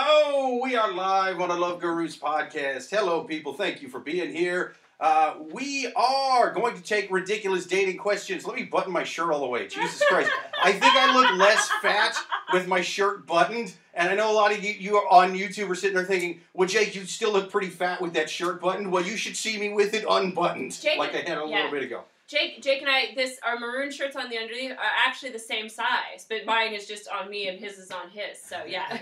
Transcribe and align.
Oh, 0.00 0.60
we 0.62 0.76
are 0.76 0.92
live 0.92 1.40
on 1.40 1.50
a 1.50 1.56
Love 1.56 1.80
Gurus 1.80 2.16
podcast. 2.16 2.88
Hello, 2.88 3.24
people. 3.24 3.52
Thank 3.52 3.82
you 3.82 3.88
for 3.88 3.98
being 3.98 4.32
here. 4.32 4.74
Uh, 5.00 5.34
we 5.52 5.92
are 5.96 6.52
going 6.52 6.76
to 6.76 6.82
take 6.84 7.10
ridiculous 7.10 7.66
dating 7.66 7.96
questions. 7.96 8.46
Let 8.46 8.54
me 8.54 8.62
button 8.62 8.92
my 8.92 9.02
shirt 9.02 9.32
all 9.32 9.40
the 9.40 9.48
way. 9.48 9.66
Jesus 9.66 10.00
Christ. 10.08 10.30
I 10.62 10.70
think 10.70 10.84
I 10.84 11.12
look 11.16 11.36
less 11.40 11.68
fat 11.82 12.16
with 12.52 12.68
my 12.68 12.80
shirt 12.80 13.26
buttoned. 13.26 13.74
And 13.92 14.08
I 14.08 14.14
know 14.14 14.30
a 14.30 14.34
lot 14.34 14.52
of 14.52 14.62
you, 14.62 14.72
you 14.72 14.96
are 14.98 15.08
on 15.10 15.34
YouTube 15.34 15.68
are 15.68 15.74
sitting 15.74 15.96
there 15.96 16.04
thinking, 16.04 16.42
well, 16.54 16.68
Jake, 16.68 16.94
you 16.94 17.04
still 17.04 17.32
look 17.32 17.50
pretty 17.50 17.70
fat 17.70 18.00
with 18.00 18.12
that 18.12 18.30
shirt 18.30 18.60
buttoned. 18.60 18.92
Well, 18.92 19.04
you 19.04 19.16
should 19.16 19.36
see 19.36 19.58
me 19.58 19.70
with 19.70 19.94
it 19.94 20.04
unbuttoned, 20.08 20.80
Jake- 20.80 20.96
like 20.96 21.12
I 21.16 21.28
had 21.28 21.38
a 21.38 21.44
yeah. 21.48 21.56
little 21.56 21.72
bit 21.72 21.82
ago. 21.82 22.04
Jake, 22.28 22.62
Jake 22.62 22.82
and 22.82 22.90
I, 22.90 23.14
this 23.14 23.38
our 23.42 23.58
maroon 23.58 23.90
shirts 23.90 24.14
on 24.14 24.28
the 24.28 24.36
underneath 24.36 24.72
are 24.72 24.76
actually 25.06 25.30
the 25.32 25.38
same 25.38 25.68
size, 25.70 26.26
but 26.28 26.44
mine 26.44 26.74
is 26.74 26.86
just 26.86 27.08
on 27.08 27.30
me 27.30 27.48
and 27.48 27.58
his 27.58 27.78
is 27.78 27.90
on 27.90 28.10
his. 28.10 28.38
So 28.42 28.64
yeah. 28.66 28.98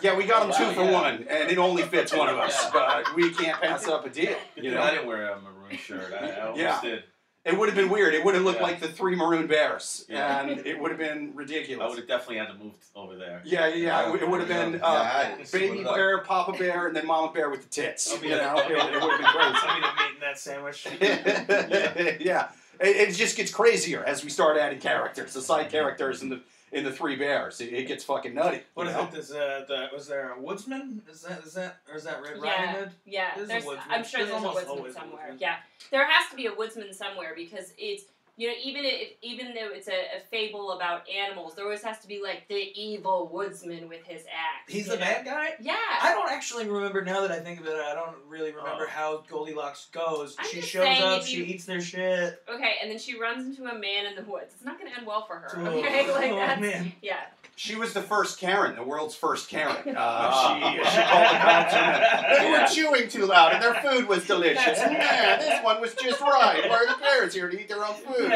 Yeah, 0.00 0.16
we 0.16 0.24
got 0.24 0.46
them 0.48 0.56
two 0.68 0.72
for 0.74 0.90
one, 0.90 1.26
and 1.28 1.50
it 1.50 1.58
only 1.58 1.82
fits 1.82 2.14
one 2.14 2.28
of 2.28 2.38
us. 2.38 2.70
But 2.72 3.14
we 3.16 3.32
can't 3.32 3.60
pass 3.60 3.88
up 3.88 4.06
a 4.06 4.10
deal. 4.10 4.36
You 4.56 4.70
know? 4.70 4.80
I 4.82 4.90
didn't 4.92 5.06
wear 5.06 5.30
a 5.32 5.40
maroon 5.40 5.76
shirt. 5.76 6.12
I, 6.14 6.28
I 6.28 6.40
almost 6.42 6.60
Yeah. 6.60 6.80
did. 6.80 7.04
It 7.44 7.58
would 7.58 7.68
have 7.68 7.74
been 7.74 7.88
weird. 7.90 8.14
It 8.14 8.24
would 8.24 8.36
have 8.36 8.44
looked 8.44 8.60
Yeah. 8.60 8.66
like 8.66 8.78
the 8.78 8.86
three 8.86 9.16
maroon 9.16 9.48
bears, 9.48 10.06
Yeah. 10.08 10.40
and 10.42 10.64
it 10.64 10.78
would 10.78 10.92
have 10.92 10.98
been 11.00 11.32
ridiculous. 11.34 11.84
I 11.84 11.88
would 11.88 11.98
have 11.98 12.06
definitely 12.06 12.36
had 12.36 12.46
to 12.46 12.54
move 12.54 12.74
over 12.94 13.16
there. 13.16 13.42
Yeah, 13.44 13.66
yeah, 13.66 13.74
yeah. 14.06 14.14
It 14.14 14.28
would 14.28 14.38
have 14.38 14.48
been 14.48 14.80
uh, 14.80 14.86
I- 14.86 15.34
baby 15.34 15.44
split 15.44 15.62
it 15.80 15.86
up. 15.88 15.94
bear, 15.96 16.18
papa 16.18 16.52
bear, 16.56 16.86
and 16.86 16.94
then 16.94 17.04
mama 17.04 17.32
bear 17.32 17.50
with 17.50 17.62
the 17.62 17.68
tits. 17.68 18.12
I'll 18.12 18.20
be 18.20 18.28
You 18.28 18.36
know, 18.36 18.54
it, 18.58 18.70
it 18.70 18.74
would 19.02 19.10
have 19.10 19.18
been 19.18 19.26
crazy. 19.26 19.58
I 19.66 19.74
mean, 19.74 19.82
the 19.82 20.02
meat 20.04 20.14
in 20.14 20.20
that 20.20 20.38
sandwich. 20.38 20.86
been 21.00 21.94
crazy. 22.04 22.24
yeah, 22.24 22.48
it, 22.82 22.96
it 23.10 23.14
just 23.14 23.36
gets 23.36 23.52
crazier 23.52 24.04
as 24.04 24.24
we 24.24 24.30
start 24.30 24.56
adding 24.58 24.80
characters, 24.80 25.32
the 25.34 25.42
side 25.42 25.70
characters 25.70 26.22
in 26.22 26.28
the 26.28 26.40
in 26.72 26.84
the 26.84 26.90
three 26.92 27.16
bears. 27.16 27.60
It, 27.60 27.72
it 27.72 27.86
gets 27.86 28.02
fucking 28.04 28.34
nutty. 28.34 28.60
What 28.74 28.84
you 28.84 29.18
is 29.18 29.30
know? 29.30 29.36
it? 29.36 29.62
Uh, 29.62 29.64
the, 29.66 29.88
was 29.94 30.06
there 30.08 30.32
a 30.32 30.40
woodsman? 30.40 31.02
Is 31.10 31.22
that 31.22 31.44
is 31.44 31.54
that 31.54 31.76
or 31.88 31.96
is 31.96 32.04
that 32.04 32.22
Red 32.22 32.36
Yeah. 32.42 32.50
Riding 32.50 32.74
Hood? 32.80 32.90
Yeah, 33.04 33.26
There's 33.36 33.44
a 33.44 33.48
there's, 33.48 33.64
woodsman. 33.66 33.86
I'm 33.90 34.04
sure 34.04 34.20
There's 34.20 34.30
there's, 34.30 34.42
a 34.42 34.46
woodsman 34.46 34.68
always 34.78 34.94
a 34.94 34.98
somewhere. 34.98 35.18
woodsman. 35.28 35.38
Yeah, 35.40 35.56
there 35.90 36.06
has 36.08 36.30
to 36.30 36.36
be 36.36 36.46
a 36.46 36.54
woodsman 36.54 36.92
somewhere 36.94 37.32
because 37.36 37.72
it's 37.76 38.04
you 38.36 38.48
know 38.48 38.54
even 38.64 38.84
if 38.84 39.08
even 39.22 39.48
though 39.54 39.68
it's 39.72 39.88
a, 39.88 39.92
a 39.92 40.20
fable 40.30 40.72
about 40.72 41.02
animals, 41.08 41.54
there 41.54 41.64
always 41.64 41.82
has 41.82 41.98
to 42.00 42.08
be 42.08 42.20
like 42.22 42.48
the 42.48 42.72
evil 42.80 43.28
woodsman 43.32 43.88
with 43.88 44.02
his 44.04 44.22
axe. 44.22 44.72
He's 44.72 44.86
you 44.86 44.92
the 44.92 44.98
know? 44.98 45.04
bad 45.04 45.24
guy. 45.24 45.50
Yeah. 45.60 45.74
I 46.00 46.12
don't 46.12 46.30
actually 46.30 46.68
remember 46.68 47.02
now 47.04 47.20
that 47.20 47.30
I 47.30 47.40
think 47.40 47.60
of 47.60 47.66
it. 47.66 47.74
I 47.74 47.94
don't 47.94 48.16
really 48.26 48.52
remember 48.52 48.84
Oh. 48.86 48.90
how 48.90 49.24
Goldilocks 49.28 49.86
goes. 49.92 50.34
I'm 50.38 50.46
she 50.48 50.56
just 50.60 50.68
shows 50.70 50.82
saying 50.84 51.02
up. 51.02 51.20
if 51.20 51.26
She 51.26 51.36
you- 51.38 51.44
eats 51.44 51.64
their 51.66 51.80
shit. 51.80 52.42
Okay, 52.48 52.74
and 52.80 52.90
then 52.90 52.98
she 52.98 53.18
runs 53.18 53.44
into 53.46 53.70
a 53.70 53.78
man 53.78 54.06
in 54.06 54.14
the 54.16 54.22
woods. 54.30 54.54
It's 54.54 54.64
not 54.64 54.78
going 54.78 54.90
to 54.90 54.96
end 54.96 55.06
well 55.06 55.26
for 55.26 55.36
her. 55.36 55.50
Oh, 55.56 55.66
Okay, 55.78 56.10
like 56.12 56.32
oh, 56.32 56.36
that's 56.36 56.60
man. 56.60 56.92
yeah. 57.02 57.20
She 57.56 57.76
was 57.76 57.92
the 57.92 58.02
first 58.02 58.38
Karen, 58.40 58.74
the 58.76 58.82
world's 58.82 59.14
first 59.14 59.48
Karen. 59.48 59.76
Uh, 59.96 60.58
she, 60.58 60.78
she 60.90 61.02
called 61.02 61.22
the 61.24 61.38
cops 61.38 61.74
on. 61.74 62.40
They 62.40 62.50
were 62.50 62.66
chewing 62.66 63.08
too 63.08 63.26
loud, 63.26 63.52
and 63.52 63.62
their 63.62 63.74
food 63.74 64.08
was 64.08 64.26
delicious. 64.26 64.78
Man, 64.78 65.38
this 65.38 65.62
one 65.62 65.80
was 65.80 65.94
just 65.94 66.20
right. 66.20 66.68
Why 66.68 66.76
are 66.76 66.86
the 66.86 67.00
parents 67.00 67.34
here 67.34 67.48
to 67.48 67.60
eat 67.60 67.68
their 67.68 67.84
own 67.84 67.94
food? 67.94 68.32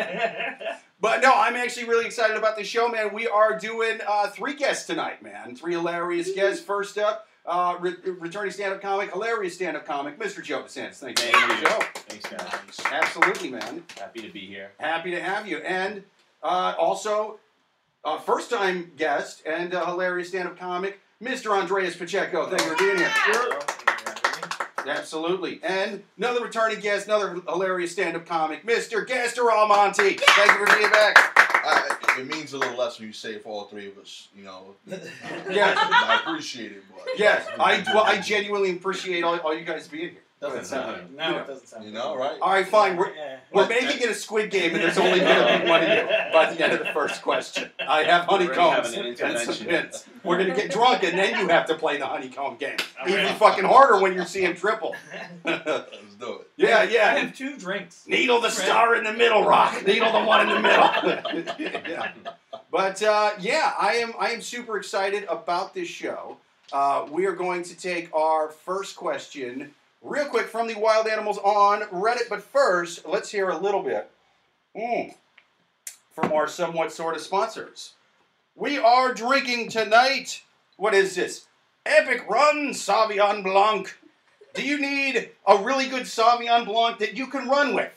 But 1.01 1.23
no, 1.23 1.33
I'm 1.35 1.57
actually 1.57 1.89
really 1.89 2.07
excited 2.07 2.37
about 2.37 2.57
the 2.57 2.65
show, 2.65 2.89
man. 2.89 3.13
We 3.13 3.27
are 3.27 3.59
doing 3.59 3.99
uh, 4.07 4.29
three 4.29 4.55
guests 4.55 4.87
tonight, 4.87 5.23
man. 5.23 5.55
Three 5.57 5.73
hilarious 5.73 6.33
guests. 6.33 6.63
First 6.65 6.97
up, 6.99 7.27
uh, 7.45 7.77
re- 7.81 7.97
returning 8.19 8.51
stand-up 8.53 8.81
comic, 8.81 9.13
hilarious 9.13 9.55
stand-up 9.55 9.85
comic, 9.87 10.19
Mr. 10.19 10.43
Joe 10.43 10.63
DeSantis. 10.63 10.95
Thank 10.97 11.23
you, 11.23 11.31
Thank 11.33 11.63
you. 11.63 11.69
Joe. 11.69 11.79
Thanks, 11.95 12.27
guys. 12.31 12.93
Absolutely, 12.93 13.51
man. 13.51 13.83
Happy 13.99 14.21
to 14.23 14.29
be 14.33 14.41
here. 14.41 14.71
Happy 14.79 15.11
to 15.11 15.21
have 15.21 15.47
you. 15.47 15.59
And 15.59 16.03
uh, 16.43 16.75
also, 16.79 17.39
uh, 18.07 18.19
first-time 18.19 18.93
guest 18.97 19.43
and 19.45 19.75
uh, 19.75 19.85
hilarious 19.85 20.29
stand-up 20.29 20.57
comic, 20.59 21.01
Mr. 21.23 21.51
Andres 21.51 21.97
Pacheco. 21.97 22.47
Thank 22.49 22.63
you 22.63 22.71
for 22.71 22.77
being 22.77 22.99
here. 22.99 23.59
Absolutely. 24.87 25.59
And 25.65 26.05
another 26.17 26.45
returning 26.45 26.79
guest, 26.79 27.07
another 27.07 27.41
hilarious 27.49 27.91
stand-up 27.93 28.25
comic, 28.25 28.65
Mr. 28.65 29.05
Gastor 29.07 29.51
Almonte. 29.51 30.15
Thank 30.15 30.19
you 30.61 30.67
for 30.67 30.77
being 30.77 30.91
back. 30.91 31.33
I, 31.69 32.21
it 32.21 32.29
means 32.29 32.53
a 32.53 32.59
little 32.59 32.79
less 32.79 33.01
when 33.01 33.09
you 33.09 33.13
say 33.13 33.33
it 33.33 33.43
for 33.43 33.49
all 33.49 33.65
three 33.65 33.89
of 33.89 33.99
us. 33.99 34.29
You 34.37 34.45
know, 34.45 34.77
Yeah. 35.51 35.75
I 35.77 36.21
appreciate 36.25 36.71
it, 36.71 36.85
but 36.95 37.19
Yes, 37.19 37.45
I 37.59 37.83
well, 37.93 38.05
I 38.05 38.21
genuinely 38.21 38.71
appreciate 38.71 39.25
all, 39.25 39.37
all 39.41 39.53
you 39.53 39.65
guys 39.65 39.89
being 39.89 40.11
here. 40.11 40.21
Doesn't 40.39 40.67
sound. 40.67 41.17
No, 41.17 41.39
it 41.39 41.47
doesn't 41.47 41.67
sound. 41.67 41.85
you 41.87 41.93
know, 41.93 42.15
right? 42.15 42.39
All 42.43 42.51
right, 42.53 42.67
fine. 42.69 42.97
We're, 42.99 43.15
Yeah. 43.15 43.39
we're 43.53 43.67
making 43.69 44.03
it 44.03 44.11
a 44.11 44.15
squid 44.15 44.51
game, 44.51 44.75
and 44.75 44.83
there's 44.85 44.99
only 44.99 45.21
going 45.21 45.59
to 45.59 45.65
be 45.65 45.71
one 45.71 45.83
of 45.83 45.89
you 45.89 46.07
by 46.31 46.53
the 46.53 46.63
end 46.63 46.75
of 46.75 46.81
the 46.81 46.93
first 46.93 47.23
question. 47.23 47.71
I 47.81 48.03
have 48.03 48.29
We're 48.29 48.35
already 48.35 48.47
honeycombs. 48.55 48.95
having 48.95 49.01
an 49.01 49.07
and 49.07 49.19
some 49.19 49.29
intervention. 49.31 49.69
hints. 49.71 50.05
We're 50.25 50.37
going 50.37 50.51
to 50.51 50.55
get 50.55 50.71
drunk, 50.71 51.05
and 51.05 51.19
then 51.19 51.41
you 51.41 51.49
have 51.49 51.65
to 51.69 51.75
play 51.75 51.97
the 51.97 52.07
honeycomb 52.07 52.57
game. 52.57 52.77
All 53.01 53.09
Even 53.09 53.25
right. 53.25 53.37
fucking 53.39 53.65
harder 53.65 53.99
when 53.99 54.13
you're 54.13 54.27
seeing 54.27 54.55
triple. 54.55 54.95
Let's 55.45 55.91
do 56.21 56.35
it. 56.41 56.51
yeah, 56.57 56.79
I 56.81 56.83
yeah. 56.85 57.15
have 57.17 57.35
two 57.35 57.57
drinks. 57.57 58.05
Needle 58.07 58.43
the 58.43 58.51
star 58.51 58.95
in 58.95 59.05
the 59.05 59.15
middle, 59.15 59.43
Rock. 59.45 59.87
Needle 59.87 60.13
the 60.13 60.23
one 60.23 60.43
in 60.47 60.55
the 60.55 60.61
middle. 60.61 61.51
yeah. 61.89 62.13
But 62.71 63.03
uh, 63.03 63.31
yeah, 63.41 63.73
I 63.81 63.95
am. 63.95 64.13
I 64.21 64.33
am 64.33 64.43
super 64.43 64.77
excited 64.77 65.25
about 65.31 65.73
this 65.73 65.89
show. 65.89 66.37
Uh, 66.75 67.07
we 67.11 67.25
are 67.25 67.33
going 67.35 67.63
to 67.63 67.75
take 67.75 68.13
our 68.15 68.51
first 68.51 68.97
question 68.97 69.71
real 70.07 70.27
quick 70.27 70.47
from 70.47 70.69
the 70.69 70.75
Wild 70.75 71.07
Animals 71.07 71.39
on 71.39 71.83
Reddit. 71.83 72.29
But 72.29 72.43
first, 72.43 73.07
let's 73.07 73.31
hear 73.31 73.49
a 73.49 73.59
little 73.59 73.83
bit 73.83 74.11
mm, 74.77 75.15
from 76.13 76.33
our 76.33 76.49
somewhat 76.49 76.93
sort 76.93 77.17
of 77.17 77.23
sponsors. 77.23 77.95
We 78.55 78.79
are 78.79 79.13
drinking 79.13 79.69
tonight. 79.71 80.43
What 80.77 80.95
is 80.95 81.15
this? 81.15 81.47
Epic 81.85 82.25
Run 82.29 82.71
Sauvignon 82.71 83.43
Blanc. 83.43 83.97
Do 84.55 84.63
you 84.63 84.81
need 84.81 85.31
a 85.47 85.59
really 85.63 85.87
good 85.89 86.05
Sauvignon 86.05 86.65
Blanc 86.65 86.99
that 86.99 87.17
you 87.17 87.27
can 87.27 87.49
run 87.49 87.75
with? 87.75 87.93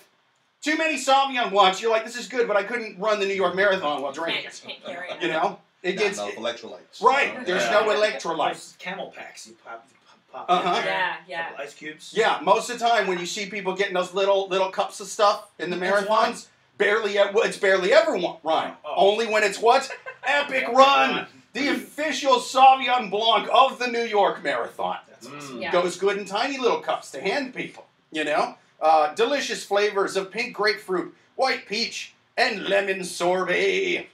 Too 0.62 0.78
many 0.78 0.96
Sauvignon 0.98 1.52
Blancs, 1.52 1.82
you're 1.82 1.90
like, 1.92 2.04
this 2.04 2.18
is 2.18 2.28
good, 2.28 2.46
but 2.48 2.58
I 2.58 2.64
couldn't 2.64 3.00
run 3.00 3.20
the 3.22 3.26
New 3.26 3.34
York 3.34 3.56
Marathon 3.56 4.02
while 4.02 4.12
drinking 4.12 4.42
Can't, 4.44 4.54
it. 4.54 4.68
can't 4.68 4.86
carry 4.86 5.10
it. 5.12 5.22
You 5.22 5.30
know? 5.30 5.60
It 5.82 5.96
Not 5.96 6.04
gets. 6.04 6.18
enough 6.20 6.36
electrolytes. 6.36 7.02
right, 7.02 7.46
there's 7.46 7.64
Yeah. 7.64 7.72
no 7.72 7.84
electrolytes. 7.86 8.76
Those 8.76 8.76
CamelBaks 8.80 9.48
you 9.48 9.56
pop, 9.64 9.88
you 9.90 9.96
pop, 10.32 10.48
pop 10.48 10.66
Uh-huh. 10.66 10.82
Yeah, 10.86 11.16
yeah. 11.28 11.50
Ice 11.60 11.74
cubes. 11.74 12.14
Yeah, 12.16 12.40
most 12.44 12.70
of 12.70 12.80
the 12.80 12.86
time 12.88 13.08
when 13.08 13.20
you 13.20 13.26
see 13.26 13.48
people 13.48 13.76
getting 13.76 13.94
those 13.94 14.14
little 14.14 14.48
little 14.48 14.70
cups 14.70 15.00
of 15.00 15.08
stuff 15.08 15.50
in 15.60 15.70
the 15.70 15.76
marathons, 15.78 16.48
barely 16.78 17.18
it's 17.18 17.58
barely 17.58 17.94
ever 17.94 18.16
one 18.18 18.38
run. 18.44 18.74
Oh. 18.86 18.94
Only 19.12 19.28
when 19.28 19.44
it's 19.44 19.60
what? 19.60 19.90
Epic 20.24 20.68
Run, 20.70 21.28
the 21.54 21.70
official 21.70 22.36
Sauvignon 22.36 23.10
Blanc 23.10 23.48
of 23.52 23.80
the 23.80 23.88
New 23.88 24.04
York 24.04 24.44
Marathon. 24.44 24.98
That's 25.10 25.28
Mm. 25.28 25.38
awesome. 25.38 25.62
Yeah. 25.62 25.72
goes 25.72 25.98
good 25.98 26.18
in 26.18 26.26
tiny 26.26 26.58
little 26.58 26.80
cups 26.80 27.12
to 27.12 27.22
hand 27.22 27.54
people. 27.56 27.86
You 28.12 28.24
know, 28.24 28.56
uh, 28.82 29.14
delicious 29.16 29.64
flavors 29.64 30.16
of 30.16 30.32
pink 30.32 30.56
grapefruit, 30.56 31.14
white 31.36 31.68
peach, 31.68 32.14
and 32.38 32.66
lemon 32.66 33.04
sorbet. 33.04 34.08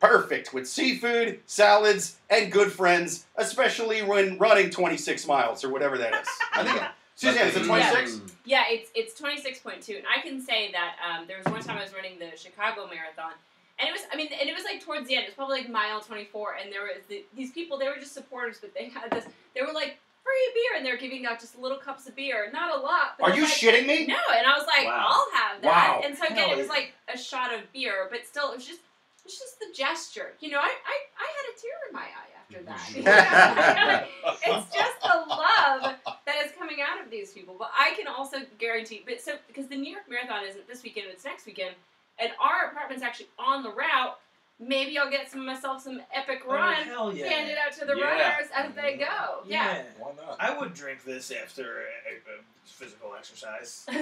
Perfect 0.00 0.54
with 0.54 0.68
seafood, 0.68 1.40
salads, 1.46 2.18
and 2.30 2.52
good 2.52 2.70
friends, 2.72 3.26
especially 3.36 4.02
when 4.02 4.38
running 4.38 4.70
26 4.70 5.26
miles 5.26 5.64
or 5.64 5.70
whatever 5.70 5.98
that 5.98 6.14
is. 6.22 6.28
I 6.52 6.64
think, 6.64 6.82
Suzanne, 7.16 7.48
is 7.48 7.56
it 7.56 7.64
26? 7.64 8.12
Mm. 8.12 8.30
Yeah, 8.44 8.62
it's 8.68 8.90
it's 8.94 9.12
twenty 9.12 9.38
six 9.40 9.58
point 9.58 9.82
two, 9.82 9.96
and 9.96 10.04
I 10.06 10.22
can 10.26 10.40
say 10.40 10.72
that 10.72 10.96
um, 11.04 11.26
there 11.26 11.36
was 11.36 11.46
one 11.52 11.60
time 11.62 11.76
I 11.76 11.82
was 11.82 11.92
running 11.92 12.18
the 12.18 12.34
Chicago 12.36 12.86
Marathon, 12.86 13.32
and 13.78 13.88
it 13.88 13.92
was 13.92 14.02
I 14.10 14.16
mean, 14.16 14.28
and 14.32 14.48
it 14.48 14.54
was 14.54 14.64
like 14.64 14.82
towards 14.82 15.06
the 15.06 15.16
end. 15.16 15.24
It 15.24 15.28
was 15.28 15.34
probably 15.34 15.58
like 15.60 15.68
mile 15.68 16.00
twenty 16.00 16.24
four, 16.24 16.54
and 16.54 16.72
there 16.72 16.82
was 16.82 17.04
the, 17.08 17.24
these 17.36 17.50
people. 17.50 17.76
They 17.78 17.88
were 17.88 17.96
just 18.00 18.14
supporters, 18.14 18.56
but 18.60 18.72
they 18.72 18.88
had 18.88 19.10
this. 19.10 19.26
They 19.54 19.60
were 19.60 19.74
like 19.74 19.98
free 20.24 20.50
beer, 20.54 20.78
and 20.78 20.86
they're 20.86 20.96
giving 20.96 21.26
out 21.26 21.40
just 21.40 21.58
little 21.58 21.76
cups 21.76 22.06
of 22.08 22.16
beer, 22.16 22.48
not 22.52 22.74
a 22.74 22.80
lot. 22.80 23.16
But 23.18 23.30
Are 23.30 23.36
you 23.36 23.42
like, 23.42 23.52
shitting 23.52 23.86
me? 23.86 24.06
No, 24.06 24.16
and 24.36 24.46
I 24.46 24.56
was 24.56 24.66
like, 24.66 24.86
Wow. 24.86 25.06
I'll 25.08 25.40
have 25.42 25.62
that. 25.62 25.68
Wow. 25.68 26.02
And 26.04 26.16
so 26.16 26.24
again, 26.24 26.36
Hell 26.36 26.52
it 26.52 26.56
was 26.58 26.66
yeah. 26.68 26.72
like 26.72 26.92
a 27.12 27.18
shot 27.18 27.52
of 27.52 27.70
beer, 27.72 28.08
but 28.10 28.26
still, 28.26 28.52
it 28.52 28.56
was 28.56 28.66
just 28.66 28.80
it 29.28 29.32
was 29.32 29.38
just 29.38 29.58
the 29.60 29.72
gesture. 29.74 30.32
You 30.40 30.50
know, 30.50 30.58
I 30.58 30.72
I, 30.72 30.96
I 31.20 31.28
had 31.36 31.44
a 31.52 31.54
tear 31.60 31.76
in 31.88 31.92
my 31.92 32.00
eye 32.00 32.32
after 32.40 32.62
that. 32.64 34.08
It's 34.50 34.74
just 34.74 35.00
the 35.02 35.28
love 35.28 35.96
that 36.24 36.36
is 36.44 36.52
coming 36.58 36.78
out 36.80 37.04
of 37.04 37.10
these 37.10 37.32
people. 37.32 37.54
But 37.58 37.70
I 37.76 37.92
can 37.96 38.06
also 38.06 38.38
guarantee, 38.58 39.02
but 39.06 39.20
so 39.20 39.32
because 39.46 39.66
the 39.66 39.76
New 39.76 39.92
York 39.92 40.04
Marathon 40.08 40.44
isn't 40.48 40.66
this 40.66 40.82
weekend, 40.82 41.08
it's 41.10 41.24
next 41.24 41.44
weekend, 41.44 41.74
and 42.18 42.30
our 42.40 42.70
apartment's 42.70 43.02
actually 43.02 43.28
on 43.38 43.62
the 43.62 43.70
route. 43.70 44.18
Maybe 44.60 44.98
I'll 44.98 45.08
get 45.10 45.30
some 45.30 45.46
myself 45.46 45.82
some 45.82 46.00
epic 46.12 46.42
Oh, 46.46 46.52
run, 46.52 46.74
hell 46.82 47.14
yeah. 47.14 47.28
hand 47.28 47.48
it 47.50 47.56
out 47.58 47.72
to 47.78 47.84
the 47.84 47.94
Yeah. 47.96 48.04
runners 48.04 48.48
as 48.54 48.72
they 48.74 48.96
go. 48.96 49.42
Yeah. 49.46 49.72
Yeah. 49.76 49.82
Why 49.98 50.10
not? 50.16 50.36
I 50.40 50.58
would 50.58 50.74
drink 50.74 51.04
this 51.04 51.30
after 51.30 51.62
a, 51.62 52.10
a, 52.10 52.16
a 52.34 52.40
physical 52.64 53.14
exercise. 53.16 53.86
I 53.88 53.92
You 53.94 54.00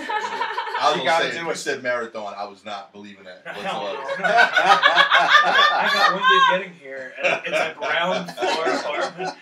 was 1.02 1.04
gotta 1.04 1.24
gonna 1.24 1.32
say, 1.34 1.40
do 1.40 1.50
it. 1.50 1.56
said 1.56 1.82
marathon, 1.82 2.34
I 2.36 2.44
was 2.46 2.64
not 2.64 2.90
believing 2.92 3.24
that 3.24 3.44
whatsoever. 3.46 4.22
I 4.24 5.90
got 5.92 6.12
winded 6.14 6.42
getting 6.50 6.72
here. 6.80 7.12
and 7.22 7.42
It's 7.46 7.56
a 7.56 7.74
ground 7.78 8.30
floor 8.30 8.64
apartment. 8.70 9.36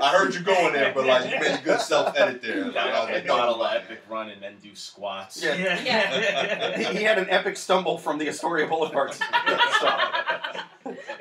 I 0.00 0.08
heard 0.16 0.34
you 0.34 0.40
going 0.40 0.72
there, 0.72 0.92
but 0.94 1.06
like 1.06 1.30
you 1.30 1.38
made 1.38 1.58
a 1.58 1.62
good 1.62 1.80
self 1.80 2.16
edit 2.18 2.40
there. 2.42 2.64
Like, 2.76 2.76
I 2.76 3.00
was 3.04 3.10
like, 3.10 3.26
no, 3.26 3.36
bottle 3.36 3.62
of 3.62 3.72
man. 3.72 3.82
epic 3.82 4.00
run 4.08 4.30
and 4.30 4.42
then 4.42 4.56
do 4.62 4.74
squats. 4.74 5.42
Yeah. 5.42 5.54
Yeah. 5.54 6.76
he, 6.78 6.98
he 6.98 7.04
had 7.04 7.18
an 7.18 7.28
epic 7.30 7.56
stumble 7.56 7.98
from 7.98 8.18
the 8.18 8.28
Astoria 8.28 8.66
Boulevard. 8.66 9.12
stop. 9.14 10.12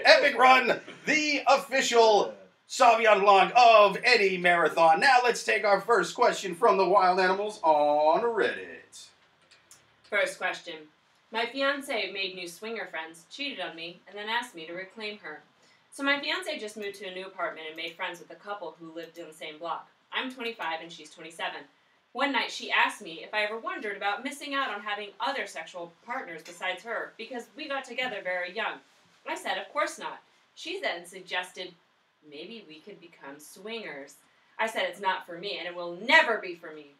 Epic 0.04 0.38
Run, 0.38 0.80
the 1.06 1.42
official 1.48 2.34
Sauvignon 2.70 3.22
Blanc 3.22 3.52
of 3.56 3.98
any 4.04 4.38
marathon. 4.38 5.00
Now 5.00 5.18
let's 5.24 5.44
take 5.44 5.64
our 5.64 5.82
first 5.82 6.16
question 6.16 6.56
from 6.56 6.78
the 6.78 6.88
wild 6.88 7.20
animals 7.20 7.60
on 7.64 8.22
Reddit. 8.22 9.08
First 10.10 10.38
question. 10.38 10.76
My 11.32 11.46
fiance 11.48 12.12
made 12.12 12.36
new 12.36 12.48
swinger 12.48 12.88
friends, 12.88 13.26
cheated 13.30 13.60
on 13.60 13.76
me, 13.76 14.00
and 14.08 14.18
then 14.18 14.30
asked 14.30 14.56
me 14.56 14.66
to 14.68 14.74
reclaim 14.74 15.18
her. 15.20 15.42
So 15.92 16.04
my 16.04 16.20
fiance 16.20 16.60
just 16.60 16.78
moved 16.78 16.96
to 16.96 17.08
a 17.08 17.14
new 17.14 17.26
apartment 17.26 17.68
and 17.68 17.76
made 17.76 17.96
friends 17.96 18.20
with 18.20 18.32
a 18.32 18.36
couple 18.36 18.76
who 18.80 18.94
lived 18.94 19.18
in 19.18 19.28
the 19.28 19.34
same 19.34 19.58
block. 19.58 19.88
I'm 20.12 20.32
25 20.32 20.82
and 20.82 20.92
she's 20.92 21.10
27. 21.10 21.56
One 22.14 22.32
night 22.32 22.52
she 22.52 22.72
asked 22.72 23.02
me 23.02 23.24
if 23.24 23.34
I 23.34 23.44
ever 23.44 23.60
wondered 23.60 23.98
about 23.98 24.24
missing 24.24 24.54
out 24.54 24.74
on 24.74 24.82
having 24.82 25.10
other 25.20 25.46
sexual 25.48 25.92
partners 26.06 26.42
besides 26.46 26.82
her 26.84 27.14
because 27.18 27.48
we 27.58 27.68
got 27.68 27.84
together 27.84 28.22
very 28.24 28.54
young. 28.56 28.76
I 29.28 29.36
said, 29.36 29.58
of 29.58 29.72
course 29.72 29.98
not. 30.00 30.20
She 30.54 30.80
then 30.80 31.06
suggested 31.06 31.74
maybe 32.30 32.66
we 32.68 32.80
could 32.80 33.00
become 33.00 33.40
swingers. 33.40 34.16
I 34.60 34.68
said 34.68 34.84
it's 34.88 35.02
not 35.02 35.26
for 35.26 35.38
me 35.38 35.58
and 35.58 35.68
it 35.68 35.76
will 35.76 35.98
never 36.08 36.38
be 36.38 36.56
for 36.56 36.72
me. 36.72 36.92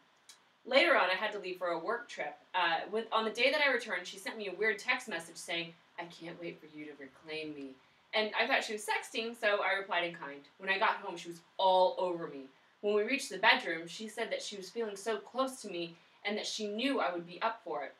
Later 0.66 0.96
on, 0.96 1.08
I 1.10 1.14
had 1.14 1.32
to 1.32 1.38
leave 1.38 1.58
for 1.58 1.68
a 1.68 1.78
work 1.78 2.08
trip. 2.08 2.36
Uh, 2.54 2.80
with, 2.90 3.06
on 3.12 3.24
the 3.24 3.30
day 3.30 3.52
that 3.52 3.60
I 3.62 3.72
returned, 3.72 4.06
she 4.06 4.18
sent 4.18 4.36
me 4.36 4.48
a 4.48 4.54
weird 4.54 4.78
text 4.78 5.08
message 5.08 5.36
saying, 5.36 5.72
I 5.98 6.04
can't 6.04 6.40
wait 6.40 6.60
for 6.60 6.66
you 6.76 6.84
to 6.86 6.90
reclaim 6.98 7.54
me. 7.54 7.70
And 8.12 8.30
I 8.38 8.46
thought 8.46 8.64
she 8.64 8.72
was 8.72 8.84
sexting, 8.84 9.38
so 9.38 9.60
I 9.62 9.78
replied 9.78 10.04
in 10.04 10.14
kind. 10.14 10.40
When 10.58 10.70
I 10.70 10.78
got 10.78 10.96
home, 10.96 11.16
she 11.16 11.28
was 11.28 11.40
all 11.56 11.94
over 11.98 12.26
me. 12.26 12.42
When 12.80 12.94
we 12.94 13.02
reached 13.02 13.30
the 13.30 13.38
bedroom, 13.38 13.86
she 13.86 14.08
said 14.08 14.30
that 14.30 14.42
she 14.42 14.56
was 14.56 14.70
feeling 14.70 14.96
so 14.96 15.18
close 15.18 15.62
to 15.62 15.68
me 15.68 15.94
and 16.24 16.36
that 16.36 16.46
she 16.46 16.68
knew 16.68 17.00
I 17.00 17.12
would 17.12 17.26
be 17.26 17.40
up 17.42 17.60
for 17.64 17.84
it. 17.84 17.94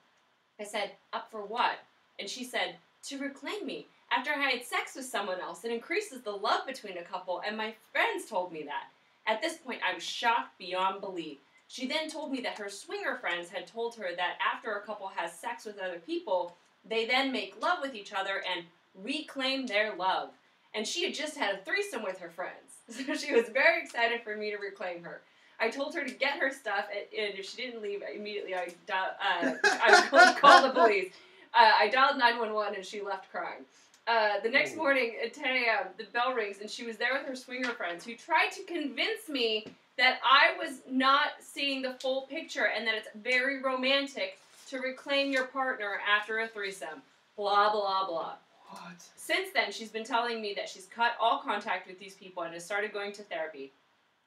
I 0.58 0.64
said, 0.64 0.92
Up 1.12 1.30
for 1.30 1.44
what? 1.44 1.78
And 2.18 2.28
she 2.28 2.44
said, 2.44 2.76
To 3.04 3.18
reclaim 3.18 3.64
me. 3.66 3.86
After 4.10 4.30
I 4.30 4.50
had 4.50 4.64
sex 4.64 4.94
with 4.94 5.04
someone 5.04 5.40
else, 5.40 5.64
it 5.64 5.72
increases 5.72 6.22
the 6.22 6.30
love 6.30 6.66
between 6.66 6.98
a 6.98 7.02
couple, 7.02 7.42
and 7.46 7.56
my 7.56 7.74
friends 7.92 8.26
told 8.26 8.52
me 8.52 8.62
that. 8.64 8.84
At 9.26 9.42
this 9.42 9.56
point, 9.56 9.80
I 9.88 9.94
was 9.94 10.04
shocked 10.04 10.58
beyond 10.58 11.00
belief. 11.00 11.38
She 11.68 11.86
then 11.86 12.08
told 12.08 12.30
me 12.30 12.40
that 12.42 12.58
her 12.58 12.70
swinger 12.70 13.16
friends 13.16 13.50
had 13.50 13.66
told 13.66 13.96
her 13.96 14.14
that 14.16 14.38
after 14.54 14.72
a 14.72 14.82
couple 14.82 15.08
has 15.08 15.32
sex 15.32 15.64
with 15.64 15.80
other 15.80 15.98
people, 15.98 16.56
they 16.88 17.06
then 17.06 17.32
make 17.32 17.60
love 17.60 17.78
with 17.82 17.94
each 17.94 18.12
other 18.12 18.44
and 18.54 18.64
reclaim 18.94 19.66
their 19.66 19.96
love. 19.96 20.30
And 20.74 20.86
she 20.86 21.04
had 21.04 21.14
just 21.14 21.36
had 21.36 21.56
a 21.56 21.58
threesome 21.58 22.04
with 22.04 22.18
her 22.18 22.30
friends. 22.30 22.52
So 23.06 23.16
she 23.16 23.32
was 23.32 23.48
very 23.48 23.82
excited 23.82 24.22
for 24.22 24.36
me 24.36 24.52
to 24.52 24.58
reclaim 24.58 25.02
her. 25.02 25.22
I 25.58 25.70
told 25.70 25.92
her 25.96 26.04
to 26.04 26.14
get 26.14 26.38
her 26.38 26.52
stuff, 26.52 26.84
and, 26.88 27.26
and 27.26 27.36
if 27.36 27.48
she 27.48 27.56
didn't 27.56 27.82
leave 27.82 28.00
immediately, 28.14 28.54
I, 28.54 28.68
uh, 28.92 29.54
I 29.64 30.06
called, 30.10 30.36
called 30.36 30.64
the 30.64 30.80
police. 30.80 31.12
Uh, 31.52 31.72
I 31.80 31.88
dialed 31.88 32.18
911 32.18 32.76
and 32.76 32.84
she 32.84 33.00
left 33.02 33.30
crying. 33.32 33.64
Uh, 34.06 34.40
the 34.42 34.48
next 34.48 34.76
morning 34.76 35.14
at 35.24 35.34
10 35.34 35.44
a.m., 35.44 35.86
the 35.98 36.04
bell 36.12 36.32
rings 36.32 36.58
and 36.60 36.70
she 36.70 36.86
was 36.86 36.96
there 36.96 37.12
with 37.12 37.26
her 37.26 37.34
swinger 37.34 37.70
friends 37.70 38.04
who 38.04 38.14
tried 38.14 38.50
to 38.52 38.62
convince 38.62 39.28
me 39.28 39.66
that 39.98 40.18
I 40.22 40.56
was 40.58 40.80
not 40.88 41.30
seeing 41.40 41.82
the 41.82 41.94
full 41.94 42.22
picture 42.22 42.66
and 42.66 42.86
that 42.86 42.94
it's 42.94 43.08
very 43.22 43.60
romantic 43.60 44.38
to 44.68 44.78
reclaim 44.78 45.32
your 45.32 45.46
partner 45.46 45.98
after 46.08 46.40
a 46.40 46.48
threesome. 46.48 47.02
Blah, 47.36 47.72
blah, 47.72 48.06
blah. 48.06 48.34
What? 48.68 49.02
Since 49.16 49.48
then, 49.54 49.72
she's 49.72 49.90
been 49.90 50.04
telling 50.04 50.40
me 50.40 50.54
that 50.54 50.68
she's 50.68 50.86
cut 50.86 51.12
all 51.20 51.38
contact 51.38 51.88
with 51.88 51.98
these 51.98 52.14
people 52.14 52.42
and 52.44 52.54
has 52.54 52.64
started 52.64 52.92
going 52.92 53.12
to 53.12 53.22
therapy. 53.22 53.72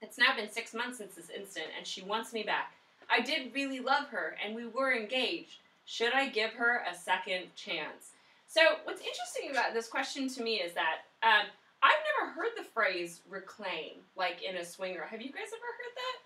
It's 0.01 0.17
now 0.17 0.35
been 0.35 0.49
six 0.49 0.73
months 0.73 0.97
since 0.97 1.15
this 1.15 1.29
incident, 1.29 1.71
and 1.77 1.85
she 1.85 2.01
wants 2.03 2.31
me 2.31 2.43
back. 2.43 2.73
I 3.09 3.21
did 3.21 3.53
really 3.53 3.79
love 3.79 4.07
her, 4.09 4.37
and 4.43 4.55
we 4.55 4.65
were 4.65 4.93
engaged. 4.93 5.57
Should 5.85 6.13
I 6.13 6.29
give 6.29 6.51
her 6.51 6.83
a 6.89 6.95
second 6.95 7.47
chance? 7.55 8.11
So, 8.51 8.62
what's 8.84 9.00
interesting 9.01 9.51
about 9.51 9.74
this 9.75 9.88
question 9.88 10.28
to 10.30 10.42
me 10.42 10.56
is 10.56 10.74
that 10.74 11.01
um, 11.22 11.46
I've 11.84 11.92
never 12.19 12.31
heard 12.34 12.50
the 12.57 12.63
phrase 12.63 13.22
reclaim, 13.30 13.98
like 14.18 14.42
in 14.42 14.56
a 14.57 14.66
swinger. 14.66 15.04
Have 15.04 15.22
you 15.22 15.31
guys 15.31 15.44
ever 15.48 15.69
heard 15.78 15.96
that? 15.96 16.18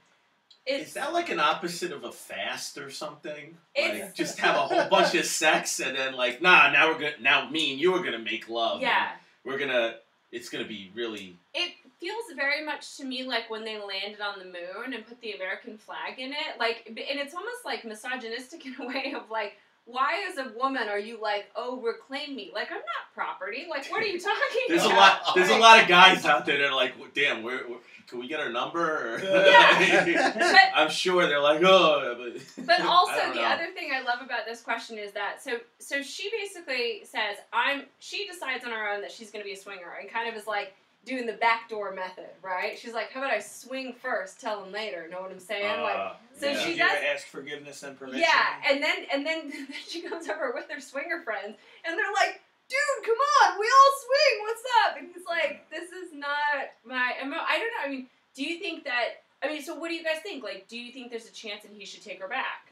Is 0.66 0.94
that 0.94 1.12
like 1.12 1.30
an 1.30 1.42
opposite 1.42 1.92
of 1.92 2.06
a 2.06 2.12
fast 2.14 2.78
or 2.78 2.90
something? 2.90 3.58
It's- 3.75 4.00
Like 4.02 4.16
just 4.16 4.40
have 4.40 4.56
a 4.56 4.60
whole 4.62 4.90
bunch 4.90 5.14
of 5.16 5.25
sex 5.25 5.81
and 5.81 5.98
then 5.98 6.14
like, 6.16 6.42
nah, 6.42 6.72
now 6.72 6.88
we're 6.88 6.94
gonna 7.00 7.12
now 7.20 7.50
me 7.50 7.74
and 7.74 7.81
you 7.81 7.94
are 7.96 8.02
gonna 8.02 8.20
make 8.20 8.48
love. 8.48 8.81
yeah. 8.81 9.10
We're 9.44 9.58
gonna 9.58 9.96
it's 10.31 10.48
gonna 10.50 10.64
be 10.66 10.90
really 10.96 11.36
It 11.54 11.74
feels 12.00 12.24
very 12.38 12.64
much 12.66 12.96
to 12.98 13.04
me 13.04 13.24
like 13.25 13.50
when 13.50 13.66
they 13.66 13.78
landed 13.78 14.22
on 14.22 14.40
the 14.40 14.46
moon 14.46 14.94
and 14.94 15.06
put 15.06 15.20
the 15.20 15.34
American 15.34 15.78
flag 15.78 16.18
in 16.18 16.31
it. 16.31 16.58
Like, 16.58 16.84
and 16.88 16.98
it's 16.98 17.34
almost 17.36 17.66
like 17.66 17.84
misogynistic 17.84 18.66
in 18.66 18.75
a 18.80 18.88
way 18.88 19.14
of 19.14 19.30
like, 19.30 19.58
why 19.85 20.25
as 20.30 20.38
a 20.38 20.51
woman 20.57 20.88
are 20.88 21.00
you 21.00 21.19
like, 21.21 21.51
oh, 21.56 21.81
reclaim 21.81 22.35
me? 22.35 22.51
Like, 22.53 22.71
I'm 22.71 22.77
not 22.77 23.13
property. 23.13 23.65
Like, 23.69 23.89
what 23.91 24.01
are 24.01 24.07
you 24.07 24.19
talking 24.19 24.62
There's 24.69 24.83
a 24.85 24.89
lot 24.89 25.21
there's 25.35 25.50
a 25.50 25.57
lot 25.57 25.81
of 25.81 25.88
guys 25.88 26.25
out 26.25 26.45
there 26.45 26.57
that 26.57 26.69
are 26.69 26.75
like, 26.75 26.94
damn, 27.13 27.44
where, 27.44 27.59
where 27.68 27.80
can 28.07 28.19
we 28.19 28.27
get 28.27 28.39
our 28.39 28.50
number? 28.50 29.19
Yeah. 29.24 30.31
But 30.53 30.56
I'm 30.75 30.89
sure 30.89 31.27
they're 31.27 31.39
like, 31.39 31.62
oh 31.63 32.15
but, 32.18 32.65
But 32.65 32.81
also 32.85 33.13
the 33.33 33.35
know. 33.35 33.41
other 33.41 33.68
thing 33.74 33.91
I 33.94 34.01
love 34.01 34.19
about 34.21 34.45
this 34.45 34.62
question 34.62 34.97
is 34.97 35.12
that 35.13 35.44
so 35.44 35.57
so 35.80 36.01
she 36.01 36.29
basically 36.31 37.03
says 37.06 37.38
I'm 37.51 37.83
she 38.00 38.27
decides 38.27 38.63
on 38.65 38.71
her 38.71 38.89
own 38.89 39.01
that 39.01 39.12
she's 39.12 39.31
going 39.31 39.44
to 39.44 39.47
be 39.47 39.53
a 39.53 39.57
swinger 39.57 39.97
and 40.00 40.09
kind 40.09 40.29
of 40.29 40.36
is 40.36 40.47
like 40.47 40.74
doing 41.05 41.25
the 41.25 41.33
backdoor 41.33 41.94
method, 41.94 42.29
right? 42.41 42.77
She's 42.79 42.94
like, 42.94 43.11
how 43.11 43.19
about 43.19 43.31
I 43.33 43.39
swing 43.39 43.94
first, 44.01 44.39
tell 44.39 44.63
him 44.63 44.71
later? 44.71 45.07
Know 45.11 45.21
what 45.21 45.31
I'm 45.31 45.39
saying? 45.39 45.81
like, 45.81 45.95
Uh, 45.97 46.13
so 46.39 46.47
yeah. 46.50 46.59
she 46.59 46.71
you 46.71 46.77
does- 46.77 46.97
ask 47.13 47.27
forgiveness 47.27 47.83
and 47.83 47.97
permission. 48.00 48.21
yeah, 48.21 48.69
and 48.71 48.81
then 48.81 49.05
and 49.11 49.25
then 49.25 49.51
she 49.88 50.01
comes 50.01 50.29
over 50.29 50.51
with 50.53 50.65
her 50.69 50.79
swinger 50.79 51.21
friends, 51.23 51.57
and 51.85 51.97
they're 51.97 52.13
like, 52.13 52.41
"Dude, 52.69 53.05
come 53.05 53.15
on, 53.44 53.59
we 53.59 53.65
all 53.65 53.94
swing. 54.05 54.41
What's 54.41 54.63
up?" 54.85 54.97
And 54.97 55.07
he's 55.13 55.25
like, 55.27 55.69
"This 55.69 55.91
is 55.91 56.13
not 56.13 56.71
my 56.85 57.13
MO." 57.25 57.38
I 57.38 57.57
don't 57.59 57.67
know. 57.67 57.85
I 57.85 57.89
mean, 57.89 58.07
do 58.35 58.44
you 58.44 58.59
think 58.59 58.83
that? 58.85 59.23
I 59.44 59.47
mean, 59.50 59.61
so 59.61 59.75
what 59.75 59.89
do 59.89 59.95
you 59.95 60.03
guys 60.03 60.19
think? 60.23 60.41
Like, 60.44 60.67
do 60.69 60.77
you 60.77 60.91
think 60.94 61.09
there's 61.11 61.27
a 61.27 61.33
chance 61.33 61.63
that 61.63 61.71
he 61.73 61.85
should 61.85 62.01
take 62.03 62.21
her 62.21 62.29
back? 62.29 62.71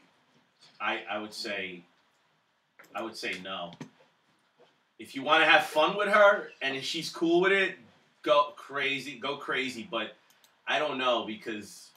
I, 0.80 1.02
I 1.08 1.18
would 1.18 1.34
say 1.34 1.82
I 2.94 3.02
would 3.02 3.14
say 3.16 3.34
no. 3.44 3.72
If 4.98 5.14
you 5.14 5.22
want 5.22 5.42
to 5.44 5.50
have 5.50 5.66
fun 5.66 5.96
with 5.96 6.08
her 6.08 6.48
and 6.62 6.76
if 6.76 6.84
she's 6.84 7.10
cool 7.10 7.40
with 7.40 7.52
it, 7.52 7.76
go 8.22 8.52
crazy, 8.56 9.18
go 9.18 9.36
crazy. 9.36 9.86
But 9.90 10.16
I 10.66 10.78
don't 10.78 10.98
know 10.98 11.24
because 11.26 11.90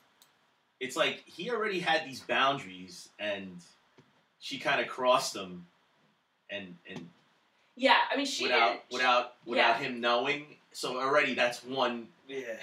it's 0.80 0.95
like 0.95 1.24
he 1.25 1.50
already 1.51 1.80
had 1.80 2.06
these 2.06 2.19
boundaries 2.22 3.10
and 3.19 3.57
she 4.39 4.57
kind 4.60 4.81
of 4.81 4.88
crossed 4.88 5.33
them, 5.33 5.66
and 6.50 6.75
and 6.89 7.07
Yeah, 7.75 7.98
I 8.12 8.16
mean, 8.18 8.25
she 8.25 8.44
without 8.44 8.68
didn't. 8.72 8.81
without 8.92 9.33
without 9.45 9.80
yeah. 9.81 9.88
him 9.88 10.01
knowing. 10.01 10.45
So 10.72 11.00
already 11.00 11.33
that's 11.33 11.63
one. 11.63 12.07
Yeah. 12.28 12.57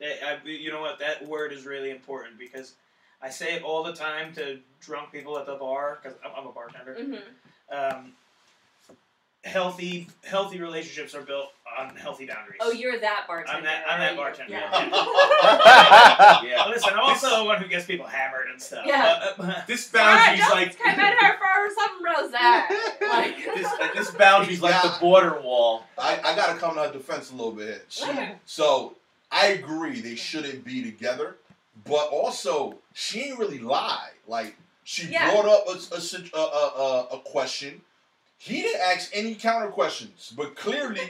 That- 0.00 0.22
I- 0.44 0.46
you 0.46 0.70
know 0.70 0.80
what? 0.80 0.98
That 0.98 1.26
word 1.26 1.52
is 1.52 1.64
really 1.66 1.90
important 1.90 2.38
because 2.38 2.74
I 3.22 3.30
say 3.30 3.54
it 3.54 3.62
all 3.62 3.82
the 3.82 3.94
time 3.94 4.32
to 4.34 4.58
drunk 4.80 5.10
people 5.12 5.38
at 5.38 5.46
the 5.46 5.54
bar 5.56 5.98
because 6.02 6.18
I'm, 6.24 6.30
I'm 6.36 6.46
a 6.46 6.52
bartender. 6.52 6.96
Mhm. 7.00 7.22
Um, 7.70 8.12
healthy, 9.44 10.08
healthy 10.24 10.60
relationships 10.60 11.14
are 11.14 11.22
built 11.22 11.52
on 11.78 11.94
healthy 11.96 12.26
boundaries. 12.26 12.58
Oh, 12.60 12.70
you're 12.72 12.98
that 13.00 13.24
bartender. 13.28 13.58
I'm 13.58 13.64
that. 13.64 13.84
I'm 13.88 14.00
that 14.00 14.16
bartender. 14.16 14.52
Yeah. 14.52 14.70
Yeah. 16.44 16.66
Listen, 16.68 16.92
I'm 16.94 17.00
also 17.00 17.38
the 17.38 17.44
one 17.44 17.60
who 17.60 17.68
gets 17.68 17.86
people 17.86 18.06
hammered 18.06 18.48
and 18.50 18.60
stuff. 18.60 18.84
Yeah. 18.86 19.30
But, 19.36 19.48
uh, 19.48 19.60
This 19.66 19.92
Alright, 19.94 20.38
boundary's 20.38 20.40
don't 20.48 20.50
like 20.56 20.78
come 20.78 21.00
at 21.00 21.18
her 21.18 21.36
for 21.38 21.74
some 21.74 22.04
rosé. 22.04 22.76
Like, 23.08 23.36
this, 23.54 23.70
this 23.94 24.10
boundary's 24.12 24.60
like 24.62 24.82
the 24.82 24.94
border 25.00 25.40
wall. 25.40 25.84
I, 25.98 26.18
I 26.24 26.34
gotta 26.36 26.58
come 26.58 26.74
to 26.74 26.82
her 26.82 26.92
defense 26.92 27.30
a 27.30 27.34
little 27.34 27.52
bit. 27.52 27.86
here. 27.88 28.16
She, 28.16 28.32
so 28.44 28.96
I 29.30 29.48
agree 29.48 30.00
they 30.00 30.16
shouldn't 30.16 30.64
be 30.64 30.82
together, 30.82 31.36
but 31.84 32.08
also 32.10 32.78
she 32.94 33.20
ain't 33.24 33.38
really 33.38 33.58
lie. 33.58 34.10
Like 34.26 34.56
she 34.84 35.06
Yeah. 35.08 35.30
brought 35.30 35.46
up 35.46 35.66
a, 35.68 35.78
a, 35.94 36.38
a, 36.38 36.38
a, 36.40 36.82
a, 36.82 37.06
a 37.16 37.18
question. 37.20 37.80
He 38.38 38.62
didn't 38.62 38.82
ask 38.82 39.10
any 39.14 39.34
counter 39.34 39.68
questions, 39.68 40.32
but 40.36 40.56
clearly 40.56 41.00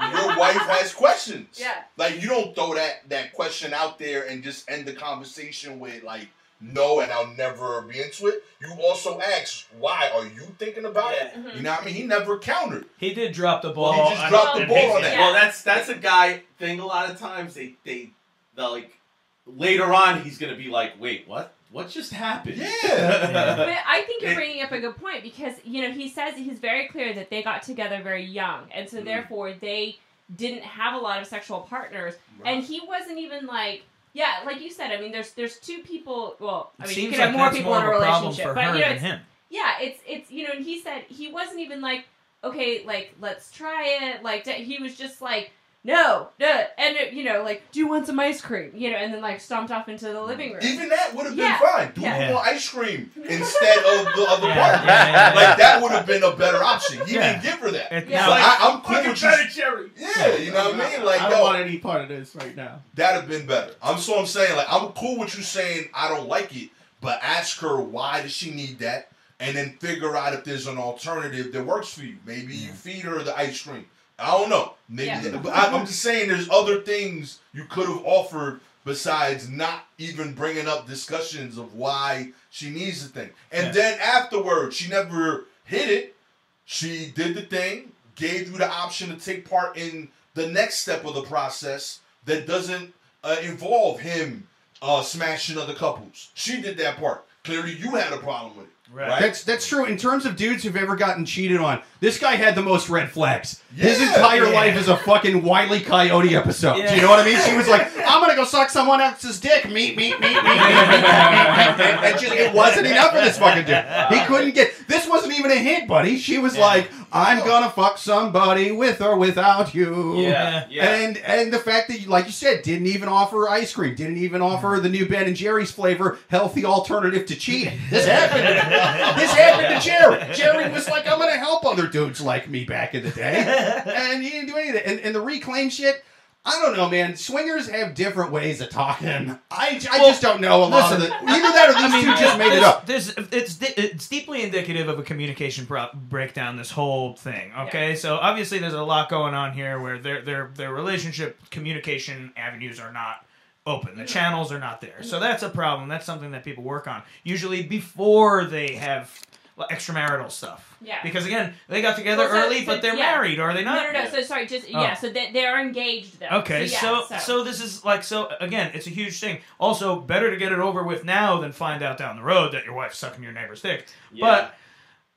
your 0.00 0.38
wife 0.38 0.56
has 0.56 0.92
questions. 0.94 1.58
yeah. 1.60 1.82
Like 1.96 2.22
you 2.22 2.28
don't 2.28 2.54
throw 2.54 2.74
that 2.74 3.08
that 3.08 3.32
question 3.32 3.72
out 3.74 3.98
there 3.98 4.26
and 4.26 4.42
just 4.42 4.70
end 4.70 4.86
the 4.86 4.92
conversation 4.92 5.78
with 5.80 6.02
like 6.02 6.28
no 6.60 7.00
and 7.00 7.10
I'll 7.10 7.34
never 7.36 7.80
be 7.82 8.00
into 8.00 8.26
it. 8.26 8.42
You 8.60 8.72
also 8.82 9.20
ask 9.20 9.66
why 9.78 10.10
are 10.14 10.24
you 10.24 10.42
thinking 10.58 10.84
about 10.84 11.14
it? 11.14 11.32
yeah. 11.34 11.40
Mhm. 11.42 11.56
You 11.56 11.62
know 11.62 11.70
what 11.72 11.82
I 11.82 11.84
mean? 11.86 11.94
He 11.94 12.02
never 12.02 12.38
countered. 12.38 12.86
He 12.98 13.14
did 13.14 13.32
drop 13.32 13.62
the 13.62 13.70
ball. 13.70 13.92
Well, 13.96 14.08
he 14.10 14.14
just 14.16 14.28
dropped 14.28 14.58
the 14.58 14.66
ball 14.66 14.92
on 14.96 15.02
that. 15.02 15.12
Yeah. 15.12 15.20
Well, 15.20 15.32
that's 15.32 15.62
that's 15.62 15.88
a 15.88 15.94
guy 15.96 16.42
thing. 16.58 16.80
A 16.80 16.86
lot 16.86 17.10
of 17.10 17.18
times 17.18 17.54
they 17.54 17.76
they 17.84 18.10
they 18.56 18.62
like 18.62 18.98
later 19.46 19.92
on 19.92 20.22
he's 20.22 20.38
gonna 20.38 20.56
be 20.56 20.68
like, 20.68 21.00
wait, 21.00 21.26
what? 21.26 21.54
What 21.72 21.88
just 21.88 22.12
happened? 22.12 22.56
Yeah. 22.82 23.56
But 23.56 23.78
I 23.86 24.02
think 24.06 24.22
you're 24.22 24.34
bringing 24.34 24.62
up 24.62 24.72
a 24.72 24.80
good 24.80 24.96
point 24.96 25.22
because 25.22 25.54
you 25.64 25.82
know 25.82 25.92
he 25.92 26.08
says 26.08 26.34
he's 26.34 26.58
very 26.58 26.88
clear 26.88 27.14
that 27.14 27.30
they 27.30 27.42
got 27.42 27.62
together 27.62 28.00
very 28.02 28.24
young, 28.24 28.64
and 28.72 28.88
so 28.88 28.98
Mhm. 29.00 29.04
therefore 29.04 29.52
they 29.52 29.98
didn't 30.36 30.62
have 30.62 30.94
a 30.94 30.98
lot 30.98 31.20
of 31.20 31.26
sexual 31.26 31.60
partners, 31.60 32.14
and 32.44 32.62
he 32.64 32.80
wasn't 32.86 33.18
even 33.18 33.46
like. 33.46 33.82
Yeah, 34.12 34.40
like 34.44 34.60
you 34.60 34.70
said, 34.72 34.90
I 34.90 35.00
mean, 35.00 35.12
there's 35.12 35.30
there's 35.34 35.58
two 35.60 35.82
people. 35.84 36.34
Well, 36.40 36.72
I 36.80 36.82
mean, 36.88 36.88
you 36.90 36.94
Seems 37.02 37.10
can 37.16 37.20
like 37.20 37.28
have 37.30 37.38
more 37.38 37.50
people 37.52 37.70
more 37.70 37.80
in 37.80 37.86
a 37.86 37.90
of 37.90 37.94
a 37.94 37.98
relationship, 38.06 38.44
for 38.48 38.54
but 38.54 38.64
her 38.64 38.74
you 38.74 38.80
know, 38.80 38.86
than 38.86 38.94
it's, 38.96 39.02
him. 39.04 39.20
yeah, 39.50 39.72
it's 39.80 40.00
it's 40.08 40.30
you 40.32 40.42
know, 40.48 40.50
and 40.52 40.64
he 40.64 40.80
said 40.80 41.02
he 41.06 41.30
wasn't 41.30 41.60
even 41.60 41.80
like, 41.80 42.06
okay, 42.42 42.82
like 42.84 43.14
let's 43.20 43.52
try 43.52 43.84
it. 44.02 44.24
Like 44.24 44.44
he 44.48 44.78
was 44.82 44.96
just 44.96 45.22
like, 45.22 45.52
no, 45.82 46.28
no, 46.38 46.62
and 46.76 46.96
it, 46.96 47.14
you 47.14 47.24
know, 47.24 47.42
like, 47.42 47.62
do 47.72 47.78
you 47.80 47.88
want 47.88 48.06
some 48.06 48.20
ice 48.20 48.42
cream? 48.42 48.70
You 48.74 48.90
know, 48.90 48.98
and 48.98 49.14
then 49.14 49.22
like 49.22 49.40
stomped 49.40 49.70
off 49.72 49.88
into 49.88 50.04
the 50.06 50.20
living 50.22 50.52
room. 50.52 50.60
Even 50.62 50.90
that 50.90 51.14
would 51.14 51.24
have 51.24 51.34
been 51.36 51.44
Yeah. 51.46 51.58
fine. 51.58 51.92
Do 51.94 52.00
Yeah. 52.02 52.32
more 52.32 52.42
ice 52.44 52.68
cream 52.68 53.10
instead 53.16 53.78
of 53.78 54.04
the 54.14 54.26
other 54.28 54.48
Yeah, 54.48 54.54
part. 54.76 54.84
yeah, 54.86 55.06
yeah, 55.06 55.30
yeah. 55.30 55.34
Like 55.34 55.56
that 55.56 55.82
would 55.82 55.92
have 55.92 56.04
been 56.04 56.22
a 56.22 56.36
better 56.36 56.62
option. 56.62 56.98
You 57.06 57.14
Yeah. 57.14 57.32
didn't 57.32 57.42
give 57.44 57.58
her 57.60 57.70
that. 57.70 57.92
It- 57.92 58.08
Yeah. 58.08 58.24
So 58.26 58.30
like- 58.30 58.42
I, 58.44 58.56
I'm 58.68 58.80
cool 58.82 58.94
Fucking 58.96 59.10
with 59.12 59.22
you. 59.22 59.28
better 59.30 59.44
Jerry. 59.48 59.90
Yeah, 59.96 60.36
you 60.36 60.52
know 60.52 60.70
what 60.70 60.74
I 60.86 60.90
mean? 60.96 61.04
Like, 61.04 61.20
I 61.22 61.30
don't 61.30 61.38
yo, 61.38 61.44
want 61.44 61.58
any 61.60 61.78
part 61.78 62.02
of 62.02 62.08
this 62.08 62.34
right 62.36 62.54
now. 62.54 62.80
that'd 62.94 63.20
have 63.22 63.28
been 63.30 63.46
better. 63.46 63.72
I'm 63.82 63.98
so 63.98 64.18
I'm 64.18 64.26
saying 64.26 64.54
like 64.56 64.70
I'm 64.70 64.88
cool 64.88 65.18
with 65.18 65.34
you 65.36 65.42
saying 65.42 65.88
I 65.94 66.08
don't 66.08 66.28
like 66.28 66.54
it, 66.54 66.68
but 67.00 67.20
ask 67.22 67.58
her 67.60 67.80
why 67.80 68.20
does 68.20 68.32
she 68.32 68.50
need 68.50 68.80
that, 68.80 69.08
and 69.40 69.56
then 69.56 69.78
figure 69.80 70.14
out 70.14 70.34
if 70.34 70.44
there's 70.44 70.66
an 70.66 70.76
alternative 70.76 71.52
that 71.54 71.64
works 71.64 71.94
for 71.94 72.02
you. 72.04 72.16
Maybe 72.26 72.54
you 72.54 72.70
feed 72.72 73.00
her 73.04 73.22
the 73.22 73.34
ice 73.34 73.62
cream. 73.62 73.86
I 74.20 74.30
don't 74.38 74.50
know. 74.50 74.74
Maybe, 74.88 75.06
Yeah. 75.06 75.20
that- 75.20 75.42
but 75.42 75.52
I, 75.54 75.66
I'm 75.72 75.86
just 75.86 76.02
saying 76.02 76.28
there's 76.28 76.50
other 76.50 76.80
things 76.82 77.38
you 77.52 77.64
could 77.64 77.86
have 77.88 78.02
offered 78.04 78.60
besides 78.84 79.48
not 79.48 79.84
even 79.98 80.32
bringing 80.34 80.66
up 80.66 80.86
discussions 80.86 81.58
of 81.58 81.74
why 81.74 82.32
she 82.50 82.70
needs 82.70 83.02
the 83.02 83.08
thing. 83.08 83.30
And 83.52 83.66
Yeah. 83.68 83.72
then 83.72 83.98
afterwards, 84.00 84.76
she 84.76 84.88
never 84.88 85.44
hit 85.64 85.88
it. 85.90 86.16
She 86.64 87.12
did 87.14 87.34
the 87.34 87.42
thing, 87.42 87.92
gave 88.16 88.50
you 88.50 88.58
the 88.58 88.68
option 88.70 89.08
to 89.16 89.22
take 89.24 89.48
part 89.48 89.76
in 89.76 90.08
the 90.34 90.46
next 90.48 90.78
step 90.78 91.04
of 91.04 91.14
the 91.14 91.22
process 91.22 92.00
that 92.26 92.46
doesn't 92.46 92.94
uh, 93.24 93.36
involve 93.42 94.00
him 94.00 94.46
uh, 94.82 95.02
smashing 95.02 95.58
other 95.58 95.74
couples. 95.74 96.28
She 96.34 96.60
did 96.62 96.78
that 96.78 96.98
part. 96.98 97.24
Clearly, 97.44 97.72
you 97.74 97.90
had 97.92 98.12
a 98.12 98.18
problem 98.18 98.56
with 98.56 98.66
it. 98.66 98.72
Right. 98.92 99.20
That's 99.20 99.44
that's 99.44 99.68
true. 99.68 99.84
In 99.84 99.96
terms 99.96 100.26
of 100.26 100.34
dudes 100.34 100.64
who've 100.64 100.76
ever 100.76 100.96
gotten 100.96 101.24
cheated 101.24 101.58
on, 101.60 101.80
this 102.00 102.18
guy 102.18 102.34
had 102.34 102.56
the 102.56 102.62
most 102.62 102.88
red 102.88 103.08
flags. 103.08 103.62
His 103.76 104.00
entire 104.02 104.46
Yeah. 104.46 104.50
life 104.50 104.76
is 104.76 104.88
a 104.88 104.96
fucking 104.96 105.44
Wiley 105.44 105.78
Coyote 105.78 106.34
episode. 106.34 106.74
Do 106.88 106.96
you 106.96 107.00
know 107.02 107.08
what 107.08 107.20
I 107.20 107.24
mean? 107.24 107.38
She 107.46 107.54
was 107.56 107.68
like, 107.68 107.86
"I'm 107.98 108.20
gonna 108.20 108.34
go 108.34 108.42
suck 108.44 108.68
someone 108.68 109.00
else's 109.00 109.38
dick." 109.38 109.66
Meet, 109.66 109.96
meet, 109.96 110.18
meet, 110.18 110.20
meet, 110.20 110.42
meet, 110.42 110.42
meet, 110.42 110.42
meet, 110.42 110.88
meet, 110.90 111.78
meet. 111.78 112.02
And 112.02 112.18
just, 112.20 112.32
it 112.34 112.52
wasn't 112.52 112.88
enough 112.88 113.12
for 113.12 113.20
this 113.20 113.38
fucking 113.38 113.64
dude. 113.64 113.84
He 114.18 114.24
couldn't 114.26 114.54
get. 114.56 114.72
This 114.88 115.06
wasn't 115.06 115.38
even 115.38 115.52
a 115.52 115.56
hint, 115.56 115.86
buddy. 115.86 116.18
She 116.18 116.38
was 116.38 116.56
Yeah. 116.56 116.66
like, 116.66 116.90
"I'm 117.12 117.38
gonna 117.46 117.70
fuck 117.70 117.96
somebody 117.96 118.72
with 118.72 119.00
or 119.00 119.14
without 119.16 119.72
you." 119.72 120.16
Yeah, 120.18 120.64
yeah. 120.68 120.84
And 120.96 121.16
and 121.18 121.52
the 121.52 121.60
fact 121.60 121.90
that, 121.90 122.08
like 122.08 122.26
you 122.26 122.32
said, 122.32 122.62
didn't 122.62 122.88
even 122.88 123.08
offer 123.08 123.48
ice 123.48 123.72
cream, 123.72 123.94
didn't 123.94 124.16
even 124.18 124.42
offer 124.42 124.80
the 124.82 124.88
new 124.88 125.06
Ben 125.08 125.26
and 125.28 125.36
Jerry's 125.36 125.70
flavor, 125.70 126.18
healthy 126.28 126.64
alternative 126.64 127.24
to 127.30 127.36
cheating. 127.36 127.78
This 127.90 128.06
happened. 128.06 129.18
this 129.20 129.32
happened 129.32 129.80
to 129.80 129.88
Jerry. 129.88 130.34
Jerry 130.34 130.70
was 130.70 130.88
like, 130.88 131.06
"I'm 131.06 131.18
gonna 131.18 131.36
help 131.38 131.64
other 131.64 131.86
dudes 131.88 132.20
like 132.20 132.48
me 132.48 132.64
back 132.64 132.94
in 132.94 133.02
the 133.02 133.10
day," 133.10 133.82
and 133.86 134.22
he 134.22 134.30
didn't 134.30 134.48
do 134.48 134.56
anything. 134.56 134.82
And, 134.84 135.00
and 135.00 135.14
the 135.14 135.20
reclaim 135.20 135.70
shit. 135.70 136.04
I 136.42 136.58
don't 136.62 136.74
know, 136.74 136.88
man. 136.88 137.16
Swingers 137.16 137.68
have 137.68 137.94
different 137.94 138.32
ways 138.32 138.62
of 138.62 138.70
talking. 138.70 139.38
I, 139.50 139.78
I 139.90 139.98
Well, 139.98 140.08
just 140.08 140.22
don't 140.22 140.40
know 140.40 140.64
a 140.64 140.64
lot 140.64 140.90
of 140.90 140.98
the. 141.00 141.12
Either 141.12 141.52
that 141.52 141.68
or 141.68 141.74
these 141.92 142.02
two 142.02 142.10
just 142.22 142.38
made 142.38 142.56
it 142.56 142.62
up. 142.62 142.86
There's, 142.86 143.10
it's, 143.30 143.58
it's 143.60 144.08
deeply 144.08 144.42
indicative 144.42 144.88
of 144.88 144.98
a 144.98 145.02
communication 145.02 145.66
pro- 145.66 145.90
breakdown. 145.94 146.56
This 146.56 146.70
whole 146.70 147.12
thing. 147.14 147.52
Okay, 147.66 147.94
so 147.94 148.16
obviously 148.16 148.58
there's 148.58 148.72
a 148.72 148.82
lot 148.82 149.10
going 149.10 149.34
on 149.34 149.52
here 149.52 149.78
where 149.80 149.98
their 149.98 150.22
their 150.22 150.50
their 150.54 150.72
relationship 150.72 151.38
communication 151.50 152.32
avenues 152.38 152.80
are 152.80 152.90
not 152.92 153.26
open. 153.70 153.96
The 153.96 154.02
mm-hmm. 154.02 154.06
channels 154.06 154.52
are 154.52 154.58
not 154.58 154.80
there. 154.80 155.02
So 155.02 155.14
mm-hmm. 155.14 155.24
that's 155.24 155.42
a 155.42 155.48
problem. 155.48 155.88
That's 155.88 156.06
something 156.06 156.32
that 156.32 156.44
people 156.44 156.64
work 156.64 156.86
on 156.86 157.02
usually 157.24 157.62
before 157.62 158.44
they 158.44 158.74
have 158.74 159.10
extramarital 159.58 160.30
stuff. 160.30 160.76
Yeah. 160.80 161.02
Because 161.02 161.26
again, 161.26 161.54
they 161.68 161.82
got 161.82 161.96
together 161.96 162.24
Well, 162.24 162.30
so- 162.30 162.46
early, 162.46 162.60
so- 162.60 162.66
but 162.66 162.82
they're 162.82 162.96
yeah. 162.96 163.12
married, 163.12 163.40
are 163.40 163.52
they 163.52 163.64
not? 163.64 163.74
no, 163.74 163.92
no. 163.92 164.04
No. 164.04 164.10
So 164.10 164.22
sorry, 164.22 164.46
just 164.46 164.66
Oh. 164.66 164.80
yeah. 164.80 164.94
So 164.94 165.10
they, 165.10 165.32
they 165.32 165.44
are 165.44 165.60
engaged 165.60 166.20
though. 166.20 166.38
Okay, 166.38 166.66
so, 166.66 166.76
so, 166.76 167.06
yeah, 167.10 167.18
so 167.18 167.44
this 167.44 167.60
is 167.60 167.84
like 167.84 168.02
so 168.02 168.30
again, 168.40 168.70
it's 168.74 168.86
a 168.86 168.90
huge 168.90 169.20
thing. 169.20 169.40
Also, 169.58 170.00
better 170.00 170.30
to 170.30 170.36
get 170.36 170.52
it 170.52 170.58
over 170.58 170.82
with 170.82 171.04
now 171.04 171.40
than 171.40 171.52
find 171.52 171.82
out 171.82 171.98
down 171.98 172.16
the 172.16 172.22
road 172.22 172.52
that 172.52 172.64
your 172.64 172.74
wife's 172.74 172.98
sucking 172.98 173.22
your 173.22 173.32
neighbor's 173.32 173.60
dick. 173.60 173.86
But 174.18 174.54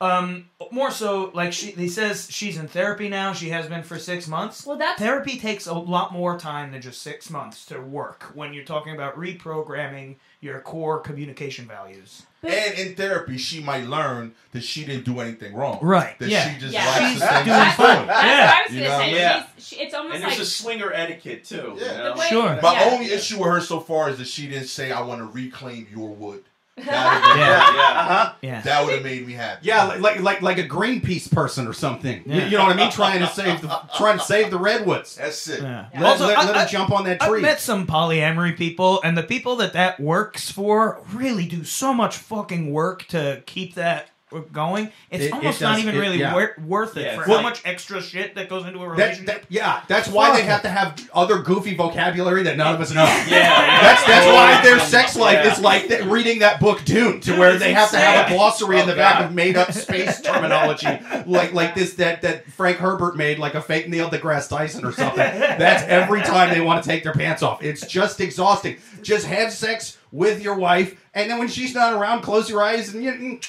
um, 0.04 0.50
more 0.72 0.92
so, 0.92 1.32
like 1.34 1.54
she, 1.54 1.72
he 1.72 1.88
says, 1.88 2.28
she's 2.30 2.58
in 2.58 2.68
therapy 2.68 3.10
now. 3.10 3.34
She 3.34 3.50
has 3.50 3.68
been 3.68 3.84
for 3.84 3.98
six 3.98 4.28
months. 4.28 4.66
Well, 4.66 4.78
that's 4.78 5.00
Therapy 5.00 5.38
takes 5.40 5.66
a 5.68 5.74
lot 5.74 6.12
more 6.12 6.38
time 6.38 6.72
than 6.72 6.82
just 6.82 7.02
six 7.02 7.30
months 7.30 7.66
to 7.68 7.80
work 7.80 8.32
when 8.34 8.54
you're 8.54 8.66
talking 8.66 8.94
about 8.94 9.16
reprogramming 9.16 10.16
your 10.42 10.60
core 10.60 11.00
communication 11.00 11.66
values. 11.66 12.24
And 12.44 12.78
in 12.78 12.96
therapy, 12.96 13.38
she 13.38 13.62
might 13.64 13.86
learn 13.86 14.34
that 14.52 14.64
she 14.66 14.84
didn't 14.84 15.06
do 15.06 15.22
anything 15.22 15.54
wrong. 15.54 15.80
Right, 15.82 16.20
That 16.20 16.28
yeah. 16.28 16.54
she 16.54 16.60
just 16.60 16.74
Yeah. 16.74 16.86
likes 16.86 17.12
She's 17.12 17.20
the 17.22 17.28
things 17.28 17.46
doing 17.46 17.64
she's 17.64 17.74
fine. 17.76 17.96
doing. 17.96 18.08
That's 18.08 18.24
Yeah. 18.28 18.46
what 18.46 18.54
I 18.54 18.64
was 18.66 18.76
You 18.76 18.84
gonna 18.84 18.98
say. 19.06 19.12
Yeah. 19.16 19.46
She's, 19.56 19.66
she, 19.68 19.76
it's 19.78 19.94
almost 19.94 20.16
and 20.16 20.24
there's 20.24 20.34
like 20.34 20.42
a 20.42 20.46
swinger 20.46 20.92
etiquette 20.94 21.46
too. 21.46 21.78
Yeah. 21.80 21.92
You 21.92 21.98
know? 22.04 22.16
Way- 22.18 22.28
Sure. 22.28 22.60
My 22.62 22.74
Yeah. 22.74 22.90
only 22.92 23.06
issue 23.06 23.40
with 23.40 23.48
her 23.50 23.62
so 23.62 23.80
far 23.80 24.10
is 24.10 24.18
that 24.18 24.28
she 24.28 24.48
didn't 24.48 24.68
say, 24.68 24.92
I 24.92 25.00
want 25.02 25.22
to 25.22 25.26
reclaim 25.26 25.88
your 25.90 26.10
wood. 26.10 26.44
That 26.76 26.86
Yeah. 26.88 27.76
yeah. 27.76 28.00
Uh-huh. 28.02 28.34
Yeah. 28.42 28.62
that 28.62 28.84
would 28.86 28.96
have 28.96 29.04
made 29.04 29.28
me 29.28 29.34
happy. 29.34 29.60
Yeah, 29.68 29.86
like 29.86 30.00
like 30.02 30.20
like, 30.22 30.42
like 30.42 30.58
a 30.58 30.68
Greenpeace 30.68 31.32
person 31.32 31.68
or 31.68 31.74
something. 31.74 32.24
You- 32.26 32.34
Yeah. 32.34 32.46
You, 32.48 32.58
know 32.58 32.64
what 32.66 32.74
I 32.74 32.78
mean? 32.78 32.92
Trying 32.92 33.20
to 33.20 33.28
save 33.28 33.62
the 33.62 33.68
trying 33.96 34.18
to 34.18 34.24
save 34.24 34.50
the 34.50 34.58
redwoods. 34.58 35.16
That's 35.22 35.48
it. 35.48 35.62
Yeah. 35.62 35.86
Yeah. 35.94 36.02
Let, 36.02 36.10
Also, 36.12 36.28
let, 36.28 36.38
I- 36.40 36.46
let 36.46 36.56
I- 36.58 36.64
her 36.64 36.68
jump 36.68 36.92
on 36.92 37.04
that 37.06 37.20
tree. 37.20 37.26
I've 37.28 37.32
tree. 37.34 37.42
met 37.42 37.60
some 37.60 37.86
polyamory 37.86 38.58
people, 38.58 39.02
and 39.04 39.16
the 39.18 39.24
people 39.24 39.56
that 39.58 39.74
that 39.74 40.00
works 40.00 40.50
for 40.50 41.00
really 41.14 41.46
do 41.46 41.64
so 41.64 41.94
much 41.94 42.18
fucking 42.18 42.72
work 42.72 43.06
to 43.10 43.44
keep 43.46 43.76
that 43.76 44.10
going. 44.42 44.92
It's 45.12 45.24
It- 45.24 45.28
it 45.28 45.34
almost 45.34 45.60
does- 45.60 45.70
not 45.70 45.80
even 45.80 45.96
it- 45.96 46.00
really 46.00 46.20
yeah. 46.20 46.34
wor- 46.34 46.56
worth 46.66 46.98
it 46.98 47.04
Yeah, 47.06 47.16
for 47.16 47.22
it's 47.24 47.32
how 47.32 47.42
much 47.42 47.62
extra 47.66 48.02
shit 48.02 48.36
that 48.36 48.50
goes 48.50 48.66
into 48.66 48.80
a 48.84 48.88
relationship. 48.90 49.26
that- 49.28 49.44
yeah, 49.50 49.82
that's 49.88 50.08
why 50.08 50.36
they 50.36 50.44
have 50.44 50.62
to 50.64 50.70
have 50.70 50.96
other 51.14 51.40
goofy 51.40 51.76
vocabulary 51.76 52.44
that 52.44 52.58
none 52.58 52.76
of 52.76 52.82
us 52.82 52.92
know. 52.92 53.04
Yeah, 53.04 53.26
yeah. 53.38 53.82
That's 53.82 54.04
that's 54.06 54.26
why 54.28 54.62
their 54.64 54.80
sex 54.80 55.16
life 55.16 55.46
is 55.52 55.60
like 55.60 55.88
th- 55.88 56.04
reading 56.06 56.40
that 56.40 56.60
book 56.60 56.84
Dune, 56.86 57.20
to 57.22 57.38
where 57.38 57.58
they 57.58 57.74
have 57.74 57.92
to 57.92 57.98
have 57.98 58.16
a 58.16 58.22
insane. 58.24 58.38
glossary 58.38 58.80
in 58.80 58.88
the 58.88 58.94
Oh, 58.94 58.98
back 58.98 59.22
of 59.24 59.34
made 59.34 59.56
up 59.58 59.72
space 59.72 60.22
terminology, 60.22 60.88
like 61.26 61.54
like 61.54 61.76
this 61.76 61.94
that 61.96 62.22
that 62.22 62.46
Frank 62.52 62.78
Herbert 62.78 63.16
made, 63.16 63.40
like 63.40 63.56
a 63.56 63.62
fake 63.62 63.88
Neil 63.90 64.10
deGrasse 64.10 64.50
Tyson 64.50 64.86
or 64.86 64.92
something. 64.92 65.18
That's 65.18 65.84
every 65.84 66.22
time 66.22 66.50
they 66.50 66.62
want 66.62 66.84
to 66.84 66.90
take 66.90 67.04
their 67.04 67.14
pants 67.14 67.44
off. 67.44 67.64
It's 67.64 67.86
just 67.86 68.20
exhausting. 68.22 68.78
Just 69.02 69.28
have 69.28 69.52
sex 69.52 69.98
with 70.12 70.42
your 70.42 70.56
wife, 70.56 70.96
and 71.14 71.30
then 71.30 71.40
when 71.40 71.48
she's 71.48 71.74
not 71.74 71.94
around, 71.94 72.22
close 72.22 72.50
your 72.50 72.62
eyes 72.64 72.94
and 72.94 73.04
you 73.04 73.40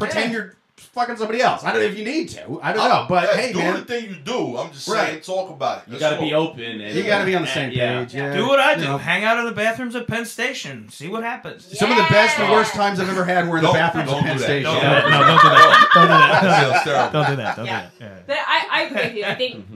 pretend 0.00 0.32
you're 0.32 0.54
fucking 0.76 1.16
somebody 1.16 1.40
else. 1.42 1.62
I 1.62 1.72
don't 1.72 1.82
know 1.82 1.86
if 1.88 1.96
you 1.98 2.04
need 2.04 2.30
to. 2.30 2.58
I 2.62 2.72
don't 2.72 2.88
know, 2.88 3.04
but 3.08 3.28
Yeah, 3.34 3.40
hey, 3.40 3.52
do 3.52 3.58
man. 3.58 3.74
the 3.74 3.82
thing 3.82 4.08
you 4.10 4.16
do. 4.16 4.56
I'm 4.56 4.72
just 4.72 4.88
Right. 4.88 5.08
saying, 5.08 5.20
talk 5.20 5.50
about 5.50 5.82
it. 5.86 5.92
You 5.92 5.98
got 6.00 6.14
to 6.16 6.20
be 6.20 6.32
open. 6.32 6.80
And, 6.80 6.94
You 6.94 7.02
got 7.04 7.18
to 7.20 7.26
be 7.26 7.34
on 7.36 7.42
the 7.42 7.48
same 7.48 7.70
yeah. 7.70 8.00
page. 8.00 8.14
Yeah. 8.14 8.34
do 8.34 8.46
what 8.48 8.58
I 8.58 8.74
do. 8.76 8.80
You 8.80 8.86
know, 8.88 8.98
Hang 8.98 9.22
out 9.24 9.38
in 9.38 9.44
the 9.44 9.52
bathrooms 9.52 9.94
at 9.94 10.06
Penn 10.06 10.24
Station. 10.24 10.88
See 10.88 11.08
what 11.08 11.22
happens. 11.22 11.78
Some 11.78 11.90
of 11.90 11.96
the 11.98 12.02
best 12.04 12.38
and 12.38 12.50
worst 12.50 12.72
times 12.72 12.98
I've 12.98 13.10
ever 13.10 13.24
had 13.26 13.46
were 13.48 13.58
in 13.58 13.62
the 13.62 13.68
Don't- 13.68 13.76
bathrooms 13.76 14.10
don't 14.10 14.18
at 14.20 14.26
Penn 14.26 14.36
do. 14.38 14.42
Station. 14.42 14.62
Don't 14.64 14.82
Yeah. 14.82 15.00
do 15.02 15.10
that. 15.10 15.10
No, 15.10 15.26
don't 15.26 15.42
do 15.42 15.48
that. 15.48 15.90
Don't 15.94 16.02
do 16.02 16.08
that. 16.08 16.42
That 16.42 16.72
sounds 16.72 16.84
terrible. 16.84 17.12
Don't 17.12 17.30
do 17.30 17.36
that. 17.36 17.56
Don't 17.56 17.66
Yeah. 17.66 17.80
do 17.82 17.98
that. 17.98 18.06
Yeah. 18.10 18.22
But 18.26 18.36
I, 18.46 18.66
I 18.72 18.82
agree 18.84 19.02
with 19.02 19.14
you. 19.16 19.24
I 19.24 19.34
think 19.34 19.66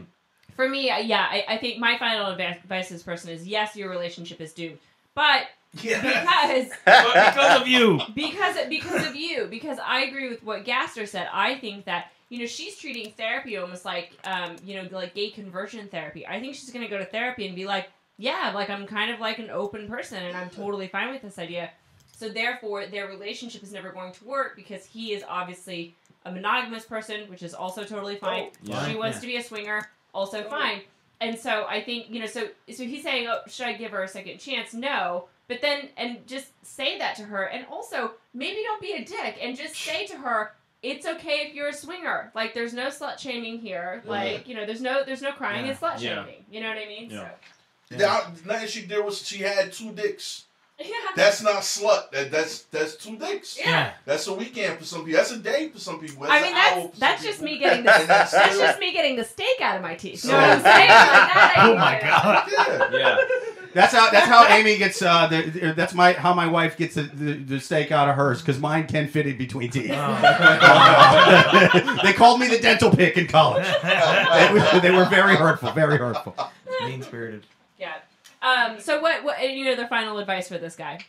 for 0.56 0.68
me, 0.68 0.90
uh, 0.90 0.98
yeah, 0.98 1.26
I, 1.30 1.44
I 1.48 1.56
think 1.58 1.78
my 1.78 1.98
final 1.98 2.28
advice 2.28 2.56
advice 2.64 2.88
to 2.88 2.94
this 2.94 3.02
person 3.02 3.28
is 3.30 3.46
yes, 3.46 3.76
your 3.76 3.90
relationship 3.90 4.40
is 4.40 4.52
doomed, 4.54 4.78
but 5.14 5.42
because 5.74 6.68
because 6.84 7.60
of 7.60 7.66
you. 7.68 8.00
because 8.14 8.56
because 8.68 9.06
of 9.06 9.16
you, 9.16 9.46
because 9.50 9.78
I 9.84 10.02
agree 10.04 10.28
with 10.28 10.42
what 10.42 10.64
Gastor 10.64 11.06
said. 11.06 11.28
I 11.32 11.56
think 11.56 11.84
that 11.86 12.10
you 12.28 12.38
know 12.38 12.46
she's 12.46 12.76
treating 12.76 13.12
therapy 13.12 13.56
almost 13.56 13.84
like 13.84 14.12
um, 14.24 14.56
you 14.64 14.76
know 14.82 14.88
like 14.90 15.14
gay 15.14 15.30
conversion 15.30 15.88
therapy. 15.88 16.26
I 16.26 16.40
think 16.40 16.54
she's 16.54 16.70
gonna 16.70 16.88
go 16.88 16.98
to 16.98 17.04
therapy 17.04 17.46
and 17.46 17.54
be 17.56 17.66
like, 17.66 17.88
yeah, 18.18 18.52
like 18.54 18.70
I'm 18.70 18.86
kind 18.86 19.10
of 19.12 19.20
like 19.20 19.38
an 19.38 19.50
open 19.50 19.88
person 19.88 20.22
and 20.22 20.36
I'm 20.36 20.50
totally 20.50 20.88
fine 20.88 21.10
with 21.12 21.22
this 21.22 21.38
idea. 21.38 21.70
So 22.16 22.28
therefore, 22.28 22.86
their 22.86 23.08
relationship 23.08 23.62
is 23.64 23.72
never 23.72 23.90
going 23.90 24.12
to 24.12 24.24
work 24.24 24.54
because 24.54 24.84
he 24.84 25.12
is 25.12 25.24
obviously 25.28 25.96
a 26.24 26.30
monogamous 26.30 26.84
person, 26.84 27.28
which 27.28 27.42
is 27.42 27.52
also 27.54 27.82
totally 27.84 28.16
fine. 28.16 28.50
Yeah. 28.62 28.86
She 28.88 28.94
wants 28.94 29.16
Yeah. 29.16 29.20
to 29.22 29.26
be 29.26 29.36
a 29.36 29.42
swinger, 29.42 29.90
also 30.14 30.42
fine. 30.44 30.82
And 31.20 31.38
so 31.38 31.66
I 31.68 31.80
think 31.82 32.10
you 32.10 32.20
know, 32.20 32.26
so 32.26 32.48
so 32.72 32.84
he's 32.84 33.02
saying, 33.02 33.26
oh, 33.28 33.40
should 33.48 33.66
I 33.66 33.72
give 33.74 33.90
her 33.90 34.02
a 34.02 34.08
second 34.08 34.38
chance? 34.38 34.72
No, 34.74 35.26
but 35.48 35.60
then 35.62 35.88
and 35.96 36.26
just 36.26 36.46
say 36.66 36.98
that 36.98 37.16
to 37.16 37.22
her, 37.24 37.44
and 37.44 37.66
also 37.70 38.12
maybe 38.32 38.62
don't 38.62 38.80
be 38.80 38.92
a 38.92 39.04
dick, 39.04 39.38
and 39.40 39.56
just 39.56 39.74
say 39.76 40.06
to 40.06 40.16
her, 40.16 40.52
it's 40.82 41.06
okay 41.06 41.46
if 41.48 41.54
you're 41.54 41.68
a 41.68 41.72
swinger. 41.72 42.30
Like 42.34 42.54
there's 42.54 42.74
no 42.74 42.86
slut 42.88 43.18
shaming 43.18 43.58
here. 43.58 44.02
Like 44.06 44.46
you 44.48 44.54
know, 44.54 44.66
there's 44.66 44.80
no 44.82 45.04
there's 45.04 45.22
no 45.22 45.32
crying 45.32 45.64
Yeah. 45.66 45.70
and 45.72 45.80
slut 45.80 46.00
Yeah. 46.00 46.24
shaming. 46.24 46.44
You 46.50 46.60
know 46.60 46.68
what 46.68 46.78
I 46.78 46.86
mean? 46.86 47.10
Yeah. 47.10 47.28
Now, 47.90 48.22
nothing 48.44 48.66
she 48.68 48.82
did 48.86 49.04
was 49.04 49.26
she 49.26 49.42
had 49.42 49.72
two 49.72 49.92
dicks. 49.92 50.44
Yeah. 50.76 50.88
That's 51.14 51.40
not 51.40 51.62
slut. 51.62 52.10
That 52.10 52.32
that's 52.32 52.62
that's 52.64 52.96
two 52.96 53.16
dicks. 53.16 53.56
Yeah. 53.56 53.92
That's 54.04 54.26
a 54.26 54.34
weekend 54.34 54.76
for 54.80 54.84
some 54.84 55.04
people. 55.04 55.18
That's 55.18 55.30
a 55.30 55.38
day 55.38 55.68
for 55.68 55.78
some 55.78 56.00
people. 56.00 56.24
I 56.24 56.40
That's 56.40 56.42
mean 56.42 56.52
an 56.52 56.58
that's 56.58 56.94
for 56.94 57.00
that's 57.00 57.22
just 57.22 57.38
people. 57.38 57.52
me 57.54 57.58
getting 57.60 57.84
the 57.84 57.90
that's 58.08 58.32
that's 58.32 58.58
just 58.58 58.80
me 58.80 58.92
getting 58.92 59.14
the 59.14 59.22
steak 59.22 59.60
out 59.60 59.76
of 59.76 59.82
my 59.82 59.94
teeth. 59.94 60.24
You 60.24 60.32
know 60.32 60.38
what 60.38 60.50
I'm 60.50 60.62
saying? 60.62 60.88
Like 60.88 60.88
that. 60.88 61.54
Oh 61.58 61.74
my 61.76 62.00
god. 62.00 62.48
Yeah. 62.50 62.98
Yeah. 62.98 63.16
That's 63.74 63.92
how 63.92 64.10
that's 64.10 64.26
how 64.26 64.46
Amy 64.46 64.78
gets. 64.78 65.02
Uh, 65.02 65.26
the, 65.26 65.72
that's 65.76 65.94
my 65.94 66.12
how 66.12 66.32
my 66.32 66.46
wife 66.46 66.76
gets 66.76 66.94
the, 66.94 67.02
the, 67.02 67.32
the 67.34 67.60
steak 67.60 67.90
out 67.92 68.08
of 68.08 68.14
hers 68.14 68.40
because 68.40 68.58
mine 68.58 68.86
can 68.86 69.08
fit 69.08 69.26
in 69.26 69.36
between 69.36 69.70
teeth. 69.70 69.90
Oh. 69.92 71.98
they 72.04 72.12
called 72.12 72.40
me 72.40 72.48
the 72.48 72.58
dental 72.60 72.90
pick 72.90 73.16
in 73.18 73.26
college. 73.26 73.66
They, 73.82 74.50
were- 74.52 74.80
they 74.80 74.90
were 74.90 75.04
very 75.06 75.36
hurtful, 75.36 75.72
very 75.72 75.98
hurtful. 75.98 76.34
Mean 76.82 77.02
spirited. 77.02 77.44
Yeah. 77.78 77.94
Um. 78.42 78.80
So 78.80 79.00
what? 79.00 79.24
What? 79.24 79.36
Any 79.38 79.68
other 79.70 79.86
final 79.86 80.18
advice 80.18 80.48
for 80.48 80.58
this 80.58 80.76
guy? 80.76 81.00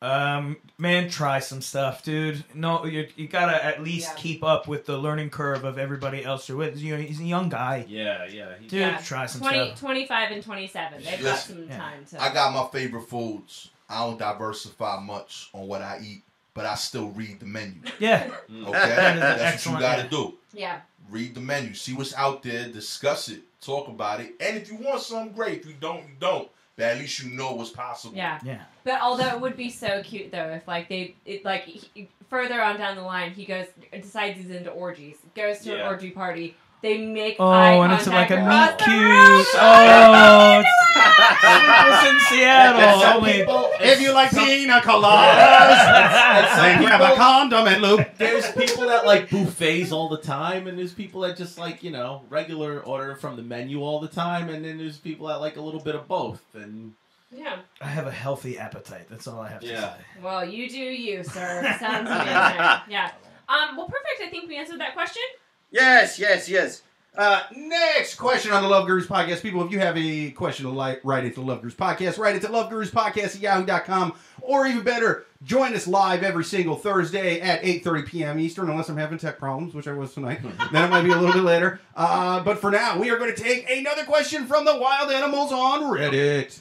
Um, 0.00 0.58
man, 0.78 1.10
try 1.10 1.40
some 1.40 1.60
stuff, 1.60 2.04
dude. 2.04 2.44
No, 2.54 2.84
you 2.84 3.08
you 3.16 3.26
gotta 3.26 3.64
at 3.64 3.82
least 3.82 4.10
Yeah. 4.10 4.14
keep 4.22 4.44
up 4.44 4.68
with 4.68 4.86
the 4.86 4.96
learning 4.96 5.30
curve 5.30 5.64
of 5.64 5.76
everybody 5.76 6.24
else 6.24 6.48
you're 6.48 6.56
with. 6.58 6.78
You 6.78 6.96
know, 6.96 7.02
he's 7.02 7.20
a 7.20 7.24
young 7.24 7.48
guy, 7.48 7.84
Yeah, 7.88 8.24
yeah. 8.26 8.52
He, 8.60 8.68
dude. 8.68 8.80
Yeah. 8.80 8.98
Try 8.98 9.26
some 9.26 9.40
20, 9.40 9.66
stuff. 9.70 9.80
25 9.80 10.30
and 10.30 10.42
27. 10.44 11.02
They've 11.02 11.22
got 11.22 11.38
some 11.38 11.66
yeah. 11.68 11.76
time 11.76 12.04
to. 12.06 12.22
I 12.22 12.32
got 12.32 12.52
my 12.54 12.66
favorite 12.78 13.08
foods. 13.08 13.70
I 13.90 14.04
don't 14.06 14.18
diversify 14.18 15.00
much 15.00 15.48
on 15.52 15.66
what 15.66 15.82
I 15.82 15.98
eat, 16.04 16.22
but 16.54 16.64
I 16.66 16.74
still 16.76 17.08
read 17.08 17.40
the 17.40 17.46
menu. 17.46 17.80
Yeah. 17.98 18.30
Okay, 18.48 18.70
That 18.72 19.16
is 19.16 19.40
that's 19.40 19.66
what 19.66 19.74
you 19.74 19.80
got 19.80 19.96
to 19.96 20.02
yeah. 20.02 20.08
do. 20.10 20.34
yeah. 20.52 20.80
Read 21.10 21.34
the 21.34 21.40
menu, 21.40 21.72
see 21.74 21.94
what's 21.94 22.14
out 22.14 22.42
there, 22.42 22.68
discuss 22.68 23.30
it, 23.30 23.40
talk 23.62 23.88
about 23.88 24.20
it, 24.20 24.34
and 24.40 24.58
if 24.58 24.70
you 24.70 24.76
want 24.76 25.00
something 25.00 25.32
great, 25.32 25.60
if 25.62 25.66
you 25.66 25.72
don't, 25.80 26.02
you 26.02 26.14
don't. 26.20 26.48
But 26.78 26.84
at 26.86 26.98
least 26.98 27.20
you 27.22 27.30
know 27.36 27.52
what's 27.54 27.70
possible. 27.70 28.16
Yeah. 28.16 28.38
yeah. 28.44 28.62
But 28.84 29.02
although 29.02 29.26
it 29.26 29.40
would 29.40 29.56
be 29.56 29.68
so 29.68 30.00
cute 30.04 30.30
though 30.30 30.50
if 30.52 30.66
like 30.66 30.88
they 30.88 31.16
it, 31.26 31.44
like 31.44 31.64
he, 31.64 32.08
further 32.30 32.62
on 32.62 32.78
down 32.78 32.94
the 32.96 33.02
line 33.02 33.32
he 33.32 33.44
goes 33.44 33.66
decides 33.92 34.38
he's 34.38 34.50
into 34.50 34.70
orgies 34.70 35.16
goes 35.34 35.58
to 35.60 35.72
an 35.72 35.78
Yeah. 35.80 35.88
orgy 35.88 36.10
party 36.10 36.56
they 36.80 36.98
make 36.98 37.36
Oh, 37.38 37.46
eye 37.48 37.72
and 37.84 37.92
it's 37.92 38.06
like 38.06 38.30
a 38.30 38.34
across 38.40 38.70
meet 38.70 38.78
cute. 38.78 39.46
Oh, 39.60 40.60
it's, 40.60 40.68
it's 41.44 42.10
in 42.10 42.20
Seattle. 42.38 42.80
And 42.80 43.00
some 43.00 43.16
Only- 43.18 43.32
people, 43.32 43.70
If 43.80 44.00
you 44.00 44.12
like 44.12 44.30
some- 44.30 44.44
pina 44.46 44.80
coladas, 44.80 46.48
some 46.54 46.62
then 46.62 46.82
grab 46.84 47.00
a 47.00 47.04
people- 47.04 47.16
condom 47.16 47.66
and 47.66 47.82
loop. 47.82 48.08
There's 48.16 48.50
people 48.52 48.86
that 48.88 49.04
like 49.06 49.30
buffets 49.30 49.92
all 49.92 50.08
the 50.08 50.18
time, 50.18 50.66
and 50.66 50.78
there's 50.78 50.92
people 50.94 51.22
that 51.22 51.36
just 51.36 51.58
like 51.58 51.82
you 51.82 51.90
know 51.90 52.22
regular 52.28 52.80
order 52.80 53.14
from 53.16 53.36
the 53.36 53.42
menu 53.42 53.82
all 53.82 54.00
the 54.00 54.08
time, 54.08 54.48
and 54.48 54.64
then 54.64 54.78
there's 54.78 54.98
people 54.98 55.26
that 55.28 55.40
like 55.40 55.56
a 55.56 55.60
little 55.60 55.80
bit 55.80 55.94
of 55.94 56.06
both. 56.08 56.42
And 56.54 56.94
Yeah. 57.32 57.56
I 57.80 57.86
have 57.86 58.06
a 58.06 58.10
healthy 58.12 58.58
appetite. 58.58 59.06
That's 59.10 59.26
all 59.26 59.40
I 59.40 59.48
have 59.50 59.60
to 59.60 59.66
Yeah. 59.66 59.80
say. 59.94 60.00
Well, 60.22 60.44
you 60.44 60.68
do 60.68 60.78
you, 60.78 61.22
sir. 61.24 61.76
Sounds 61.80 62.08
amazing. 62.10 62.80
Yeah. 62.88 63.10
Um. 63.48 63.76
Well, 63.76 63.86
perfect. 63.86 64.22
I 64.22 64.28
think 64.30 64.48
we 64.48 64.56
answered 64.56 64.80
that 64.80 64.94
question. 64.94 65.22
Yes, 65.70 66.18
yes, 66.18 66.48
yes. 66.48 66.82
Uh, 67.18 67.42
next 67.56 68.14
question 68.14 68.52
on 68.52 68.62
the 68.62 68.68
Love 68.68 68.86
Gurus 68.86 69.06
podcast. 69.06 69.42
People, 69.42 69.64
if 69.64 69.72
you 69.72 69.80
have 69.80 69.96
a 69.98 70.30
question 70.30 70.66
to 70.66 70.70
like, 70.70 71.00
write 71.02 71.24
it 71.24 71.34
to 71.34 71.40
Love 71.40 71.62
Gurus 71.62 71.74
podcast. 71.74 72.16
Write 72.16 72.36
it 72.36 72.42
to 72.42 72.52
Love 72.52 72.70
Gurus 72.70 72.92
podcast 72.92 73.34
at 73.34 73.40
yahoo.com. 73.40 74.14
Or 74.40 74.68
even 74.68 74.82
better, 74.82 75.26
join 75.42 75.74
us 75.74 75.88
live 75.88 76.22
every 76.22 76.44
single 76.44 76.76
Thursday 76.76 77.40
at 77.40 77.60
8.30 77.62 78.06
p.m. 78.06 78.38
Eastern, 78.38 78.70
unless 78.70 78.88
I'm 78.88 78.96
having 78.96 79.18
tech 79.18 79.38
problems, 79.38 79.74
which 79.74 79.88
I 79.88 79.92
was 79.92 80.14
tonight. 80.14 80.40
then 80.72 80.84
it 80.84 80.90
might 80.90 81.02
be 81.02 81.10
a 81.10 81.16
little 81.16 81.32
bit 81.32 81.42
later. 81.42 81.80
Uh, 81.96 82.40
but 82.44 82.58
for 82.58 82.70
now, 82.70 82.96
we 82.98 83.10
are 83.10 83.18
going 83.18 83.34
to 83.34 83.42
take 83.42 83.68
another 83.68 84.04
question 84.04 84.46
from 84.46 84.64
the 84.64 84.78
wild 84.78 85.10
animals 85.10 85.50
on 85.50 85.82
Reddit. 85.82 86.60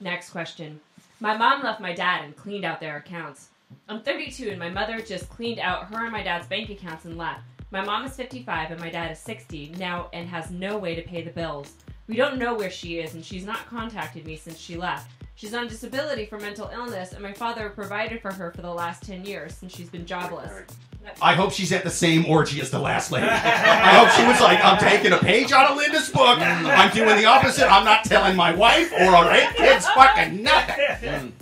Next 0.00 0.30
question. 0.30 0.80
My 1.20 1.36
mom 1.36 1.62
left 1.62 1.78
my 1.78 1.92
dad 1.92 2.24
and 2.24 2.34
cleaned 2.34 2.64
out 2.64 2.80
their 2.80 2.96
accounts. 2.96 3.48
I'm 3.88 4.02
32 4.02 4.48
and 4.48 4.58
my 4.58 4.70
mother 4.70 5.00
just 5.00 5.28
cleaned 5.28 5.60
out 5.60 5.92
her 5.92 6.04
and 6.04 6.12
my 6.12 6.22
dad's 6.22 6.46
bank 6.46 6.70
accounts 6.70 7.04
and 7.04 7.18
left. 7.18 7.42
My 7.72 7.82
mom 7.82 8.04
is 8.04 8.14
55 8.14 8.70
and 8.70 8.78
my 8.80 8.90
dad 8.90 9.10
is 9.10 9.18
60 9.20 9.74
now 9.78 10.08
and 10.12 10.28
has 10.28 10.50
no 10.50 10.76
way 10.76 10.94
to 10.94 11.00
pay 11.02 11.22
the 11.22 11.30
bills. 11.30 11.72
We 12.06 12.16
don't 12.16 12.38
know 12.38 12.52
where 12.54 12.68
she 12.70 12.98
is 12.98 13.14
and 13.14 13.24
she's 13.24 13.46
not 13.46 13.66
contacted 13.66 14.26
me 14.26 14.36
since 14.36 14.58
she 14.58 14.76
left. 14.76 15.10
She's 15.36 15.54
on 15.54 15.68
disability 15.68 16.26
for 16.26 16.38
mental 16.38 16.68
illness 16.72 17.12
and 17.14 17.22
my 17.22 17.32
father 17.32 17.70
provided 17.70 18.20
for 18.20 18.30
her 18.30 18.52
for 18.52 18.60
the 18.60 18.72
last 18.72 19.02
10 19.04 19.24
years 19.24 19.54
since 19.54 19.74
she's 19.74 19.88
been 19.88 20.04
jobless. 20.04 20.50
I 21.22 21.32
hope 21.34 21.50
she's 21.50 21.72
at 21.72 21.82
the 21.82 21.90
same 21.90 22.26
orgy 22.26 22.60
as 22.60 22.70
the 22.70 22.78
last 22.78 23.10
lady. 23.10 23.26
I 23.26 23.94
hope 23.94 24.10
she 24.10 24.24
was 24.24 24.40
like, 24.40 24.62
I'm 24.62 24.78
taking 24.78 25.12
a 25.12 25.18
page 25.18 25.50
out 25.50 25.70
of 25.70 25.76
Linda's 25.78 26.10
book. 26.10 26.38
I'm 26.40 26.92
doing 26.94 27.16
the 27.16 27.24
opposite. 27.24 27.66
I'm 27.72 27.84
not 27.86 28.04
telling 28.04 28.36
my 28.36 28.54
wife 28.54 28.92
or 28.92 29.06
our 29.16 29.32
eight 29.32 29.48
kids 29.56 29.86
fucking 29.88 30.42
nothing. 30.42 30.76
mm, 31.00 31.32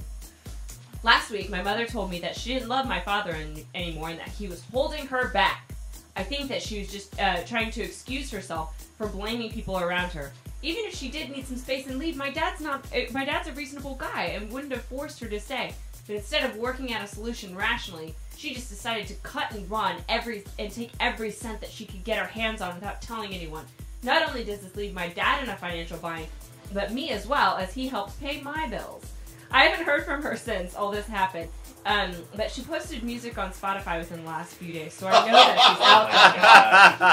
Last 1.03 1.31
week, 1.31 1.51
my 1.51 1.63
mother 1.63 1.87
told 1.87 2.09
me 2.11 2.21
that 2.21 2.37
she 2.37 2.55
didn't 2.55 2.69
love 2.69 2.87
my 2.87 3.01
father 3.01 3.33
an- 3.33 3.67
anymore 3.75 4.11
and 4.11 4.19
that 4.21 4.29
he 4.29 4.47
was 4.49 4.63
holding 4.73 5.07
her 5.09 5.29
back. 5.29 5.70
I 6.17 6.23
think 6.23 6.49
that 6.49 6.63
she 6.63 6.81
was 6.81 6.91
just 6.91 7.19
uh, 7.21 7.43
trying 7.45 7.71
to 7.73 7.83
excuse 7.83 8.31
herself 8.31 8.91
for 8.99 9.07
blaming 9.07 9.51
people 9.51 9.79
around 9.79 10.13
her. 10.13 10.33
Even 10.63 10.85
if 10.85 10.95
she 10.95 11.09
did 11.09 11.31
need 11.31 11.47
some 11.47 11.57
space 11.57 11.87
and 11.87 11.99
leave, 11.99 12.17
my 12.17 12.31
dad's 12.31 12.61
not. 12.61 12.85
Uh, 12.95 13.11
my 13.13 13.25
dad's 13.25 13.49
a 13.49 13.53
reasonable 13.53 13.95
guy 13.95 14.25
and 14.35 14.51
wouldn't 14.51 14.73
have 14.73 14.83
forced 14.83 15.21
her 15.21 15.29
to 15.29 15.41
stay. 15.41 15.73
But 16.07 16.17
instead 16.17 16.49
of 16.49 16.57
working 16.57 16.93
out 16.93 17.05
a 17.05 17.07
solution 17.07 17.57
rationally, 17.57 18.15
she 18.37 18.55
just 18.55 18.69
decided 18.69 19.07
to 19.09 19.15
cut 19.23 19.53
and 19.53 19.71
run 19.71 19.97
every 20.09 20.45
and 20.59 20.71
take 20.71 20.91
every 20.99 21.31
cent 21.31 21.61
that 21.61 21.71
she 21.71 21.87
could 21.87 22.05
get 22.05 22.19
her 22.19 22.27
hands 22.27 22.61
on 22.61 22.75
without 22.75 23.01
telling 23.01 23.33
anyone. 23.33 23.65
Not 24.03 24.29
only 24.29 24.45
does 24.45 24.61
this 24.61 24.77
leave 24.77 24.95
my 24.95 25.09
dad 25.09 25.43
in 25.43 25.51
a 25.51 25.57
financial 25.57 25.99
bind, 25.99 26.27
but 26.73 26.93
me 26.93 27.11
as 27.11 27.27
well, 27.27 27.57
as 27.57 27.73
he 27.73 27.89
helps 27.89 28.15
pay 28.15 28.41
my 28.41 28.67
bills. 28.69 29.05
I 29.51 29.65
haven't 29.65 29.85
heard 29.85 30.05
from 30.05 30.23
her 30.23 30.37
since 30.37 30.75
all 30.75 30.91
this 30.91 31.07
happened. 31.07 31.49
Um, 31.87 32.11
but 32.37 32.51
she 32.51 32.61
posted 32.63 33.03
music 33.03 33.39
on 33.39 33.53
Spotify 33.53 33.99
within 33.99 34.23
the 34.23 34.29
last 34.29 34.53
few 34.55 34.71
days, 34.73 34.93
so 34.93 35.09
I 35.09 35.13
know 35.27 35.33
that 35.33 35.59
she's 35.67 35.81
out 35.81 36.11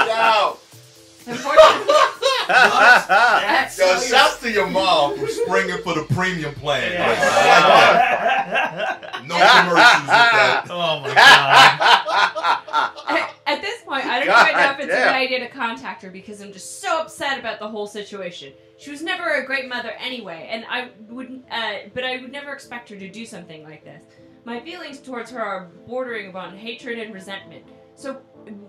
there. 0.06 0.14
Unfortunately, 1.34 1.94
Yo, 3.78 4.00
shouts 4.00 4.40
to 4.40 4.50
your 4.50 4.66
mom 4.68 5.18
for 5.18 5.26
springing 5.26 5.76
for 5.82 5.94
the 5.94 6.04
premium 6.14 6.54
plan. 6.54 6.92
Yeah. 6.92 7.04
I 7.04 7.08
like 7.08 7.18
that. 7.18 9.24
No 9.26 9.34
commercials 9.36 10.00
with 10.00 10.08
that. 10.08 10.64
Oh 10.70 11.00
my 11.00 11.14
god. 11.14 12.32
At, 13.48 13.62
this 13.62 13.82
point, 13.82 14.04
I 14.04 14.18
don't 14.18 14.28
God 14.28 14.48
even 14.48 14.60
know 14.60 14.70
if 14.70 14.78
it's 14.80 14.92
a 14.92 14.96
good 14.96 15.14
idea 15.14 15.40
to 15.40 15.48
contact 15.48 16.02
her 16.02 16.10
because 16.10 16.40
I'm 16.40 16.52
just 16.52 16.80
so 16.80 17.00
upset 17.00 17.38
about 17.38 17.58
the 17.58 17.68
whole 17.68 17.86
situation. 17.86 18.52
She 18.76 18.90
was 18.90 19.02
never 19.02 19.34
a 19.34 19.46
great 19.46 19.68
mother 19.68 19.92
anyway, 19.98 20.48
and 20.50 20.64
I 20.68 20.90
wouldn't. 21.08 21.44
Uh, 21.50 21.88
but 21.94 22.04
I 22.04 22.18
would 22.18 22.30
never 22.30 22.52
expect 22.52 22.88
her 22.90 22.96
to 22.96 23.08
do 23.08 23.26
something 23.26 23.64
like 23.64 23.84
this. 23.84 24.04
My 24.44 24.60
feelings 24.60 25.00
towards 25.00 25.30
her 25.30 25.40
are 25.40 25.70
bordering 25.86 26.28
upon 26.28 26.56
hatred 26.56 26.98
and 26.98 27.12
resentment. 27.12 27.64
So, 27.94 28.14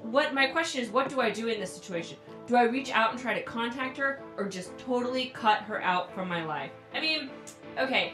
what 0.01 0.33
my 0.33 0.47
question 0.47 0.81
is, 0.81 0.89
what 0.89 1.09
do 1.09 1.21
I 1.21 1.29
do 1.29 1.47
in 1.47 1.59
this 1.59 1.73
situation? 1.73 2.17
Do 2.47 2.55
I 2.55 2.63
reach 2.63 2.91
out 2.91 3.11
and 3.11 3.19
try 3.19 3.35
to 3.35 3.43
contact 3.43 3.97
her, 3.97 4.21
or 4.37 4.49
just 4.49 4.77
totally 4.79 5.27
cut 5.27 5.59
her 5.59 5.81
out 5.83 6.13
from 6.13 6.27
my 6.27 6.43
life? 6.43 6.71
I 6.93 6.99
mean, 6.99 7.29
okay. 7.77 8.13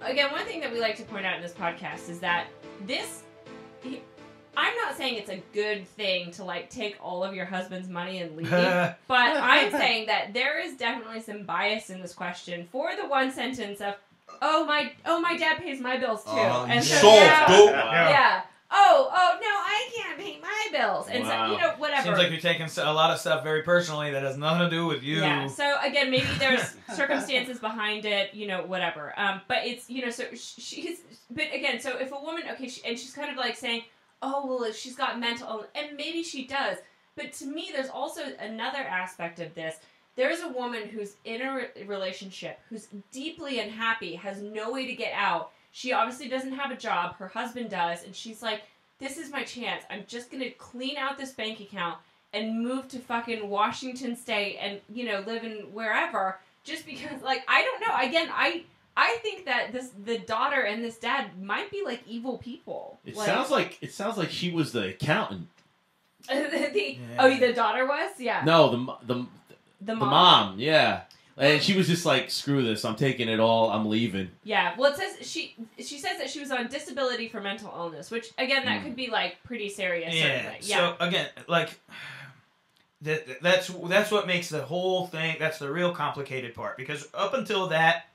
Again, 0.00 0.32
one 0.32 0.44
thing 0.44 0.60
that 0.60 0.72
we 0.72 0.80
like 0.80 0.96
to 0.96 1.04
point 1.04 1.26
out 1.26 1.36
in 1.36 1.42
this 1.42 1.52
podcast 1.52 2.08
is 2.08 2.18
that 2.20 2.48
this 2.86 3.24
I'm 4.58 4.74
not 4.74 4.96
saying 4.96 5.14
it's 5.14 5.30
a 5.30 5.40
good 5.54 5.86
thing 5.86 6.32
to 6.32 6.42
like 6.44 6.68
take 6.68 6.96
all 7.00 7.22
of 7.22 7.32
your 7.32 7.46
husband's 7.46 7.88
money 7.88 8.20
and 8.20 8.36
leave, 8.36 8.50
but 8.50 8.96
I'm 9.08 9.70
saying 9.82 10.06
that 10.08 10.34
there 10.34 10.58
is 10.60 10.76
definitely 10.76 11.20
some 11.20 11.44
bias 11.44 11.90
in 11.90 12.02
this 12.02 12.12
question 12.12 12.66
for 12.72 12.90
the 13.00 13.06
one 13.06 13.30
sentence 13.30 13.80
of, 13.80 13.94
"Oh 14.42 14.66
my, 14.66 14.90
oh 15.06 15.20
my 15.20 15.36
dad 15.38 15.58
pays 15.58 15.80
my 15.80 15.96
bills 15.96 16.24
too," 16.24 16.30
Uh, 16.30 16.66
and 16.68 16.84
so 16.84 16.96
soft, 16.96 17.48
now. 17.50 17.64
Yeah. 17.70 18.10
yeah, 18.10 18.40
oh, 18.72 19.08
oh 19.12 19.38
no, 19.40 19.46
I 19.46 19.90
can't 19.94 20.18
pay 20.18 20.40
my 20.42 20.66
bills, 20.76 21.06
and 21.08 21.22
Wow. 21.22 21.46
so 21.46 21.52
you 21.52 21.60
know 21.60 21.74
whatever. 21.78 22.02
Seems 22.02 22.18
like 22.18 22.30
you're 22.30 22.40
taking 22.40 22.66
a 22.66 22.92
lot 22.92 23.12
of 23.12 23.20
stuff 23.20 23.44
very 23.44 23.62
personally 23.62 24.10
that 24.10 24.24
has 24.24 24.36
nothing 24.36 24.68
to 24.68 24.70
do 24.70 24.86
with 24.86 25.04
you. 25.04 25.20
Yeah. 25.20 25.46
So 25.46 25.76
again, 25.84 26.10
maybe 26.10 26.26
there's 26.40 26.74
circumstances 26.96 27.60
behind 27.60 28.04
it, 28.06 28.34
you 28.34 28.48
know, 28.48 28.64
whatever. 28.64 29.14
Um, 29.16 29.40
but 29.46 29.58
it's 29.64 29.88
you 29.88 30.04
know, 30.04 30.10
so 30.10 30.24
she's. 30.34 30.98
But 31.30 31.44
again, 31.52 31.78
so 31.78 31.96
if 31.98 32.10
a 32.10 32.18
woman, 32.20 32.42
okay, 32.52 32.68
she, 32.68 32.82
and 32.84 32.98
she's 32.98 33.12
kind 33.12 33.30
of 33.30 33.36
like 33.36 33.54
saying, 33.54 33.82
oh 34.22 34.46
well, 34.46 34.72
she's 34.72 34.96
got 34.96 35.20
mental, 35.20 35.48
illness," 35.48 35.68
and 35.74 35.96
maybe 35.96 36.22
she 36.22 36.46
does. 36.46 36.78
But 37.16 37.32
to 37.34 37.46
me, 37.46 37.70
there's 37.72 37.88
also 37.88 38.22
another 38.38 38.78
aspect 38.78 39.40
of 39.40 39.54
this. 39.54 39.76
There's 40.16 40.40
a 40.40 40.48
woman 40.48 40.88
who's 40.88 41.14
in 41.24 41.42
a 41.42 41.54
re- 41.54 41.84
relationship 41.84 42.60
who's 42.68 42.88
deeply 43.12 43.60
unhappy, 43.60 44.14
has 44.16 44.40
no 44.40 44.72
way 44.72 44.86
to 44.86 44.94
get 44.94 45.12
out. 45.14 45.52
She 45.72 45.92
obviously 45.92 46.28
doesn't 46.28 46.52
have 46.52 46.70
a 46.70 46.76
job. 46.76 47.16
Her 47.16 47.28
husband 47.28 47.70
does, 47.70 48.04
and 48.04 48.14
she's 48.14 48.42
like, 48.42 48.62
"This 48.98 49.18
is 49.18 49.30
my 49.30 49.44
chance. 49.44 49.84
I'm 49.90 50.04
just 50.06 50.30
gonna 50.30 50.50
clean 50.50 50.96
out 50.96 51.18
this 51.18 51.32
bank 51.32 51.60
account." 51.60 51.98
and 52.32 52.62
move 52.62 52.88
to 52.88 52.98
fucking 52.98 53.48
Washington 53.48 54.16
State 54.16 54.58
and 54.60 54.80
you 54.92 55.04
know 55.04 55.20
live 55.26 55.44
in 55.44 55.72
wherever 55.72 56.38
just 56.64 56.84
because 56.84 57.22
like 57.22 57.42
I 57.48 57.62
don't 57.62 57.80
know 57.80 58.08
again 58.08 58.28
I 58.30 58.64
I 59.00 59.18
think 59.22 59.44
that 59.44 59.70
this 59.72 59.90
the 60.04 60.18
daughter 60.18 60.60
and 60.62 60.82
this 60.82 60.98
dad 60.98 61.40
might 61.40 61.70
be 61.70 61.82
like 61.84 62.02
evil 62.06 62.38
people. 62.38 62.98
it 63.04 63.16
sounds 63.16 63.48
like 63.50 63.78
it 63.80 63.92
sounds 63.92 64.16
like 64.18 64.30
she 64.30 64.50
was 64.50 64.72
the 64.72 64.88
accountant. 64.88 65.46
the, 66.28 66.98
oh 67.18 67.38
the 67.38 67.52
daughter 67.52 67.86
was 67.86 68.10
yeah 68.18 68.42
No, 68.44 68.70
the 68.70 68.76
mo- 68.76 68.98
the 69.06 69.14
the 69.14 69.26
the 69.80 69.94
mom. 69.94 70.10
mom, 70.10 70.58
yeah. 70.58 71.02
And 71.40 71.62
she 71.62 71.76
was 71.76 71.86
just 71.86 72.04
like, 72.04 72.32
"Screw 72.32 72.64
this! 72.64 72.84
I'm 72.84 72.96
taking 72.96 73.28
it 73.28 73.38
all. 73.38 73.70
I'm 73.70 73.88
leaving." 73.88 74.28
yeah 74.42 74.74
well 74.76 74.90
it 74.92 74.96
says 74.98 75.12
she 75.26 75.54
she 75.78 75.96
says 75.98 76.18
that 76.18 76.28
she 76.28 76.40
was 76.40 76.50
on 76.50 76.66
disability 76.66 77.28
for 77.28 77.40
mental 77.40 77.72
illness 77.76 78.10
which 78.10 78.32
again 78.36 78.64
that 78.64 78.78
Hmm. 78.80 78.84
could 78.86 78.96
be 78.96 79.08
like 79.08 79.36
pretty 79.44 79.68
serious 79.68 80.12
Yeah. 80.12 80.52
yeah 80.60 80.76
So 80.76 80.96
again, 81.06 81.28
like 81.46 81.70
that, 83.02 83.40
that's 83.40 83.68
that's 83.68 84.10
what 84.10 84.26
makes 84.26 84.48
the 84.48 84.62
whole 84.62 85.06
thing. 85.06 85.36
That's 85.38 85.60
the 85.60 85.70
real 85.70 85.92
complicated 85.94 86.52
part 86.54 86.76
because 86.76 87.06
up 87.14 87.32
until 87.34 87.68
that, 87.68 88.07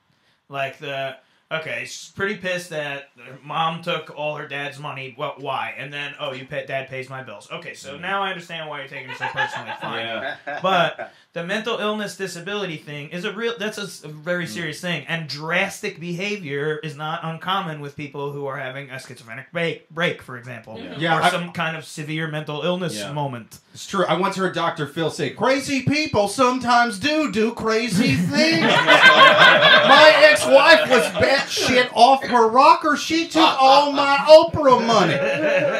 like 0.53 0.77
the 0.77 1.17
Okay, 1.53 1.81
she's 1.85 2.11
pretty 2.15 2.37
pissed 2.37 2.71
that 2.71 3.09
her 3.23 3.37
mom 3.43 3.83
took 3.83 4.11
all 4.17 4.35
her 4.35 4.47
dad's 4.47 4.79
money. 4.79 5.13
Well, 5.15 5.35
why? 5.37 5.75
And 5.77 5.93
then, 5.93 6.15
oh, 6.19 6.31
you 6.31 6.45
pay, 6.45 6.65
dad 6.65 6.87
pays 6.87 7.09
my 7.09 7.21
bills. 7.21 7.47
Okay, 7.51 7.75
so 7.75 7.95
mm. 7.95 8.01
now 8.01 8.23
I 8.23 8.29
understand 8.29 8.67
why 8.67 8.79
you're 8.79 8.87
taking 8.87 9.11
it 9.11 9.17
so 9.17 9.27
personally. 9.27 9.71
Fine. 9.81 9.99
Yeah. 9.99 10.59
But 10.63 11.13
the 11.33 11.43
mental 11.43 11.79
illness 11.79 12.15
disability 12.15 12.77
thing 12.77 13.09
is 13.09 13.25
a 13.25 13.33
real 13.33 13.53
that's 13.57 13.77
a, 14.03 14.07
very 14.07 14.45
mm. 14.45 14.49
serious 14.49 14.79
thing 14.79 15.03
and 15.07 15.27
drastic 15.27 15.99
behavior 15.99 16.77
is 16.83 16.95
not 16.95 17.19
uncommon 17.23 17.81
with 17.81 17.95
people 17.95 18.31
who 18.31 18.45
are 18.45 18.57
having 18.57 18.89
a 18.91 18.99
schizophrenic 18.99 19.51
break 19.51 19.89
break 19.89 20.21
for 20.21 20.37
example 20.37 20.79
Yeah. 20.79 20.95
Yeah, 20.97 21.19
or 21.19 21.23
I- 21.23 21.31
some 21.31 21.51
kind 21.51 21.75
of 21.75 21.85
severe 21.85 22.27
mental 22.27 22.61
illness 22.61 22.95
Yeah. 22.97 23.11
moment 23.11 23.59
It's 23.73 23.87
true. 23.87 24.05
I 24.05 24.15
once 24.19 24.35
heard 24.35 24.53
Dr. 24.53 24.85
Phil 24.85 25.09
say, 25.09 25.31
"Crazy 25.31 25.81
people 25.81 26.27
sometimes 26.27 26.99
do 26.99 27.31
do 27.31 27.53
crazy 27.55 28.13
things." 28.33 28.61
my 28.61 30.13
ex-wife 30.29 30.87
was 30.89 31.03
batshit 31.13 31.89
off 31.95 32.23
her 32.23 32.47
rocker. 32.47 32.95
She 32.95 33.27
took 33.27 33.59
all 33.59 33.91
my 33.91 34.17
Oprah 34.27 34.85
money. 34.85 35.15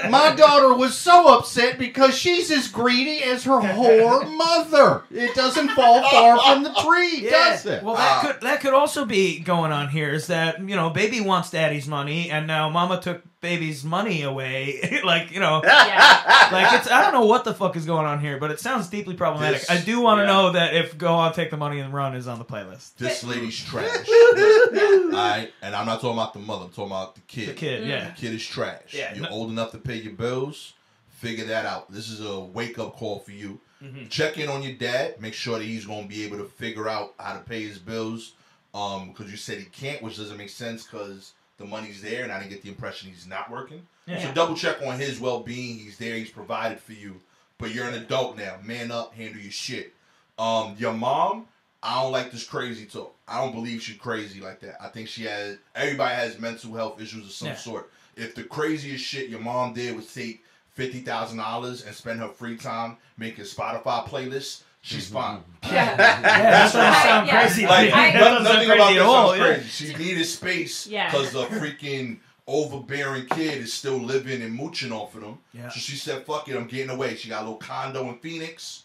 My 0.10 0.34
daughter 0.36 0.74
was 0.74 0.98
so 0.98 1.38
upset 1.38 1.78
because 1.78 2.18
she's 2.18 2.50
as 2.50 2.68
greedy 2.68 3.22
as 3.24 3.44
her 3.44 3.60
whore 3.62 4.28
mother. 4.36 5.04
It 5.12 5.36
doesn't 5.44 5.70
fall 5.70 6.02
far 6.10 6.40
from 6.40 6.64
the 6.64 6.74
tree, 6.74 7.22
does 7.30 7.66
it? 7.66 7.84
well 7.84 7.96
that 7.96 8.02
ah. 8.02 8.22
could 8.32 8.42
that 8.42 8.62
could 8.62 8.74
also 8.74 9.06
be 9.06 9.40
going 9.40 9.72
on 9.72 9.90
here 9.90 10.10
is 10.12 10.28
that 10.28 10.60
you 10.60 10.76
know 10.76 10.90
baby 10.90 11.22
wants 11.22 11.52
daddy's 11.52 11.88
money 11.88 12.30
and 12.30 12.48
now 12.48 12.70
mama 12.70 13.00
took 13.02 13.22
baby's 13.42 13.84
money 13.84 14.22
away 14.22 15.02
like 15.04 15.32
you 15.32 15.40
know 15.40 15.62
Yeah. 15.64 16.48
like 16.52 16.74
it's 16.80 16.90
I 16.90 17.02
don't 17.02 17.14
know 17.14 17.26
what 17.26 17.44
the 17.44 17.54
fuck 17.54 17.76
is 17.76 17.86
going 17.86 18.06
on 18.06 18.20
here, 18.20 18.38
but 18.38 18.52
it 18.52 18.60
sounds 18.60 18.88
deeply 18.88 19.16
problematic. 19.16 19.62
This- 19.62 19.70
I 19.70 19.78
do 19.82 20.00
want 20.00 20.20
to 20.20 20.24
yeah. 20.24 20.32
know 20.32 20.52
that 20.54 20.74
if 20.76 20.98
"Go 20.98 21.14
On, 21.14 21.34
Take 21.34 21.52
the 21.52 21.58
Money 21.58 21.80
and 21.80 21.94
Run" 21.94 22.16
is 22.16 22.28
on 22.28 22.40
the 22.40 22.46
playlist. 22.46 22.96
This 22.96 23.24
lady's 23.24 23.60
trash. 23.60 24.08
Alright? 24.08 25.52
And 25.62 25.76
I'm 25.76 25.86
not 25.86 26.02
talking 26.02 26.14
about 26.18 26.34
the 26.34 26.40
mother, 26.40 26.66
I'm 26.66 26.72
talking 26.72 26.86
about 26.92 27.16
the 27.16 27.22
kid. 27.22 27.50
The 27.50 27.54
kid, 27.54 27.88
yeah. 27.88 28.10
The 28.10 28.16
kid 28.16 28.34
is 28.34 28.46
trash. 28.46 28.94
Yeah, 28.94 29.14
You're 29.14 29.24
no- 29.24 29.30
old 29.30 29.50
enough 29.52 29.72
to 29.72 29.78
pay 29.78 29.96
your 29.98 30.14
bills. 30.14 30.74
Figure 31.10 31.46
that 31.46 31.66
out. 31.66 31.92
This 31.92 32.10
is 32.10 32.22
a 32.26 32.40
wake 32.40 32.78
up 32.80 32.96
call 32.98 33.20
for 33.20 33.32
you. 33.32 33.60
Mhm. 33.84 34.10
Check 34.10 34.38
in 34.38 34.50
on 34.50 34.64
your 34.64 34.74
dad. 34.74 35.20
Make 35.20 35.34
sure 35.34 35.60
that 35.60 35.66
he's 35.66 35.86
going 35.86 36.04
to 36.04 36.08
be 36.10 36.24
able 36.24 36.38
to 36.38 36.46
figure 36.46 36.88
out 36.88 37.14
how 37.20 37.34
to 37.34 37.40
pay 37.40 37.64
his 37.64 37.78
bills. 37.80 38.34
Um, 38.74 39.10
because 39.12 39.30
you 39.30 39.38
said 39.38 39.60
he 39.60 39.66
can't, 39.66 40.02
which 40.02 40.18
doesn't 40.18 40.38
make 40.38 40.50
sense 40.50 40.84
because 40.84 41.34
the 41.60 41.66
money's 41.66 42.02
there, 42.02 42.24
and 42.24 42.32
I 42.32 42.40
didn't 42.40 42.52
get 42.52 42.64
the 42.64 42.70
impression 42.70 43.10
he's 43.12 43.28
not 43.28 43.52
working. 43.52 43.86
Yeah. 44.08 44.20
So 44.24 44.34
double 44.34 44.56
check 44.56 44.82
on 44.84 44.98
his 44.98 45.20
well 45.20 45.42
being. 45.42 45.78
He's 45.78 45.98
there. 46.00 46.16
He's 46.16 46.32
provided 46.32 46.80
for 46.80 46.94
you. 46.94 47.22
But 47.60 47.74
you're 47.74 47.88
an 47.88 47.94
adult 47.94 48.36
now. 48.38 48.58
Man 48.64 48.92
up. 48.92 49.14
Handle 49.14 49.42
your 49.42 49.52
shit. 49.52 49.94
Um, 50.40 50.76
your 50.80 50.94
mom. 50.94 51.48
I 51.84 52.02
don't 52.02 52.12
like 52.14 52.32
this 52.32 52.46
crazy 52.48 52.86
talk. 52.86 53.14
I 53.28 53.40
don't 53.42 53.54
believe 53.54 53.82
she's 53.84 53.98
crazy 53.98 54.40
like 54.40 54.62
that. 54.62 54.82
I 54.82 54.88
think 54.88 55.08
she 55.10 55.24
has. 55.26 55.58
Everybody 55.76 56.16
has 56.16 56.40
mental 56.40 56.74
health 56.74 57.00
issues 57.02 57.26
of 57.26 57.32
some 57.32 57.50
Yeah. 57.50 57.56
sort. 57.58 57.92
If 58.16 58.34
the 58.36 58.44
craziest 58.44 59.04
shit 59.04 59.30
your 59.30 59.42
mom 59.42 59.74
did 59.74 59.96
was 59.96 60.12
take 60.14 60.44
fifty 60.74 61.00
thousand 61.00 61.38
dollars 61.38 61.84
and 61.86 61.96
spend 61.96 62.20
her 62.20 62.28
free 62.30 62.58
time 62.58 62.98
making 63.18 63.46
Spotify 63.46 64.06
playlists, 64.06 64.64
she's 64.82 65.06
mm-hmm. 65.10 65.16
fine. 65.16 65.44
Yeah. 65.72 65.96
Yeah, 65.98 66.22
that 66.22 66.72
doesn't 66.74 67.10
sound 67.10 67.28
Yeah. 67.28 67.40
crazy. 67.42 67.66
Like 67.66 67.94
I- 67.94 68.12
that 68.12 68.20
no- 68.20 68.20
doesn't 68.20 68.46
sound 68.46 68.68
nothing 68.68 68.68
crazy 68.68 68.82
about 68.82 68.94
this 68.94 69.02
all. 69.04 69.28
sounds 69.30 69.40
yeah. 69.40 69.54
crazy. 69.56 69.70
She 69.70 69.96
needed 70.04 70.26
space 70.26 70.88
Yeah. 70.88 71.12
because 71.12 71.32
the 71.32 71.44
freaking 71.46 72.18
overbearing 72.46 73.26
kid 73.28 73.62
is 73.62 73.74
still 73.74 73.98
living 73.98 74.42
and 74.42 74.54
mooching 74.54 74.92
off 74.92 75.16
of 75.16 75.22
them. 75.22 75.40
Yeah. 75.54 75.70
So 75.70 75.80
she 75.80 75.96
said, 75.96 76.26
"Fuck 76.26 76.50
it, 76.50 76.56
I'm 76.58 76.68
getting 76.68 76.90
away." 76.90 77.16
She 77.16 77.30
got 77.30 77.42
a 77.42 77.46
little 77.46 77.58
condo 77.58 78.10
in 78.10 78.18
Phoenix. 78.20 78.84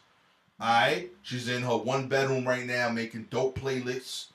All 0.60 0.66
right, 0.68 1.08
she's 1.22 1.48
in 1.48 1.62
her 1.62 1.76
one 1.76 2.08
bedroom 2.08 2.44
right 2.46 2.66
now 2.66 2.88
making 2.88 3.28
dope 3.30 3.58
playlists, 3.58 4.26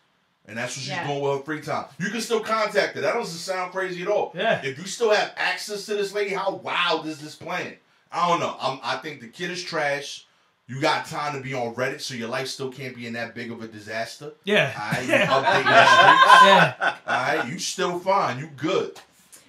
and 0.48 0.58
that's 0.58 0.76
what 0.76 0.82
she's 0.82 0.90
Yeah. 0.90 1.08
doing 1.08 1.22
with 1.22 1.38
her 1.40 1.44
free 1.44 1.62
time. 1.62 1.86
You 2.00 2.10
can 2.10 2.22
still 2.22 2.42
contact 2.42 2.96
her. 2.96 3.02
That 3.02 3.14
doesn't 3.14 3.38
sound 3.38 3.72
crazy 3.72 4.02
at 4.02 4.08
all. 4.08 4.32
Yeah. 4.36 4.62
If 4.64 4.78
you 4.78 4.86
still 4.86 5.12
have 5.12 5.34
access 5.38 5.86
to 5.88 5.96
this 5.96 6.14
lady, 6.14 6.34
how 6.34 6.56
wild 6.56 7.06
is 7.08 7.20
this 7.20 7.36
plan? 7.36 7.76
I 8.12 8.28
don't 8.30 8.40
know. 8.40 8.56
I'm, 8.60 8.80
I 8.84 8.98
think 8.98 9.22
the 9.22 9.28
kid 9.28 9.52
is 9.52 9.64
trash. 9.64 10.26
You 10.68 10.80
got 10.80 11.06
time 11.08 11.34
to 11.36 11.42
be 11.42 11.54
on 11.54 11.76
Reddit, 11.76 12.00
so 12.02 12.14
your 12.14 12.30
life 12.30 12.48
still 12.48 12.72
can't 12.72 12.96
be 12.96 13.06
in 13.06 13.14
that 13.14 13.36
big 13.36 13.52
of 13.52 13.62
a 13.62 13.68
disaster. 13.68 14.32
Yeah. 14.46 14.72
Alright, 14.80 15.06
you 15.08 15.14
update 15.14 15.66
your 15.66 15.86
streaks. 15.86 16.44
Yeah. 16.46 16.96
Alright, 17.08 17.48
you 17.52 17.60
still 17.60 18.00
fine. 18.00 18.40
You 18.40 18.48
good. 18.56 18.96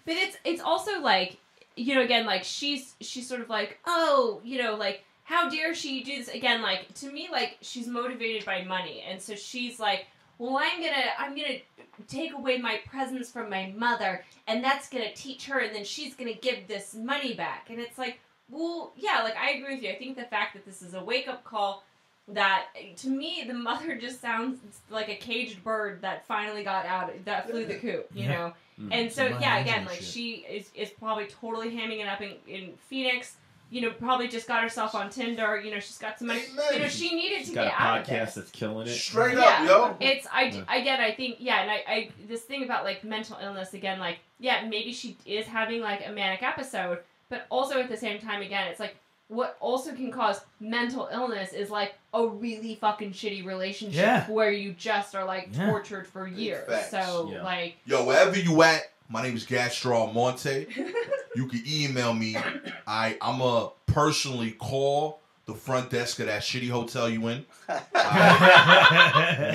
But 0.06 0.14
it's 0.16 0.36
it's 0.44 0.60
also 0.60 1.00
like 1.00 1.38
you 1.76 1.94
know 1.94 2.02
again 2.02 2.26
like 2.26 2.44
she's 2.44 2.94
she's 3.00 3.26
sort 3.28 3.40
of 3.40 3.48
like 3.48 3.78
oh 3.86 4.40
you 4.44 4.62
know 4.62 4.74
like 4.76 5.02
how 5.24 5.48
dare 5.48 5.74
she 5.74 6.04
do 6.04 6.18
this 6.18 6.28
again 6.28 6.60
like 6.62 6.92
to 6.94 7.10
me 7.10 7.28
like 7.32 7.56
she's 7.62 7.86
motivated 7.88 8.44
by 8.44 8.62
money 8.64 9.02
and 9.08 9.20
so 9.20 9.34
she's 9.34 9.80
like 9.80 10.06
well 10.38 10.56
I'm 10.60 10.80
gonna 10.82 11.04
I'm 11.18 11.34
gonna 11.34 11.58
take 12.08 12.32
away 12.34 12.58
my 12.58 12.80
presents 12.86 13.30
from 13.30 13.48
my 13.50 13.72
mother 13.76 14.24
and 14.46 14.62
that's 14.64 14.88
gonna 14.88 15.12
teach 15.14 15.46
her 15.46 15.60
and 15.60 15.74
then 15.74 15.84
she's 15.84 16.14
gonna 16.14 16.34
give 16.34 16.66
this 16.68 16.94
money 16.94 17.34
back 17.34 17.68
and 17.70 17.78
it's 17.80 17.98
like 17.98 18.18
well 18.50 18.92
yeah 18.96 19.22
like 19.22 19.36
I 19.36 19.50
agree 19.52 19.74
with 19.74 19.82
you 19.84 19.90
I 19.90 19.96
think 19.96 20.16
the 20.16 20.24
fact 20.24 20.54
that 20.54 20.64
this 20.64 20.82
is 20.82 20.94
a 20.94 21.02
wake 21.04 21.28
up 21.28 21.44
call 21.44 21.84
that 22.28 22.66
to 22.96 23.08
me 23.08 23.44
the 23.46 23.54
mother 23.54 23.94
just 24.00 24.20
sounds 24.20 24.58
like 24.90 25.08
a 25.08 25.16
caged 25.16 25.62
bird 25.62 26.00
that 26.02 26.26
finally 26.26 26.64
got 26.64 26.86
out 26.86 27.12
that 27.26 27.48
flew 27.50 27.64
the 27.66 27.74
coop 27.76 28.08
you 28.14 28.24
Yeah. 28.24 28.28
know 28.32 28.52
Mm. 28.80 28.88
and 28.90 29.12
so 29.12 29.26
yeah, 29.40 29.58
again, 29.58 29.84
like 29.84 29.94
shit. 29.98 30.04
she 30.04 30.30
is 30.50 30.68
is 30.74 30.90
probably 30.90 31.26
totally 31.26 31.70
hamming 31.70 32.00
it 32.00 32.08
up 32.08 32.20
in, 32.20 32.32
in 32.48 32.72
Phoenix. 32.88 33.36
You 33.74 33.80
know, 33.80 33.90
probably 33.90 34.28
just 34.28 34.46
got 34.46 34.62
herself 34.62 34.94
on 34.94 35.10
Tinder. 35.10 35.60
You 35.60 35.72
know, 35.72 35.80
she's 35.80 35.98
got 35.98 36.18
some 36.18 36.28
money. 36.28 36.42
You 36.72 36.78
know, 36.78 36.88
she 36.88 37.12
needed 37.14 37.40
to 37.40 37.46
She's 37.46 37.54
got 37.54 37.64
get 37.64 37.72
a 37.72 37.82
out 37.82 38.00
of 38.02 38.06
podcast 38.06 38.24
this. 38.26 38.34
that's 38.34 38.50
killing 38.52 38.86
it. 38.86 38.90
Straight 38.90 39.36
Yeah. 39.36 39.44
up, 39.44 39.66
yo. 40.00 40.06
It's 40.06 40.26
I 40.32 40.42
Yeah. 40.44 40.62
again 40.80 41.00
I 41.00 41.10
think 41.12 41.36
yeah, 41.40 41.62
and 41.62 41.70
I, 41.70 41.84
I 41.88 42.10
this 42.28 42.42
thing 42.42 42.62
about 42.62 42.84
like 42.84 43.02
mental 43.02 43.36
illness 43.42 43.74
again 43.74 43.98
like 43.98 44.18
yeah 44.38 44.64
maybe 44.68 44.92
she 44.92 45.16
is 45.26 45.46
having 45.46 45.80
like 45.80 46.06
a 46.06 46.12
manic 46.12 46.42
episode, 46.44 47.00
but 47.28 47.46
also 47.50 47.80
at 47.80 47.88
the 47.88 47.96
same 47.96 48.20
time 48.20 48.42
again 48.42 48.68
it's 48.68 48.78
like 48.78 48.94
what 49.28 49.56
also 49.58 49.92
can 49.92 50.12
cause 50.12 50.40
mental 50.60 51.08
illness 51.10 51.52
is 51.54 51.70
like 51.70 51.94
a 52.12 52.24
really 52.26 52.76
fucking 52.76 53.10
shitty 53.10 53.44
relationship 53.44 53.96
Yeah. 53.96 54.30
where 54.30 54.52
you 54.52 54.72
just 54.74 55.16
are 55.16 55.24
like 55.24 55.48
Yeah. 55.50 55.70
tortured 55.70 56.06
for 56.06 56.28
years. 56.28 56.68
facts. 56.68 56.90
So 56.92 57.30
Yeah. 57.32 57.42
like 57.42 57.76
Yo, 57.86 58.04
wherever 58.04 58.38
you 58.38 58.62
at, 58.62 58.82
my 59.08 59.22
name 59.22 59.36
is 59.36 59.44
Gastor 59.44 59.92
Almonte. 59.94 60.66
You 61.36 61.48
can 61.48 61.64
email 61.66 62.14
me. 62.14 62.36
I 62.86 63.16
I'm 63.20 63.40
a 63.40 63.72
personally 63.86 64.52
call 64.52 65.18
the 65.46 65.54
front 65.54 65.90
desk 65.90 66.20
of 66.20 66.26
that 66.26 66.42
shitty 66.42 66.70
hotel 66.70 67.08
you 67.08 67.26
in. 67.26 67.44
Alright? 67.68 67.92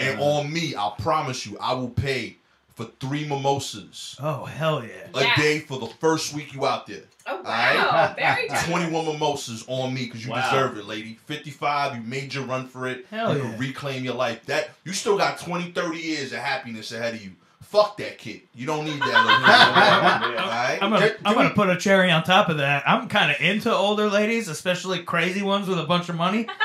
and 0.01 0.19
on 0.19 0.51
me, 0.51 0.75
I 0.75 0.91
promise 0.99 1.45
you, 1.45 1.57
I 1.57 1.71
will 1.73 1.87
pay 1.89 2.35
for 2.75 2.83
three 2.99 3.25
mimosas 3.25 4.17
oh 4.21 4.43
hell 4.43 4.83
yeah. 4.83 5.07
a 5.13 5.21
Yeah. 5.23 5.35
day 5.37 5.59
for 5.59 5.79
the 5.79 5.87
first 5.87 6.33
week 6.33 6.53
you 6.53 6.65
out 6.65 6.85
there. 6.85 7.03
oh 7.27 7.41
wow, 7.43 7.87
Alright. 7.87 8.15
very 8.17 8.47
generous. 8.49 8.65
21 8.67 9.05
mimosas 9.05 9.63
on 9.69 9.93
me 9.93 10.03
because 10.03 10.25
you 10.25 10.31
Wow. 10.31 10.49
deserve 10.51 10.77
it, 10.77 10.85
lady. 10.85 11.17
55, 11.27 11.95
you 11.95 12.01
made 12.01 12.33
your 12.33 12.43
run 12.43 12.67
for 12.67 12.87
it. 12.89 13.05
Hell 13.09 13.37
you 13.37 13.43
yeah. 13.43 13.49
can 13.51 13.57
reclaim 13.59 14.03
your 14.03 14.15
life. 14.15 14.45
That 14.47 14.71
You 14.83 14.91
still 14.91 15.17
got 15.17 15.39
20, 15.39 15.71
30 15.71 15.97
years 15.97 16.33
of 16.33 16.39
happiness 16.39 16.91
ahead 16.91 17.13
of 17.15 17.23
you. 17.23 17.31
Fuck 17.69 17.97
that 17.97 18.17
kid. 18.17 18.41
You 18.55 18.65
don't 18.65 18.83
need 18.85 18.99
that 18.99 20.21
little 20.21 20.31
kid. 20.31 20.39
Alright? 20.41 20.81
I'm 20.81 20.89
gonna, 20.89 21.11
I'm 21.23 21.35
gonna 21.35 21.49
put 21.53 21.69
a 21.69 21.77
cherry 21.77 22.09
on 22.09 22.23
top 22.23 22.49
of 22.49 22.57
that. 22.57 22.81
I'm 22.87 23.07
kind 23.07 23.29
of 23.29 23.39
into 23.39 23.71
older 23.71 24.09
ladies, 24.09 24.47
especially 24.47 25.03
crazy 25.03 25.43
ones 25.43 25.67
with 25.67 25.77
a 25.79 25.83
bunch 25.85 26.09
of 26.09 26.15
money. 26.15 26.47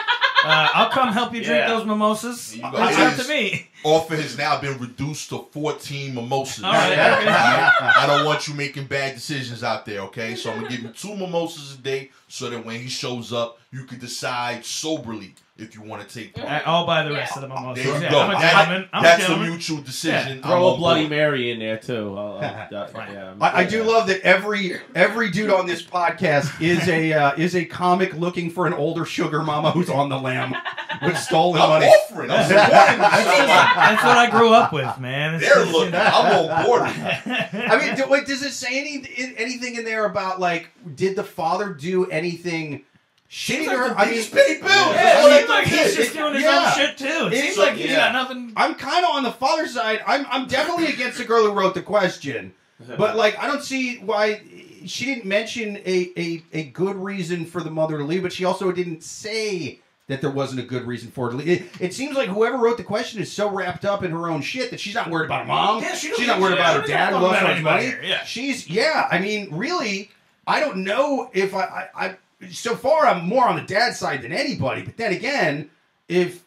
Uh, 0.46 0.68
I'll 0.74 0.90
come 0.90 1.10
help 1.10 1.32
you 1.32 1.42
drink 1.42 1.56
Yeah. 1.56 1.68
those 1.70 1.86
mimosas. 1.86 2.54
You 2.54 2.60
got 2.60 2.74
Reach 2.90 2.98
out 2.98 3.18
to 3.18 3.26
me. 3.28 3.70
Offer 3.84 4.16
has 4.16 4.38
now 4.38 4.58
been 4.60 4.78
reduced 4.78 5.28
to 5.28 5.46
14 5.52 6.14
mimosas. 6.14 6.64
All 6.64 6.72
right, 6.72 6.98
I 6.98 8.06
don't 8.06 8.24
want 8.24 8.48
you 8.48 8.54
making 8.54 8.86
bad 8.86 9.14
decisions 9.14 9.62
out 9.62 9.84
there, 9.84 10.00
okay? 10.02 10.34
So 10.36 10.50
I'm 10.50 10.56
gonna 10.62 10.70
give 10.70 10.80
you 10.82 10.88
two 10.88 11.14
mimosas 11.14 11.74
a 11.74 11.78
day 11.78 12.10
so 12.28 12.48
that 12.50 12.64
when 12.64 12.80
he 12.80 12.88
shows 12.88 13.32
up, 13.32 13.58
you 13.70 13.84
can 13.84 13.98
decide 13.98 14.64
soberly 14.64 15.34
if 15.56 15.74
you 15.74 15.82
want 15.82 16.06
to 16.08 16.12
take 16.12 16.34
part. 16.34 16.48
I- 16.48 16.62
I'll 16.64 16.86
buy 16.86 17.02
the 17.04 17.12
rest 17.12 17.32
Yeah. 17.36 17.42
of 17.42 17.48
the 17.48 17.54
mimosas. 17.54 17.84
There 17.84 17.94
you 17.94 18.02
Yeah, 18.02 18.10
go. 18.10 18.20
I'm 18.22 18.30
a 18.30 18.32
That- 18.40 18.52
gentleman. 18.56 18.88
I'm 18.92 19.00
a 19.00 19.06
that's 19.06 19.18
a 19.22 19.26
gentleman. 19.26 19.50
mutual 19.50 19.76
decision. 19.82 20.32
I'm 20.42 20.50
Throw 20.50 20.74
a 20.74 20.76
Bloody 20.78 21.00
board. 21.02 21.10
Mary 21.10 21.50
in 21.52 21.58
there 21.58 21.76
too. 21.76 22.14
I'll, 22.18 22.26
I'll, 22.34 22.40
that- 22.40 22.90
Right. 22.94 23.08
yeah, 23.12 23.24
I'm- 23.26 23.42
I, 23.42 23.52
I 23.58 23.64
do 23.64 23.82
love 23.84 24.06
that 24.08 24.20
every 24.22 24.78
every 24.94 25.30
dude 25.30 25.50
on 25.50 25.66
this 25.66 25.82
podcast 25.82 26.60
is 26.60 26.88
a 26.88 27.12
uh, 27.12 27.32
is 27.36 27.54
a 27.54 27.64
comic 27.66 28.14
looking 28.14 28.50
for 28.50 28.66
an 28.66 28.72
older 28.72 29.04
sugar 29.04 29.42
mama 29.42 29.70
who's 29.72 29.90
on 29.90 30.08
the 30.08 30.18
lam 30.18 30.56
with 31.02 31.18
stolen 31.18 31.60
I'm 31.60 31.68
money. 31.68 31.86
offering. 31.86 32.30
I'm 32.30 32.42
supporting 32.44 32.68
That's, 32.98 33.24
just- 33.24 33.46
that's 33.48 34.04
what 34.04 34.16
I 34.18 34.30
grew 34.30 34.52
up 34.52 34.72
with, 34.72 34.98
man. 34.98 35.34
It's 35.34 35.44
They're 35.44 35.54
just, 35.64 35.72
looking. 35.72 35.86
you 35.86 35.98
know. 35.98 36.04
I'm 36.04 36.48
on 36.50 36.64
board. 36.66 36.82
I 36.86 37.78
mean, 37.84 37.96
do, 37.96 38.06
wait, 38.08 38.26
does 38.26 38.42
it 38.42 38.52
say 38.52 38.78
any 38.80 39.34
anything 39.36 39.76
in 39.76 39.84
there 39.84 40.04
about 40.04 40.40
like 40.40 40.68
did 40.94 41.16
the 41.16 41.24
father 41.24 41.70
do 41.72 42.06
anything 42.06 42.84
shitty 43.30 43.64
to 43.64 43.70
her? 43.70 43.94
I 43.98 44.06
mean, 44.06 44.14
just 44.14 44.32
paid 44.32 44.60
bills. 44.60 44.70
Yeah, 44.70 44.92
That's 44.94 45.18
it 45.18 45.22
all 45.24 45.30
seems 45.30 45.48
that 45.48 45.48
like 45.48 45.66
he's 45.66 45.80
is. 45.86 45.96
just 45.96 46.12
doing 46.14 46.34
his 46.34 46.42
Yeah. 46.42 46.64
own 46.66 46.72
shit 46.86 46.98
too. 46.98 47.06
It 47.26 47.32
It 47.32 47.36
seems 47.40 47.52
is 47.52 47.58
like 47.58 47.68
like- 47.70 47.76
he's 47.78 47.90
yeah. 47.90 47.96
got 47.96 48.12
nothing. 48.12 48.52
I'm 48.56 48.74
kind 48.74 49.04
of 49.04 49.10
on 49.12 49.22
the 49.22 49.32
father's 49.32 49.74
side. 49.74 50.00
I'm 50.06 50.26
I'm 50.30 50.46
definitely 50.46 50.86
against 50.86 51.18
the 51.18 51.24
girl 51.24 51.44
who 51.44 51.52
wrote 51.52 51.74
the 51.74 51.82
question, 51.82 52.52
but 52.96 53.16
like 53.16 53.38
I 53.38 53.46
don't 53.46 53.62
see 53.62 53.98
why 53.98 54.40
she 54.86 55.06
didn't 55.06 55.24
mention 55.24 55.78
a, 55.86 56.10
a, 56.18 56.42
a 56.52 56.64
good 56.64 56.96
reason 56.96 57.46
for 57.46 57.62
the 57.62 57.70
mother 57.70 57.96
to 57.96 58.04
leave, 58.04 58.22
but 58.22 58.34
she 58.34 58.44
also 58.44 58.70
didn't 58.70 59.02
say 59.02 59.80
that 60.06 60.20
there 60.20 60.30
wasn't 60.30 60.60
a 60.60 60.64
good 60.64 60.84
reason 60.84 61.10
for 61.10 61.32
it. 61.32 61.48
It, 61.48 61.62
it 61.80 61.94
seems 61.94 62.16
like 62.16 62.28
whoever 62.28 62.58
wrote 62.58 62.76
the 62.76 62.84
question 62.84 63.22
is 63.22 63.32
so 63.32 63.50
wrapped 63.50 63.84
up 63.84 64.02
in 64.02 64.10
her 64.10 64.28
own 64.28 64.42
shit 64.42 64.70
that 64.70 64.80
she's 64.80 64.94
not 64.94 65.10
worried 65.10 65.26
about 65.26 65.42
her 65.42 65.46
mom. 65.46 65.82
Yeah, 65.82 65.94
she 65.94 66.12
she's 66.14 66.26
don't 66.26 66.40
worried 66.40 66.54
about 66.54 66.80
her 66.80 66.86
dad 66.86 67.12
who 67.12 67.20
loves 67.20 67.26
about 67.26 67.40
so 67.40 67.44
much 67.44 67.56
anybody 67.56 67.86
money. 67.86 67.86
here, 67.86 68.02
yeah. 68.02 68.24
She's 68.24 68.68
yeah. 68.68 69.08
I 69.10 69.18
mean, 69.18 69.48
really, 69.50 70.10
I 70.46 70.60
don't 70.60 70.78
know 70.84 71.30
if 71.32 71.54
I, 71.54 71.88
I, 71.94 72.06
I. 72.06 72.16
So 72.50 72.76
far, 72.76 73.06
I'm 73.06 73.26
more 73.26 73.48
on 73.48 73.56
the 73.56 73.62
dad 73.62 73.94
side 73.94 74.22
than 74.22 74.32
anybody. 74.32 74.82
But 74.82 74.98
then 74.98 75.12
again, 75.12 75.70
if 76.08 76.43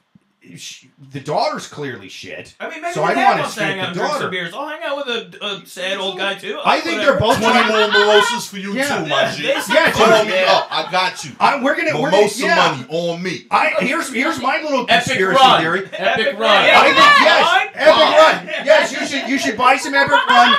she, 0.56 0.90
the 1.12 1.20
daughter's 1.20 1.68
clearly 1.68 2.08
shit, 2.10 2.56
I 2.60 2.70
mean, 2.70 2.82
maybe 2.82 2.94
So 2.94 3.02
the 3.02 3.08
I 3.08 3.14
dad 3.16 3.40
wanna 3.40 3.50
hang 3.52 3.80
out 3.80 3.82
the 3.82 3.88
and 3.88 3.94
drink 3.96 4.12
some 4.12 4.20
daughter. 4.22 4.30
beers. 4.30 4.54
I'll 4.54 4.68
hang 4.68 4.84
out 4.84 4.98
with 4.98 5.08
a, 5.42 5.46
a 5.46 5.66
sad 5.66 5.98
old 5.98 6.18
guy 6.18 6.36
too. 6.36 6.60
I 6.64 6.80
think 6.80 7.02
they're 7.02 7.20
both 7.20 7.38
Twenty 7.38 7.68
more 7.68 7.88
mimosas 7.88 8.48
for 8.48 8.58
you 8.58 8.74
Yeah. 8.74 8.98
too, 9.04 9.08
my 9.08 9.22
Yeah, 9.24 9.36
G. 9.36 9.42
they- 9.44 9.74
Yeah, 9.74 9.92
Call 9.92 10.24
dude. 10.24 10.28
me 10.34 10.44
up. 10.44 10.68
I 10.72 10.92
got 10.92 11.24
you. 11.26 11.32
I, 11.40 11.62
we're 11.62 11.76
gonna 11.76 12.00
we're 12.00 12.12
gonna 12.12 12.18
Mimosa 12.24 12.44
yeah. 12.46 12.72
money 12.72 12.86
on 12.90 13.22
me. 13.24 13.48
I 13.52 13.76
here's 13.80 14.14
here's 14.14 14.42
my 14.42 14.62
little 14.62 14.86
Epic 14.88 15.06
conspiracy 15.06 15.42
run. 15.42 15.62
theory. 15.62 15.90
Epic 15.94 16.40
run. 16.40 16.50
I 16.50 16.84
think 16.84 16.98
yes, 16.98 17.68
epic 17.74 18.56
run. 18.56 18.66
Yes, 18.66 18.92
you 18.92 19.06
should 19.06 19.30
you 19.30 19.38
should 19.38 19.58
buy 19.58 19.78
some 19.78 19.94
epic 19.94 20.12
run. 20.12 20.56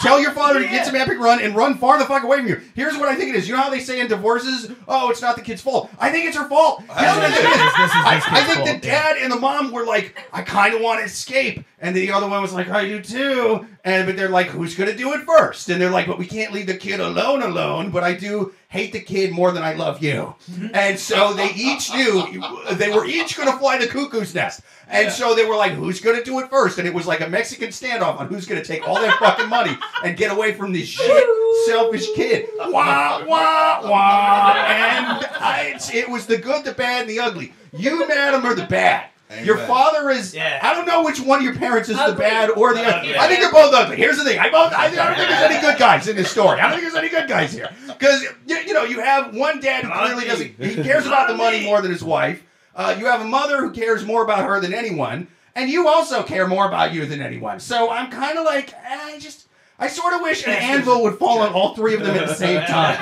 Tell 0.00 0.20
your 0.20 0.32
father 0.32 0.60
to 0.60 0.68
get 0.68 0.86
some 0.86 0.94
epic 0.94 1.18
run 1.18 1.40
and 1.40 1.54
run 1.54 1.76
far 1.76 1.98
the 1.98 2.04
fuck 2.04 2.22
away 2.22 2.38
from 2.38 2.48
you. 2.48 2.60
Here's 2.74 2.96
what 2.96 3.08
I 3.08 3.16
think 3.16 3.30
it 3.30 3.36
is. 3.36 3.48
You 3.48 3.54
know 3.54 3.62
how 3.62 3.70
they 3.70 3.80
say 3.80 4.00
in 4.00 4.08
divorces, 4.08 4.70
oh, 4.86 5.10
it's 5.10 5.22
not 5.22 5.36
the 5.36 5.42
kid's 5.42 5.60
fault. 5.60 5.90
I 5.98 6.10
think 6.10 6.26
it's 6.26 6.36
her 6.36 6.48
fault. 6.48 6.80
Here's 6.80 6.90
what 6.90 7.24
I 7.24 7.30
think 7.30 7.44
it 7.44 7.50
is. 7.50 7.72
This 7.76 7.90
is 7.90 7.96
I, 7.96 8.22
I 8.26 8.44
think 8.44 8.58
the 8.58 8.70
fault, 8.72 8.84
yeah. 8.84 9.12
dad 9.12 9.16
and 9.18 9.32
the 9.32 9.38
mom 9.38 9.72
were 9.72 9.84
like, 9.84 10.18
I 10.32 10.42
kind 10.42 10.74
of 10.74 10.80
want 10.80 11.00
to 11.00 11.06
escape, 11.06 11.64
and 11.80 11.94
the 11.94 12.10
other 12.12 12.28
one 12.28 12.42
was 12.42 12.52
like, 12.52 12.68
I 12.68 12.86
do 12.86 13.02
too. 13.02 13.66
And 13.88 14.06
but 14.06 14.16
they're 14.16 14.28
like, 14.28 14.48
who's 14.48 14.74
gonna 14.74 14.94
do 14.94 15.12
it 15.14 15.22
first? 15.22 15.68
And 15.70 15.80
they're 15.80 15.90
like, 15.90 16.06
but 16.06 16.18
we 16.18 16.26
can't 16.26 16.52
leave 16.52 16.66
the 16.66 16.76
kid 16.76 17.00
alone, 17.00 17.42
alone. 17.42 17.90
But 17.90 18.04
I 18.04 18.12
do 18.14 18.52
hate 18.68 18.92
the 18.92 19.00
kid 19.00 19.32
more 19.32 19.50
than 19.50 19.62
I 19.62 19.72
love 19.74 20.02
you. 20.02 20.34
And 20.74 20.98
so 20.98 21.32
they 21.32 21.50
each 21.54 21.90
knew 21.94 22.42
they 22.72 22.90
were 22.90 23.06
each 23.06 23.36
gonna 23.36 23.56
fly 23.58 23.78
the 23.78 23.86
cuckoo's 23.86 24.34
nest. 24.34 24.60
And 24.90 25.10
so 25.12 25.34
they 25.34 25.44
were 25.46 25.56
like, 25.56 25.72
who's 25.72 26.00
gonna 26.00 26.22
do 26.24 26.38
it 26.40 26.50
first? 26.50 26.78
And 26.78 26.86
it 26.86 26.92
was 26.94 27.06
like 27.06 27.20
a 27.20 27.28
Mexican 27.28 27.68
standoff 27.70 28.18
on 28.20 28.26
who's 28.28 28.46
gonna 28.46 28.64
take 28.64 28.86
all 28.86 29.00
their 29.00 29.12
fucking 29.12 29.48
money 29.48 29.76
and 30.04 30.16
get 30.16 30.30
away 30.32 30.52
from 30.54 30.72
this 30.72 30.88
shit 30.88 31.24
selfish 31.66 32.06
kid. 32.14 32.48
Wah 32.58 33.24
wah 33.24 33.80
wah. 33.88 34.52
And 34.56 35.24
I, 35.40 35.64
it's- 35.74 35.94
it 35.94 36.08
was 36.08 36.26
the 36.26 36.36
good, 36.38 36.64
the 36.64 36.72
bad, 36.72 37.02
and 37.02 37.10
the 37.10 37.20
ugly. 37.20 37.52
You, 37.72 38.06
madam, 38.08 38.44
are 38.44 38.54
the 38.54 38.66
bad. 38.66 39.06
Your 39.42 39.58
father 39.58 40.08
is. 40.10 40.34
Yeah. 40.34 40.58
I 40.62 40.72
don't 40.74 40.86
know 40.86 41.04
which 41.04 41.20
one 41.20 41.38
of 41.40 41.44
your 41.44 41.54
parents 41.54 41.88
is 41.88 41.96
the 41.96 42.14
bad 42.14 42.50
or 42.50 42.72
the 42.72 42.82
ugly. 42.82 43.10
Yeah. 43.10 43.22
I 43.22 43.28
think 43.28 43.40
they're 43.40 43.52
both 43.52 43.74
ugly. 43.74 43.96
Here's 43.96 44.16
the 44.16 44.24
thing. 44.24 44.38
I 44.38 44.50
both. 44.50 44.72
I, 44.72 44.86
I 44.86 44.90
don't 44.90 45.16
think 45.16 45.28
there's 45.28 45.50
any 45.50 45.60
good 45.66 45.78
guys 45.78 46.08
in 46.08 46.16
this 46.16 46.30
story. 46.30 46.60
I 46.60 46.62
don't 46.62 46.70
think 46.78 46.82
there's 46.82 46.94
any 46.94 47.10
good 47.10 47.28
guys 47.28 47.52
here 47.52 47.68
because 47.86 48.22
you, 48.46 48.56
you 48.56 48.72
know 48.72 48.84
you 48.84 49.00
have 49.00 49.34
one 49.34 49.60
dad 49.60 49.84
who 49.84 49.90
clearly 49.92 50.24
doesn't. 50.24 50.54
He 50.58 50.82
cares 50.82 51.06
about 51.06 51.28
the 51.28 51.34
money 51.36 51.64
more 51.64 51.82
than 51.82 51.90
his 51.90 52.02
wife. 52.02 52.42
Uh, 52.74 52.96
you 52.98 53.06
have 53.06 53.20
a 53.20 53.24
mother 53.24 53.58
who 53.58 53.72
cares 53.72 54.04
more 54.04 54.22
about 54.22 54.44
her 54.48 54.60
than 54.60 54.72
anyone, 54.72 55.26
and 55.54 55.68
you 55.68 55.88
also 55.88 56.22
care 56.22 56.46
more 56.46 56.66
about 56.66 56.94
you 56.94 57.04
than 57.06 57.20
anyone. 57.20 57.60
So 57.60 57.90
I'm 57.90 58.10
kind 58.10 58.38
of 58.38 58.44
like, 58.44 58.72
eh, 58.72 58.78
I 58.86 59.18
just. 59.18 59.47
I 59.80 59.86
sort 59.86 60.12
of 60.12 60.22
wish 60.22 60.44
an 60.44 60.50
anvil 60.52 61.02
would 61.04 61.18
fall 61.18 61.38
on 61.40 61.52
all 61.52 61.74
three 61.74 61.94
of 61.94 62.00
them 62.00 62.16
at 62.16 62.26
the 62.26 62.34
same 62.34 62.60
time. 62.66 62.94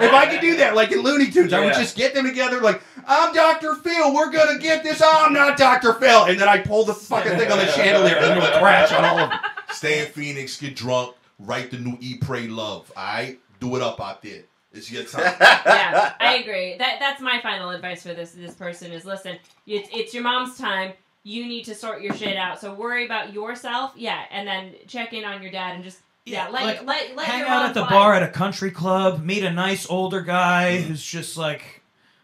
If 0.00 0.12
I 0.12 0.26
could 0.30 0.40
do 0.40 0.56
that, 0.56 0.74
like 0.74 0.92
in 0.92 1.00
Looney 1.00 1.30
Tunes, 1.30 1.52
I 1.52 1.62
would 1.62 1.74
just 1.74 1.94
get 1.96 2.14
them 2.14 2.24
together, 2.24 2.60
like, 2.60 2.82
I'm 3.06 3.34
Dr. 3.34 3.74
Phil, 3.74 4.14
we're 4.14 4.30
gonna 4.30 4.58
get 4.58 4.82
this. 4.82 5.02
Oh, 5.04 5.24
I'm 5.26 5.32
not 5.34 5.58
Dr. 5.58 5.92
Phil. 5.94 6.24
And 6.24 6.40
then 6.40 6.48
I 6.48 6.58
pull 6.58 6.84
the 6.84 6.94
fucking 6.94 7.36
thing 7.38 7.52
on 7.52 7.58
the 7.58 7.66
chandelier 7.66 8.16
and 8.16 8.38
it'll 8.38 8.58
crash 8.60 8.92
on 8.92 9.04
all 9.04 9.18
of 9.18 9.30
them. 9.30 9.38
Stay 9.72 10.00
in 10.00 10.06
Phoenix, 10.12 10.58
get 10.58 10.74
drunk, 10.74 11.14
write 11.38 11.70
the 11.70 11.78
new 11.78 11.96
E 12.00 12.16
Pray 12.18 12.48
Love. 12.48 12.90
Alright? 12.96 13.40
Do 13.60 13.76
it 13.76 13.82
up 13.82 14.00
out 14.00 14.22
there. 14.22 14.42
It's 14.72 14.90
your 14.90 15.02
time. 15.04 15.34
yeah, 15.40 16.14
I 16.20 16.36
agree. 16.36 16.76
That 16.78 16.96
that's 17.00 17.20
my 17.20 17.40
final 17.42 17.70
advice 17.70 18.04
for 18.04 18.14
this 18.14 18.30
this 18.32 18.54
person 18.54 18.92
is 18.92 19.04
listen, 19.04 19.36
it's, 19.66 19.88
it's 19.92 20.14
your 20.14 20.22
mom's 20.22 20.56
time. 20.56 20.92
You 21.22 21.46
need 21.46 21.64
to 21.64 21.74
sort 21.74 22.02
your 22.02 22.14
shit 22.14 22.36
out. 22.36 22.60
So 22.60 22.72
worry 22.74 23.04
about 23.04 23.32
yourself, 23.32 23.92
yeah, 23.96 24.22
and 24.30 24.46
then 24.48 24.74
check 24.86 25.12
in 25.12 25.24
on 25.24 25.42
your 25.42 25.50
dad 25.50 25.74
and 25.74 25.84
just 25.84 25.98
yeah, 26.24 26.48
let 26.48 26.62
like, 26.64 26.86
let 26.86 27.16
let 27.16 27.26
hang 27.26 27.40
your 27.40 27.48
out 27.48 27.66
at 27.66 27.74
the 27.74 27.80
fly. 27.80 27.90
bar 27.90 28.14
at 28.14 28.22
a 28.22 28.28
country 28.28 28.70
club, 28.70 29.22
meet 29.22 29.42
a 29.42 29.50
nice 29.50 29.88
older 29.90 30.20
guy 30.22 30.80
who's 30.80 31.04
just 31.04 31.36
like, 31.36 31.82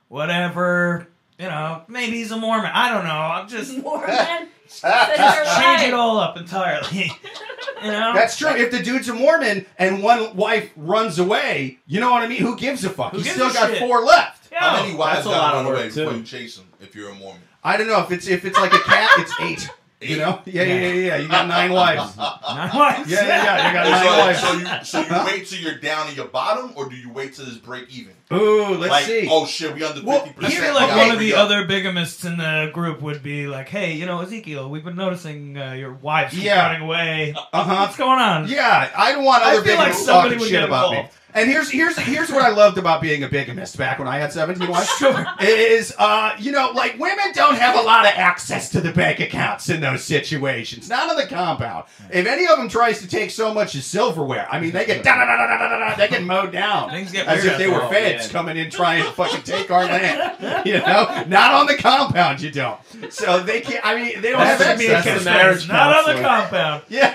whatever, 0.09 1.09
you 1.38 1.46
know, 1.46 1.82
maybe 1.88 2.16
he's 2.16 2.30
a 2.30 2.37
Mormon. 2.37 2.70
I 2.72 2.90
don't 2.92 3.04
know. 3.04 3.11
I'm 3.11 3.48
just 3.48 3.76
Mormon. 3.82 4.48
just 4.66 4.82
change 4.82 5.82
it 5.82 5.94
all 5.94 6.18
up 6.18 6.37
entirely. 6.37 7.12
you 7.82 7.90
know, 7.90 8.12
That's 8.14 8.37
true. 8.37 8.50
If 8.50 8.70
the 8.70 8.82
dude's 8.82 9.09
a 9.09 9.14
Mormon 9.14 9.66
and 9.78 10.02
one 10.02 10.35
wife 10.37 10.70
runs 10.76 11.18
away, 11.18 11.78
you 11.87 12.00
know 12.00 12.11
what 12.11 12.22
I 12.22 12.28
mean? 12.28 12.40
Who 12.40 12.56
gives 12.56 12.85
a 12.85 12.90
fuck? 12.90 13.12
Who 13.12 13.18
He's 13.18 13.32
still 13.32 13.52
got 13.52 13.70
shit? 13.70 13.78
four 13.78 14.00
left. 14.00 14.50
Yo, 14.50 14.59
How 14.59 14.82
many 14.82 14.94
wives 14.96 15.24
got 15.24 15.30
lot 15.30 15.54
run 15.54 15.66
of 15.66 15.72
away 15.72 15.85
work, 15.85 15.94
before 15.94 16.14
you 16.14 16.22
chase 16.22 16.56
them 16.56 16.66
if 16.80 16.94
you're 16.96 17.11
a 17.11 17.14
Mormon? 17.14 17.42
I 17.66 17.76
don't 17.76 17.88
know 17.88 18.00
if 18.00 18.12
it's 18.12 18.29
if 18.29 18.44
it's 18.44 18.59
like 18.59 18.72
a 18.72 18.79
cat, 18.79 19.11
it's 19.18 19.33
eight. 19.40 19.70
You 19.98 20.18
know? 20.18 20.42
Yeah, 20.44 20.62
yeah, 20.62 20.74
yeah, 20.74 20.92
yeah. 20.92 21.16
You 21.16 21.26
got 21.29 21.48
nine 21.48 21.72
wives. 21.72 22.16
Not 22.18 22.74
once. 22.74 23.09
Yeah, 23.11 23.26
yeah, 23.26 23.44
yeah. 23.44 23.66
You 23.68 23.72
got 23.72 23.90
nine 23.90 24.18
wives. 24.18 24.40
So, 24.40 24.46
so 24.46 25.00
you 25.00 25.09
so 25.09 25.18
you 25.20 25.24
wait 25.26 25.46
till 25.46 25.59
you're 25.59 25.79
down 25.79 26.09
in 26.11 26.14
your 26.14 26.26
bottom, 26.29 26.72
or 26.76 26.87
do 26.88 26.94
you 26.94 27.11
wait 27.11 27.33
till 27.33 27.46
it's 27.48 27.57
break 27.57 27.88
even? 27.88 28.12
Ooh, 28.31 28.74
let's 28.74 28.90
like, 28.90 29.05
see. 29.07 29.26
oh 29.31 29.46
shit, 29.46 29.74
we 29.74 29.83
under 29.83 30.02
Well, 30.05 30.20
fifty 30.20 30.38
I 30.38 30.48
percent. 30.48 30.64
feel 30.64 30.74
like 30.74 30.96
one 30.96 31.11
of 31.12 31.18
the 31.18 31.35
other 31.35 31.66
bigamists 31.66 32.26
in 32.26 32.37
the 32.37 32.70
group 32.74 33.00
would 33.00 33.22
be 33.22 33.46
like, 33.46 33.68
"Hey, 33.70 33.94
you 33.94 34.05
know, 34.05 34.20
Ezekiel, 34.20 34.68
we've 34.68 34.85
been 34.85 34.96
noticing 34.96 35.57
uh, 35.57 35.72
your 35.72 35.94
wife's 35.94 36.35
keep 36.35 36.44
Yeah. 36.44 36.66
running 36.66 36.83
away. 36.83 37.35
Uh 37.52 37.64
huh. 37.64 37.74
What's 37.87 37.96
going 37.96 38.20
on?" 38.20 38.48
Yeah, 38.48 38.90
I 38.96 39.12
don't 39.12 39.24
want 39.24 39.44
I 39.44 39.55
other 39.55 39.62
feel 39.64 39.76
like 39.76 39.87
bigots 39.92 40.05
somebody 40.05 40.29
talking 40.37 40.40
would 40.40 40.48
shit 40.50 40.61
get 40.61 40.68
about 40.68 40.90
me. 40.92 41.09
Involved. 41.37 41.46
And 41.46 41.51
here's 41.51 41.70
here's 41.70 41.96
here's 41.99 42.31
what 42.31 42.42
I 42.42 42.51
loved 42.51 42.79
about 42.79 43.01
being 43.01 43.22
a 43.22 43.29
bigamist 43.29 43.77
back 43.77 43.99
when 43.99 44.09
I 44.09 44.18
had 44.18 44.33
17 44.33 44.68
wives. 44.68 44.87
Sure. 44.96 45.27
Is 45.40 45.94
uh 45.99 46.35
you 46.38 46.53
know 46.53 46.70
like 46.75 46.99
women 46.99 47.27
don't 47.35 47.57
have 47.57 47.77
a 47.79 47.83
lot 47.83 48.07
of 48.07 48.12
access 48.14 48.70
to 48.70 48.81
the 48.81 48.92
bank 48.92 49.20
accounts 49.20 49.68
in 49.68 49.81
those 49.81 50.03
situations. 50.05 50.88
Not 50.88 51.11
on 51.11 51.16
the 51.16 51.27
compound. 51.27 51.85
If 52.11 52.27
any 52.27 52.46
of 52.46 52.57
them 52.57 52.68
tries 52.68 53.01
to 53.01 53.09
take 53.09 53.31
so 53.31 53.53
much 53.53 53.75
as 53.75 53.85
silverware, 53.85 54.46
I 54.51 54.59
mean 54.61 54.72
they 54.72 54.87
get 54.87 55.03
da 55.05 55.16
da 55.16 55.27
da 55.27 55.37
da 55.46 55.59
da 55.59 55.68
da 55.68 55.79
da 55.90 55.96
they 55.96 56.09
get 56.09 56.22
mowed 56.22 56.53
down. 56.53 56.90
Things 56.90 57.12
get 57.12 57.27
As 57.27 57.44
if 57.44 57.59
they 57.59 57.68
were 57.68 57.87
feds 57.88 58.25
man. 58.25 58.31
coming 58.33 58.57
in 58.57 58.70
trying 58.70 59.05
to 59.05 59.11
fucking 59.12 59.42
take 59.42 59.70
our 59.70 59.85
land. 59.85 60.33
You 60.66 60.79
know, 60.79 61.25
not 61.29 61.53
on 61.55 61.66
the 61.66 61.77
compound. 61.77 62.40
You 62.40 62.51
don't. 62.51 62.79
So 63.11 63.40
they 63.42 63.61
can't. 63.61 63.85
I 63.85 63.94
mean, 63.94 64.20
they 64.22 64.31
don't 64.31 64.40
That's 64.40 64.62
have 64.62 64.79
to 64.79 64.79
be 64.79 64.92
access. 64.92 65.20
a 65.20 65.25
That's 65.25 65.25
the 65.25 65.31
marriage 65.31 65.68
Not 65.77 66.09
on 66.09 66.16
the 66.16 66.22
compound. 66.22 66.83
Yeah. 66.88 67.14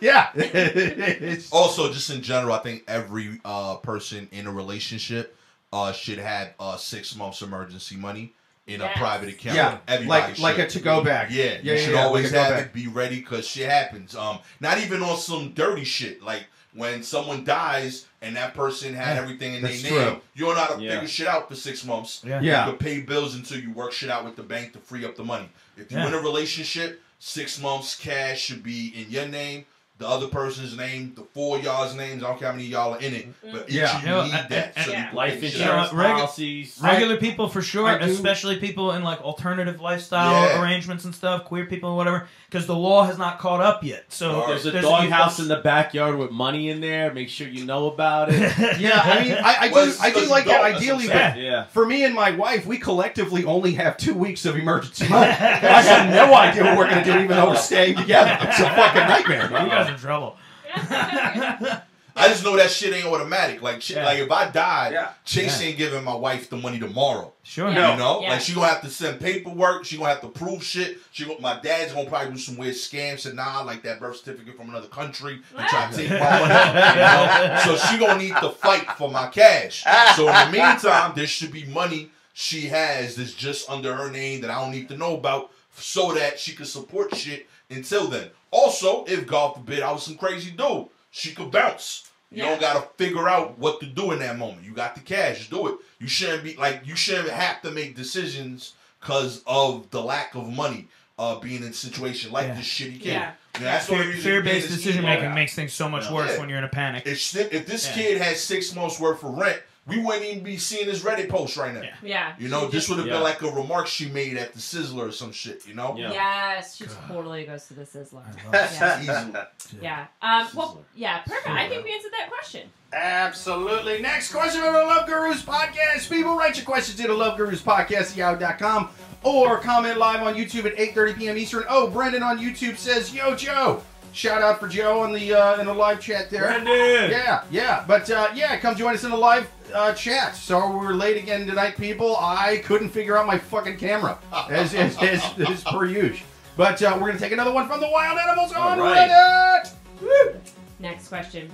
yeah. 0.00 0.30
It's- 0.36 1.48
Also, 1.52 1.92
just 1.94 2.10
in 2.10 2.20
general, 2.22 2.52
I 2.54 2.58
think 2.58 2.84
every 2.88 3.40
uh, 3.44 3.76
person 3.76 4.28
in 4.32 4.46
a 4.46 4.52
relationship 4.52 5.36
uh, 5.72 5.92
should 5.92 6.18
have 6.18 6.54
uh, 6.60 6.76
six 6.76 7.16
months 7.16 7.40
emergency 7.42 7.96
money 7.96 8.34
in 8.66 8.80
a 8.80 8.88
private 8.96 9.28
account. 9.28 9.56
Yeah, 9.56 9.78
Everybody 9.88 10.32
like 10.32 10.38
like 10.38 10.58
a 10.58 10.66
to 10.70 10.80
go 10.80 11.02
bag. 11.04 11.30
Yeah, 11.30 11.44
yeah, 11.44 11.50
you 11.62 11.72
yeah, 11.72 11.76
should 11.78 11.94
yeah, 11.94 12.04
always 12.04 12.32
like 12.32 12.40
have 12.42 12.54
bag. 12.56 12.66
it. 12.66 12.72
Be 12.72 12.86
ready 12.88 13.16
because 13.20 13.46
shit 13.46 13.68
happens. 13.68 14.14
Um, 14.16 14.38
not 14.60 14.78
even 14.78 15.02
on 15.02 15.16
some 15.18 15.52
dirty 15.52 15.84
shit. 15.84 16.22
Like 16.22 16.46
when 16.74 17.02
someone 17.02 17.44
dies 17.44 18.06
and 18.22 18.34
that 18.36 18.54
person 18.54 18.94
had 18.94 19.16
Yeah, 19.16 19.22
everything 19.22 19.54
in 19.54 19.62
their 19.62 19.70
name, 19.72 19.82
true. 19.84 20.20
you 20.34 20.46
don't 20.46 20.54
know 20.56 20.60
how 20.62 20.74
to 20.76 20.82
Yeah. 20.82 20.92
figure 20.94 21.08
shit 21.08 21.26
out 21.28 21.48
for 21.48 21.54
six 21.54 21.84
months. 21.84 22.22
Yeah. 22.26 22.40
Yeah. 22.40 22.64
You 22.66 22.70
can 22.72 22.78
pay 22.78 23.00
bills 23.00 23.34
until 23.36 23.60
you 23.60 23.70
work 23.72 23.92
shit 23.92 24.10
out 24.10 24.24
with 24.24 24.34
the 24.36 24.42
bank 24.42 24.72
to 24.72 24.78
free 24.80 25.04
up 25.04 25.14
the 25.14 25.24
money. 25.24 25.48
If 25.76 25.90
you're 25.92 26.00
Yeah. 26.00 26.08
in 26.08 26.14
a 26.14 26.18
relationship, 26.20 27.02
six 27.18 27.60
months 27.60 27.94
cash 27.96 28.40
should 28.40 28.62
be 28.62 28.88
in 29.00 29.10
your 29.10 29.26
name, 29.28 29.66
the 29.98 30.08
other 30.08 30.26
person's 30.26 30.76
name, 30.76 31.12
the 31.14 31.22
four 31.22 31.56
of 31.58 31.62
y'all's 31.64 31.94
names. 31.94 32.24
I 32.24 32.26
don't 32.26 32.38
care 32.38 32.48
how 32.48 32.54
many 32.56 32.66
y'all 32.66 32.94
are 32.94 33.00
in 33.00 33.14
it, 33.14 33.28
but 33.42 33.50
mm-hmm. 33.52 33.68
each 33.68 33.74
Yeah. 33.76 33.96
of 33.96 34.02
you 34.02 34.08
You 34.08 34.14
know, 34.16 34.24
need 34.24 34.34
and- 34.34 34.48
that. 34.50 34.72
and- 34.76 34.86
so 34.86 34.90
Yeah. 34.92 35.04
can 35.06 35.14
Life 35.14 35.34
figure 35.34 35.48
shit 35.50 35.60
insurance 35.60 35.90
regu- 35.90 36.16
policies. 36.16 36.78
Regular 36.82 37.16
people 37.16 37.48
for 37.48 37.62
sure, 37.62 37.88
especially 37.98 38.56
people 38.56 38.90
in 38.92 39.04
like 39.04 39.20
alternative 39.22 39.80
lifestyle 39.80 40.32
Yeah. 40.48 40.60
arrangements 40.60 41.04
and 41.04 41.14
stuff, 41.14 41.44
queer 41.44 41.66
people 41.66 41.90
and 41.90 41.96
whatever, 41.96 42.26
because 42.50 42.66
the 42.66 42.74
law 42.74 43.04
has 43.04 43.18
not 43.18 43.38
caught 43.38 43.60
up 43.60 43.84
yet. 43.84 44.04
So 44.08 44.44
There's 44.48 44.66
a 44.66 44.72
there's 44.72 44.84
doghouse 44.84 45.38
in 45.38 45.46
the 45.46 45.56
backyard 45.58 46.16
with 46.18 46.32
money 46.32 46.70
in 46.70 46.80
there. 46.80 47.12
Make 47.14 47.28
sure 47.28 47.46
you 47.46 47.64
know 47.64 47.86
about 47.86 48.30
it. 48.32 48.34
Yeah, 48.80 49.00
I 49.00 49.22
mean, 49.22 49.32
I, 49.34 49.56
I 49.60 49.68
Well, 49.72 49.86
do, 49.86 49.92
I 50.00 50.10
do 50.10 50.26
like 50.26 50.46
you 50.46 50.50
that 50.50 50.64
ideally, 50.64 51.06
but 51.06 51.38
yeah. 51.38 51.64
for 51.66 51.86
me 51.86 52.02
and 52.04 52.14
my 52.14 52.32
wife, 52.32 52.66
we 52.66 52.78
collectively 52.78 53.44
only 53.44 53.74
have 53.74 53.96
two 53.96 54.14
weeks 54.14 54.44
of 54.44 54.56
emergency 54.56 55.06
money. 55.08 55.30
I 55.30 55.34
have 55.82 56.10
no 56.12 56.34
idea 56.34 56.64
what 56.64 56.78
we're 56.78 56.88
gonna 56.90 57.04
do, 57.04 57.12
even 57.14 57.28
though 57.28 57.50
we're 57.50 57.56
staying 57.56 57.96
together. 57.96 58.36
It's 58.42 58.58
a 58.58 58.64
fucking 58.70 59.02
nightmare. 59.02 59.83
You 59.84 59.90
guys 59.92 60.00
in 60.02 60.06
trouble. 60.06 60.36
I 62.16 62.28
just 62.28 62.44
know 62.44 62.56
that 62.56 62.70
shit 62.70 62.94
ain't 62.94 63.06
automatic. 63.06 63.60
Like 63.60 63.82
shit, 63.82 63.96
Yeah. 63.96 64.04
like 64.04 64.20
if 64.20 64.30
I 64.30 64.48
die, 64.48 64.90
Yeah. 64.92 65.08
Chase 65.24 65.60
ain't 65.60 65.76
giving 65.76 66.04
my 66.04 66.14
wife 66.14 66.48
the 66.48 66.56
money 66.56 66.78
tomorrow. 66.78 67.32
Sure. 67.42 67.68
Yeah. 67.70 67.92
You 67.92 67.98
know, 67.98 68.20
Yeah. 68.22 68.30
like 68.30 68.40
she 68.40 68.54
gonna 68.54 68.68
have 68.68 68.82
to 68.82 68.88
send 68.90 69.18
paperwork. 69.20 69.84
She 69.84 69.96
gonna 69.96 70.10
have 70.10 70.20
to 70.20 70.28
prove 70.28 70.62
shit. 70.62 70.98
She 71.10 71.24
gonna, 71.24 71.40
my 71.40 71.58
dad's 71.60 71.92
gonna 71.92 72.08
probably 72.08 72.32
do 72.32 72.38
some 72.38 72.56
weird 72.56 72.74
scams 72.76 73.26
and 73.26 73.34
nah, 73.34 73.62
like 73.62 73.82
that 73.82 73.98
birth 73.98 74.18
certificate 74.18 74.56
from 74.56 74.68
another 74.68 74.86
country 74.86 75.40
and 75.58 75.68
try 75.68 75.90
to 75.90 75.96
take 75.96 76.10
my 76.10 76.18
money. 76.18 76.54
You 76.54 77.00
know? 77.00 77.60
So 77.64 77.76
she 77.88 77.98
gonna 77.98 78.18
need 78.22 78.36
to 78.36 78.50
fight 78.50 78.88
for 78.92 79.10
my 79.10 79.26
cash. 79.26 79.82
So 80.14 80.28
in 80.28 80.52
the 80.52 80.56
meantime, 80.56 81.12
there 81.16 81.26
should 81.26 81.50
be 81.50 81.64
money 81.64 82.10
she 82.32 82.62
has 82.68 83.16
that's 83.16 83.32
just 83.34 83.68
under 83.68 83.92
her 83.94 84.08
name 84.10 84.40
that 84.42 84.50
I 84.50 84.60
don't 84.60 84.70
need 84.70 84.88
to 84.90 84.96
know 84.96 85.14
about, 85.16 85.50
so 85.76 86.12
that 86.14 86.38
she 86.38 86.52
can 86.52 86.64
support 86.66 87.14
shit 87.16 87.48
until 87.74 88.08
then. 88.08 88.30
Also, 88.50 89.04
if 89.04 89.26
God 89.26 89.54
forbid 89.54 89.82
I 89.82 89.92
was 89.92 90.02
some 90.04 90.16
crazy 90.16 90.50
dude, 90.50 90.86
she 91.10 91.32
could 91.34 91.50
bounce. 91.50 92.08
You 92.30 92.42
Yeah. 92.42 92.50
don't 92.50 92.60
gotta 92.60 92.88
figure 92.96 93.28
out 93.28 93.58
what 93.58 93.80
to 93.80 93.86
do 93.86 94.12
in 94.12 94.18
that 94.20 94.38
moment. 94.38 94.64
You 94.64 94.72
got 94.72 94.94
the 94.94 95.00
cash, 95.00 95.48
do 95.48 95.68
it. 95.68 95.74
You 96.00 96.08
shouldn't 96.08 96.42
be 96.44 96.54
like 96.56 96.82
you 96.84 96.96
shouldn't 96.96 97.30
have 97.30 97.62
to 97.62 97.70
make 97.70 97.94
decisions 97.96 98.72
because 99.00 99.42
of 99.46 99.90
the 99.90 100.02
lack 100.02 100.34
of 100.34 100.48
money. 100.48 100.88
Uh, 101.16 101.36
being 101.36 101.62
in 101.62 101.68
a 101.68 101.72
situation 101.72 102.32
like 102.32 102.48
Yeah. 102.48 102.54
this 102.54 102.66
shitty 102.66 102.94
kid. 103.00 103.04
Yeah. 103.12 103.32
You 103.54 103.60
know, 103.60 103.66
that's 103.66 103.86
the 103.86 104.14
Fear-based 104.20 104.66
decision 104.66 105.04
making 105.04 105.32
makes 105.32 105.54
things 105.54 105.72
so 105.72 105.88
much 105.88 106.06
Yeah. 106.06 106.12
worse 106.12 106.32
Yeah. 106.32 106.40
when 106.40 106.48
you're 106.48 106.58
in 106.58 106.64
a 106.64 106.68
panic. 106.68 107.04
If, 107.06 107.36
if 107.36 107.66
this 107.66 107.86
Yeah. 107.86 107.94
kid 107.94 108.20
had 108.20 108.36
six 108.36 108.74
months 108.74 108.98
worth 108.98 109.22
of 109.22 109.30
rent, 109.34 109.62
we 109.86 109.98
wouldn't 109.98 110.24
even 110.24 110.42
be 110.42 110.56
seeing 110.56 110.86
this 110.86 111.00
Reddit 111.00 111.28
post 111.28 111.56
right 111.56 111.74
now. 111.74 111.82
Yeah. 111.82 111.94
Yeah. 112.02 112.34
You 112.38 112.48
know, 112.48 112.68
this 112.68 112.88
would 112.88 112.98
have 112.98 113.06
Yeah. 113.06 113.14
been 113.14 113.22
like 113.22 113.42
a 113.42 113.50
remark 113.50 113.86
she 113.86 114.08
made 114.08 114.36
at 114.38 114.52
the 114.54 114.58
Sizzler 114.58 115.08
or 115.08 115.12
some 115.12 115.30
shit. 115.32 115.66
You 115.66 115.74
know, 115.74 115.94
Yeah. 115.96 116.10
Yes. 116.12 116.76
She 116.76 116.86
God. 116.86 116.96
totally 117.08 117.44
goes 117.44 117.66
to 117.66 117.74
the 117.74 117.82
Sizzler. 117.82 118.22
Yeah. 118.52 119.00
easily. 119.02 119.40
Yeah. 119.82 120.06
Um, 120.22 120.48
well, 120.54 120.84
yeah, 120.94 121.18
perfect. 121.20 121.48
I 121.48 121.68
think 121.68 121.84
we 121.84 121.92
answered 121.92 122.12
that 122.12 122.30
question. 122.30 122.70
Absolutely. 122.92 124.00
Next 124.00 124.32
question 124.32 124.60
from 124.62 124.72
the 124.72 124.78
Love 124.84 125.06
Gurus 125.06 125.42
podcast. 125.42 126.08
People 126.08 126.36
write 126.36 126.56
your 126.56 126.64
questions 126.64 126.98
into 127.00 127.12
Love 127.14 127.36
Gurus 127.36 127.60
podcast 127.60 128.12
at 128.12 128.16
yahoo.com 128.16 128.88
or 129.22 129.58
comment 129.58 129.98
live 129.98 130.22
on 130.22 130.34
YouTube 130.34 130.64
at 130.66 130.76
8:30 130.76 131.16
p.m. 131.18 131.36
Eastern. 131.36 131.64
Oh, 131.68 131.88
Brendan 131.90 132.22
on 132.22 132.38
YouTube 132.38 132.76
says, 132.76 133.14
"Yo, 133.14 133.34
Joe." 133.34 133.82
Shout 134.14 134.42
out 134.42 134.60
for 134.60 134.68
Joe 134.68 135.00
on 135.00 135.12
the 135.12 135.34
uh, 135.34 135.58
in 135.58 135.66
the 135.66 135.74
live 135.74 135.98
chat 135.98 136.30
there. 136.30 136.42
Brendan! 136.42 137.10
Yeah, 137.10 137.42
yeah, 137.50 137.84
but 137.88 138.08
uh, 138.08 138.28
yeah, 138.32 138.56
come 138.58 138.76
join 138.76 138.94
us 138.94 139.02
in 139.02 139.10
the 139.10 139.16
live 139.16 139.50
uh, 139.74 139.92
chat. 139.92 140.36
So 140.36 140.78
we're 140.78 140.92
late 140.92 141.16
again 141.16 141.48
tonight, 141.48 141.76
people. 141.76 142.16
I 142.16 142.58
couldn't 142.58 142.90
figure 142.90 143.18
out 143.18 143.26
my 143.26 143.38
fucking 143.38 143.76
camera 143.76 144.16
as 144.48 144.72
as, 144.72 144.96
as, 144.98 145.20
as 145.40 145.64
per 145.64 145.84
usual. 145.86 146.24
But 146.56 146.80
uh, 146.80 146.96
we're 147.00 147.08
gonna 147.08 147.18
take 147.18 147.32
another 147.32 147.52
one 147.52 147.66
from 147.66 147.80
the 147.80 147.88
Wild 147.90 148.16
Animals 148.16 148.52
on 148.52 148.78
All 148.78 148.86
right. 148.86 149.64
Reddit. 149.64 149.72
Woo! 150.00 150.40
Next 150.78 151.08
question. 151.08 151.50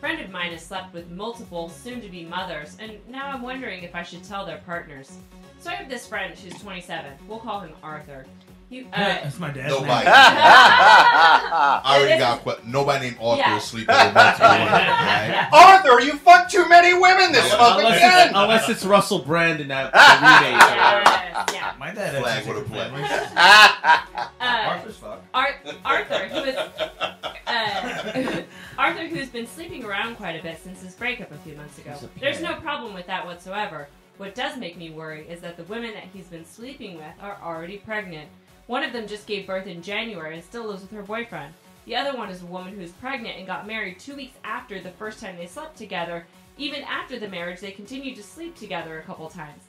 friend 0.00 0.20
of 0.20 0.30
mine 0.30 0.50
has 0.50 0.66
slept 0.66 0.92
with 0.92 1.08
multiple 1.12 1.68
soon-to-be 1.68 2.24
mothers, 2.24 2.76
and 2.80 2.98
now 3.08 3.28
I'm 3.28 3.40
wondering 3.40 3.84
if 3.84 3.94
I 3.94 4.02
should 4.02 4.24
tell 4.24 4.44
their 4.44 4.58
partners. 4.66 5.16
So 5.60 5.70
I 5.70 5.74
have 5.74 5.88
this 5.88 6.08
friend 6.08 6.36
who's 6.36 6.54
27. 6.60 7.12
We'll 7.28 7.38
call 7.38 7.60
him 7.60 7.72
Arthur. 7.84 8.26
You, 8.70 8.86
uh, 8.92 8.96
That's 8.98 9.38
my 9.40 9.50
dad's 9.50 9.68
Nobody. 9.72 9.88
name. 9.88 10.04
I 10.14 11.82
already 11.98 12.20
got 12.20 12.44
que- 12.44 12.62
nobody 12.64 13.06
named 13.06 13.16
Arthur 13.20 13.40
Yeah. 13.42 13.58
sleeping 13.58 13.92
with 13.96 14.14
multiple 14.14 14.48
women. 14.48 14.68
Right? 14.70 15.48
Arthur, 15.52 16.00
you 16.02 16.12
fucked 16.16 16.52
too 16.52 16.68
many 16.68 16.94
women 16.94 17.32
this 17.32 17.50
month 17.58 17.78
unless, 17.78 17.96
again. 17.96 18.28
it's, 18.28 18.36
unless 18.36 18.68
it's 18.68 18.84
Russell 18.84 19.18
Brand 19.20 19.60
in 19.60 19.66
that 19.68 19.92
the 19.92 19.98
remake. 19.98 20.60
yes, 20.60 21.50
yeah. 21.52 21.74
My 21.80 21.90
dad 21.92 22.14
had 22.14 22.22
Flag 22.22 22.44
some 22.44 22.54
with 22.54 22.62
a 22.62 22.68
secret 22.68 22.76
flag. 22.76 22.90
families. 22.92 24.30
Uh, 24.40 24.68
Arthur's 24.68 24.96
fuck. 24.96 25.22
Ar- 25.34 25.56
Arthur, 25.84 26.28
who 26.28 26.38
is 26.44 26.56
uh, 26.56 28.42
Arthur, 28.78 29.06
who's 29.08 29.28
been 29.28 29.46
sleeping 29.48 29.84
around 29.84 30.14
quite 30.16 30.38
a 30.38 30.42
bit 30.44 30.60
since 30.62 30.80
his 30.80 30.94
breakup 30.94 31.32
a 31.32 31.38
few 31.38 31.56
months 31.56 31.76
ago. 31.78 31.94
There's 32.20 32.40
no 32.40 32.54
problem 32.54 32.94
with 32.94 33.06
that 33.08 33.26
whatsoever. 33.26 33.88
What 34.18 34.34
does 34.36 34.56
make 34.56 34.76
me 34.76 34.90
worry 34.90 35.26
is 35.28 35.40
that 35.40 35.56
the 35.56 35.64
women 35.64 35.92
that 35.94 36.04
he's 36.12 36.26
been 36.26 36.44
sleeping 36.44 36.94
with 36.96 37.14
are 37.20 37.36
already 37.42 37.78
pregnant. 37.78 38.28
One 38.70 38.84
of 38.84 38.92
them 38.92 39.08
just 39.08 39.26
gave 39.26 39.48
birth 39.48 39.66
in 39.66 39.82
January 39.82 40.36
and 40.36 40.44
still 40.44 40.68
lives 40.68 40.82
with 40.82 40.92
her 40.92 41.02
boyfriend. 41.02 41.52
The 41.86 41.96
other 41.96 42.16
one 42.16 42.30
is 42.30 42.42
a 42.42 42.46
woman 42.46 42.76
who's 42.76 42.92
pregnant 42.92 43.36
and 43.36 43.44
got 43.44 43.66
married 43.66 43.98
two 43.98 44.14
weeks 44.14 44.38
after 44.44 44.80
the 44.80 44.92
first 44.92 45.18
time 45.18 45.36
they 45.36 45.48
slept 45.48 45.76
together. 45.76 46.24
Even 46.56 46.84
after 46.84 47.18
the 47.18 47.26
marriage, 47.26 47.58
they 47.58 47.72
continued 47.72 48.14
to 48.14 48.22
sleep 48.22 48.54
together 48.54 49.00
a 49.00 49.02
couple 49.02 49.28
times. 49.28 49.64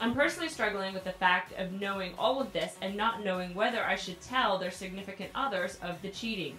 I'm 0.00 0.14
personally 0.14 0.48
struggling 0.48 0.94
with 0.94 1.04
the 1.04 1.12
fact 1.12 1.52
of 1.58 1.72
knowing 1.72 2.14
all 2.18 2.40
of 2.40 2.50
this 2.54 2.76
and 2.80 2.96
not 2.96 3.22
knowing 3.22 3.54
whether 3.54 3.84
I 3.84 3.94
should 3.94 4.22
tell 4.22 4.56
their 4.56 4.70
significant 4.70 5.32
others 5.34 5.78
of 5.82 6.00
the 6.00 6.08
cheating. 6.08 6.56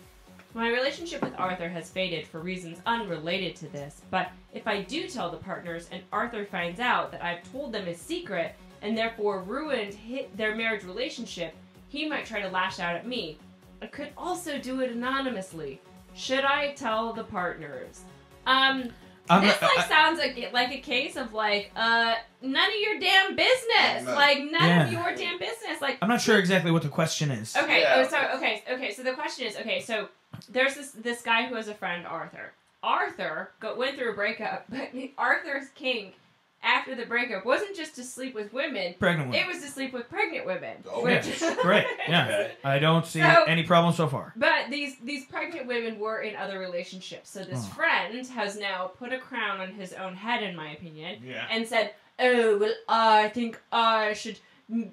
My 0.53 0.69
relationship 0.69 1.23
with 1.23 1.33
Arthur 1.39 1.67
has 1.67 1.89
faded 1.89 2.27
for 2.27 2.41
reasons 2.41 2.77
unrelated 2.86 3.55
to 3.55 3.69
this, 3.69 4.03
but 4.12 4.29
if 4.53 4.67
I 4.67 4.81
do 4.83 5.07
tell 5.07 5.31
the 5.31 5.38
partners 5.38 5.89
and 5.91 6.03
Arthur 6.13 6.45
finds 6.45 6.79
out 6.79 7.12
that 7.12 7.23
I've 7.23 7.51
told 7.51 7.71
them 7.71 7.88
a 7.88 7.95
secret 7.95 8.53
and 8.83 8.95
therefore 8.95 9.41
ruined 9.41 9.97
their 10.36 10.55
marriage 10.55 10.83
relationship, 10.83 11.55
he 11.89 12.08
might 12.08 12.26
try 12.26 12.41
to 12.41 12.50
lash 12.50 12.80
out 12.80 12.95
at 12.95 13.08
me. 13.08 13.38
I 13.82 13.88
could 13.88 14.10
also 14.17 14.58
do 14.60 14.82
it 14.82 14.91
anonymously. 14.91 15.80
Should 16.15 16.43
I 16.43 16.71
tell 16.73 17.13
the 17.13 17.23
partners? 17.23 18.02
Um, 18.45 18.89
I'm 19.30 19.43
this 19.43 19.60
not- 19.62 19.76
like 19.76 19.88
sounds 19.88 20.19
like 20.19 20.50
like 20.54 20.71
a 20.71 20.80
case 20.80 21.15
of 21.17 21.34
like 21.34 21.71
uh 21.76 22.15
none 22.41 22.69
of 22.69 22.76
your 22.82 23.00
damn 23.00 23.36
business. 23.36 24.06
No. 24.06 24.15
Like 24.15 24.39
none 24.50 24.88
of 24.88 24.91
your 24.91 25.13
damn 25.15 25.38
business. 25.38 25.82
Like 25.82 25.97
I'm 26.02 26.08
not 26.10 26.21
sure 26.21 26.39
exactly 26.39 26.71
what 26.71 26.82
the 26.82 26.89
question 26.89 27.30
is. 27.32 27.56
okay, 27.56 27.82
Yeah. 27.82 28.04
oh, 28.06 28.10
so 28.10 28.38
okay, 28.38 28.63
okay. 28.71 28.91
So 28.93 29.04
the 29.04 29.13
question 29.13 29.45
is 29.47 29.58
okay. 29.58 29.82
So 29.82 30.08
there's 30.50 30.76
this 30.76 30.91
this 30.91 31.21
guy 31.21 31.45
who 31.47 31.56
has 31.56 31.67
a 31.67 31.73
friend 31.73 32.08
Arthur. 32.08 32.54
Arthur 32.84 33.52
go, 33.60 33.76
went 33.76 33.97
through 33.97 34.12
a 34.12 34.15
breakup, 34.15 34.65
but 34.69 34.89
Arthur's 35.17 35.67
kink 35.76 36.15
after 36.63 36.96
the 36.96 37.06
breakup 37.06 37.46
wasn't 37.46 37.76
just 37.76 37.96
to 37.96 38.04
sleep 38.04 38.34
with 38.36 38.52
women. 38.52 38.96
Pregnant 39.00 39.30
women. 39.30 39.41
It 39.43 39.48
was 39.48 39.63
to 39.63 39.70
sleep 39.70 39.93
with 39.93 40.10
pregnant 40.10 40.46
women. 40.46 40.78
Oh, 40.91 41.04
which- 41.04 41.41
Great. 41.62 41.86
Yeah. 42.08 42.48
I 42.63 42.80
don't 42.80 43.06
see 43.06 43.22
So- 43.22 43.43
any 43.43 43.63
problem 43.63 43.93
so 43.93 44.08
far. 44.08 44.34
But 44.36 44.70
these 44.70 44.98
these 45.04 45.26
pregnant 45.26 45.67
women 45.67 46.00
were 46.00 46.22
in 46.22 46.36
other 46.36 46.60
relationships. 46.60 47.30
So 47.30 47.43
this 47.43 47.60
Oh. 47.63 47.74
friend 47.76 48.26
has 48.28 48.58
now 48.60 48.88
put 48.98 49.13
a 49.13 49.20
crown 49.20 49.60
on 49.62 49.70
his 49.72 49.93
own 49.93 50.15
head, 50.15 50.43
in 50.43 50.56
my 50.56 50.72
opinion, 50.72 51.22
Yeah. 51.24 51.46
and 51.52 51.67
said, 51.67 51.93
"Oh 52.20 52.58
well, 52.58 52.74
I 52.89 53.30
think 53.30 53.60
I 53.72 54.13
should 54.13 54.39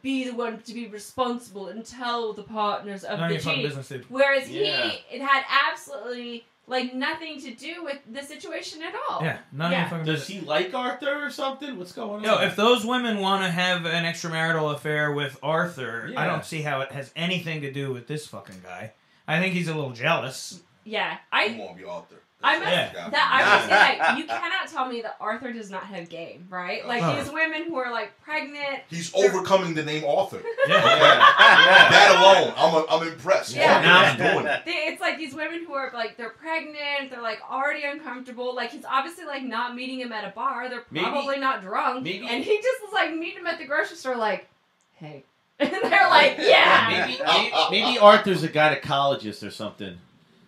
be 0.02 0.24
the 0.28 0.34
one 0.34 0.60
to 0.62 0.72
be 0.72 0.86
responsible 0.86 1.66
and 1.66 1.84
tell 1.84 2.32
the 2.32 2.44
partners 2.44 3.02
of 3.02 3.18
None 3.18 3.24
of 3.24 3.28
the 3.30 3.34
your 3.34 3.42
fucking 3.42 3.56
cheating." 3.56 3.68
business, 3.70 3.88
dude. 3.88 4.04
Whereas 4.08 4.48
Yeah. 4.48 4.88
he, 4.90 5.16
it 5.16 5.20
had 5.22 5.44
absolutely 5.72 6.46
like 6.66 6.94
nothing 6.94 7.40
to 7.42 7.52
do 7.54 7.84
with 7.84 7.98
the 8.10 8.22
situation 8.22 8.82
at 8.82 8.94
all. 9.08 9.22
Yeah. 9.22 9.38
None 9.52 9.72
Yeah. 9.72 9.88
fucking 9.88 10.06
Does 10.06 10.26
he 10.26 10.40
like 10.40 10.72
Arthur 10.74 11.24
or 11.26 11.30
something? 11.30 11.78
What's 11.78 11.92
going 11.92 12.16
on? 12.16 12.22
No, 12.22 12.40
if 12.40 12.56
those 12.56 12.84
women 12.86 13.18
want 13.18 13.44
to 13.44 13.50
have 13.50 13.84
an 13.84 14.04
extramarital 14.04 14.74
affair 14.74 15.12
with 15.12 15.38
Arthur, 15.42 16.10
I 16.16 16.26
don't 16.26 16.44
see 16.44 16.62
how 16.62 16.80
it 16.80 16.92
has 16.92 17.10
anything 17.14 17.60
to 17.62 17.72
do 17.72 17.92
with 17.92 18.06
this 18.06 18.26
fucking 18.26 18.62
guy. 18.64 18.92
I 19.28 19.40
think 19.40 19.54
he's 19.54 19.68
a 19.68 19.74
little 19.74 19.92
jealous. 19.92 20.60
Yeah, 20.84 21.16
I 21.32 21.46
I. 21.46 21.58
want 21.58 21.76
to 21.76 21.82
be 21.82 21.88
Arthur. 21.88 22.16
I 22.44 22.58
must, 22.58 22.70
Yeah. 22.70 23.08
that 23.10 23.30
I 23.32 23.56
was 23.56 23.68
gonna 23.68 24.14
say, 24.14 24.20
you 24.20 24.26
cannot 24.26 24.68
tell 24.70 24.86
me 24.86 25.00
that 25.02 25.16
Arthur 25.20 25.52
does 25.52 25.70
not 25.70 25.84
have 25.84 26.08
game, 26.08 26.46
right? 26.50 26.86
Like 26.86 27.02
Oh. 27.02 27.16
these 27.16 27.32
women 27.32 27.64
who 27.64 27.76
are 27.76 27.90
like 27.90 28.12
pregnant, 28.22 28.80
He's 28.88 29.12
overcoming 29.14 29.74
the 29.74 29.82
name 29.84 30.04
Arthur. 30.06 30.42
Yeah. 30.68 30.80
That 30.82 32.16
alone, 32.18 32.54
I'm, 32.56 32.74
a, 32.74 32.86
I'm 33.02 33.08
impressed. 33.12 33.54
Yeah. 33.54 33.80
Now 33.80 34.04
he's 34.06 34.16
doing 34.18 34.46
it. 34.46 34.62
They, 34.64 34.72
it's 34.92 35.00
like 35.00 35.16
these 35.18 35.34
women 35.34 35.64
who 35.66 35.74
are 35.74 35.90
like 35.94 36.16
they're 36.16 36.30
pregnant, 36.30 37.10
they're 37.10 37.22
like 37.22 37.40
already 37.50 37.84
uncomfortable. 37.84 38.54
Like 38.54 38.70
he's 38.70 38.84
obviously 38.84 39.24
like 39.24 39.42
not 39.42 39.74
meeting 39.74 40.00
him 40.00 40.12
at 40.12 40.24
a 40.24 40.30
bar. 40.34 40.68
They're 40.68 40.84
Maybe- 40.90 41.06
probably 41.06 41.38
not 41.38 41.62
drunk, 41.62 42.02
maybe- 42.04 42.26
and 42.28 42.44
he 42.44 42.56
just 42.60 42.82
was 42.82 42.92
like 42.92 43.14
meeting 43.14 43.38
him 43.40 43.46
at 43.46 43.58
the 43.58 43.64
grocery 43.66 43.96
store, 43.96 44.16
like, 44.16 44.48
hey, 44.96 45.24
and 45.60 45.70
they're 45.70 46.08
like, 46.10 46.36
yeah. 46.38 47.06
maybe, 47.06 47.22
maybe, 47.24 47.54
maybe 47.70 47.98
Arthur's 47.98 48.42
a 48.42 48.48
gynecologist 48.48 49.46
or 49.46 49.50
something. 49.50 49.98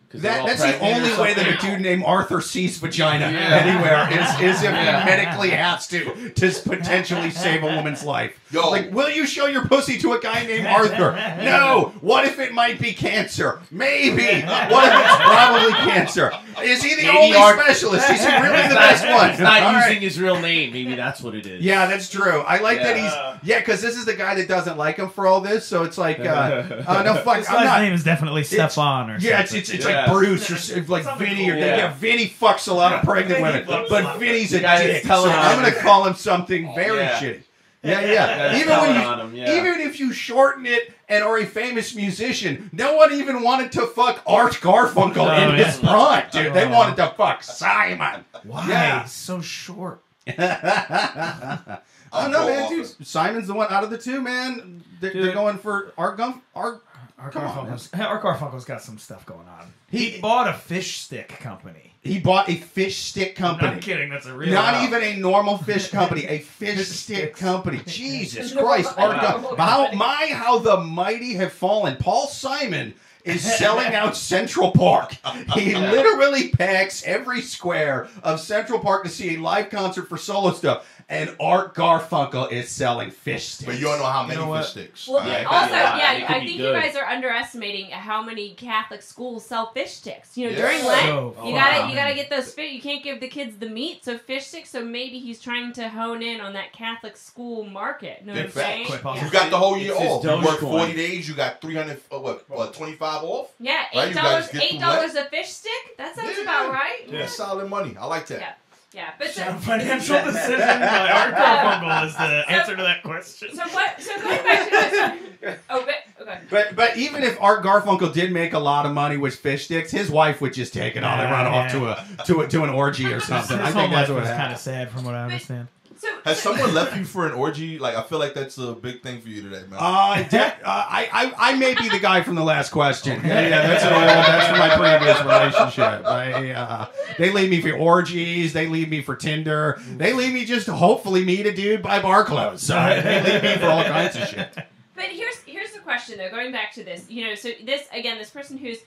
'Cause 0.08 0.20
they're 0.22 0.32
That, 0.34 0.46
that's 0.46 0.62
the 0.62 0.78
only 0.78 1.12
way 1.20 1.34
that 1.34 1.48
a 1.48 1.56
dude 1.66 1.80
named 1.80 2.04
Arthur 2.06 2.40
sees 2.40 2.78
vagina 2.78 3.28
Yeah. 3.30 3.56
anywhere 3.56 4.08
is, 4.10 4.56
is 4.56 4.62
if 4.62 4.70
Yeah. 4.70 5.00
he 5.00 5.04
medically 5.04 5.50
has 5.50 5.88
to 5.88 6.30
to 6.30 6.50
potentially 6.64 7.30
save 7.30 7.64
a 7.64 7.66
woman's 7.66 8.04
life. 8.04 8.32
Yo, 8.52 8.70
Like, 8.70 8.92
will 8.92 9.10
you 9.10 9.26
show 9.26 9.46
your 9.46 9.64
pussy 9.66 9.98
to 9.98 10.12
a 10.12 10.20
guy 10.20 10.46
named 10.46 10.68
Arthur? 10.68 11.12
No. 11.42 11.92
What 12.00 12.24
if 12.24 12.38
it 12.38 12.52
might 12.54 12.78
be 12.78 12.92
cancer? 12.92 13.58
Maybe. 13.72 14.42
What 14.42 14.92
if 14.92 15.00
it's 15.00 15.16
probably 15.16 15.72
cancer? 15.90 16.32
Is 16.62 16.82
he 16.82 16.94
the 16.94 17.02
Maybe 17.08 17.18
only 17.18 17.36
Ar- 17.36 17.54
specialist? 17.60 18.08
Is 18.08 18.24
he 18.24 18.32
really 18.32 18.62
the 18.68 18.74
best 18.76 19.04
one? 19.06 19.30
He's 19.30 19.40
not 19.40 19.60
All 19.62 19.72
using 19.72 19.92
right. 19.94 20.02
his 20.02 20.20
real 20.20 20.38
name. 20.40 20.72
Maybe 20.72 20.94
that's 20.94 21.20
what 21.20 21.34
it 21.34 21.46
is. 21.46 21.60
Yeah, 21.62 21.86
that's 21.86 22.08
true. 22.08 22.42
I 22.42 22.58
like 22.58 22.78
that 22.78 22.96
he's 22.96 23.12
yeah, 23.42 23.58
because 23.58 23.82
this 23.82 23.96
is 23.96 24.04
the 24.04 24.14
guy 24.14 24.36
that 24.36 24.46
doesn't 24.48 24.78
like 24.78 24.96
him 24.98 25.10
for 25.10 25.26
all 25.26 25.40
this. 25.40 25.66
So 25.66 25.82
it's 25.82 25.98
like, 25.98 26.20
uh, 26.20 26.22
uh, 26.86 27.02
no 27.02 27.14
fuck, 27.16 27.38
This 27.38 27.48
I'm 27.50 27.56
guy's 27.56 27.64
not. 27.66 27.82
name 27.82 27.92
is 27.92 28.04
definitely 28.04 28.44
Stefan 28.44 29.10
or 29.10 29.18
Yeah, 29.18 29.40
it's 29.40 29.50
something. 29.50 29.60
it's, 29.60 29.70
it's 29.70 29.84
Yeah. 29.84 29.95
like 29.95 29.95
Bruce 30.08 30.70
or 30.70 30.82
like 30.84 31.04
Something 31.04 31.28
Vinny 31.28 31.50
or 31.50 31.56
yeah. 31.56 31.76
Yeah. 31.76 31.92
Vinny 31.94 32.28
fucks 32.28 32.68
a 32.68 32.72
lot 32.74 32.92
of 32.92 33.02
pregnant 33.02 33.40
Vinny 33.40 33.42
women, 33.42 33.64
but 33.88 34.04
lot. 34.04 34.18
Vinny's 34.20 34.52
a 34.52 34.56
The 34.56 34.62
guy 34.62 34.78
that's 34.78 34.92
dick. 34.92 35.02
So 35.02 35.08
telling 35.08 35.32
I'm 35.32 35.62
gonna 35.62 35.74
call 35.74 36.06
him 36.06 36.14
something 36.14 36.68
oh, 36.68 36.74
very 36.74 36.98
Yeah. 36.98 37.20
shitty. 37.20 37.42
Yeah, 37.82 38.00
yeah. 38.00 38.56
Even 38.58 38.78
when 38.80 38.94
you 38.96 39.20
him, 39.26 39.34
yeah. 39.36 39.58
even 39.58 39.80
if 39.80 40.00
you 40.00 40.12
shorten 40.12 40.66
it 40.66 40.92
and 41.08 41.22
are 41.22 41.38
a 41.38 41.46
famous 41.46 41.94
musician, 41.94 42.68
no 42.72 42.96
one 42.96 43.12
even 43.12 43.42
wanted 43.42 43.70
to 43.72 43.86
fuck 43.86 44.22
Art 44.26 44.54
Garfunkel 44.54 45.18
Oh, 45.18 45.50
in 45.50 45.56
yeah. 45.56 45.64
his 45.64 45.78
prime, 45.78 46.24
dude. 46.32 46.52
They 46.52 46.64
Oh. 46.64 46.70
wanted 46.70 46.96
to 46.96 47.14
fuck 47.16 47.44
Simon. 47.44 48.24
Why? 48.42 48.68
Yeah. 48.68 49.04
So 49.04 49.40
short. 49.40 50.02
oh 50.36 51.78
I'll 52.12 52.30
no, 52.30 52.46
man, 52.46 52.68
dude. 52.70 53.06
Simon's 53.06 53.46
the 53.46 53.54
one 53.54 53.68
out 53.72 53.84
of 53.84 53.90
the 53.90 53.98
two, 53.98 54.20
man. 54.20 54.82
They're, 55.00 55.12
they're 55.12 55.32
going 55.34 55.58
for 55.58 55.92
Art 55.96 56.16
Gump. 56.16 56.42
Art. 56.54 56.82
Our 57.18 57.30
Come 57.30 57.44
on, 57.44 57.66
Garfunkel's, 57.66 57.88
our 57.94 58.20
Garfunkel's 58.36 58.66
got 58.66 58.82
some 58.82 58.98
stuff 58.98 59.24
going 59.24 59.48
on. 59.48 59.72
He- 59.96 60.10
He, 60.10 60.20
bought 60.20 60.48
a 60.48 60.52
fish 60.54 60.98
stick 60.98 61.28
company. 61.40 61.92
He 62.02 62.20
bought 62.20 62.48
a 62.48 62.54
fish 62.54 62.98
stick 62.98 63.34
company. 63.34 63.68
I'm 63.68 63.80
kidding. 63.80 64.10
That's 64.10 64.26
a 64.26 64.34
real. 64.36 64.52
Not 64.52 64.84
even 64.84 65.02
a 65.02 65.16
normal 65.16 65.58
fish 65.58 65.88
company, 65.90 66.24
a 66.26 66.38
fish 66.38 66.76
Fish 66.78 66.88
stick 66.88 67.34
company. 67.36 67.80
Jesus 67.86 68.52
Christ, 68.52 68.92
I 68.96 69.02
Art 69.02 69.16
know. 69.16 69.48
Gump. 69.56 69.58
How 69.58 69.90
my 69.92 70.28
how 70.32 70.58
the 70.60 70.76
mighty 70.78 71.34
have 71.34 71.52
fallen. 71.52 71.96
Paul 71.96 72.28
Simon 72.28 72.94
is 73.24 73.42
selling 73.58 73.92
out 73.94 74.16
Central 74.16 74.70
Park. 74.70 75.16
He 75.54 75.74
literally 75.74 76.50
packs 76.50 77.02
every 77.04 77.40
square 77.40 78.06
of 78.22 78.38
Central 78.38 78.78
Park 78.78 79.02
to 79.02 79.10
see 79.10 79.34
a 79.34 79.38
live 79.40 79.68
concert 79.70 80.08
for 80.08 80.16
solo 80.16 80.52
stuff. 80.52 80.86
And 81.08 81.36
Art 81.38 81.76
Garfunkel 81.76 82.50
is 82.50 82.68
selling 82.68 83.12
fish 83.12 83.46
sticks. 83.46 83.64
But 83.66 83.78
you 83.78 83.84
don't 83.84 84.00
know 84.00 84.06
how 84.06 84.24
many 84.26 84.40
know 84.40 84.52
fish 84.56 84.70
sticks. 84.70 85.06
Well, 85.06 85.24
Yeah, 85.24 85.34
it 85.42 85.46
also, 85.46 85.68
be 85.68 85.72
yeah, 85.74 86.24
I 86.28 86.32
think 86.32 86.46
good. 86.46 86.50
you 86.64 86.72
guys 86.72 86.96
are 86.96 87.04
underestimating 87.04 87.90
how 87.90 88.22
many 88.24 88.54
Catholic 88.54 89.02
schools 89.02 89.46
sell 89.46 89.70
fish 89.72 89.92
sticks. 89.92 90.36
You 90.36 90.46
know, 90.46 90.50
Yeah. 90.56 90.62
during 90.62 90.84
Lent, 90.84 91.02
So 91.06 91.26
you 91.28 91.32
fun. 91.42 91.54
gotta 91.54 91.88
you 91.90 91.94
gotta 91.94 92.14
get 92.14 92.28
those 92.28 92.52
fish. 92.52 92.72
You 92.72 92.82
can't 92.82 93.04
give 93.04 93.20
the 93.20 93.28
kids 93.28 93.56
the 93.58 93.68
meat, 93.68 94.04
so 94.04 94.18
fish 94.18 94.46
sticks. 94.48 94.70
So 94.70 94.84
maybe 94.84 95.20
he's 95.20 95.40
trying 95.40 95.72
to 95.74 95.88
hone 95.88 96.24
in 96.24 96.40
on 96.40 96.54
that 96.54 96.72
Catholic 96.72 97.16
school 97.16 97.62
market. 97.62 98.26
Know 98.26 98.32
what 98.32 98.42
I'm 98.42 98.50
fact. 98.50 98.66
saying? 98.88 99.00
Quite. 99.00 99.22
You 99.22 99.30
got 99.30 99.50
the 99.50 99.58
whole 99.58 99.78
year 99.78 99.92
It's 99.92 100.00
his 100.02 100.10
off. 100.10 100.24
You 100.24 100.30
work 100.30 100.58
Dogecoin. 100.58 100.70
40 100.70 100.92
days, 100.94 101.28
you 101.28 101.34
got 101.36 101.60
300, 101.60 102.00
uh, 102.10 102.18
what, 102.18 102.50
what, 102.50 102.74
25 102.74 103.22
off? 103.22 103.52
Yeah, 103.60 103.74
Right, 103.74 103.86
eight 103.92 104.08
you 104.08 104.14
dollars. 104.14 104.44
guys 104.46 104.52
get 104.52 104.62
Eight 104.64 104.70
through 104.70 104.78
dollars 104.80 105.14
a 105.14 105.24
fish 105.26 105.50
stick. 105.50 105.96
That 105.98 106.16
sounds 106.16 106.32
Yeah. 106.36 106.42
about 106.42 106.72
right. 106.72 107.08
That's 107.08 107.36
solid 107.36 107.68
money. 107.70 107.96
I 107.96 108.06
like 108.06 108.26
that. 108.26 108.58
Yeah. 108.94 109.00
Yeah, 109.02 109.10
but 109.18 109.28
so, 109.30 109.42
Sound 109.42 109.62
financial 109.62 110.22
decision 110.24 110.58
by 110.58 111.10
Art 111.10 111.34
Garfunkel 111.34 112.06
is 112.06 112.16
the 112.16 112.50
answer 112.50 112.76
to 112.76 112.82
that 112.82 113.02
question. 113.02 113.54
so 113.54 113.62
what? 113.68 114.00
So 114.00 114.16
going 114.20 114.42
back 114.42 114.64
to 114.64 114.70
this. 114.70 115.58
Oh, 115.70 115.84
but 115.84 115.94
okay. 116.22 116.40
But 116.50 116.74
but 116.74 116.96
even 116.96 117.22
if 117.22 117.40
Art 117.40 117.62
Garfunkel 117.62 118.12
did 118.12 118.32
make 118.32 118.52
a 118.52 118.58
lot 118.58 118.86
of 118.86 118.92
money 118.92 119.16
with 119.16 119.36
fish 119.36 119.66
sticks, 119.66 119.90
his 119.90 120.10
wife 120.10 120.40
would 120.40 120.54
just 120.54 120.72
take 120.72 120.96
it 120.96 121.04
all 121.04 121.18
and 121.18 121.30
run 121.30 121.46
Yeah, 121.46 121.58
off 121.58 121.72
to 121.72 122.22
a 122.22 122.24
to 122.26 122.40
a, 122.40 122.48
to 122.48 122.64
an 122.64 122.70
orgy 122.70 123.06
or 123.06 123.16
His 123.16 123.24
something. 123.28 123.58
I 123.58 123.70
whole 123.70 123.82
think 123.82 123.92
that's 123.92 124.08
life 124.08 124.16
what 124.16 124.22
was 124.22 124.30
kind 124.30 124.52
of 124.52 124.58
sad 124.58 124.90
from 124.90 125.04
what 125.04 125.14
I 125.14 125.24
understand. 125.24 125.68
So 125.98 126.08
Has 126.24 126.42
so- 126.42 126.50
someone 126.54 126.74
left 126.74 126.96
you 126.96 127.04
for 127.04 127.26
an 127.26 127.32
orgy? 127.32 127.78
Like, 127.78 127.96
I 127.96 128.02
feel 128.02 128.18
like 128.18 128.34
that's 128.34 128.58
a 128.58 128.72
big 128.72 129.02
thing 129.02 129.20
for 129.20 129.28
you 129.28 129.42
today, 129.42 129.62
man. 129.68 129.78
Uh, 129.80 130.22
de- 130.28 130.38
uh, 130.44 130.50
I, 130.64 131.08
I 131.12 131.50
I 131.52 131.56
may 131.56 131.74
be 131.74 131.88
the 131.88 131.98
guy 131.98 132.22
from 132.22 132.34
the 132.34 132.44
last 132.44 132.70
question. 132.70 133.20
Yeah, 133.24 133.40
yeah, 133.48 133.66
that's 133.66 133.84
an 133.84 133.92
old, 133.92 134.02
that's 134.02 134.46
from 134.48 134.58
my 134.58 134.76
previous 134.76 135.18
relationship. 135.20 136.04
I, 136.06 136.50
uh, 136.52 136.86
they 137.18 137.30
leave 137.30 137.50
me 137.50 137.60
for 137.60 137.72
orgies. 137.76 138.52
They 138.52 138.66
leave 138.66 138.88
me 138.90 139.02
for 139.02 139.16
Tinder. 139.16 139.80
They 139.96 140.12
leave 140.12 140.32
me 140.34 140.44
just 140.44 140.66
to 140.66 140.74
hopefully 140.74 141.24
meet 141.24 141.46
a 141.46 141.54
dude 141.54 141.82
by 141.82 142.00
bar 142.02 142.24
clothes. 142.24 142.70
Uh, 142.70 143.00
they 143.02 143.32
leave 143.32 143.42
me 143.42 143.56
for 143.56 143.66
all 143.66 143.84
kinds 143.84 144.16
of 144.16 144.28
shit. 144.28 144.54
But 144.94 145.04
here's 145.06 145.36
here's 145.46 145.72
the 145.72 145.80
question 145.80 146.18
though. 146.18 146.30
Going 146.30 146.52
back 146.52 146.72
to 146.74 146.84
this, 146.84 147.08
you 147.10 147.24
know, 147.24 147.34
so 147.34 147.50
this 147.64 147.86
again, 147.92 148.18
this 148.18 148.30
person 148.30 148.56
who's, 148.58 148.78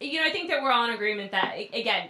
you 0.00 0.20
know, 0.20 0.26
I 0.26 0.30
think 0.30 0.48
that 0.50 0.62
we're 0.62 0.70
all 0.70 0.84
in 0.84 0.90
agreement 0.94 1.32
that 1.32 1.56
again, 1.72 2.08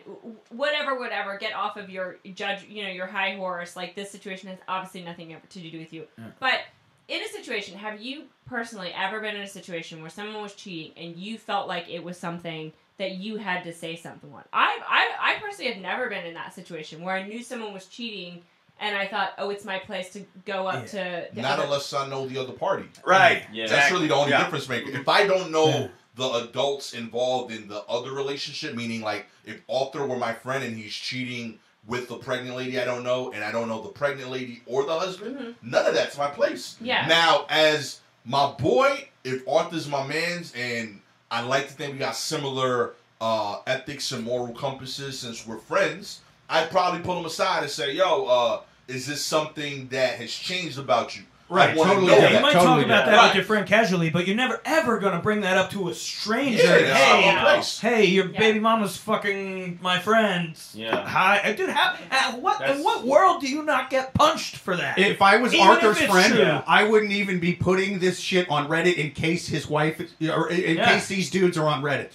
whatever, 0.51 0.99
whatever, 0.99 1.37
get 1.39 1.55
off 1.55 1.77
of 1.77 1.89
your 1.91 2.17
judge, 2.35 2.65
you 2.69 2.83
know, 2.85 2.91
your 2.91 3.07
high 3.07 3.35
horse. 3.37 3.77
Like 3.77 3.95
this 3.95 4.11
situation 4.11 4.49
has 4.49 4.59
obviously 4.69 5.03
nothing 5.03 5.33
ever 5.33 5.43
to 5.49 5.59
do 5.71 5.79
with 5.79 5.93
you. 5.93 6.07
But 6.41 6.61
in 7.09 7.23
a 7.23 7.29
situation, 7.29 7.79
have 7.79 8.01
you 8.01 8.25
personally 8.47 8.93
ever 8.95 9.21
been 9.21 9.35
in 9.37 9.43
a 9.43 9.47
situation 9.49 10.01
where 10.03 10.11
someone 10.11 10.43
was 10.43 10.55
cheating 10.55 10.93
and 11.03 11.17
you 11.17 11.39
felt 11.39 11.69
like 11.69 11.89
it 11.89 12.03
was 12.05 12.19
something 12.19 12.73
that 12.99 13.13
you 13.13 13.37
had 13.37 13.65
to 13.65 13.73
say 13.73 13.97
something 13.97 14.33
on? 14.33 14.45
I 14.53 14.79
I 14.87 15.33
I 15.35 15.41
personally 15.41 15.73
have 15.73 15.81
never 15.81 16.09
been 16.11 16.27
in 16.27 16.35
that 16.35 16.55
situation 16.55 17.03
where 17.03 17.15
I 17.15 17.27
knew 17.27 17.43
someone 17.43 17.73
was 17.73 17.87
cheating. 17.87 18.43
And 18.81 18.97
I 18.97 19.09
thought, 19.09 19.33
oh, 19.39 19.51
it's 19.51 19.65
my 19.65 19.81
place 19.81 20.11
to 20.13 20.25
go 20.47 20.69
up 20.69 20.87
to. 20.87 21.27
the 21.33 21.43
Not 21.43 21.55
other- 21.55 21.65
unless 21.65 21.93
I 21.93 22.07
know 22.09 22.29
the 22.29 22.39
other 22.39 22.53
party. 22.53 22.89
Right. 23.05 23.43
Yeah. 23.53 23.67
That's 23.67 23.91
really 23.91 24.07
the 24.07 24.15
only 24.15 24.31
Yeah. 24.31 24.45
difference 24.45 24.69
maker. 24.69 24.91
If 24.91 25.09
I 25.09 25.27
don't 25.27 25.51
know 25.51 25.67
Yeah. 25.67 25.89
The 26.19 26.29
adults 26.49 26.93
involved 26.93 27.51
in 27.53 27.69
the 27.69 27.83
other 27.85 28.13
relationship, 28.13 28.75
meaning 28.75 29.01
like 29.01 29.27
if 29.47 29.61
Arthur 29.71 30.05
were 30.05 30.19
my 30.19 30.35
friend 30.35 30.63
and 30.65 30.77
he's 30.77 30.93
cheating 30.93 31.59
with 31.87 32.09
the 32.09 32.17
pregnant 32.17 32.57
lady 32.57 32.79
I 32.79 32.85
don't 32.85 33.05
know, 33.05 33.33
and 33.33 33.43
I 33.43 33.51
don't 33.51 33.69
know 33.69 33.81
the 33.83 33.89
pregnant 33.89 34.31
lady 34.31 34.61
or 34.67 34.85
the 34.85 34.99
husband, 34.99 35.39
Mhm. 35.39 35.55
none 35.63 35.87
of 35.87 35.95
that's 35.95 36.19
my 36.19 36.29
place. 36.29 36.77
Yeah. 36.83 37.07
Now, 37.07 37.47
as 37.49 38.01
my 38.27 38.51
boy, 38.51 39.09
if 39.25 39.47
Arthur's 39.49 39.89
my 39.89 40.07
man's, 40.07 40.53
and 40.55 41.01
I 41.31 41.41
like 41.43 41.69
to 41.69 41.73
think 41.75 41.95
we 41.95 41.99
got 42.01 42.15
similar 42.17 42.93
uh, 43.21 43.61
ethics 43.67 44.13
and 44.13 44.23
moral 44.25 44.55
compasses 44.55 45.19
since 45.19 45.45
we're 45.47 45.59
friends, 45.59 46.21
I'd 46.49 46.71
probably 46.71 47.01
pull 47.01 47.19
him 47.19 47.25
aside 47.27 47.63
and 47.65 47.71
say, 47.71 47.93
"Yo, 47.93 48.27
uh, 48.27 48.61
is 48.87 49.07
this 49.07 49.25
something 49.25 49.89
that 49.89 50.19
has 50.19 50.33
changed 50.33 50.79
about 50.79 51.17
you?" 51.17 51.23
Right, 51.51 51.71
I 51.71 51.75
totally 51.75 52.09
Yeah, 52.09 52.29
you 52.37 52.41
might 52.41 52.53
totally 52.53 52.77
talk 52.83 52.85
about 52.85 53.07
that 53.07 53.17
Right. 53.17 53.27
with 53.29 53.37
your 53.37 53.45
friend 53.45 53.67
casually, 53.67 54.11
but 54.11 54.27
you're 54.27 54.37
never 54.37 54.61
ever 54.67 54.99
gonna 54.99 55.21
bring 55.21 55.41
that 55.41 55.57
up 55.57 55.71
to 55.71 55.89
a 55.89 55.95
stranger. 55.95 56.63
Yeah, 56.63 56.79
that's 56.81 57.01
hey, 57.01 57.27
not 57.27 57.43
my 57.45 57.55
place. 57.55 57.81
hey, 57.81 58.05
your 58.05 58.29
Yeah. 58.29 58.39
baby 58.39 58.59
mama's 58.61 58.99
fucking 58.99 59.79
my 59.81 59.99
friend. 59.99 60.55
Yeah. 60.75 61.09
Hi, 61.09 61.39
uh, 61.39 61.53
dude. 61.53 61.71
How? 61.71 61.95
uh, 62.11 62.33
what? 62.37 62.59
That's- 62.59 62.77
In 62.79 62.85
what 62.85 63.05
world 63.05 63.41
do 63.41 63.49
you 63.49 63.63
not 63.63 63.89
get 63.89 64.13
punched 64.13 64.57
for 64.57 64.77
that? 64.77 64.99
If 64.99 65.23
I 65.23 65.37
was 65.39 65.55
Even 65.55 65.67
Arthur's 65.67 66.03
friend, 66.03 66.35
true. 66.35 66.61
I 66.67 66.85
wouldn't 66.85 67.13
even 67.13 67.39
be 67.41 67.55
putting 67.55 67.99
this 67.99 68.21
shit 68.21 68.47
on 68.51 68.69
Reddit 68.69 68.97
in 68.97 69.13
case 69.13 69.49
his 69.49 69.67
wife, 69.67 69.99
or 70.31 70.51
in 70.51 70.61
in 70.61 70.77
Yeah. 70.77 70.85
case 70.93 71.07
these 71.09 71.31
dudes 71.31 71.57
are 71.57 71.67
on 71.67 71.83
Reddit. 71.83 72.11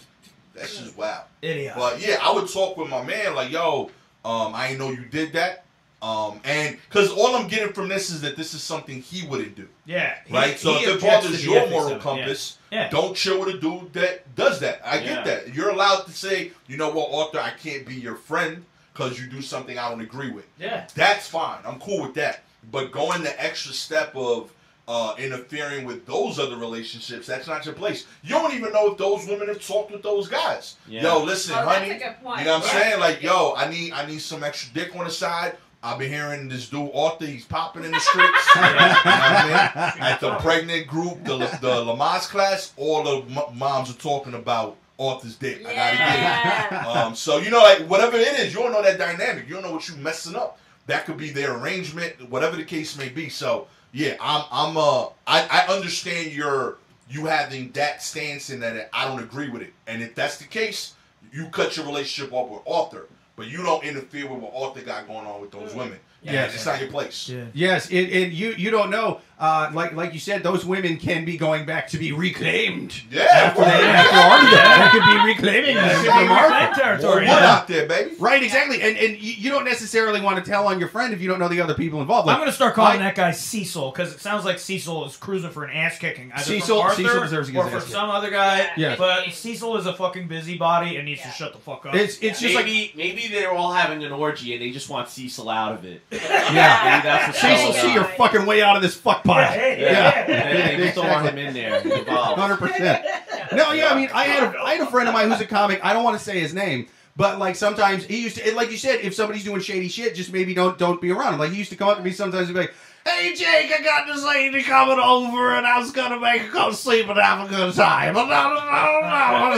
That's 0.56 0.78
just 0.78 0.96
wow. 0.96 1.24
Idiot. 1.42 1.74
But 1.76 2.00
yeah, 2.00 2.18
I 2.22 2.32
would 2.32 2.48
talk 2.54 2.78
with 2.78 2.88
my 2.88 3.02
man 3.02 3.34
like, 3.34 3.52
yo, 3.52 3.90
um, 4.24 4.54
I 4.54 4.68
didn't 4.68 4.80
know 4.80 4.92
you 4.92 5.06
did 5.10 5.34
that. 5.34 5.64
Um, 6.04 6.42
and 6.44 6.78
because 6.90 7.10
all 7.12 7.34
I'm 7.38 7.48
getting 7.48 7.72
from 7.72 7.88
this 7.88 8.10
is 8.10 8.20
that 8.22 8.36
this 8.36 8.54
is 8.54 8.62
something 8.62 9.02
he 9.02 9.26
wouldn't 9.26 9.56
do, 9.56 9.70
yeah. 9.86 10.16
he- 10.28 10.34
right? 10.34 10.60
so 10.60 10.74
he 10.74 10.84
if 10.84 10.98
it 10.98 11.02
bothers 11.02 11.46
your 11.46 11.70
moral 11.70 11.86
of 11.88 11.92
it, 11.94 11.96
yeah. 11.96 12.02
compass, 12.02 12.58
Yeah. 12.72 12.90
don't 12.90 13.16
chill 13.16 13.40
with 13.40 13.56
a 13.56 13.58
dude 13.58 13.94
that 13.94 14.36
does 14.36 14.60
that. 14.60 14.82
I 14.84 14.96
Yeah. 14.96 15.02
get 15.16 15.26
that. 15.26 15.56
You're 15.56 15.70
allowed 15.70 16.02
to 16.08 16.12
say, 16.12 16.52
you 16.68 16.76
know 16.76 16.90
what, 16.90 17.10
Arthur, 17.14 17.40
I 17.40 17.52
can't 17.52 17.86
be 17.86 17.96
your 17.96 18.16
friend 18.16 18.66
because 18.92 19.18
you 19.18 19.28
do 19.28 19.42
something 19.42 19.80
I 19.80 19.90
don't 19.90 20.02
agree 20.02 20.30
with. 20.30 20.44
Yeah. 20.60 20.88
That's 20.94 21.28
fine. 21.30 21.60
I'm 21.66 21.80
cool 21.80 22.02
with 22.02 22.16
that. 22.16 22.42
But 22.70 22.92
going 22.92 23.24
the 23.24 23.42
extra 23.42 23.72
step 23.72 24.14
of 24.14 24.52
uh, 24.86 25.16
interfering 25.18 25.86
with 25.86 26.06
those 26.06 26.38
other 26.38 26.58
relationships, 26.58 27.26
that's 27.26 27.48
not 27.48 27.64
your 27.66 27.74
place. 27.76 28.06
You 28.22 28.32
don't 28.32 28.54
even 28.54 28.74
know 28.74 28.92
if 28.92 28.98
those 28.98 29.26
women 29.26 29.48
have 29.48 29.66
talked 29.66 29.92
with 29.92 30.04
those 30.04 30.28
guys. 30.28 30.76
Yeah. 30.86 31.04
Yo, 31.04 31.24
listen, 31.24 31.54
Oh, 31.58 31.66
that's 31.66 31.78
honey. 31.78 31.92
a 31.92 31.98
good 32.00 32.16
point. 32.22 32.40
You 32.40 32.46
know 32.48 32.60
what 32.60 32.70
I'm 32.70 32.76
Yeah. 32.78 32.84
saying? 32.84 33.00
Like, 33.00 33.22
yo, 33.22 33.54
I 33.56 33.70
need 33.70 33.94
I 33.94 34.06
need 34.06 34.20
some 34.22 34.44
extra 34.44 34.74
dick 34.74 34.94
on 34.98 35.06
the 35.06 35.10
side. 35.12 35.56
I've 35.84 36.00
been 36.00 36.10
hearing 36.10 36.48
this 36.48 36.70
dude 36.70 36.90
Arthur, 36.94 37.26
he's 37.26 37.46
popping 37.46 37.84
in 37.84 37.92
the 37.92 38.00
streets. 38.00 38.56
you 38.56 38.62
know 38.62 38.68
I 38.72 39.94
mean? 39.96 40.04
At 40.04 40.20
the 40.22 40.36
pregnant 40.36 40.88
group, 40.88 41.24
the 41.26 41.38
the 41.38 41.84
Lamaze 41.84 42.30
class, 42.30 42.74
all 42.78 43.04
the 43.04 43.18
m- 43.36 43.58
moms 43.58 43.90
are 43.92 44.00
talking 44.00 44.34
about 44.34 44.78
Arthur's 45.00 45.36
dick. 45.36 45.66
I 45.66 45.76
gotta 45.76 45.98
get 45.98 46.82
it. 46.82 46.88
Um, 46.88 47.16
so 47.16 47.38
you 47.40 47.50
know, 47.50 47.60
like 47.60 47.80
whatever 47.88 48.18
it 48.18 48.40
is, 48.40 48.54
you 48.54 48.60
don't 48.62 48.72
know 48.72 48.82
that 48.82 48.98
dynamic. 48.98 49.48
You 49.48 49.56
don't 49.56 49.64
know 49.64 49.72
what 49.74 49.88
you 49.90 49.96
messing 49.98 50.36
up. 50.36 50.58
That 50.88 51.06
could 51.06 51.18
be 51.18 51.30
their 51.32 51.58
arrangement, 51.58 52.30
whatever 52.30 52.56
the 52.56 52.66
case 52.66 52.98
may 52.98 53.10
be. 53.10 53.30
So 53.30 53.68
yeah, 53.92 54.16
I'm 54.22 54.46
I'm 54.52 54.78
uh 54.78 55.08
I, 55.28 55.48
I 55.50 55.74
understand 55.74 56.32
your 56.32 56.78
you 57.10 57.26
having 57.26 57.72
that 57.74 58.02
stance 58.02 58.50
in 58.50 58.60
that 58.62 58.90
I 58.94 59.08
don't 59.08 59.22
agree 59.22 59.50
with 59.50 59.62
it. 59.62 59.74
And 59.88 60.02
if 60.02 60.16
that's 60.16 60.38
the 60.38 60.46
case, 60.46 60.96
you 61.32 61.48
cut 61.48 61.76
your 61.76 61.86
relationship 61.86 62.34
off 62.34 62.50
with 62.50 62.62
Arthur, 62.68 63.08
but 63.36 63.48
you 63.48 63.64
don't 63.64 63.84
interfere 63.84 64.28
with 64.28 64.40
what 64.40 64.54
Arthur 64.56 64.82
got 64.82 65.08
going 65.08 65.26
on 65.26 65.42
with 65.42 65.52
those 65.52 65.72
mm. 65.72 65.78
women. 65.78 66.00
Yeah. 66.22 66.46
it's 66.46 66.66
not 66.66 66.80
your 66.80 66.90
place. 66.90 67.28
Yeah. 67.28 67.46
Yes, 67.54 67.90
and, 67.90 68.10
and 68.10 68.34
you 68.34 68.52
you 68.52 68.72
don't 68.72 68.90
know, 68.90 69.20
uh, 69.40 69.70
like 69.74 69.94
like 69.94 70.14
you 70.14 70.20
said, 70.20 70.44
those 70.44 70.64
women 70.66 70.98
can 70.98 71.26
be 71.26 71.38
going 71.38 71.66
back 71.66 71.88
to 71.90 71.98
be 71.98 72.12
reclaimed. 72.12 72.94
Yeah, 73.12 73.24
After 73.24 73.62
they 73.62 73.68
word. 73.68 73.84
after 73.86 74.18
Arthur, 74.18 74.84
they 74.84 74.90
could 75.00 75.06
be 75.14 75.34
reclaiming 75.34 75.76
Yeah, 75.76 75.88
them 75.88 75.96
could 75.96 76.04
be 76.04 76.10
from 76.10 76.32
Arthur. 76.32 76.54
reclaimed 76.54 76.76
territory. 76.76 77.26
More 77.26 77.36
wood 77.36 77.42
Yeah. 77.42 77.52
out 77.56 77.68
there, 77.68 77.88
baby. 77.88 78.12
Right, 78.20 78.44
exactly, 78.44 78.82
and 78.82 78.98
and 78.98 79.18
you, 79.22 79.34
you 79.34 79.50
don't 79.52 79.66
necessarily 79.66 80.22
want 80.22 80.44
to 80.44 80.50
tell 80.50 80.68
on 80.68 80.80
your 80.80 80.88
friend 80.90 81.14
if 81.14 81.22
you 81.22 81.28
don't 81.28 81.40
know 81.40 81.48
the 81.48 81.62
other 81.62 81.74
people 81.74 82.00
involved. 82.02 82.30
I'm 82.30 82.38
gonna 82.40 82.52
start 82.52 82.74
calling 82.76 83.00
I- 83.02 83.06
that 83.06 83.16
guy 83.16 83.32
Cecil 83.32 83.92
because 83.92 84.14
it 84.14 84.20
sounds 84.22 84.46
like 84.46 84.60
Cecil 84.60 85.06
is 85.06 85.18
cruising 85.18 85.50
for 85.52 85.64
an 85.66 85.76
ass 85.76 85.98
kicking. 85.98 86.32
Either 86.32 86.44
Cecil- 86.44 86.78
from 86.78 86.86
Arthur 86.90 87.04
Cecil 87.04 87.22
deserves 87.22 87.56
or 87.56 87.68
for 87.70 87.80
some 87.82 88.10
other 88.10 88.30
guy. 88.30 88.70
Yeah. 88.78 88.96
But 88.98 89.32
Cecil 89.32 89.78
is 89.78 89.86
a 89.86 89.94
fucking 89.94 90.28
busybody 90.28 90.96
and 90.98 91.06
needs 91.06 91.22
Yeah. 91.22 91.32
to 91.32 91.36
shut 91.38 91.54
the 91.54 91.60
fuck 91.60 91.86
up. 91.86 91.96
it's 91.96 92.18
it's 92.22 92.40
just 92.40 92.56
like 92.56 92.66
maybe 92.66 92.94
maybe 92.96 93.28
they're 93.28 93.52
all 93.52 93.74
having 93.74 94.04
an 94.04 94.12
orgy 94.12 94.54
and 94.54 94.62
they 94.62 94.72
just 94.72 94.90
want 94.90 95.10
Cecil 95.10 95.50
out 95.50 95.74
of 95.74 95.86
it. 95.86 96.02
yeah. 96.12 96.20
Maybe 96.22 97.04
that's 97.04 97.28
what's 97.28 97.40
Cecil, 97.42 97.74
see 97.74 97.88
on. 97.90 97.94
your 97.94 98.04
fucking 98.04 98.46
way 98.46 98.62
out 98.62 98.76
of 98.76 98.82
this 98.82 98.96
fuck 99.24 99.38
yeah, 99.38 99.52
hey, 99.52 99.82
Yeah, 99.82 100.26
yeah. 100.28 100.54
They, 100.54 100.76
they 100.78 100.84
just 100.84 100.96
don't 100.96 101.08
want 101.10 101.28
him 101.28 101.38
in 101.38 101.54
there. 101.54 101.82
Hundred 102.08 102.58
percent. 102.58 103.06
No, 103.54 103.72
yeah, 103.72 103.90
I 103.90 103.96
mean, 103.96 104.10
I 104.14 104.24
had 104.24 104.44
a, 104.56 104.60
I 104.62 104.74
had 104.76 104.88
a 104.88 104.92
friend 104.92 105.08
of 105.08 105.14
mine 105.14 105.30
who's 105.30 105.42
a 105.42 105.46
comic. 105.46 105.80
I 105.84 105.94
don't 105.94 106.04
want 106.04 106.18
to 106.18 106.24
say 106.24 106.40
his 106.40 106.54
name, 106.54 106.88
but 107.16 107.40
like 107.40 107.56
sometimes 107.56 108.06
he 108.06 108.22
used 108.22 108.38
to, 108.38 108.56
like 108.56 108.72
you 108.72 108.78
said, 108.78 109.02
if 109.02 109.14
somebody's 109.14 109.44
doing 109.44 109.62
shady 109.62 109.88
shit, 109.88 110.16
just 110.16 110.32
maybe 110.34 110.54
don't 110.54 110.78
don't 110.78 111.02
be 111.02 111.12
around 111.12 111.34
him. 111.34 111.40
Like 111.40 111.52
he 111.52 111.58
used 111.58 111.72
to 111.72 111.76
come 111.76 111.90
up 111.90 111.98
to 111.98 112.04
me 112.04 112.12
sometimes 112.12 112.48
and 112.48 112.56
be 112.56 112.62
like. 112.62 112.74
Hey 113.06 113.36
Jake, 113.36 113.70
I 113.72 113.82
got 113.84 114.08
this 114.08 114.24
lady 114.24 114.64
coming 114.64 114.98
over, 114.98 115.54
and 115.56 115.68
I 115.68 115.78
was 115.78 115.92
gonna 115.92 116.18
make 116.22 116.44
her 116.44 116.50
come 116.50 116.72
sleep 116.74 117.10
and 117.10 117.20
have 117.20 117.46
a 117.46 117.50
good 117.50 117.74
time. 117.74 118.16
And 118.16 118.32
I 118.32 119.50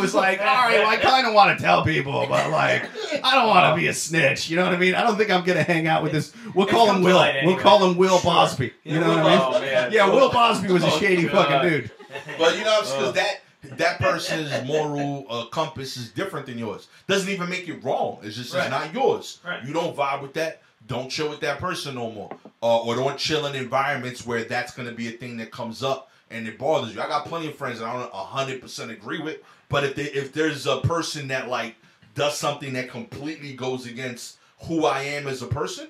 was 0.00 0.14
like, 0.14 0.40
all 0.40 0.46
right, 0.46 0.78
well, 0.78 0.88
I 0.88 0.96
kind 0.96 1.26
of 1.26 1.34
want 1.34 1.58
to 1.58 1.62
tell 1.62 1.84
people, 1.84 2.26
but 2.26 2.50
like, 2.50 2.88
I 3.22 3.34
don't 3.34 3.48
want 3.48 3.70
to 3.74 3.80
be 3.80 3.88
a 3.88 3.92
snitch. 3.92 4.48
You 4.48 4.56
know 4.56 4.64
what 4.64 4.72
I 4.72 4.78
mean? 4.78 4.94
I 4.94 5.02
don't 5.02 5.18
think 5.18 5.30
I'm 5.30 5.44
gonna 5.44 5.62
hang 5.62 5.88
out 5.88 6.02
with 6.02 6.12
this. 6.12 6.32
We'll 6.54 6.66
call 6.66 6.90
him 6.90 7.02
Will. 7.02 7.16
light 7.16 7.42
We'll 7.44 7.58
call 7.58 7.86
him 7.86 7.98
Will 7.98 8.18
Sure. 8.18 8.32
Bosby. 8.32 8.72
You 8.84 8.98
know 9.00 9.08
what 9.08 9.18
I 9.18 9.22
mean? 9.30 9.40
Oh, 9.42 9.60
man. 9.60 9.92
Yeah, 9.92 10.08
Will 10.10 10.30
Bosby 10.30 10.72
was 10.72 10.84
a 10.84 10.86
Oh, 10.86 10.98
shady 10.98 11.24
God. 11.24 11.48
fucking 11.48 11.68
dude. 11.70 11.90
But 12.38 12.56
you 12.56 12.64
know, 12.64 12.80
because 12.80 13.08
Uh. 13.08 13.12
that 13.12 13.42
that 13.78 13.98
person's 13.98 14.50
moral 14.66 15.26
uh, 15.28 15.44
compass 15.46 15.96
is 15.96 16.10
different 16.10 16.46
than 16.46 16.56
yours. 16.56 16.86
Doesn't 17.08 17.28
even 17.28 17.50
make 17.50 17.68
it 17.68 17.82
wrong. 17.84 18.18
It's 18.22 18.36
just 18.36 18.54
Right. 18.54 18.62
it's 18.62 18.70
not 18.70 18.94
yours. 18.94 19.38
Right. 19.44 19.62
You 19.64 19.72
don't 19.74 19.94
vibe 19.94 20.22
with 20.22 20.32
that. 20.34 20.62
Don't 20.86 21.10
chill 21.10 21.28
with 21.28 21.40
that 21.40 21.58
person 21.58 21.94
no 21.96 22.10
more, 22.10 22.36
uh, 22.62 22.80
or 22.82 22.94
don't 22.96 23.18
chill 23.18 23.46
in 23.46 23.54
environments 23.56 24.24
where 24.26 24.44
that's 24.44 24.72
going 24.74 24.88
to 24.88 24.94
be 24.94 25.08
a 25.08 25.12
thing 25.12 25.36
that 25.38 25.50
comes 25.50 25.82
up 25.82 26.10
and 26.30 26.46
it 26.46 26.58
bothers 26.58 26.94
you. 26.94 27.00
I 27.00 27.06
got 27.08 27.24
plenty 27.26 27.48
of 27.48 27.56
friends 27.56 27.80
that 27.80 27.86
I 27.88 27.92
don't 27.94 28.12
hundred 28.12 28.60
percent 28.60 28.90
agree 28.90 29.20
with, 29.20 29.38
but 29.68 29.84
if 29.84 29.94
they, 29.96 30.04
if 30.04 30.32
there's 30.32 30.66
a 30.66 30.78
person 30.78 31.28
that 31.28 31.48
like 31.48 31.76
does 32.14 32.36
something 32.36 32.72
that 32.74 32.88
completely 32.90 33.52
goes 33.54 33.86
against 33.86 34.38
who 34.60 34.86
I 34.86 35.02
am 35.02 35.26
as 35.26 35.42
a 35.42 35.46
person, 35.46 35.88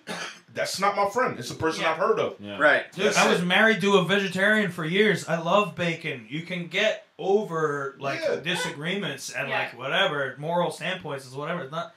that's 0.55 0.81
not 0.81 0.97
my 0.97 1.09
friend. 1.11 1.39
It's 1.39 1.51
a 1.51 1.55
person 1.55 1.83
Yeah. 1.83 1.93
I've 1.93 1.99
heard 1.99 2.19
of. 2.19 2.37
Yeah. 2.41 2.59
Right. 2.59 2.91
Dude, 2.93 3.15
I 3.15 3.31
was 3.31 3.43
married 3.43 3.81
to 3.83 3.99
a 3.99 4.05
vegetarian 4.05 4.71
for 4.71 4.85
years. 4.85 5.29
I 5.29 5.39
love 5.41 5.75
bacon. 5.77 6.27
You 6.29 6.43
can 6.43 6.67
get 6.69 7.07
over 7.19 7.97
like 8.01 8.21
Yeah. 8.23 8.37
disagreements 8.37 9.31
and 9.31 9.49
Yeah. 9.49 9.59
like 9.59 9.79
whatever 9.79 10.35
moral 10.39 10.71
standpoints 10.71 11.27
is 11.27 11.33
whatever. 11.35 11.63
It's 11.63 11.73
not, 11.73 11.95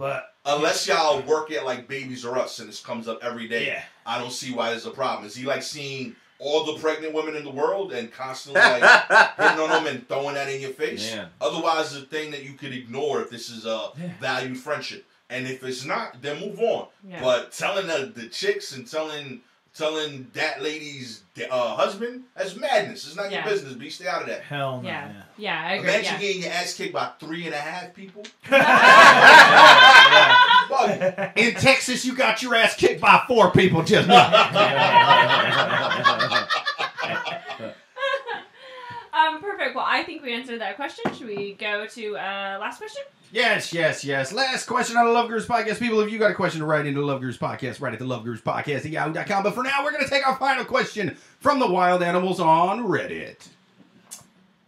but 0.00 0.26
Unless 0.46 0.88
y'all 0.88 1.20
work 1.22 1.52
at 1.52 1.66
like 1.66 1.86
Babies 1.86 2.24
R 2.24 2.38
Us 2.38 2.58
and 2.60 2.68
this 2.68 2.80
comes 2.80 3.06
up 3.06 3.22
every 3.22 3.46
day, 3.46 3.66
yeah, 3.66 3.82
I 4.06 4.18
don't 4.18 4.32
see 4.32 4.52
why 4.54 4.70
there's 4.70 4.86
a 4.86 4.90
problem. 4.90 5.26
Is 5.26 5.36
he 5.36 5.44
like 5.44 5.62
seeing 5.62 6.16
all 6.38 6.64
the 6.64 6.80
pregnant 6.80 7.12
women 7.12 7.36
in 7.36 7.44
the 7.44 7.50
world 7.50 7.92
and 7.92 8.10
constantly 8.10 8.60
like 8.62 9.36
hitting 9.36 9.60
on 9.60 9.68
them 9.68 9.86
and 9.86 10.08
throwing 10.08 10.34
that 10.34 10.48
in 10.48 10.62
your 10.62 10.70
face? 10.70 11.12
Yeah. 11.14 11.26
Otherwise, 11.42 11.94
it's 11.94 12.04
a 12.04 12.06
thing 12.06 12.30
that 12.30 12.42
you 12.42 12.54
could 12.54 12.72
ignore 12.72 13.20
if 13.20 13.28
this 13.28 13.50
is 13.50 13.66
a 13.66 13.90
Yeah. 14.00 14.08
valued 14.18 14.56
friendship. 14.58 15.04
And 15.28 15.46
if 15.46 15.62
it's 15.62 15.84
not, 15.84 16.22
then 16.22 16.40
move 16.40 16.58
on. 16.58 16.86
Yeah. 17.06 17.20
But 17.20 17.52
telling 17.52 17.86
the, 17.86 18.10
the 18.12 18.26
chicks 18.28 18.74
and 18.74 18.90
telling 18.90 19.42
telling 19.80 20.26
that 20.34 20.62
lady's 20.62 21.22
uh, 21.50 21.74
husband, 21.74 22.24
that's 22.36 22.54
madness. 22.54 23.06
It's 23.06 23.16
not 23.16 23.30
Yeah. 23.30 23.44
your 23.44 23.54
business, 23.54 23.72
B. 23.74 23.88
Stay 23.88 24.06
out 24.06 24.20
of 24.22 24.28
that. 24.28 24.42
hell 24.42 24.82
no. 24.82 24.88
Yeah. 24.88 25.08
Yeah. 25.08 25.22
Yeah, 25.38 25.62
I 25.66 25.72
agree. 25.74 25.88
Imagine 25.88 26.12
Yeah. 26.12 26.18
getting 26.20 26.42
your 26.42 26.52
ass 26.52 26.74
kicked 26.74 26.92
by 26.92 27.10
three 27.18 27.46
and 27.46 27.54
a 27.54 27.58
half 27.58 27.94
people. 27.94 28.22
In 31.36 31.54
Texas, 31.54 32.04
you 32.04 32.14
got 32.14 32.42
your 32.42 32.54
ass 32.54 32.76
kicked 32.76 33.00
by 33.00 33.24
four 33.26 33.50
people 33.52 33.82
just 33.82 34.06
now. 34.06 34.20
um, 39.14 39.40
perfect. 39.40 39.74
Well, 39.74 39.86
I 39.88 40.02
think 40.04 40.22
we 40.22 40.34
answered 40.34 40.60
that 40.60 40.76
question. 40.76 41.04
Should 41.14 41.26
we 41.26 41.54
go 41.54 41.86
to 41.86 42.16
uh, 42.16 42.58
last 42.60 42.78
question? 42.78 43.02
Yes, 43.32 43.72
yes, 43.72 44.04
yes. 44.04 44.32
Last 44.32 44.66
question 44.66 44.96
on 44.96 45.06
the 45.06 45.12
Love 45.12 45.28
Gurus 45.28 45.46
podcast. 45.46 45.78
People, 45.78 46.00
if 46.00 46.10
you 46.10 46.18
got 46.18 46.32
a 46.32 46.34
question 46.34 46.62
write 46.64 46.86
into 46.86 47.04
Love 47.04 47.20
Gurus 47.20 47.38
podcast, 47.38 47.80
write 47.80 47.92
at 47.92 48.00
the 48.00 48.04
Love 48.04 48.24
Gurus 48.24 48.40
podcast 48.40 48.84
at 48.84 48.86
yahoo.com. 48.86 49.44
But 49.44 49.54
for 49.54 49.62
now, 49.62 49.84
we're 49.84 49.92
going 49.92 50.02
to 50.02 50.10
take 50.10 50.26
our 50.26 50.36
final 50.36 50.64
question 50.64 51.16
from 51.38 51.60
the 51.60 51.70
wild 51.70 52.02
animals 52.02 52.40
on 52.40 52.80
Reddit. 52.86 53.46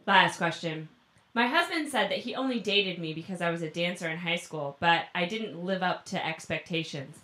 Last 0.06 0.36
question. 0.36 0.88
My 1.34 1.48
husband 1.48 1.88
said 1.88 2.10
that 2.10 2.18
he 2.18 2.36
only 2.36 2.60
dated 2.60 2.98
me 2.98 3.14
because 3.14 3.40
I 3.40 3.50
was 3.50 3.62
a 3.62 3.70
dancer 3.70 4.08
in 4.08 4.18
high 4.18 4.36
school, 4.36 4.76
but 4.78 5.06
I 5.14 5.24
didn't 5.24 5.64
live 5.64 5.82
up 5.82 6.04
to 6.06 6.24
expectations. 6.24 7.18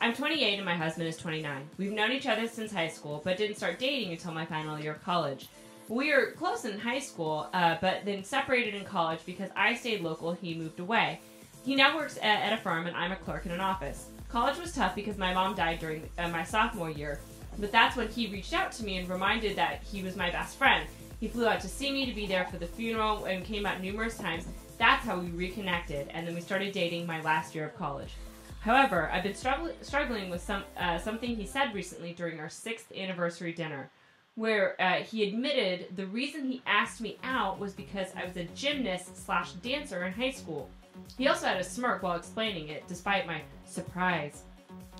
I'm 0.00 0.14
28 0.14 0.54
and 0.54 0.64
my 0.64 0.76
husband 0.76 1.08
is 1.08 1.16
29. 1.16 1.68
We've 1.76 1.92
known 1.92 2.12
each 2.12 2.28
other 2.28 2.46
since 2.46 2.72
high 2.72 2.88
school, 2.88 3.20
but 3.24 3.36
didn't 3.36 3.56
start 3.56 3.78
dating 3.78 4.12
until 4.12 4.32
my 4.32 4.46
final 4.46 4.78
year 4.78 4.92
of 4.92 5.02
college. 5.02 5.48
We 5.88 6.12
were 6.12 6.32
close 6.32 6.66
in 6.66 6.78
high 6.78 6.98
school, 6.98 7.48
uh, 7.54 7.76
but 7.80 8.04
then 8.04 8.22
separated 8.22 8.74
in 8.74 8.84
college 8.84 9.20
because 9.24 9.48
I 9.56 9.74
stayed 9.74 10.02
local, 10.02 10.32
he 10.32 10.54
moved 10.54 10.80
away. 10.80 11.20
He 11.64 11.74
now 11.74 11.96
works 11.96 12.18
at, 12.18 12.42
at 12.42 12.52
a 12.52 12.58
firm 12.58 12.86
and 12.86 12.96
I'm 12.96 13.12
a 13.12 13.16
clerk 13.16 13.46
in 13.46 13.52
an 13.52 13.60
office. 13.60 14.08
College 14.28 14.58
was 14.58 14.74
tough 14.74 14.94
because 14.94 15.16
my 15.16 15.32
mom 15.32 15.54
died 15.54 15.78
during 15.78 16.08
uh, 16.18 16.28
my 16.28 16.44
sophomore 16.44 16.90
year, 16.90 17.20
but 17.58 17.72
that's 17.72 17.96
when 17.96 18.08
he 18.08 18.26
reached 18.26 18.52
out 18.52 18.70
to 18.72 18.84
me 18.84 18.98
and 18.98 19.08
reminded 19.08 19.56
that 19.56 19.82
he 19.82 20.02
was 20.02 20.14
my 20.14 20.30
best 20.30 20.58
friend. 20.58 20.86
He 21.20 21.28
flew 21.28 21.48
out 21.48 21.60
to 21.60 21.68
see 21.68 21.90
me 21.90 22.04
to 22.04 22.12
be 22.12 22.26
there 22.26 22.44
for 22.44 22.58
the 22.58 22.66
funeral 22.66 23.24
and 23.24 23.44
came 23.44 23.64
out 23.64 23.80
numerous 23.80 24.18
times. 24.18 24.46
That's 24.78 25.04
how 25.04 25.18
we 25.18 25.30
reconnected, 25.30 26.08
and 26.10 26.26
then 26.26 26.34
we 26.34 26.40
started 26.40 26.72
dating 26.72 27.06
my 27.06 27.20
last 27.22 27.54
year 27.54 27.66
of 27.66 27.76
college. 27.76 28.12
However, 28.60 29.10
I've 29.10 29.24
been 29.24 29.32
strugg- 29.32 29.82
struggling 29.82 30.28
with 30.30 30.42
some 30.42 30.62
uh, 30.76 30.98
something 30.98 31.34
he 31.34 31.46
said 31.46 31.74
recently 31.74 32.12
during 32.12 32.38
our 32.38 32.50
sixth 32.50 32.92
anniversary 32.92 33.52
dinner, 33.52 33.90
where 34.38 34.80
uh, 34.80 35.02
he 35.02 35.26
admitted 35.26 35.88
the 35.96 36.06
reason 36.06 36.48
he 36.48 36.62
asked 36.64 37.00
me 37.00 37.18
out 37.24 37.58
was 37.58 37.72
because 37.72 38.06
I 38.14 38.24
was 38.24 38.36
a 38.36 38.44
gymnast 38.44 39.26
slash 39.26 39.50
dancer 39.54 40.06
in 40.06 40.12
high 40.12 40.30
school. 40.30 40.70
He 41.16 41.26
also 41.26 41.48
had 41.48 41.56
a 41.56 41.64
smirk 41.64 42.04
while 42.04 42.16
explaining 42.16 42.68
it, 42.68 42.86
despite 42.86 43.26
my 43.26 43.42
surprise. 43.64 44.44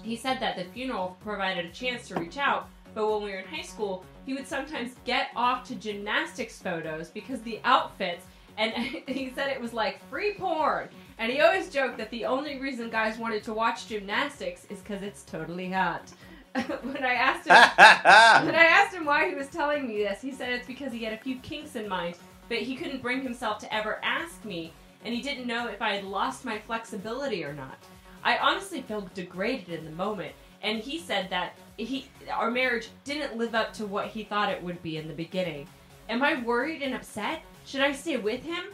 He 0.02 0.16
said 0.16 0.40
that 0.40 0.56
the 0.56 0.64
funeral 0.64 1.16
provided 1.22 1.66
a 1.66 1.70
chance 1.70 2.08
to 2.08 2.16
reach 2.16 2.36
out, 2.36 2.68
but 2.94 3.08
when 3.08 3.22
we 3.22 3.30
were 3.30 3.38
in 3.38 3.46
high 3.46 3.62
school, 3.62 4.04
he 4.26 4.34
would 4.34 4.48
sometimes 4.48 4.96
get 5.04 5.28
off 5.36 5.62
to 5.68 5.76
gymnastics 5.76 6.60
photos 6.60 7.08
because 7.08 7.40
the 7.42 7.60
outfits, 7.62 8.26
and 8.56 8.72
he 9.06 9.30
said 9.36 9.50
it 9.50 9.60
was 9.60 9.72
like 9.72 10.04
free 10.10 10.34
porn. 10.34 10.88
And 11.18 11.30
he 11.30 11.40
always 11.42 11.70
joked 11.70 11.98
that 11.98 12.10
the 12.10 12.24
only 12.24 12.58
reason 12.58 12.90
guys 12.90 13.18
wanted 13.18 13.44
to 13.44 13.54
watch 13.54 13.86
gymnastics 13.86 14.64
is 14.68 14.80
because 14.80 15.02
it's 15.02 15.22
totally 15.22 15.70
hot. 15.70 16.10
when 16.82 17.04
I 17.04 17.14
asked 17.14 17.46
him 17.46 17.54
when 18.46 18.54
I 18.54 18.64
asked 18.64 18.94
him 18.94 19.04
why 19.04 19.28
he 19.28 19.34
was 19.34 19.48
telling 19.48 19.86
me 19.86 19.98
this, 19.98 20.20
he 20.20 20.32
said 20.32 20.50
it's 20.50 20.66
because 20.66 20.92
he 20.92 21.04
had 21.04 21.12
a 21.12 21.18
few 21.18 21.36
kinks 21.36 21.76
in 21.76 21.88
mind, 21.88 22.16
but 22.48 22.58
he 22.58 22.76
couldn't 22.76 23.02
bring 23.02 23.22
himself 23.22 23.58
to 23.58 23.74
ever 23.74 24.00
ask 24.02 24.44
me, 24.44 24.72
and 25.04 25.14
he 25.14 25.20
didn't 25.20 25.46
know 25.46 25.68
if 25.68 25.82
I 25.82 25.94
had 25.94 26.04
lost 26.04 26.44
my 26.44 26.58
flexibility 26.58 27.44
or 27.44 27.52
not. 27.52 27.78
I 28.24 28.38
honestly 28.38 28.82
felt 28.82 29.14
degraded 29.14 29.68
in 29.68 29.84
the 29.84 29.90
moment, 29.92 30.32
and 30.62 30.78
he 30.78 30.98
said 30.98 31.30
that 31.30 31.54
he 31.76 32.06
our 32.32 32.50
marriage 32.50 32.88
didn't 33.04 33.36
live 33.36 33.54
up 33.54 33.72
to 33.74 33.86
what 33.86 34.08
he 34.08 34.24
thought 34.24 34.50
it 34.50 34.62
would 34.62 34.82
be 34.82 34.96
in 34.96 35.08
the 35.08 35.14
beginning. 35.14 35.68
Am 36.08 36.22
I 36.22 36.42
worried 36.42 36.82
and 36.82 36.94
upset? 36.94 37.42
Should 37.66 37.82
I 37.82 37.92
stay 37.92 38.16
with 38.16 38.42
him? 38.42 38.64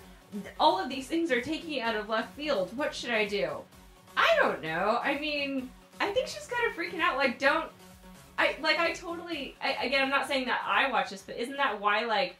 All 0.58 0.80
of 0.80 0.88
these 0.88 1.06
things 1.06 1.30
are 1.30 1.40
taking 1.40 1.80
out 1.80 1.96
of 1.96 2.08
left 2.08 2.34
field. 2.34 2.76
What 2.76 2.94
should 2.94 3.10
I 3.10 3.26
do? 3.26 3.58
I 4.16 4.36
don't 4.40 4.62
know. 4.62 5.00
I 5.02 5.18
mean, 5.18 5.70
I 6.00 6.10
think 6.12 6.26
she's 6.28 6.46
kind 6.46 6.66
of 6.70 6.76
freaking 6.76 7.00
out. 7.00 7.16
Like, 7.16 7.38
don't 7.38 7.66
I 8.38 8.56
like 8.60 8.78
I 8.78 8.92
totally 8.92 9.54
I, 9.62 9.84
again 9.84 10.02
I'm 10.02 10.10
not 10.10 10.26
saying 10.28 10.46
that 10.46 10.60
I 10.66 10.90
watch 10.90 11.10
this, 11.10 11.22
but 11.22 11.36
isn't 11.36 11.56
that 11.56 11.80
why 11.80 12.04
like 12.04 12.36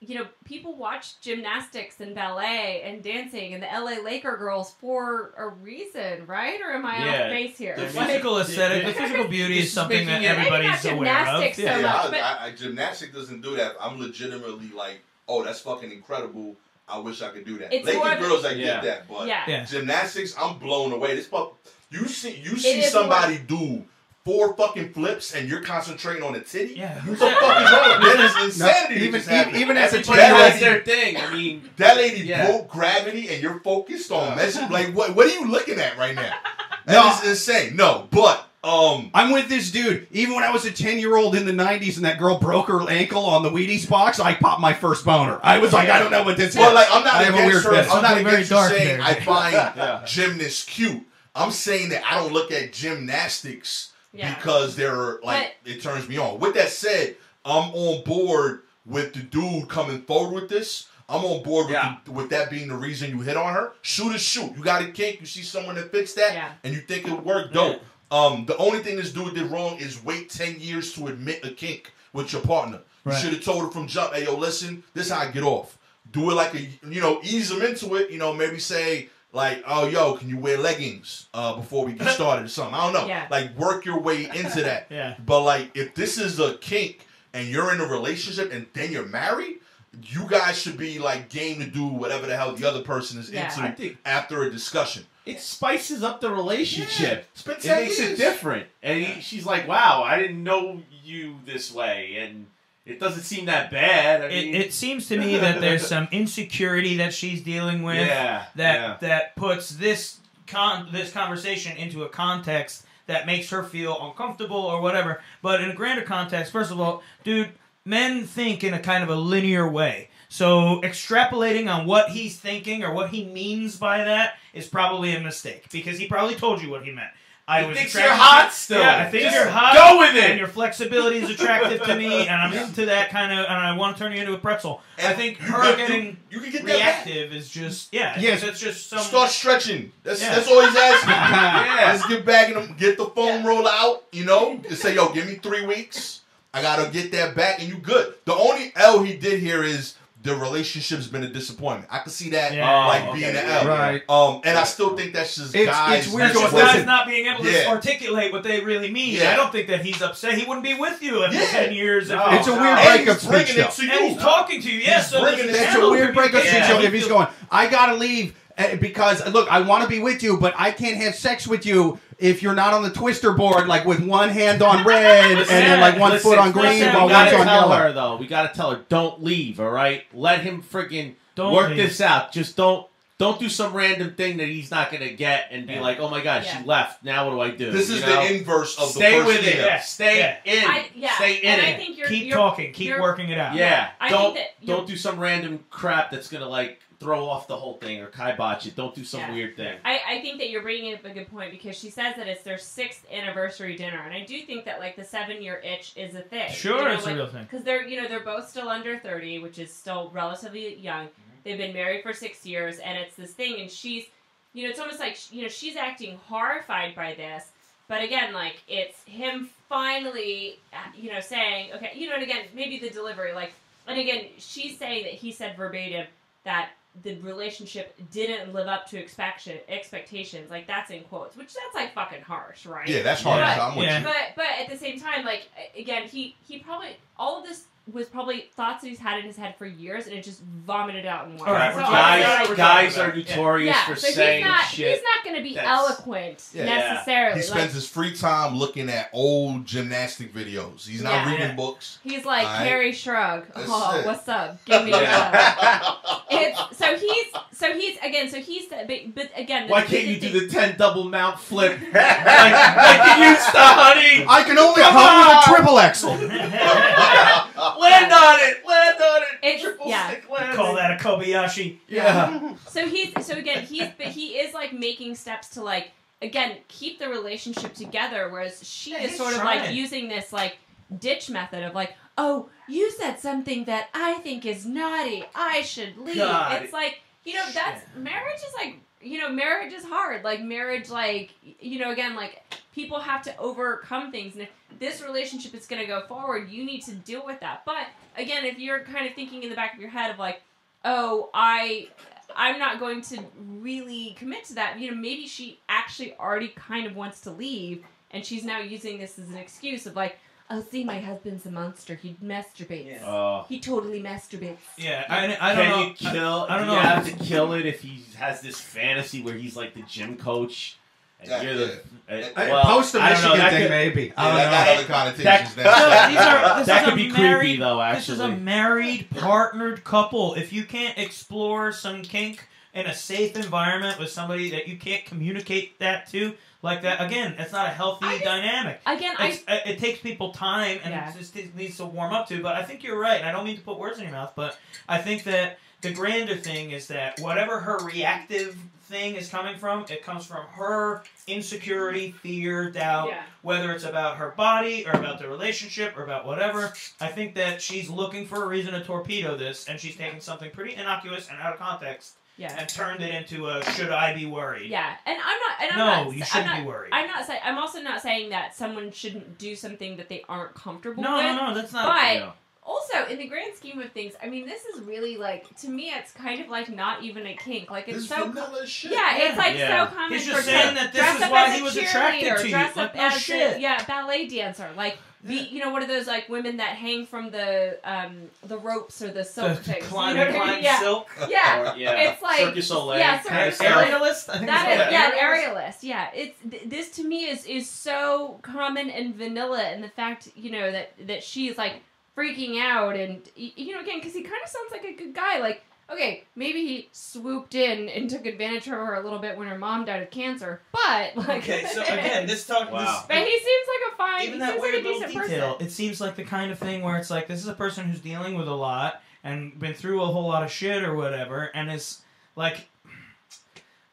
you 0.00 0.14
know 0.14 0.26
people 0.44 0.76
watch 0.76 1.18
gymnastics 1.20 2.00
and 2.00 2.14
ballet 2.14 2.82
and 2.84 3.02
dancing 3.02 3.54
and 3.54 3.62
the 3.62 3.66
LA 3.66 4.02
Laker 4.04 4.36
girls 4.36 4.74
for 4.78 5.32
a 5.38 5.48
reason, 5.48 6.26
right? 6.26 6.60
Or 6.60 6.72
am 6.72 6.84
I 6.84 6.98
Yeah. 7.04 7.24
off 7.24 7.30
base 7.30 7.58
here? 7.58 7.74
The 7.76 7.84
Like- 7.98 8.08
physical 8.08 8.38
aesthetic, 8.38 8.84
the 8.86 8.92
physical 8.92 9.26
beauty 9.28 9.58
is 9.58 9.66
is 9.66 9.72
something 9.72 10.06
that 10.06 10.20
making 10.20 10.24
it- 10.30 10.36
Maybe 10.36 10.50
not 10.50 10.56
everybody's 10.58 10.84
aware 10.84 10.92
of. 10.98 11.26
gymnastics 11.26 11.56
so 11.56 11.62
Yeah. 11.62 11.76
Yeah, 11.78 11.82
much, 11.82 11.94
I, 12.04 12.10
but- 12.10 12.20
I, 12.22 12.46
I, 12.46 12.52
gymnastic 12.52 13.14
doesn't 13.14 13.40
do 13.40 13.56
that. 13.56 13.74
I'm 13.80 13.98
legitimately 13.98 14.68
like, 14.68 15.00
oh, 15.28 15.42
that's 15.42 15.60
fucking 15.60 15.90
incredible. 15.90 16.56
I 16.86 16.98
wish 16.98 17.22
I 17.22 17.30
could 17.30 17.44
do 17.46 17.58
that. 17.58 17.72
It's 17.72 17.92
more 17.92 18.04
Laker 18.04 18.20
girls, 18.20 18.44
I 18.44 18.50
Yeah. 18.52 18.66
get 18.66 18.82
that, 18.84 19.08
but 19.08 19.26
yeah. 19.26 19.44
Yeah. 19.48 19.64
gymnastics, 19.64 20.36
I'm 20.38 20.58
blown 20.58 20.92
away. 20.92 21.16
This 21.16 21.26
pup, 21.26 21.56
you 21.90 22.06
see, 22.08 22.36
you 22.42 22.56
see 22.56 22.80
is 22.80 22.90
somebody 22.92 23.38
do 23.38 23.84
four 24.24 24.56
fucking 24.56 24.92
flips, 24.92 25.34
and 25.34 25.48
you're 25.48 25.60
concentrating 25.62 26.22
on 26.22 26.34
a 26.34 26.40
titty. 26.40 26.74
Yeah. 26.74 26.94
What 27.02 27.18
the 27.18 27.26
fuck 27.26 27.62
is 27.62 27.72
wrong? 27.72 28.00
That 28.00 28.20
is 28.38 28.44
insanity. 28.60 28.94
that 28.94 29.02
even- 29.04 29.12
just 29.20 29.28
happened. 29.28 29.56
even 29.56 29.76
as 29.76 29.92
a 29.92 29.98
Everybody 29.98 30.18
That 30.20 30.36
has 30.36 30.52
lady- 30.54 30.64
their 30.64 30.80
thing. 30.82 31.16
I 31.18 31.32
mean, 31.32 31.70
That 31.76 31.96
lady 31.96 32.20
Yeah. 32.26 32.46
broke 32.46 32.68
gravity, 32.68 33.28
and 33.28 33.40
you're 33.42 33.60
focused 33.60 34.10
on 34.10 34.30
Yeah. 34.30 34.34
messing. 34.36 34.68
Like, 34.70 34.94
what? 34.96 35.14
What 35.14 35.26
are 35.26 35.30
you 35.32 35.46
looking 35.48 35.78
at 35.80 35.96
right 35.96 36.14
now? 36.14 36.32
No. 36.88 36.92
That 37.02 37.24
is 37.24 37.30
insane. 37.30 37.74
No, 37.74 38.06
but 38.12 38.46
um, 38.62 39.10
I'm 39.12 39.32
with 39.32 39.48
this 39.48 39.72
dude. 39.72 40.06
Even 40.12 40.36
when 40.36 40.44
I 40.44 40.52
was 40.52 40.64
a 40.66 40.70
10 40.70 41.00
year 41.00 41.16
old 41.16 41.34
in 41.34 41.44
the 41.44 41.50
90s 41.52 41.96
and 41.96 42.04
that 42.04 42.16
girl 42.16 42.38
broke 42.38 42.68
her 42.68 42.88
ankle 42.88 43.24
on 43.26 43.42
the 43.42 43.50
Wheaties 43.50 43.88
box, 43.88 44.20
I 44.20 44.34
popped 44.34 44.60
my 44.60 44.72
first 44.72 45.04
boner. 45.04 45.40
I 45.42 45.58
was 45.58 45.72
like, 45.72 45.88
I 45.88 45.98
don't 45.98 46.12
know 46.12 46.22
what 46.22 46.36
this 46.36 46.54
well, 46.54 46.68
is. 46.68 46.74
like 46.76 46.86
I'm 46.92 47.02
not 47.02 47.14
I 47.14 47.22
have 47.24 47.34
a 47.34 47.38
weird 47.38 47.48
against 47.56 47.64
her. 47.66 47.70
I'm 47.72 48.02
not 48.02 48.10
Something 48.10 48.24
very 48.24 48.34
against 48.36 48.50
you 48.52 48.56
dark 48.56 48.70
saying 48.72 48.98
there. 48.98 49.02
I 49.06 49.14
find 49.20 49.52
Yeah. 49.54 50.02
gymnasts 50.06 50.64
cute. 50.64 51.02
I'm 51.36 51.50
saying 51.50 51.90
that 51.90 52.02
I 52.04 52.14
don't 52.18 52.32
look 52.32 52.50
at 52.50 52.72
gymnastics 52.72 53.92
Yeah. 54.12 54.34
because 54.34 54.74
they're 54.76 55.18
like 55.22 55.56
it 55.64 55.82
turns 55.82 56.08
me 56.08 56.18
on. 56.18 56.38
With 56.40 56.54
that 56.54 56.70
said, 56.70 57.16
I'm 57.44 57.70
on 57.74 58.02
board 58.04 58.62
with 58.84 59.12
the 59.14 59.20
dude 59.20 59.68
coming 59.68 60.02
forward 60.02 60.34
with 60.34 60.48
this. 60.50 60.88
I'm 61.08 61.24
on 61.24 61.42
board 61.44 61.66
with, 61.66 61.74
Yeah. 61.74 61.96
the, 62.04 62.10
with 62.12 62.30
that 62.30 62.50
being 62.50 62.68
the 62.68 62.74
reason 62.74 63.10
you 63.10 63.20
hit 63.20 63.36
on 63.36 63.54
her. 63.54 63.72
Shoot 63.82 64.14
is 64.14 64.22
shoot. 64.22 64.52
You 64.56 64.62
got 64.64 64.82
a 64.82 64.90
kink. 64.90 65.20
You 65.20 65.26
see 65.26 65.42
someone 65.42 65.76
that 65.76 65.92
fits 65.92 66.14
that, 66.14 66.34
Yeah. 66.34 66.52
and 66.64 66.74
you 66.74 66.80
think 66.80 67.06
it 67.06 67.22
worked. 67.24 67.54
Dope. 67.54 67.80
Um, 68.10 68.44
the 68.46 68.56
only 68.56 68.80
thing 68.80 68.96
this 68.96 69.12
dude 69.12 69.34
did 69.34 69.50
wrong 69.50 69.78
is 69.78 70.02
wait 70.02 70.30
ten 70.30 70.58
years 70.60 70.92
to 70.94 71.06
admit 71.08 71.44
a 71.44 71.50
kink 71.50 71.92
with 72.12 72.32
your 72.32 72.42
partner. 72.42 72.80
You 73.04 73.14
should 73.16 73.32
have 73.34 73.44
told 73.44 73.62
her 73.62 73.70
from 73.70 73.86
jump. 73.86 74.14
Hey, 74.14 74.24
yo, 74.24 74.36
listen, 74.36 74.82
this 74.94 75.10
how 75.10 75.20
I 75.20 75.30
get 75.30 75.44
off. 75.44 75.78
Do 76.10 76.30
it 76.30 76.34
like 76.34 76.54
a, 76.54 76.60
you 76.88 77.00
know, 77.00 77.20
ease 77.22 77.50
them 77.50 77.62
into 77.62 77.94
it. 77.96 78.10
You 78.10 78.18
know, 78.18 78.32
maybe 78.32 78.58
say 78.58 79.08
like, 79.36 79.62
oh, 79.66 79.86
yo, 79.86 80.14
can 80.16 80.28
you 80.28 80.38
wear 80.38 80.58
leggings 80.58 81.28
uh, 81.34 81.54
before 81.54 81.84
we 81.86 81.92
get 81.92 82.08
started 82.14 82.46
or 82.46 82.48
something? 82.48 82.74
I 82.74 82.84
don't 82.90 82.94
know. 83.02 83.06
Yeah. 83.06 83.26
Like 83.30 83.56
work 83.56 83.84
your 83.84 84.00
way 84.00 84.24
into 84.24 84.62
that. 84.62 84.86
Yeah. 84.90 85.14
But 85.24 85.42
like, 85.42 85.70
if 85.76 85.94
this 85.94 86.18
is 86.18 86.40
a 86.40 86.54
kink 86.58 87.06
and 87.32 87.46
you're 87.46 87.72
in 87.74 87.80
a 87.80 87.86
relationship 87.86 88.52
and 88.52 88.66
then 88.72 88.90
you're 88.92 89.06
married, 89.06 89.60
you 90.02 90.26
guys 90.28 90.58
should 90.60 90.76
be 90.76 90.98
like 90.98 91.28
game 91.28 91.60
to 91.60 91.66
do 91.66 91.86
whatever 91.86 92.26
the 92.26 92.36
hell 92.36 92.52
the 92.52 92.66
other 92.68 92.82
person 92.82 93.18
is 93.20 93.30
Yeah. 93.30 93.44
into 93.48 93.60
I 93.62 93.70
think 93.70 93.98
after 94.04 94.42
a 94.42 94.50
discussion. 94.50 95.04
it 95.24 95.40
spices 95.40 96.02
up 96.02 96.20
the 96.20 96.30
relationship. 96.30 97.26
It's 97.32 97.42
been 97.42 97.56
It 97.56 97.62
10 97.62 97.82
makes 97.84 97.98
it 97.98 98.02
years. 98.08 98.18
different. 98.18 98.66
And 98.82 99.04
he, 99.04 99.20
she's 99.20 99.44
like, 99.46 99.66
"Wow, 99.68 100.02
I 100.04 100.18
didn't 100.18 100.42
know 100.44 100.82
you 101.04 101.36
this 101.44 101.72
way," 101.72 102.16
and 102.20 102.46
it 102.86 103.00
doesn't 103.00 103.24
seem 103.24 103.46
that 103.46 103.70
bad. 103.70 104.22
I 104.22 104.26
It, 104.26 104.44
mean, 104.46 104.54
it 104.54 104.72
seems 104.72 105.08
to 105.08 105.18
me 105.18 105.36
that 105.36 105.60
there's 105.60 105.86
some 105.94 106.08
insecurity 106.12 106.96
that 106.98 107.12
she's 107.12 107.42
dealing 107.42 107.82
with 107.82 107.96
yeah, 107.96 108.46
that 108.54 108.74
yeah. 108.74 108.96
that 109.00 109.36
puts 109.36 109.70
this 109.70 110.20
con 110.46 110.88
this 110.92 111.12
conversation 111.12 111.76
into 111.76 112.04
a 112.04 112.08
context 112.08 112.86
that 113.06 113.26
makes 113.26 113.50
her 113.50 113.62
feel 113.62 113.96
uncomfortable 114.00 114.56
or 114.56 114.80
whatever. 114.80 115.20
But 115.42 115.60
in 115.60 115.70
a 115.70 115.74
grander 115.74 116.02
context, 116.02 116.52
first 116.52 116.70
of 116.70 116.80
all, 116.80 117.02
dude, 117.24 117.50
men 117.84 118.24
think 118.24 118.64
in 118.64 118.72
a 118.74 118.80
kind 118.80 119.02
of 119.02 119.10
a 119.10 119.16
linear 119.16 119.68
way. 119.68 120.08
So 120.28 120.80
extrapolating 120.82 121.72
on 121.72 121.86
what 121.86 122.10
he's 122.10 122.36
thinking 122.38 122.82
or 122.82 122.92
what 122.92 123.10
he 123.10 123.24
means 123.24 123.76
by 123.76 123.98
that 124.04 124.34
is 124.52 124.66
probably 124.66 125.14
a 125.14 125.20
mistake 125.20 125.70
because 125.70 125.98
he 125.98 126.06
probably 126.08 126.34
told 126.34 126.62
you 126.62 126.68
what 126.70 126.84
he 126.84 126.90
meant. 126.90 127.10
I 127.48 127.62
He 127.62 127.68
was 127.68 127.76
thinks 127.78 127.94
you're 127.94 128.02
hot 128.08 128.52
still. 128.52 128.80
Yeah, 128.80 129.04
I 129.06 129.10
think 129.10 129.22
Just 129.22 129.36
you're 129.36 129.48
hot. 129.48 129.74
go 129.74 129.98
with 130.00 130.16
it. 130.16 130.30
And 130.30 130.38
your 130.38 130.48
flexibility 130.48 131.18
is 131.18 131.30
attractive 131.30 131.80
to 131.84 131.94
me, 131.94 132.26
and 132.26 132.30
I'm 132.42 132.52
into 132.68 132.86
that 132.86 133.10
kind 133.10 133.32
of, 133.32 133.38
and 133.46 133.54
I 133.54 133.76
want 133.76 133.96
to 133.96 134.02
turn 134.02 134.12
you 134.12 134.18
into 134.18 134.34
a 134.34 134.38
pretzel. 134.38 134.82
I 134.98 135.12
think 135.14 135.38
you 135.38 135.46
her 135.46 135.62
got- 135.62 135.78
getting 135.78 136.16
you 136.28 136.40
can 136.40 136.50
get 136.50 136.66
that 136.66 136.74
reactive 136.74 137.32
is 137.32 137.48
just 137.48 137.94
yeah. 137.94 138.18
Yes. 138.18 138.42
it's 138.42 138.58
just 138.58 138.88
some. 138.90 138.98
Start 138.98 139.30
stretching. 139.30 139.92
That's 140.02 140.20
Yeah. 140.20 140.34
that's 140.34 140.48
all 140.48 140.60
he's 140.66 140.76
asking. 140.76 141.10
Yeah. 141.10 141.92
Let's 141.92 142.06
get 142.08 142.24
back 142.26 142.54
and 142.54 142.76
get 142.76 142.96
the 142.98 143.06
foam 143.06 143.46
roll 143.46 143.68
out, 143.68 144.04
you 144.10 144.24
know? 144.24 144.60
Just 144.68 144.82
say, 144.82 144.94
yo, 144.96 145.12
give 145.12 145.26
me 145.26 145.34
three 145.36 145.64
weeks. 145.64 146.22
I 146.52 146.62
gotta 146.62 146.90
get 146.90 147.12
that 147.12 147.36
back 147.36 147.60
and 147.60 147.68
you 147.68 147.76
good. 147.78 148.14
The 148.24 148.34
only 148.34 148.72
L 148.74 149.02
he 149.02 149.16
did 149.16 149.40
here 149.40 149.62
is 149.62 149.94
the 150.26 150.34
relationship's 150.36 151.06
been 151.06 151.22
a 151.22 151.28
disappointment. 151.28 151.88
I 151.90 151.98
can 152.00 152.10
see 152.10 152.30
that 152.30 152.52
Yeah. 152.52 152.86
like 152.86 153.02
Oh, 153.08 153.12
being 153.14 153.24
okay. 153.34 153.38
an 153.38 153.50
L. 153.50 153.66
Right. 153.68 154.02
Um 154.08 154.40
and 154.44 154.58
I 154.58 154.64
still 154.64 154.96
think 154.96 155.14
that's 155.14 155.36
just 155.36 155.54
It's- 155.54 155.74
guys 155.74 156.04
it's 156.06 156.14
weird 156.14 156.30
That's 156.30 156.40
just 156.40 156.52
guys 156.54 156.84
not 156.86 157.06
being 157.06 157.26
able 157.26 157.44
to 157.44 157.50
Yeah. 157.50 157.68
articulate 157.68 158.32
what 158.32 158.42
they 158.42 158.60
really 158.60 158.90
mean. 158.90 159.14
Yeah. 159.14 159.32
I 159.32 159.36
don't 159.36 159.52
think 159.52 159.68
that 159.68 159.84
he's 159.84 160.02
upset. 160.02 160.34
He 160.34 160.44
wouldn't 160.44 160.64
be 160.64 160.74
with 160.74 161.02
you 161.02 161.24
in 161.24 161.32
Yeah. 161.32 161.46
ten 161.46 161.72
years. 161.72 162.10
If 162.10 162.16
No. 162.18 162.26
It's 162.30 162.46
a 162.48 162.52
weird 162.52 162.64
and 162.66 162.86
breakup 163.04 163.20
he's 163.20 163.28
bringing 163.28 163.46
speech, 163.46 163.58
it 163.58 163.76
though. 163.76 163.84
to 163.86 163.92
and 163.92 164.08
he's 164.12 164.22
talking 164.22 164.62
to 164.62 164.70
you. 164.70 164.78
Yeah, 164.80 165.00
so 165.00 165.20
bringing 165.22 165.46
there's 165.46 165.58
a 165.58 165.60
That's 165.60 165.76
a 165.76 165.88
weird 165.90 166.14
breakup 166.14 166.42
communication. 166.42 166.64
speech. 166.64 166.80
Yeah, 166.82 166.86
if 166.88 166.92
he's 166.92 167.08
going, 167.08 167.26
I 167.50 167.66
gotta 167.68 167.94
leave 167.94 168.34
uh, 168.58 168.76
because 168.76 169.26
look, 169.32 169.50
I 169.52 169.60
want 169.60 169.82
to 169.84 169.88
be 169.88 169.98
with 170.00 170.22
you, 170.22 170.38
but 170.38 170.54
I 170.56 170.70
can't 170.72 170.96
have 170.96 171.14
sex 171.14 171.46
with 171.46 171.66
you 171.66 172.00
if 172.18 172.42
you're 172.42 172.54
not 172.54 172.72
on 172.74 172.82
the 172.82 172.90
twister 172.90 173.32
board, 173.32 173.68
like 173.68 173.84
with 173.84 174.00
one 174.00 174.28
hand 174.30 174.62
on 174.62 174.84
red 174.86 175.32
and 175.38 175.46
then 175.48 175.80
like 175.80 175.98
one 175.98 176.12
Listen, 176.12 176.30
foot 176.30 176.38
on 176.38 176.52
green 176.52 176.64
listen, 176.80 176.94
while 176.94 177.06
we 177.06 177.12
one's 177.12 177.30
gotta 177.30 177.36
on 177.38 177.46
tell 177.46 177.60
yellow. 177.68 177.76
her 177.76 177.92
though. 177.92 178.16
We 178.16 178.26
gotta 178.26 178.54
tell 178.54 178.70
her 178.70 178.84
don't 178.88 179.22
leave. 179.22 179.60
All 179.60 179.70
right, 179.70 180.04
let 180.14 180.40
him 180.40 180.62
friggin' 180.62 181.14
Don't 181.34 181.52
work 181.52 181.68
leave. 181.68 181.76
this 181.78 182.00
out. 182.00 182.32
Just 182.32 182.56
don't 182.56 182.86
don't 183.18 183.40
do 183.40 183.48
some 183.48 183.72
random 183.72 184.12
thing 184.14 184.36
that 184.36 184.48
he's 184.48 184.70
not 184.70 184.92
gonna 184.92 185.10
get 185.12 185.46
and 185.50 185.66
be 185.66 185.72
Yeah. 185.74 185.80
like, 185.80 185.98
oh 186.00 186.10
my 186.10 186.22
god, 186.22 186.44
Yeah. 186.44 186.58
she 186.60 186.64
left. 186.66 187.02
Now 187.02 187.24
what 187.26 187.32
do 187.32 187.40
I 187.40 187.50
do? 187.56 187.70
This 187.70 187.88
You 187.88 187.96
is 187.96 188.02
know? 188.02 188.22
the 188.26 188.34
inverse 188.34 188.78
of 188.78 188.88
Stay 188.90 189.18
the 189.18 189.24
first 189.24 189.38
with 189.38 189.46
it. 189.46 189.56
Yeah. 189.56 189.80
Stay 189.80 190.18
Yeah. 190.18 190.36
in. 190.44 190.70
I, 190.70 190.86
yeah, 190.94 191.14
Stay 191.16 191.36
in 191.36 191.48
and 191.48 191.60
it. 191.62 191.64
I 191.74 191.76
think 191.78 191.96
you're, 191.98 192.08
keep 192.08 192.24
you're, 192.26 192.36
talking, 192.36 192.72
keep 192.72 192.98
working 192.98 193.30
it 193.30 193.38
out. 193.38 193.54
yeah. 193.54 193.88
I 194.00 194.10
don't 194.10 194.34
think 194.34 194.46
that 194.60 194.66
don't 194.66 194.86
do 194.86 194.96
some 194.96 195.18
random 195.18 195.64
crap 195.70 196.10
that's 196.10 196.28
gonna 196.28 196.48
like 196.48 196.80
throw 196.98 197.26
off 197.28 197.46
the 197.46 197.56
whole 197.56 197.74
thing 197.78 198.00
or 198.00 198.06
kibosh 198.06 198.66
it. 198.66 198.74
Don't 198.76 198.94
do 198.94 199.04
some 199.04 199.20
Yeah. 199.20 199.32
weird 199.32 199.56
thing. 199.56 199.78
I, 199.84 200.00
I 200.08 200.20
think 200.20 200.38
that 200.38 200.50
you're 200.50 200.62
bringing 200.62 200.94
up 200.94 201.04
a 201.04 201.10
good 201.10 201.30
point 201.30 201.50
because 201.50 201.76
she 201.78 201.90
says 201.90 202.16
that 202.16 202.26
it's 202.26 202.42
their 202.42 202.58
sixth 202.58 203.04
anniversary 203.12 203.76
dinner, 203.76 204.00
and 204.04 204.14
I 204.14 204.24
do 204.24 204.40
think 204.42 204.64
that 204.64 204.80
like 204.80 204.96
the 204.96 205.04
seven 205.04 205.42
year 205.42 205.56
itch 205.64 205.92
is 205.96 206.14
a 206.14 206.22
thing. 206.22 206.50
Sure, 206.52 206.78
you 206.78 206.84
know, 206.84 206.94
it's 206.94 207.06
a 207.06 207.14
real 207.14 207.26
thing. 207.26 207.42
because 207.42 207.64
they're 207.64 207.86
you 207.86 208.00
know 208.00 208.08
they're 208.08 208.20
both 208.24 208.48
still 208.48 208.68
under 208.68 208.98
30 208.98 209.40
which 209.40 209.58
is 209.58 209.72
still 209.72 210.10
relatively 210.14 210.76
young 210.76 211.06
mm-hmm. 211.06 211.30
they've 211.44 211.58
been 211.58 211.72
married 211.74 212.02
for 212.02 212.12
six 212.12 212.44
years 212.46 212.78
and 212.78 212.96
it's 212.98 213.16
this 213.16 213.32
thing 213.32 213.60
and 213.60 213.70
she's 213.70 214.04
you 214.52 214.62
know 214.64 214.70
it's 214.70 214.78
almost 214.80 214.98
like 215.00 215.16
you 215.32 215.42
know 215.42 215.48
she's 215.48 215.76
acting 215.76 216.16
horrified 216.28 216.94
by 216.94 217.14
this 217.14 217.44
but 217.88 218.02
again 218.02 218.32
like 218.32 218.62
it's 218.68 219.02
him 219.04 219.48
finally 219.68 220.58
you 220.96 221.12
know 221.12 221.20
saying 221.20 221.72
okay 221.74 221.92
you 221.94 222.08
know 222.08 222.14
and 222.14 222.22
again 222.22 222.44
maybe 222.54 222.78
the 222.78 222.90
delivery 222.90 223.32
like 223.32 223.52
and 223.86 223.98
again 223.98 224.26
she's 224.38 224.78
saying 224.78 225.04
that 225.04 225.12
he 225.12 225.30
said 225.32 225.56
verbatim 225.56 226.06
that 226.44 226.70
the 227.02 227.18
relationship 227.20 227.94
didn't 228.10 228.52
live 228.54 228.66
up 228.68 228.86
to 228.88 228.98
expectation 228.98 229.58
expectations 229.68 230.50
like 230.50 230.66
that's 230.66 230.90
in 230.90 231.02
quotes 231.04 231.36
which 231.36 231.52
that's 231.54 231.74
like 231.74 231.92
fucking 231.94 232.22
harsh 232.22 232.64
right 232.66 232.88
Yeah, 232.88 233.02
that's 233.02 233.22
hard. 233.22 233.40
But- 233.42 233.58
I'm 233.62 233.76
with 233.76 233.86
Yeah. 233.86 233.98
you. 233.98 234.04
but 234.04 234.14
but 234.36 234.46
at 234.60 234.68
the 234.68 234.76
same 234.76 234.98
time, 235.00 235.24
like 235.24 235.48
again, 235.78 236.08
he 236.08 236.36
he 236.46 236.58
probably 236.58 236.96
all 237.18 237.40
of 237.40 237.44
this 237.46 237.64
was 237.92 238.06
probably 238.08 238.46
thoughts 238.56 238.82
that 238.82 238.88
he's 238.88 238.98
had 238.98 239.20
in 239.20 239.24
his 239.26 239.36
head 239.36 239.54
for 239.56 239.64
years, 239.64 240.06
and 240.06 240.14
it 240.16 240.24
just 240.24 240.40
vomited 240.42 241.06
out 241.06 241.28
in 241.28 241.36
one. 241.36 241.48
All 241.48 241.54
right, 241.54 241.70
So 241.72 241.78
we're 241.78 241.84
guys, 241.84 242.24
feel 242.24 242.42
we're 242.42 242.48
like- 242.48 242.56
guys 242.56 242.98
are 242.98 243.04
about 243.06 243.16
it. 243.18 243.28
Yeah. 243.28 243.36
notorious 243.36 243.76
yeah, 243.76 243.86
for 243.86 243.94
so 243.96 244.08
saying 244.08 244.42
he's 244.44 244.50
not 244.52 244.64
shit. 244.64 244.94
he's 244.96 245.04
not 245.04 245.24
going 245.24 245.36
to 245.36 245.42
be 245.42 245.54
that's- 245.54 245.72
eloquent 245.72 246.44
Yeah. 246.52 246.64
necessarily. 246.64 247.36
He 247.36 247.42
spends 247.42 247.60
like, 247.62 247.70
his 247.74 247.88
free 247.88 248.16
time 248.16 248.56
looking 248.56 248.90
at 248.90 249.08
old 249.12 249.64
gymnastic 249.66 250.34
videos. 250.34 250.84
He's 250.86 251.02
not 251.02 251.12
Yeah. 251.12 251.30
reading 251.30 251.48
Yeah. 251.50 251.54
books. 251.54 251.98
he's 252.02 252.24
like 252.24 252.44
Alright. 252.46 252.68
Kerri 252.68 252.90
Strug. 252.90 253.44
That's 253.54 253.68
oh, 253.70 253.98
it. 254.00 254.06
what's 254.06 254.28
up? 254.28 254.64
Give 254.64 254.84
me 254.84 254.92
a 254.92 255.02
Yeah. 255.02 255.30
hug. 255.32 255.92
So 256.76 256.96
he's 256.96 257.26
so 257.52 257.72
he's 257.72 257.96
again 258.02 258.28
so 258.30 258.38
he's 258.38 258.66
but, 258.68 258.86
but 259.14 259.30
again. 259.34 259.68
Why 259.68 259.80
the- 259.82 259.86
can't 259.88 260.06
the 260.06 260.12
you 260.12 260.20
thing- 260.20 260.32
do 260.32 260.40
the 260.40 260.48
ten 260.52 260.76
double 260.76 261.04
mount 261.04 261.38
flip 261.40 261.80
like, 261.92 261.94
like 261.94 263.18
you 263.18 263.24
used 263.24 263.46
to, 263.46 263.58
honey? 263.58 264.24
I 264.28 264.42
can 264.46 264.58
only 264.58 264.82
Come 264.82 264.92
come 264.92 265.18
with 265.18 265.36
a 265.36 265.48
triple 265.48 265.78
axel. 265.78 266.10
land 267.80 268.12
on 268.12 268.38
it, 268.40 268.66
land 268.66 269.00
on 269.00 269.22
it. 269.22 269.28
It's- 269.46 269.62
Triple 269.62 269.88
yeah. 269.88 270.08
stick 270.10 270.30
landing. 270.30 270.56
Call 270.56 270.74
that 270.76 270.92
a 271.00 271.02
Kobayashi. 271.02 271.78
Yeah. 271.88 272.54
So 272.68 272.86
he's 272.88 273.12
so 273.24 273.34
again 273.34 273.64
he's 273.64 273.88
but 273.96 274.08
he 274.08 274.38
is 274.38 274.52
like 274.54 274.72
making 274.72 275.14
steps 275.14 275.48
to 275.50 275.62
like 275.62 275.92
again 276.22 276.58
keep 276.68 276.98
the 276.98 277.08
relationship 277.08 277.74
together, 277.74 278.28
whereas 278.30 278.66
she 278.66 278.92
Yeah, 278.92 279.02
is 279.02 279.10
he's 279.10 279.18
sort 279.18 279.34
of 279.34 279.42
like 279.44 279.72
using 279.74 280.08
this 280.08 280.32
like 280.32 280.58
ditch 280.98 281.28
method 281.30 281.64
of 281.64 281.74
like, 281.74 281.94
oh, 282.18 282.48
you 282.68 282.90
said 282.90 283.18
something 283.18 283.64
that 283.64 283.88
I 283.94 284.14
think 284.14 284.44
is 284.46 284.64
naughty. 284.66 285.24
I 285.34 285.62
should 285.62 285.96
leave. 285.98 286.16
God. 286.16 286.62
It's 286.62 286.72
like 286.72 287.00
you 287.24 287.34
know 287.34 287.46
that's 287.52 287.82
marriage 287.96 288.36
is 288.46 288.54
like 288.58 288.76
you 289.06 289.18
know 289.18 289.30
marriage 289.30 289.72
is 289.72 289.84
hard. 289.84 290.24
Like 290.24 290.42
marriage, 290.42 290.90
like 290.90 291.30
you 291.60 291.78
know 291.78 291.92
again 291.92 292.16
like 292.16 292.42
people 292.76 293.00
have 293.00 293.22
to 293.22 293.36
overcome 293.38 294.12
things 294.12 294.34
and 294.34 294.42
if 294.42 294.50
this 294.78 295.02
relationship 295.02 295.54
is 295.54 295.66
going 295.66 295.80
to 295.80 295.88
go 295.88 296.02
forward 296.06 296.50
you 296.50 296.62
need 296.62 296.82
to 296.82 296.92
deal 296.92 297.24
with 297.24 297.40
that 297.40 297.62
but 297.64 297.86
again 298.18 298.44
if 298.44 298.58
you're 298.58 298.80
kind 298.80 299.06
of 299.06 299.14
thinking 299.14 299.42
in 299.42 299.48
the 299.48 299.56
back 299.56 299.72
of 299.72 299.80
your 299.80 299.88
head 299.88 300.10
of 300.10 300.18
like 300.18 300.42
oh 300.84 301.30
i 301.32 301.88
i'm 302.36 302.58
not 302.58 302.78
going 302.78 303.00
to 303.00 303.18
really 303.38 304.14
commit 304.18 304.44
to 304.44 304.54
that 304.54 304.78
you 304.78 304.90
know 304.90 304.96
maybe 304.96 305.26
she 305.26 305.58
actually 305.70 306.14
already 306.18 306.48
kind 306.48 306.86
of 306.86 306.94
wants 306.94 307.22
to 307.22 307.30
leave 307.30 307.82
and 308.10 308.24
she's 308.26 308.44
now 308.44 308.58
using 308.58 308.98
this 308.98 309.18
as 309.18 309.30
an 309.30 309.38
excuse 309.38 309.86
of 309.86 309.96
like 309.96 310.18
oh 310.50 310.62
see 310.70 310.84
my 310.84 311.00
husband's 311.00 311.44
a 311.46 311.50
monster 311.50 311.94
he 311.94 312.16
masturbates 312.24 312.86
Yeah. 313.00 313.06
Oh. 313.06 313.46
he 313.48 313.60
totally 313.60 314.02
masturbates 314.02 314.58
Yeah, 314.78 315.04
I, 315.08 315.36
I 315.40 315.54
don't 315.54 315.64
Can 315.64 315.70
know. 315.80 315.86
you 315.88 315.94
kill? 315.94 316.46
I 316.48 316.58
don't 316.58 316.66
know. 316.66 316.74
You 316.74 316.78
have 316.80 317.04
to 317.06 317.24
kill 317.24 317.52
it 317.54 317.66
if 317.66 317.80
he 317.80 318.04
has 318.16 318.40
this 318.40 318.60
fantasy 318.60 319.22
where 319.22 319.34
he's 319.34 319.56
like 319.56 319.74
the 319.74 319.82
gym 319.82 320.16
coach. 320.16 320.76
And 321.18 321.30
Yeah, 321.30 321.42
you're 321.42 321.54
the, 321.54 321.72
uh, 322.10 322.30
well, 322.36 322.64
Post 322.64 322.92
the 322.92 323.00
I 323.00 323.14
don't 323.14 323.22
know, 323.38 323.48
thing, 323.48 323.60
could- 323.62 323.70
maybe. 323.70 324.04
Yeah, 324.08 324.12
I 324.18 324.26
don't 324.26 324.36
that 324.36 324.44
know. 324.44 324.88
got 324.88 325.08
other 325.08 325.14
connotations 325.16 325.54
That- 325.54 325.64
now. 325.64 326.04
So 326.04 326.08
these 326.10 326.18
are, 326.20 326.58
this 326.58 326.66
That 326.66 326.82
is 326.82 326.84
could 326.84 326.92
a 326.92 326.96
be 326.96 327.10
creepy, 327.10 327.56
though, 327.56 327.80
actually. 327.80 328.00
This 328.00 328.08
is 328.10 328.20
a 328.20 328.28
married, 328.36 329.08
partnered 329.16 329.82
couple. 329.82 330.34
If 330.34 330.52
you 330.52 330.64
can't 330.64 330.98
explore 330.98 331.72
some 331.72 332.02
kink 332.02 332.46
in 332.76 332.86
a 332.86 332.94
safe 332.94 333.34
environment 333.36 333.98
with 333.98 334.10
somebody 334.10 334.50
that 334.50 334.68
you 334.68 334.76
can't 334.76 335.04
communicate 335.06 335.78
that 335.78 336.06
to, 336.10 336.34
like 336.60 336.82
that, 336.82 337.00
again, 337.00 337.34
it's 337.38 337.52
not 337.52 337.66
a 337.66 337.70
healthy 337.70 338.06
just- 338.06 338.24
dynamic. 338.24 338.80
again 338.86 339.14
i 339.18 339.28
it, 339.28 339.44
uh, 339.48 339.58
it 339.64 339.78
takes 339.78 339.98
people 340.00 340.30
time 340.32 340.78
and 340.84 340.92
Yeah. 340.92 341.10
it 341.10 341.16
just 341.18 341.34
it 341.36 341.56
needs 341.56 341.78
to 341.78 341.86
warm 341.86 342.12
up 342.12 342.28
to. 342.28 342.42
But 342.42 342.54
I 342.56 342.62
think 342.62 342.82
you're 342.84 342.98
right, 342.98 343.18
and 343.18 343.26
I 343.26 343.32
don't 343.32 343.46
mean 343.46 343.56
to 343.56 343.62
put 343.62 343.78
words 343.78 343.96
in 343.98 344.04
your 344.04 344.12
mouth, 344.12 344.32
but 344.36 344.58
I 344.88 344.98
think 344.98 345.24
that 345.24 345.58
the 345.80 345.92
grander 345.92 346.36
thing 346.36 346.70
is 346.72 346.86
that 346.88 347.18
whatever 347.20 347.60
her 347.60 347.78
reactive 347.78 348.56
thing 348.82 349.14
is 349.16 349.28
coming 349.28 349.56
from, 349.58 349.84
it 349.88 350.02
comes 350.04 350.26
from 350.26 350.44
her 350.46 351.02
insecurity, 351.26 352.12
fear, 352.22 352.70
doubt, 352.70 353.08
yeah 353.08 353.22
whether 353.42 353.70
it's 353.72 353.84
about 353.84 354.16
her 354.16 354.30
body 354.30 354.84
or 354.84 354.90
about 354.90 355.20
the 355.20 355.28
relationship 355.28 355.96
or 355.96 356.02
about 356.02 356.26
whatever. 356.26 356.72
I 357.00 357.06
think 357.06 357.36
that 357.36 357.62
she's 357.62 357.88
looking 357.88 358.26
for 358.26 358.42
a 358.42 358.46
reason 358.48 358.72
to 358.72 358.82
torpedo 358.82 359.36
this, 359.36 359.68
and 359.68 359.78
she's 359.78 359.94
taken 359.96 360.20
something 360.20 360.50
pretty 360.50 360.74
innocuous 360.74 361.28
and 361.30 361.38
out 361.40 361.52
of 361.52 361.58
context 361.60 362.14
yeah 362.36 362.54
and 362.58 362.68
turned 362.68 363.02
it 363.02 363.14
into 363.14 363.46
a 363.48 363.64
"should 363.72 363.90
I 363.90 364.14
be 364.14 364.26
worried?" 364.26 364.70
yeah 364.70 364.96
and 365.06 365.16
i'm 365.18 365.38
not 365.40 365.60
and 365.62 365.70
i'm 365.72 365.78
No, 365.78 366.04
not 366.04 366.16
you 366.16 366.24
shouldn't 366.24 366.46
not, 366.46 366.60
be 366.60 366.66
worried. 366.66 366.90
I'm 366.92 367.06
not 367.06 367.26
saying. 367.26 367.40
I'm 367.44 367.58
also 367.58 367.80
not 367.80 368.00
saying 368.02 368.30
that 368.30 368.54
someone 368.54 368.90
shouldn't 368.92 369.38
do 369.38 369.54
something 369.56 369.96
that 369.96 370.08
they 370.08 370.22
aren't 370.28 370.54
comfortable 370.54 371.02
no, 371.02 371.16
with. 371.16 371.24
no, 371.24 371.48
no, 371.48 371.54
that's 371.54 371.72
not. 371.72 371.86
But 371.86 372.14
Yeah. 372.16 372.32
Also, 372.66 373.06
in 373.06 373.18
the 373.18 373.28
grand 373.28 373.54
scheme 373.54 373.78
of 373.80 373.92
things, 373.92 374.14
I 374.22 374.26
mean, 374.28 374.44
this 374.46 374.64
is 374.64 374.80
really 374.82 375.16
like 375.16 375.54
to 375.60 375.68
me, 375.68 375.90
it's 375.90 376.10
kind 376.12 376.40
of 376.40 376.48
like 376.48 376.68
not 376.68 377.02
even 377.04 377.24
a 377.26 377.34
kink. 377.36 377.70
Like 377.70 377.86
it's 377.88 377.98
This 377.98 378.08
so. 378.08 378.28
vanilla 378.28 378.66
shit. 378.66 378.90
Yeah, 378.92 379.16
it's 379.18 379.38
like 379.38 379.56
Yeah. 379.56 379.86
so 379.86 379.94
common 379.94 380.12
He's 380.18 380.26
for 380.26 380.32
just 380.34 380.46
to 380.48 380.52
saying 380.52 380.74
that 380.74 380.92
this 380.92 381.00
dress 381.00 381.16
is 381.16 381.22
up 381.22 381.30
why 381.30 381.46
as 381.46 381.54
he 381.54 381.60
a 381.60 381.64
was 381.64 381.76
attracted 381.76 382.26
cheerleader, 382.28 382.36
to 382.38 382.44
you. 382.44 382.50
Dress 382.50 382.76
Like, 382.76 382.86
up 382.90 382.94
no 382.96 383.00
as 383.06 383.12
shit. 383.22 383.56
A, 383.56 383.60
yeah, 383.60 383.84
ballet 383.84 384.26
dancer. 384.28 384.68
Like 384.76 384.98
be 385.26 385.38
you 385.50 385.58
know 385.60 385.70
one 385.70 385.82
of 385.82 385.88
those 385.88 386.06
like 386.06 386.28
women 386.28 386.58
that 386.58 386.76
hang 386.76 387.04
from 387.06 387.30
the 387.30 387.78
um 387.84 388.16
the 388.46 388.58
ropes 388.58 389.00
or 389.02 389.10
the 389.10 389.24
silk 389.24 389.58
The 389.58 389.72
things. 389.72 389.86
climb 389.86 390.10
you 390.16 390.22
know 390.22 390.28
and 390.28 390.34
what 390.34 390.42
I 390.42 390.44
climb 390.44 390.54
mean? 390.56 390.64
yeah. 390.64 390.78
silk. 390.80 391.08
Yeah. 391.28 391.72
Or, 391.74 391.76
yeah. 391.76 392.10
It's 392.12 392.22
like- 392.22 392.38
Cirque 392.40 392.54
du 392.54 392.62
Soleil. 392.62 392.98
yeah, 392.98 393.22
kind 393.22 393.48
of 393.48 393.54
Cirque 393.54 393.68
du 393.68 393.74
stuff. 393.74 393.88
Aerialist, 393.88 394.28
I 394.28 394.32
think 394.34 394.46
That 394.46 394.68
it's 394.68 394.74
is 394.76 394.80
called 394.82 394.92
yeah, 394.92 395.06
an 395.06 395.12
aerialist. 395.18 395.56
aerialist. 395.56 395.82
Yeah, 395.82 396.10
it's 396.14 396.38
th- 396.50 396.62
this 396.66 396.90
to 396.96 397.04
me 397.04 397.24
is 397.26 397.44
is 397.46 397.68
so 397.68 398.38
common 398.42 398.90
and 398.90 399.14
vanilla, 399.14 399.62
and 399.62 399.82
the 399.82 399.88
fact 399.88 400.28
you 400.36 400.50
know 400.50 400.70
that 400.70 400.92
that 401.06 401.22
she's 401.24 401.56
like 401.58 401.80
freaking 402.16 402.60
out, 402.60 402.96
and 402.96 403.22
you 403.36 403.74
know 403.74 403.80
again 403.80 403.98
because 403.98 404.14
he 404.14 404.22
kind 404.22 404.40
of 404.42 404.48
sounds 404.50 404.72
like 404.72 404.84
a 404.84 404.92
good 404.94 405.14
guy. 405.14 405.38
Like 405.40 405.62
okay, 405.90 406.24
maybe 406.34 406.66
he 406.66 406.88
swooped 406.92 407.54
in 407.54 407.88
and 407.88 408.10
took 408.10 408.26
advantage 408.26 408.66
of 408.66 408.72
her 408.72 408.94
a 408.94 409.02
little 409.04 409.20
bit 409.20 409.38
when 409.38 409.46
her 409.46 409.56
mom 409.58 409.84
died 409.84 410.02
of 410.02 410.10
cancer, 410.10 410.60
but 410.72 411.16
like, 411.16 411.42
Okay, 411.44 411.64
so 411.72 411.80
again, 411.82 412.26
this 412.26 412.44
talk. 412.46 412.72
Wow. 412.72 413.04
but 413.06 413.18
he 413.18 413.38
seems 413.38 413.66
like 413.68 413.92
a 413.92 413.96
fine, 413.96 414.22
Even 414.22 414.32
he 414.34 414.38
that 414.40 414.50
seems 414.54 414.62
like 414.62 414.70
a 414.70 414.72
weird 414.72 414.84
little 414.84 414.92
decent 415.08 415.12
detail. 415.28 415.52
person. 415.54 415.66
It 415.66 415.70
seems 415.70 416.00
like 416.00 416.16
the 416.16 416.24
kind 416.24 416.50
of 416.50 416.58
thing 416.58 416.82
where 416.82 416.96
it's 416.96 417.10
like 417.10 417.28
this 417.28 417.40
is 417.40 417.46
a 417.48 417.54
person 417.54 417.88
who's 417.88 418.00
dealing 418.00 418.36
with 418.36 418.48
a 418.48 418.54
lot 418.54 419.00
and 419.22 419.56
been 419.58 419.74
through 419.74 420.02
a 420.02 420.06
whole 420.06 420.26
lot 420.26 420.42
of 420.42 420.50
shit 420.50 420.82
or 420.82 420.94
whatever, 420.94 421.50
and 421.54 421.70
is 421.70 422.02
like. 422.34 422.68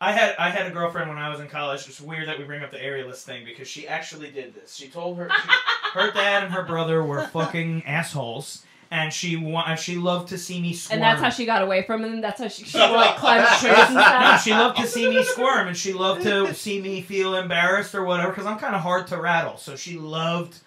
I 0.04 0.12
had 0.12 0.36
I 0.38 0.50
had 0.50 0.68
a 0.68 0.72
girlfriend 0.72 1.10
when 1.10 1.18
I 1.18 1.30
was 1.30 1.40
in 1.40 1.48
college. 1.48 1.88
It's 1.88 2.02
weird 2.02 2.28
that 2.28 2.38
we 2.38 2.44
bring 2.44 2.62
up 2.64 2.72
the 2.72 2.78
aerialist 2.78 3.24
thing 3.24 3.46
because 3.46 3.68
she 3.68 3.88
actually 3.88 4.30
did 4.32 4.54
this. 4.54 4.76
She 4.76 4.88
told 4.90 5.18
her 5.18 5.30
she, 5.30 5.50
her 6.00 6.12
dad 6.12 6.44
and 6.44 6.54
her 6.54 6.64
brother 6.64 7.04
were 7.04 7.26
fucking 7.28 7.84
assholes, 7.86 8.64
and 8.92 9.14
she 9.14 9.36
wa- 9.38 9.76
she 9.76 9.96
loved 9.96 10.30
to 10.30 10.38
see 10.38 10.62
me 10.62 10.74
squirm. 10.74 10.96
And 10.96 11.04
that's 11.04 11.22
how 11.22 11.30
she 11.30 11.46
got 11.46 11.62
away 11.62 11.84
from 11.84 12.04
him. 12.04 12.22
That's 12.22 12.42
how 12.42 12.48
she, 12.50 12.66
she 12.66 12.78
like 12.78 13.16
climbed 13.18 13.48
trees 13.60 13.74
and 13.78 13.94
No, 13.96 14.02
stuff. 14.02 14.44
she 14.44 14.52
loved 14.52 14.78
to 14.80 14.88
see 14.88 15.10
me 15.10 15.24
squirm, 15.24 15.68
and 15.68 15.78
she 15.78 15.94
loved 15.94 16.24
to 16.24 16.54
see 16.54 16.82
me 16.82 17.02
feel 17.02 17.36
embarrassed 17.36 17.96
or 17.96 18.04
whatever. 18.04 18.30
Because 18.32 18.46
I'm 18.46 18.60
kind 18.60 18.76
of 18.76 18.82
hard 18.82 19.08
to 19.08 19.18
rattle, 19.22 19.58
so 19.58 19.76
she 19.76 19.98
loved 19.98 20.60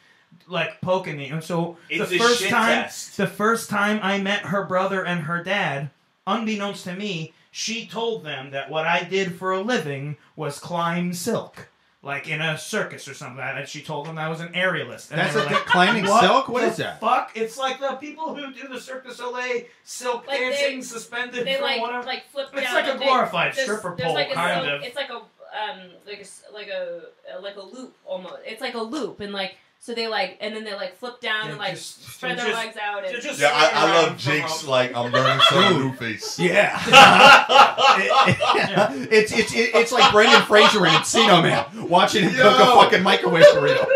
like 0.49 0.81
poking 0.81 1.17
me. 1.17 1.29
And 1.29 1.43
so 1.43 1.77
It's 1.91 2.09
the 2.09 2.17
a 2.17 2.19
first 2.19 2.41
shit 2.41 2.51
time, 2.51 2.85
test. 2.85 3.17
the 3.17 3.27
first 3.27 3.69
time 3.69 3.99
I 4.03 4.19
met 4.19 4.41
her 4.47 4.65
brother 4.65 5.05
and 5.05 5.23
her 5.25 5.43
dad, 5.43 5.91
unbeknownst 6.27 6.85
to 6.85 6.95
me, 6.95 7.33
she 7.59 7.87
told 7.87 8.23
them 8.23 8.51
that 8.51 8.69
what 8.69 8.87
I 8.87 9.03
did 9.03 9.35
for 9.37 9.51
a 9.53 9.63
living 9.63 10.19
was 10.37 10.59
climb 10.59 11.15
silk. 11.15 11.69
Like 12.03 12.29
in 12.29 12.41
a 12.43 12.57
circus 12.59 13.09
or 13.09 13.15
something, 13.15 13.43
and 13.43 13.67
she 13.67 13.81
told 13.83 14.07
them 14.07 14.17
I 14.19 14.29
was 14.29 14.41
an 14.41 14.49
aerialist. 14.53 15.11
And 15.11 15.19
That's 15.19 15.35
they 15.35 15.41
a 15.41 15.45
like, 15.47 15.67
climbing 15.67 16.05
what 16.05 16.21
silk. 16.23 16.49
What 16.49 16.61
the 16.61 16.67
is 16.69 16.77
that? 16.77 17.01
Fuck! 17.01 17.33
It's 17.35 17.57
like 17.59 17.81
the 17.81 17.95
people 17.95 18.33
who 18.35 18.53
do 18.53 18.69
the 18.69 18.79
Cirque 18.79 19.07
du 19.07 19.13
Soleil 19.13 19.63
silk 19.83 20.27
Like 20.29 20.39
they- 20.39 20.51
dancing 20.51 20.83
suspended 20.83 21.47
They 21.47 21.55
from 21.55 21.63
like 21.65 21.81
whatever. 21.81 22.07
like 22.07 22.29
flip 22.31 22.49
It's 22.53 22.63
down. 22.63 22.75
like 22.75 22.87
a 22.87 22.91
and 22.93 23.01
they- 23.01 23.07
glorified 23.07 23.55
there's- 23.55 23.65
stripper 23.67 23.97
there's 23.97 24.07
pole, 24.07 24.15
like 24.15 24.31
a 24.31 24.35
kind 24.35 24.65
silk- 24.67 24.75
of. 24.81 24.83
It's 24.87 24.95
like 24.97 25.11
a 25.11 25.15
um 25.17 25.81
like 26.07 26.19
a 26.19 26.21
s- 26.21 26.43
like 26.55 26.69
a 26.69 27.01
uh, 27.35 27.41
like 27.41 27.57
a 27.57 27.63
loop 27.63 27.97
almost. 28.05 28.37
It's 28.45 28.61
like 28.61 28.75
a 28.75 28.83
loop 28.83 29.19
and 29.21 29.33
like 29.33 29.57
so 29.87 29.95
they 29.95 30.09
like 30.09 30.37
and 30.41 30.53
then 30.57 30.65
they 30.65 30.75
like 30.75 30.97
flip 30.97 31.21
down 31.21 31.45
Yeah, 31.45 31.51
and 31.51 31.59
like 31.61 31.75
just- 31.75 32.03
spread 32.11 32.37
their 32.37 32.47
just- 32.47 32.59
legs 32.59 32.77
out 32.77 33.07
and 33.07 33.23
just- 33.23 33.41
Yeah, 33.41 33.51
I, 33.55 33.71
I 33.73 34.03
love 34.03 34.19
Jake's 34.19 34.67
like 34.67 34.93
I'm 34.97 35.13
learning 35.13 35.41
something 35.49 35.79
new 35.79 35.93
face. 35.95 36.41
Yeah. 36.41 36.77
it's 39.11 39.31
it's 39.33 39.53
it's 39.55 39.93
like 39.93 40.11
Brendan 40.13 40.43
Fraser 40.43 40.85
in 40.87 40.93
Encino 40.93 41.41
Man 41.41 41.89
watching 41.89 42.25
him 42.25 42.33
cook 42.35 42.59
a 42.59 42.65
fucking 42.67 43.03
microwave 43.05 43.45
burrito. 43.45 43.87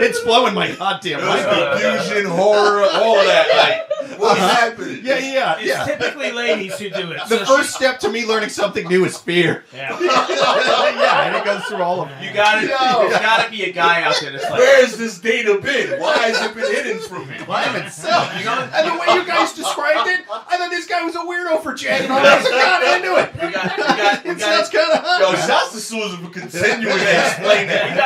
It's 0.00 0.18
blowing 0.24 0.52
my 0.54 0.72
goddamn 0.74 1.20
There's 1.20 1.46
mind. 1.46 1.80
confusion, 1.80 2.26
horror, 2.30 2.82
all 2.92 3.14
that. 3.14 3.46
Like, 3.56 3.88
what's 4.18 4.40
Uh-huh. 4.40 4.48
happening? 4.48 5.00
Yeah, 5.02 5.18
yeah, 5.18 5.56
It's 5.58 5.66
yeah. 5.66 5.84
typically 5.84 6.32
ladies 6.32 6.78
who 6.78 6.90
do 6.90 7.10
it. 7.12 7.20
The 7.28 7.44
so 7.44 7.56
first 7.56 7.74
step 7.74 7.98
to 8.00 8.08
me 8.08 8.24
learning 8.26 8.48
something 8.50 8.86
new 8.88 9.04
is 9.04 9.16
fear. 9.18 9.64
she- 9.70 9.76
yeah. 9.76 9.98
yeah, 10.00 11.22
and 11.26 11.36
it 11.36 11.44
goes 11.44 11.62
through 11.64 11.82
all 11.82 12.02
of 12.02 12.08
them. 12.08 12.22
You 12.22 12.32
gotta, 12.32 12.66
Yo. 12.66 13.08
there's 13.08 13.20
gotta 13.20 13.50
be 13.50 13.64
a 13.64 13.72
guy 13.72 14.02
out 14.02 14.16
there 14.20 14.32
that's 14.32 14.44
like, 14.44 14.58
Where's 14.60 14.96
this 14.96 15.18
data 15.18 15.58
been? 15.62 16.00
Why 16.00 16.16
has 16.18 16.42
it 16.42 16.54
been 16.54 16.72
hidden 16.72 16.98
from 17.02 17.28
me? 17.28 17.36
Climb 17.38 17.76
itself. 17.76 18.32
You 18.38 18.44
know? 18.44 18.68
And 18.72 18.88
the 18.90 18.98
way 18.98 19.06
you 19.18 19.24
guys 19.26 19.52
described 19.52 20.08
it, 20.08 20.20
I 20.30 20.56
thought 20.56 20.70
this 20.70 20.86
guy 20.86 21.02
was 21.02 21.14
a 21.16 21.20
weirdo 21.20 21.62
for 21.62 21.74
chatting 21.74 22.10
on 22.10 22.22
this. 22.22 22.46
I 22.46 22.50
got 22.50 22.82
into 22.96 23.16
it. 23.16 23.32
we 23.34 23.52
got, 23.52 23.76
we 23.76 23.82
got, 23.84 24.24
we 24.24 24.30
It 24.30 24.40
sounds 24.40 24.68
kind 24.70 24.90
of 24.92 25.04
Yo, 25.20 25.26
hot. 25.36 25.46
shouts 25.46 25.72
to 25.72 25.80
Susan 25.80 26.18
for 26.24 26.30
continuing 26.30 26.96
to 26.98 27.26
explain 27.26 27.66
that 27.68 27.86
in 27.90 27.96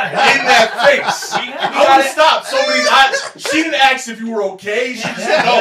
that 0.45 0.69
face. 0.85 1.33
we, 1.35 1.47
we 1.49 1.53
I 1.57 1.97
would 1.97 2.05
stop. 2.07 2.45
So 2.45 2.57
many. 2.67 2.83
I, 2.87 3.13
she 3.37 3.63
didn't 3.63 3.75
ask 3.81 4.07
if 4.09 4.19
you 4.19 4.31
were 4.31 4.43
okay. 4.55 4.93
She 4.93 5.01
said, 5.01 5.43
"No, 5.45 5.55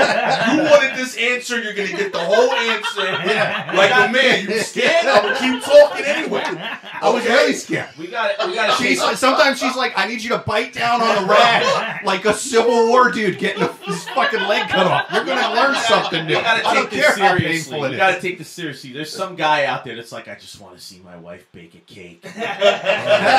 you 0.52 0.62
wanted 0.70 0.96
this 0.96 1.16
answer. 1.16 1.60
You're 1.62 1.74
gonna 1.74 1.88
get 1.88 2.12
the 2.12 2.18
whole 2.18 2.50
answer." 2.52 3.02
Yeah. 3.04 3.58
Like 3.80 3.90
a 3.92 4.12
man, 4.12 4.46
you 4.48 4.58
scared? 4.60 5.06
I'm 5.06 5.22
gonna 5.22 5.38
keep 5.38 5.62
talking 5.64 6.04
anyway. 6.04 6.42
I 6.44 7.08
was 7.08 7.24
really 7.24 7.52
scared. 7.54 7.88
We 7.98 8.08
got 8.08 8.30
it. 8.32 8.36
We 8.46 8.54
got 8.54 8.76
to 8.76 8.82
She's 8.82 9.00
sometimes 9.18 9.58
she's 9.58 9.74
like, 9.76 9.92
I 9.96 10.06
need 10.06 10.22
you 10.22 10.30
to 10.30 10.38
bite 10.38 10.72
down 10.74 11.00
on 11.00 11.22
the 11.22 11.28
rag 11.28 12.04
like 12.04 12.24
a 12.26 12.34
Civil 12.34 12.88
War 12.88 13.10
dude 13.10 13.38
getting 13.38 13.62
a, 13.62 13.72
his 13.84 14.04
fucking 14.10 14.40
leg 14.40 14.68
cut 14.68 14.86
off. 14.86 15.06
You're 15.12 15.24
gonna 15.24 15.54
learn 15.54 15.74
something 15.76 16.26
new. 16.26 16.36
We 16.36 16.42
gotta 16.42 16.66
I 16.68 16.74
don't 16.74 16.90
take 16.90 17.00
care 17.00 17.10
this 17.10 17.18
how 17.18 17.36
seriously. 17.38 17.70
painful 17.72 17.84
it 17.84 17.88
We 17.88 17.94
is. 17.94 17.98
gotta 17.98 18.20
take 18.20 18.38
this 18.38 18.48
seriously. 18.48 18.92
There's 18.92 19.12
some 19.12 19.34
guy 19.36 19.64
out 19.64 19.84
there 19.84 19.96
that's 19.96 20.12
like, 20.12 20.28
I 20.28 20.34
just 20.34 20.60
want 20.60 20.76
to 20.76 20.82
see 20.82 21.00
my 21.04 21.16
wife 21.16 21.46
bake 21.52 21.74
a 21.74 21.78
cake. 21.78 22.24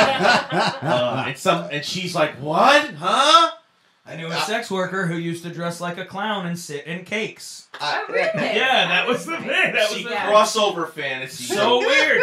Uh, 0.01 1.25
and 1.27 1.37
some, 1.37 1.67
and 1.71 1.83
she's 1.85 2.15
like, 2.15 2.35
what? 2.35 2.89
Huh? 2.95 3.51
I 4.05 4.15
knew 4.15 4.27
a 4.27 4.37
sex 4.41 4.71
worker 4.71 5.05
who 5.05 5.15
used 5.15 5.43
to 5.43 5.51
dress 5.51 5.79
like 5.79 5.97
a 5.97 6.05
clown 6.05 6.47
and 6.47 6.57
sit 6.57 6.85
in 6.87 7.05
cakes. 7.05 7.67
Oh, 7.79 8.05
really? 8.09 8.29
Yeah, 8.35 8.87
that 8.87 9.07
was 9.07 9.25
the 9.25 9.37
thing. 9.37 9.47
That 9.47 9.89
was 9.89 9.97
She 9.97 10.03
the 10.03 10.09
Yeah. 10.09 10.31
crossover 10.31 10.89
fantasy. 10.89 11.43
So 11.43 11.79
weird. 11.79 12.21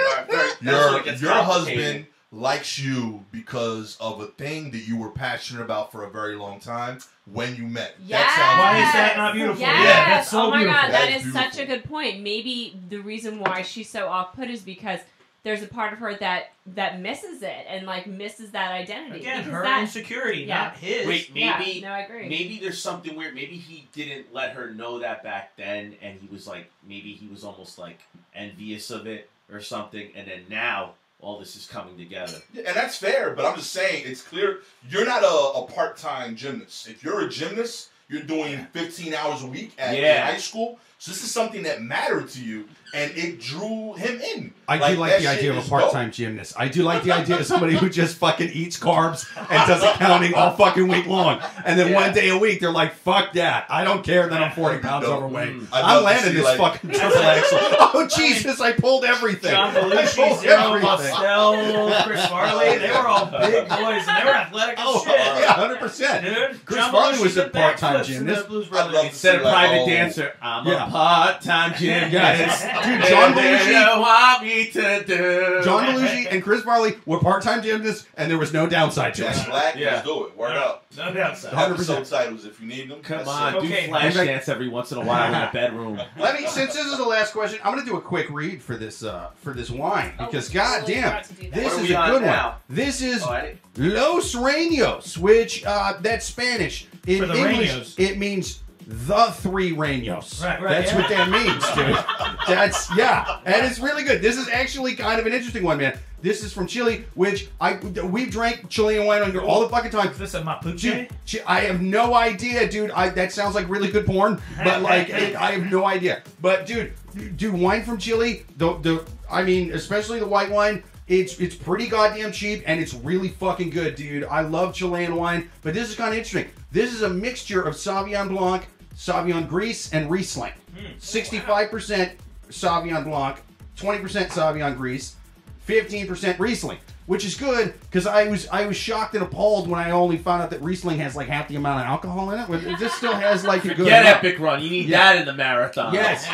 Your 0.61 1.07
it 1.07 1.21
your 1.21 1.33
husband 1.35 2.07
likes 2.31 2.79
you 2.79 3.25
because 3.33 3.97
of 4.01 4.21
a 4.21 4.27
thing 4.27 4.71
that 4.73 4.87
you 4.87 4.97
were 4.99 5.11
passionate 5.11 5.63
about 5.63 5.91
for 5.91 6.05
a 6.05 6.11
very 6.11 6.37
long 6.37 6.61
time 6.61 6.99
when 7.25 7.57
you 7.57 7.63
met. 7.63 7.95
Yes. 8.05 8.21
That 8.23 8.37
sounds 8.37 8.59
Why 8.59 8.87
is 8.87 8.93
that 8.93 9.17
not 9.17 9.35
beautiful? 9.35 9.61
Yes. 9.61 9.85
Yeah, 9.85 10.05
that's 10.17 10.29
so 10.31 10.43
oh 10.43 10.51
my 10.51 10.59
beautiful. 10.59 10.83
god, 10.83 10.91
that 10.93 11.09
That's 11.11 11.25
is 11.25 11.33
such 11.33 11.59
a 11.59 11.65
good 11.65 11.85
point. 11.85 12.21
Maybe 12.21 12.79
the 12.89 12.99
reason 12.99 13.39
why 13.39 13.63
she's 13.63 13.89
so 13.89 14.09
off 14.09 14.35
put 14.35 14.51
is 14.51 14.61
because 14.63 15.01
there's 15.49 15.63
a 15.63 15.67
part 15.67 15.95
of 15.95 15.99
her 15.99 16.15
that 16.17 16.51
that 16.75 17.01
misses 17.01 17.43
it 17.43 17.65
and 17.67 17.87
like 17.87 18.07
misses 18.07 18.51
that 18.51 18.71
identity. 18.73 19.21
Again, 19.21 19.45
her 19.45 19.63
that, 19.63 19.81
insecurity, 19.83 20.43
Yeah. 20.43 20.65
not 20.65 20.77
his. 20.77 21.07
Wait, 21.07 21.33
maybe 21.35 21.81
yeah, 21.81 21.89
no, 21.89 21.95
I 21.95 22.01
agree. 22.01 22.29
maybe 22.29 22.59
there's 22.61 22.81
something 22.81 23.17
weird. 23.17 23.35
Maybe 23.35 23.57
he 23.57 23.89
didn't 23.95 24.33
let 24.35 24.53
her 24.53 24.71
know 24.75 24.99
that 24.99 25.23
back 25.23 25.57
then, 25.57 25.95
and 26.03 26.21
he 26.21 26.29
was 26.31 26.47
like, 26.47 26.71
maybe 26.87 27.13
he 27.15 27.27
was 27.29 27.43
almost 27.45 27.79
like 27.79 28.01
envious 28.35 28.91
of 28.91 29.07
it 29.07 29.31
or 29.51 29.61
something, 29.61 30.11
and 30.15 30.29
then 30.29 30.43
now 30.51 30.93
all 31.21 31.39
this 31.39 31.57
is 31.57 31.67
coming 31.67 31.97
together. 31.97 32.39
Yeah, 32.53 32.65
and 32.69 32.77
that's 32.77 32.97
fair, 32.99 33.35
but 33.35 33.45
I'm 33.47 33.57
just 33.57 33.73
saying 33.73 34.05
it's 34.07 34.23
clear 34.23 34.61
you're 34.89 35.07
not 35.07 35.23
a, 35.25 35.59
a 35.59 35.67
part 35.67 35.97
time 35.97 36.37
gymnast. 36.37 36.87
If 36.89 37.03
you're 37.03 37.21
a 37.23 37.29
gymnast, 37.29 37.89
you're 38.09 38.23
doing 38.23 38.67
15 38.73 39.15
hours 39.15 39.43
a 39.43 39.47
week 39.47 39.73
at 39.79 39.97
Yeah. 39.99 40.27
high 40.27 40.37
school. 40.39 40.79
So 40.99 41.11
this 41.13 41.23
is 41.23 41.31
something 41.31 41.63
that 41.63 41.81
mattered 41.83 42.29
to 42.31 42.45
you, 42.45 42.69
and 42.95 43.11
it 43.17 43.41
drew 43.41 43.95
him 43.95 44.21
in. 44.21 44.53
I 44.67 44.93
do 44.93 44.99
like 45.01 45.19
the 45.19 45.27
idea 45.29 45.51
of 45.57 45.65
a 45.65 45.69
part-time 45.69 46.11
gymnast. 46.13 46.55
I 46.59 46.69
do 46.69 46.83
like 46.83 47.03
the 47.03 47.13
idea 47.13 47.39
of 47.39 47.47
somebody 47.47 47.75
who 47.75 47.89
just 47.89 48.17
fucking 48.19 48.51
eats 48.53 48.79
carbs 48.79 49.27
and 49.37 49.67
does 49.67 49.83
accounting 49.83 50.35
all 50.35 50.55
fucking 50.57 50.87
week 50.89 51.07
long. 51.07 51.41
And 51.65 51.79
then 51.79 51.89
Yeah. 51.89 51.95
one 51.95 52.13
day 52.13 52.29
a 52.29 52.37
week, 52.37 52.61
they're 52.61 52.71
like, 52.71 52.95
fuck 52.95 53.33
that. 53.33 53.65
I 53.71 53.83
don't 53.85 54.05
care 54.05 54.29
that 54.29 54.43
I'm 54.43 54.53
40 54.53 54.79
pounds 54.81 55.07
No. 55.07 55.15
overweight. 55.15 55.49
Mm. 55.61 55.67
I'd 55.73 55.85
I'm 55.85 56.05
landing 56.05 56.35
this 56.35 56.45
like- 56.45 56.59
fucking 56.59 56.91
triple 56.99 57.19
axel. 57.23 57.59
Oh, 57.61 58.07
Jesus, 58.15 58.61
I 58.61 58.73
pulled 58.73 59.05
everything. 59.07 59.51
John 59.53 59.75
I 59.75 59.81
Belushi, 59.81 60.17
pulled 60.29 60.41
Zero 60.41 60.55
everything. 60.75 60.83
Mostel, 60.83 62.03
Chris 62.05 62.27
Farley, 62.27 62.79
they 62.79 62.91
were 62.91 63.09
all 63.09 63.25
big 63.27 63.69
boys 63.69 64.05
and 64.07 64.19
they 64.19 64.25
were 64.25 64.37
athletic 64.37 64.79
as 64.79 64.85
Oh, 64.87 65.03
shit. 65.05 65.17
yeah, 65.17 65.55
100%. 65.55 66.25
Dude, 66.25 66.67
Chris 66.67 66.79
John 66.79 66.93
Farley 66.93 67.19
was 67.21 67.37
a 67.39 67.49
part-time 67.49 68.05
gymnast. 68.05 68.43
the 68.43 68.49
Blues 68.49 68.67
I'd 68.67 68.71
Brothers. 68.71 68.93
love 68.93 69.03
to 69.03 69.09
Instead 69.09 69.35
of 69.37 69.43
like, 69.43 69.53
private 69.55 69.81
oh, 69.83 69.87
dancer, 69.87 70.33
I'm 70.43 70.67
Yeah. 70.67 70.87
a 70.87 70.91
part-time 70.91 71.75
gymnast. 71.79 72.67
Yes. 72.85 73.01
Dude, 73.03 73.11
John 73.11 73.35
they 73.35 73.43
Belushi- 73.43 73.87
don't 73.87 74.01
want 74.01 74.43
me 74.43 74.67
to 74.71 75.05
do. 75.05 75.61
John 75.65 75.85
Belushi 75.87 76.27
and 76.33 76.43
Chris 76.43 76.63
Farley 76.63 76.97
were 77.07 77.19
part-time 77.21 77.63
gymnasts, 77.63 78.07
and 78.17 78.31
there 78.31 78.39
was 78.39 78.53
no 78.53 78.67
downside 78.69 79.15
to 79.15 79.23
Jack 79.23 79.37
it. 79.37 79.51
Black, 79.51 79.77
Yeah. 79.77 79.93
let's 79.95 80.07
do 80.07 80.25
it. 80.27 80.37
Word 80.37 80.57
up. 80.57 80.85
No 80.97 81.13
downside. 81.13 81.53
100%. 81.53 81.99
Episode 82.01 82.17
titles 82.17 82.45
if 82.45 82.61
you 82.61 82.67
need 82.67 82.91
them. 82.91 83.01
Come 83.03 83.19
That's 83.19 83.29
on, 83.31 83.55
it. 83.57 83.61
do 83.61 83.67
Okay. 83.67 83.87
flash 83.89 84.05
In 84.07 84.13
fact- 84.13 84.27
dance 84.27 84.49
every 84.49 84.69
once 84.69 84.91
in 84.93 84.99
a 84.99 85.03
while 85.03 85.29
in 85.29 85.35
a 85.35 85.51
bedroom. 85.53 86.01
Let 86.19 86.41
me, 86.41 86.47
since 86.47 86.75
this 86.75 86.87
is 86.87 86.97
the 86.97 87.05
last 87.05 87.33
question, 87.33 87.59
I'm 87.65 87.73
going 87.73 87.85
to 87.85 87.91
do 87.91 87.97
a 87.97 88.01
quick 88.01 88.29
read 88.31 88.63
for 88.63 88.77
this 88.77 89.03
uh, 89.03 89.29
for 89.43 89.53
this 89.53 89.71
wine 89.71 90.13
Oh, 90.19 90.27
because, 90.27 90.53
we 90.53 90.59
totally 90.59 90.81
goddamn, 90.95 91.03
forgot 91.05 91.25
to 91.25 91.33
do 91.35 91.51
that. 91.51 91.55
this 91.55 91.79
is 91.79 91.91
a 91.91 91.97
on 91.97 92.11
good 92.11 92.23
one. 92.23 92.53
This 92.69 93.03
is 93.03 93.23
Oh, 93.23 93.51
Los 93.77 94.35
Reinos, 94.35 95.19
which 95.19 95.65
uh, 95.65 95.95
that's 96.01 96.27
Spanish. 96.27 96.87
In 97.07 97.21
For 97.21 97.27
the 97.27 97.35
English, 97.37 97.71
Reinos. 97.71 97.95
it 97.99 98.19
means 98.19 98.61
the 98.89 99.27
three 99.33 99.73
Reinos. 99.73 100.43
Right, 100.43 100.63
right, 100.63 100.71
That's 100.71 100.93
yeah. 100.93 100.99
what 100.99 101.09
that 101.11 101.31
means, 101.31 101.65
dude. 101.75 102.57
That's 102.57 102.97
yeah, 102.97 103.39
and 103.45 103.67
it's 103.67 103.79
really 103.79 104.03
good. 104.03 104.23
This 104.23 104.39
is 104.39 104.49
actually 104.49 104.97
kind 104.97 105.21
of 105.21 105.27
an 105.27 105.35
interesting 105.35 105.63
one, 105.63 105.77
man. 105.77 105.99
This 106.23 106.43
is 106.43 106.55
from 106.55 106.67
Chile, 106.67 107.05
which 107.15 107.51
I 107.61 107.75
we've 107.77 108.31
drank 108.31 108.71
Chilean 108.71 109.07
wine 109.07 109.21
on 109.21 109.31
here 109.31 109.43
all 109.43 109.61
the 109.61 109.69
fucking 109.69 109.91
time. 109.91 110.09
Is 110.09 110.17
this 110.17 110.33
a 110.33 110.41
Mapuche? 110.41 111.11
Dude, 111.27 111.43
I 111.47 111.61
have 111.61 111.83
no 111.83 112.15
idea, 112.15 112.67
dude. 112.67 112.91
I, 112.93 113.11
that 113.11 113.31
sounds 113.31 113.55
like 113.55 113.69
really 113.69 113.91
good 113.91 114.07
porn, 114.07 114.41
but 114.65 114.81
like 114.83 115.11
it, 115.11 115.37
I 115.37 115.51
have 115.51 115.71
no 115.71 115.85
idea. 115.85 116.23
But 116.41 116.65
dude, 116.65 116.95
dude, 117.37 117.55
wine 117.55 117.85
from 117.85 117.99
Chile, 117.99 118.47
the 118.57 118.79
the 118.79 119.05
I 119.31 119.43
mean, 119.43 119.73
especially 119.75 120.19
the 120.19 120.27
white 120.27 120.51
wine, 120.51 120.83
it's 121.09 121.39
it's 121.39 121.55
pretty 121.55 121.89
goddamn 121.89 122.33
cheap 122.33 122.63
and 122.65 122.81
it's 122.81 122.95
really 122.95 123.29
fucking 123.29 123.69
good, 123.69 123.97
dude. 123.97 124.25
I 124.25 124.41
love 124.41 124.75
Chilean 124.75 125.15
wine, 125.15 125.51
but 125.61 125.75
this 125.75 125.91
is 125.91 125.95
kind 125.95 126.13
of 126.13 126.19
interesting. 126.19 126.51
This 126.73 126.95
is 126.95 127.03
a 127.03 127.09
mixture 127.11 127.61
of 127.63 127.75
Sauvignon 127.75 128.31
Blanc, 128.31 128.67
Sauvignon 128.99 129.49
Gris, 129.49 129.93
and 129.93 130.11
Riesling. 130.11 130.53
Sixty-five 130.99 131.71
percent 131.71 132.19
Sauvignon 132.51 133.05
Blanc, 133.05 133.37
twenty 133.77 134.01
percent 134.01 134.31
Sauvignon 134.31 134.77
Gris, 134.77 135.15
fifteen 135.61 136.07
percent 136.09 136.39
Riesling. 136.41 136.79
Which 137.09 137.25
is 137.25 137.35
good 137.35 137.75
because 137.81 138.07
I 138.07 138.29
was 138.29 138.47
I 138.49 138.67
was 138.67 138.77
shocked 138.77 139.15
and 139.15 139.23
appalled 139.25 139.69
when 139.69 139.81
I 139.81 139.91
only 139.91 140.19
found 140.19 140.43
out 140.43 140.51
that 140.51 140.61
Riesling 140.63 140.99
has 140.99 141.17
like 141.17 141.27
half 141.27 141.49
the 141.49 141.57
amount 141.57 141.81
of 141.81 141.87
alcohol 141.87 142.31
in 142.31 142.39
it. 142.39 142.47
But 142.49 142.79
This 142.79 142.93
still 142.95 143.15
has 143.15 143.45
like 143.45 143.65
a 143.65 143.75
good. 143.75 143.87
Get 143.87 144.03
amount. 144.03 144.17
Epic 144.19 144.39
Run. 144.39 144.63
You 144.63 144.71
need 144.71 144.89
Yeah. 144.89 144.99
that 145.15 145.21
in 145.21 145.27
the 145.27 145.33
marathon. 145.33 145.95
Yes, 145.95 146.29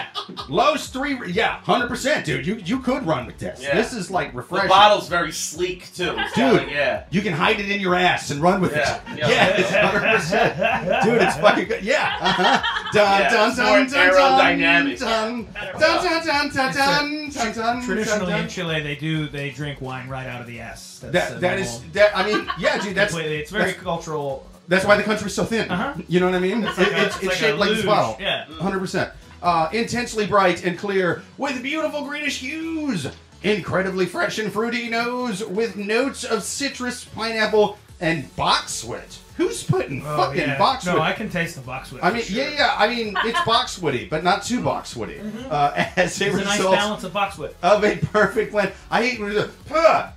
Lowe's 0.49 0.89
three. 0.89 1.17
Yeah, 1.33 1.61
hundred 1.61 1.89
percent, 1.89 2.27
dude. 2.27 2.47
You 2.47 2.57
you 2.57 2.81
could 2.81 3.07
run 3.07 3.25
with 3.25 3.39
this. 3.39 3.63
Yeah. 3.63 3.75
This 3.77 3.93
is 3.93 4.11
like 4.11 4.35
The 4.35 4.43
bottle's 4.43 5.09
very 5.09 5.33
sleek 5.33 5.95
too. 5.95 6.17
Dude. 6.35 6.69
Yeah. 6.71 7.05
You 7.11 7.23
can 7.23 7.33
hide 7.33 7.61
it 7.61 7.71
in 7.71 7.81
your 7.81 7.95
ass 7.95 8.31
and 8.31 8.43
run 8.43 8.61
with 8.61 8.73
Yeah. 8.75 8.97
it. 9.13 9.19
Yeah. 9.19 9.29
Yeah, 9.35 9.49
it's 9.57 9.71
hundred 9.71 10.17
percent, 10.17 11.05
dude. 11.05 11.23
It's 11.23 11.37
fucking 11.37 11.67
good. 11.69 11.83
Yeah. 11.85 12.17
Uh-huh. 12.21 12.63
Dun, 12.93 13.21
Yeah, 13.21 13.31
dun, 13.31 13.49
it's 13.49 13.57
dun, 13.57 13.67
more 13.67 13.79
dun, 13.79 13.89
dun, 13.89 14.11
aerodynamic. 14.11 14.99
Dun, 14.99 15.47
dun, 15.55 15.81
dun, 15.81 16.05
dun, 16.05 16.25
dun, 16.25 16.25
dun, 16.25 16.51
dun, 16.51 16.51
dun, 16.53 16.53
Traditionally 16.53 16.73
dun, 16.75 17.07
in 17.15 17.24
dun. 17.24 17.24
Chile, 18.49 18.81
they 18.81 18.95
do 18.97 19.29
they 19.29 19.51
drink 19.51 19.81
wine 19.81 20.09
right 20.09 20.27
out 20.27 20.41
of 20.41 20.47
the 20.47 20.61
ass. 20.61 21.01
That's 21.03 21.31
That 21.31 21.41
that 21.41 21.59
is 21.59 21.73
normal- 21.73 21.91
that. 21.93 22.17
I 22.17 22.27
mean, 22.27 22.49
yeah, 22.59 22.79
dude. 22.83 22.95
That's 22.95 23.15
it's 23.15 23.51
very 23.51 23.65
that's- 23.67 23.83
cultural. 23.83 24.47
That's 24.67 24.85
why 24.87 24.97
the 24.97 25.03
country's 25.03 25.35
so 25.35 25.45
thin. 25.45 25.71
Uh-huh. 25.71 25.95
You 26.09 26.21
know 26.21 26.27
what 26.27 26.35
I 26.35 26.39
mean? 26.39 26.65
It's 26.65 26.79
It- 26.79 26.83
like 26.85 26.93
a- 26.93 27.07
it's, 27.07 27.15
it's 27.17 27.17
it's 27.17 27.27
like 27.27 27.37
shaped 27.37 27.59
like 27.59 27.71
this 27.71 27.85
bottle. 27.85 28.17
Yeah. 28.19 28.47
100%. 28.61 29.11
Uh, 29.43 29.69
intensely 29.75 30.27
bright 30.27 30.65
and 30.65 30.79
clear 30.79 31.23
with 31.37 31.63
beautiful 31.63 32.07
greenish 32.07 32.39
hues. 32.39 33.07
Incredibly 33.43 34.07
fresh 34.07 34.39
and 34.39 34.51
fruity 34.51 34.89
nose 34.89 35.45
with 35.45 35.77
notes 35.77 36.25
of 36.25 36.43
citrus, 36.43 37.05
pineapple, 37.05 37.79
and 38.01 38.35
boxwood. 38.37 39.03
Who's 39.37 39.65
putting 39.65 40.03
Oh, 40.07 40.17
fucking 40.17 40.41
yeah. 40.41 40.59
boxwood? 40.59 40.95
No, 40.95 41.01
I 41.01 41.13
can 41.13 41.29
taste 41.29 41.57
the 41.57 41.61
boxwood. 41.63 42.01
I 42.03 42.13
mean, 42.13 42.23
sure. 42.23 42.37
yeah, 42.45 42.51
yeah. 42.51 42.75
I 42.79 42.87
mean, 42.89 43.17
it's 43.25 43.39
boxwoody, 43.41 44.09
but 44.09 44.23
not 44.23 44.45
too 44.45 44.61
boxwoody. 44.61 45.21
Uh, 45.51 45.73
as 45.97 46.21
a 46.21 46.31
a 46.31 46.45
nice 46.45 46.59
balance 46.63 47.03
of 47.03 47.13
boxwood. 47.13 47.55
of 47.63 47.83
a 47.85 47.97
perfect 47.97 48.53
blend. 48.53 48.73
I 48.91 49.05
hate 49.05 49.21
when 49.21 49.33
it's 49.33 49.51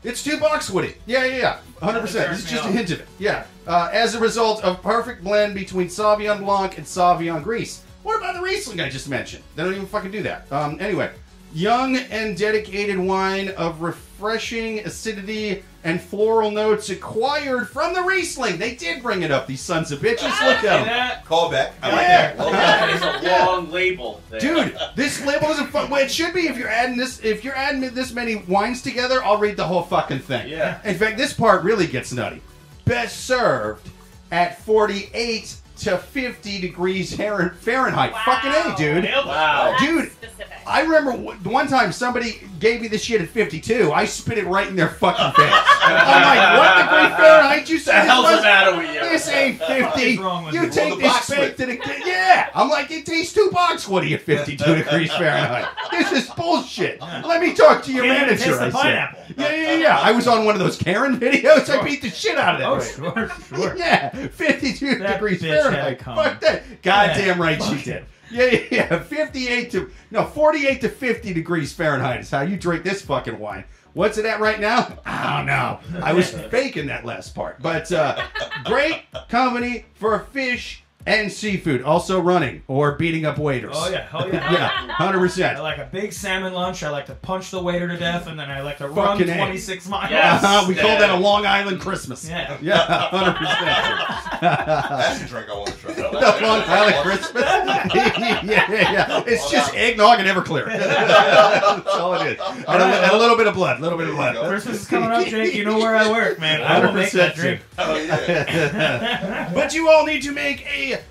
it's 0.03 0.23
too 0.23 0.37
boxwoody. 0.37 0.95
Yeah, 1.07 1.25
yeah, 1.25 1.37
yeah. 1.37 1.59
100%. 1.81 2.01
This 2.03 2.45
is 2.45 2.49
just 2.49 2.65
a 2.65 2.71
hint 2.71 2.91
of 2.91 2.99
it. 3.01 3.07
Yeah. 3.17 3.45
Uh, 3.65 3.89
as 3.91 4.13
a 4.13 4.19
result 4.19 4.63
of 4.63 4.81
perfect 4.83 5.23
blend 5.23 5.55
between 5.55 5.87
Sauvignon 5.87 6.39
Blanc 6.39 6.77
and 6.77 6.85
Sauvignon 6.85 7.43
Gris. 7.43 7.83
What 8.03 8.17
about 8.17 8.35
the 8.35 8.41
Riesling 8.41 8.79
I 8.79 8.89
just 8.89 9.09
mentioned? 9.09 9.43
They 9.55 9.63
don't 9.63 9.73
even 9.73 9.87
fucking 9.87 10.11
do 10.11 10.23
that. 10.23 10.49
Um, 10.51 10.77
anyway, 10.79 11.11
young 11.53 11.97
and 11.97 12.37
dedicated 12.37 12.97
wine 12.97 13.49
of 13.49 13.81
refreshing 14.19 14.79
acidity 14.79 15.63
and 15.83 16.01
floral 16.01 16.49
notes 16.51 16.89
acquired 16.89 17.69
from 17.69 17.93
the 17.93 18.01
Riesling. 18.01 18.57
They 18.57 18.75
did 18.75 19.03
bring 19.03 19.21
it 19.21 19.31
up, 19.31 19.45
these 19.47 19.61
sons 19.61 19.91
of 19.91 19.99
bitches. 19.99 20.17
Ah, 20.23 20.45
look 20.47 20.57
at 20.57 20.61
them. 20.63 20.85
that? 20.87 21.25
Call 21.25 21.51
back. 21.51 21.73
I 21.83 21.89
like 21.91 22.01
Yeah. 22.01 22.07
that. 22.07 22.37
Well, 22.37 22.45
Call 22.45 22.53
that 22.53 22.79
back. 22.79 22.95
is 22.95 23.01
a 23.01 23.25
Yeah. 23.25 23.45
long 23.45 23.71
label. 23.71 24.21
There. 24.31 24.39
Dude, 24.39 24.77
this 24.95 25.23
label 25.23 25.49
isn't 25.51 25.67
fun. 25.67 25.89
Well, 25.89 26.03
it 26.03 26.11
should 26.11 26.33
be 26.33 26.47
if 26.47 26.57
you're 26.57 26.69
adding 26.69 26.97
this. 26.97 27.19
If 27.19 27.43
you're 27.43 27.55
adding 27.55 27.81
this 27.93 28.11
many 28.11 28.35
wines 28.47 28.81
together, 28.81 29.23
I'll 29.23 29.37
read 29.37 29.55
the 29.55 29.65
whole 29.65 29.83
fucking 29.83 30.19
thing. 30.19 30.49
Yeah. 30.49 30.79
In 30.83 30.95
fact, 30.97 31.17
this 31.17 31.33
part 31.33 31.63
really 31.63 31.85
gets 31.87 32.11
nutty. 32.11 32.41
Best 32.85 33.25
served 33.25 33.87
at 34.31 34.59
48 34.63 35.55
to 35.79 35.97
50 35.97 36.61
degrees 36.61 37.15
Fahrenheit. 37.15 38.11
Wow. 38.13 38.21
Fucking 38.25 38.51
a, 38.51 38.75
dude. 38.77 39.03
Wow. 39.05 39.71
That's 39.71 39.83
Dude, 39.83 40.11
Specific. 40.11 40.47
I 40.65 40.81
remember 40.81 41.11
w- 41.11 41.31
one 41.49 41.67
time 41.67 41.91
somebody 41.91 42.41
gave 42.59 42.81
me 42.81 42.87
this 42.87 43.03
shit 43.03 43.21
at 43.21 43.29
52. 43.29 43.91
I 43.93 44.05
spit 44.05 44.37
it 44.37 44.45
right 44.47 44.67
in 44.67 44.75
their 44.75 44.89
fucking 44.89 45.31
face. 45.41 45.53
I'm 45.81 46.21
like, 46.21 46.59
what 46.59 46.75
degree 47.07 47.17
Fahrenheit 47.17 47.69
you 47.69 47.75
What 47.77 47.85
the 47.85 47.91
said? 47.91 48.05
hell's 48.05 48.27
this 48.27 48.37
the 48.37 48.43
matter 48.43 48.77
with 48.77 48.93
you? 48.93 48.99
This 48.99 49.29
ain't 49.29 49.59
50. 49.61 50.17
wrong 50.17 50.53
You 50.53 50.63
you? 50.63 50.69
take 50.69 50.87
Well, 50.89 50.95
the 50.97 51.01
this 51.03 51.11
box 51.13 51.27
to 51.27 51.65
the 51.65 52.01
Yeah. 52.05 52.49
I'm 52.53 52.69
like, 52.69 52.91
it 52.91 53.05
tastes 53.05 53.33
too 53.33 53.49
boxwoody 53.53 54.11
at 54.13 54.21
52 54.21 54.57
degrees 54.75 55.11
Fahrenheit. 55.11 55.67
This 55.91 56.11
is 56.11 56.29
bullshit. 56.31 56.99
Let 57.01 57.41
me 57.41 57.53
talk 57.53 57.83
to 57.83 57.93
your 57.93 58.03
Can't 58.05 58.27
manager. 58.27 58.43
taste 58.45 58.59
the 58.59 58.65
I 58.65 58.69
said. 58.69 58.73
pineapple. 58.73 59.19
Yeah, 59.37 59.51
yeah, 59.55 59.73
yeah. 59.75 59.99
I 60.01 60.11
was 60.11 60.27
on 60.27 60.45
one 60.45 60.55
of 60.55 60.59
those 60.59 60.77
Karen 60.77 61.17
videos. 61.19 61.69
I 61.69 61.83
beat 61.83 62.01
the 62.01 62.09
shit 62.09 62.37
out 62.37 62.61
of 62.61 62.81
that. 62.83 63.03
Oh, 63.07 63.11
bitch. 63.13 63.49
sure, 63.49 63.57
sure. 63.59 63.77
Yeah, 63.77 64.09
52 64.27 64.95
That 64.99 65.13
degrees 65.13 65.41
bitch 65.41 65.49
Fahrenheit. 65.49 65.66
It 65.73 65.99
coming. 65.99 66.23
Fuck 66.23 66.41
that. 66.41 66.81
Goddamn 66.81 67.37
Yeah, 67.39 67.43
right 67.43 67.61
she 67.63 67.83
did. 67.83 68.05
Yeah, 68.29 68.45
yeah, 68.45 68.59
yeah. 68.71 69.03
58 69.03 69.71
to, 69.71 69.89
no, 70.11 70.25
48 70.25 70.81
to 70.81 70.89
50 70.89 71.33
degrees 71.33 71.71
Fahrenheit 71.73 72.21
is 72.21 72.29
how 72.29 72.41
you 72.41 72.57
drink 72.57 72.83
this 72.83 73.01
fucking 73.01 73.39
wine. 73.39 73.63
What's 73.93 74.17
it 74.17 74.25
at 74.25 74.39
right 74.39 74.59
now? 74.59 74.99
I 75.05 75.37
don't 75.37 75.45
know. 75.47 75.79
I 76.03 76.13
was 76.13 76.29
faking 76.51 76.87
that 76.87 77.05
last 77.05 77.33
part. 77.33 77.61
But 77.61 77.91
uh, 77.91 78.21
great 78.65 79.03
company 79.29 79.85
for 79.95 80.19
fish 80.31 80.83
and 81.07 81.31
seafood. 81.31 81.81
Also 81.81 82.19
running 82.19 82.61
or 82.67 82.91
beating 82.93 83.25
up 83.25 83.37
waiters. 83.39 83.73
Oh 83.75 83.89
yeah, 83.89 84.07
oh 84.13 84.27
yeah. 84.27 84.51
Yeah, 84.57 84.95
100%. 84.97 85.55
I 85.55 85.59
like 85.61 85.77
a 85.77 85.85
big 85.91 86.11
salmon 86.13 86.53
lunch. 86.53 86.83
I 86.83 86.89
like 86.89 87.05
to 87.07 87.15
punch 87.15 87.51
the 87.51 87.61
waiter 87.61 87.87
to 87.87 87.97
death, 87.97 88.27
and 88.27 88.39
then 88.39 88.49
I 88.51 88.61
like 88.61 88.77
to 88.79 88.87
run 88.87 89.17
Fucking 89.17 89.29
A. 89.29 89.37
26 89.37 89.87
miles. 89.87 90.11
Yes. 90.11 90.43
Uh-huh, 90.43 90.65
we 90.67 90.75
call 90.75 90.97
that 90.99 91.09
a 91.09 91.15
Long 91.15 91.45
Island 91.45 91.79
Christmas. 91.79 92.27
Yeah. 92.27 92.57
Yeah, 92.61 93.09
100%. 93.11 94.41
That's 94.41 95.21
a 95.21 95.25
drink 95.27 95.49
I 95.49 95.53
want 95.53 95.67
to 95.69 95.77
try. 95.77 95.93
The 96.11 96.39
Long 96.41 96.93
of 96.93 97.01
Christmas. 97.03 97.43
yeah, 97.43 98.41
yeah, 98.43 98.71
yeah. 98.71 99.23
It's 99.25 99.49
just 99.49 99.73
eggnog 99.75 100.19
and 100.19 100.27
Everclear. 100.27 100.65
That's 100.77 101.87
all 101.87 102.13
it 102.15 102.33
is. 102.33 102.39
And 102.39 102.81
a, 102.81 102.85
and 102.85 103.11
a 103.11 103.17
little 103.17 103.37
bit 103.37 103.47
of 103.47 103.53
blood. 103.55 103.79
A 103.79 103.81
little 103.81 103.97
bit 103.97 104.09
of 104.09 104.15
blood. 104.15 104.35
Christmas 104.47 104.81
is 104.81 104.87
coming 104.87 105.11
up, 105.11 105.25
Jake. 105.27 105.53
You 105.55 105.65
know 105.65 105.77
where 105.77 105.95
I 105.95 106.09
work, 106.09 106.39
man. 106.39 106.61
I 106.61 106.85
will 106.85 106.93
make 106.93 107.09
100% 107.09 107.11
that 107.13 107.35
drink. 107.35 107.61
Oh 107.79 107.95
yeah. 107.95 109.51
but 109.53 109.73
you 109.73 109.89
all 109.89 110.05
need 110.05 110.23
to 110.23 110.31
make 110.31 110.65
a 110.65 111.01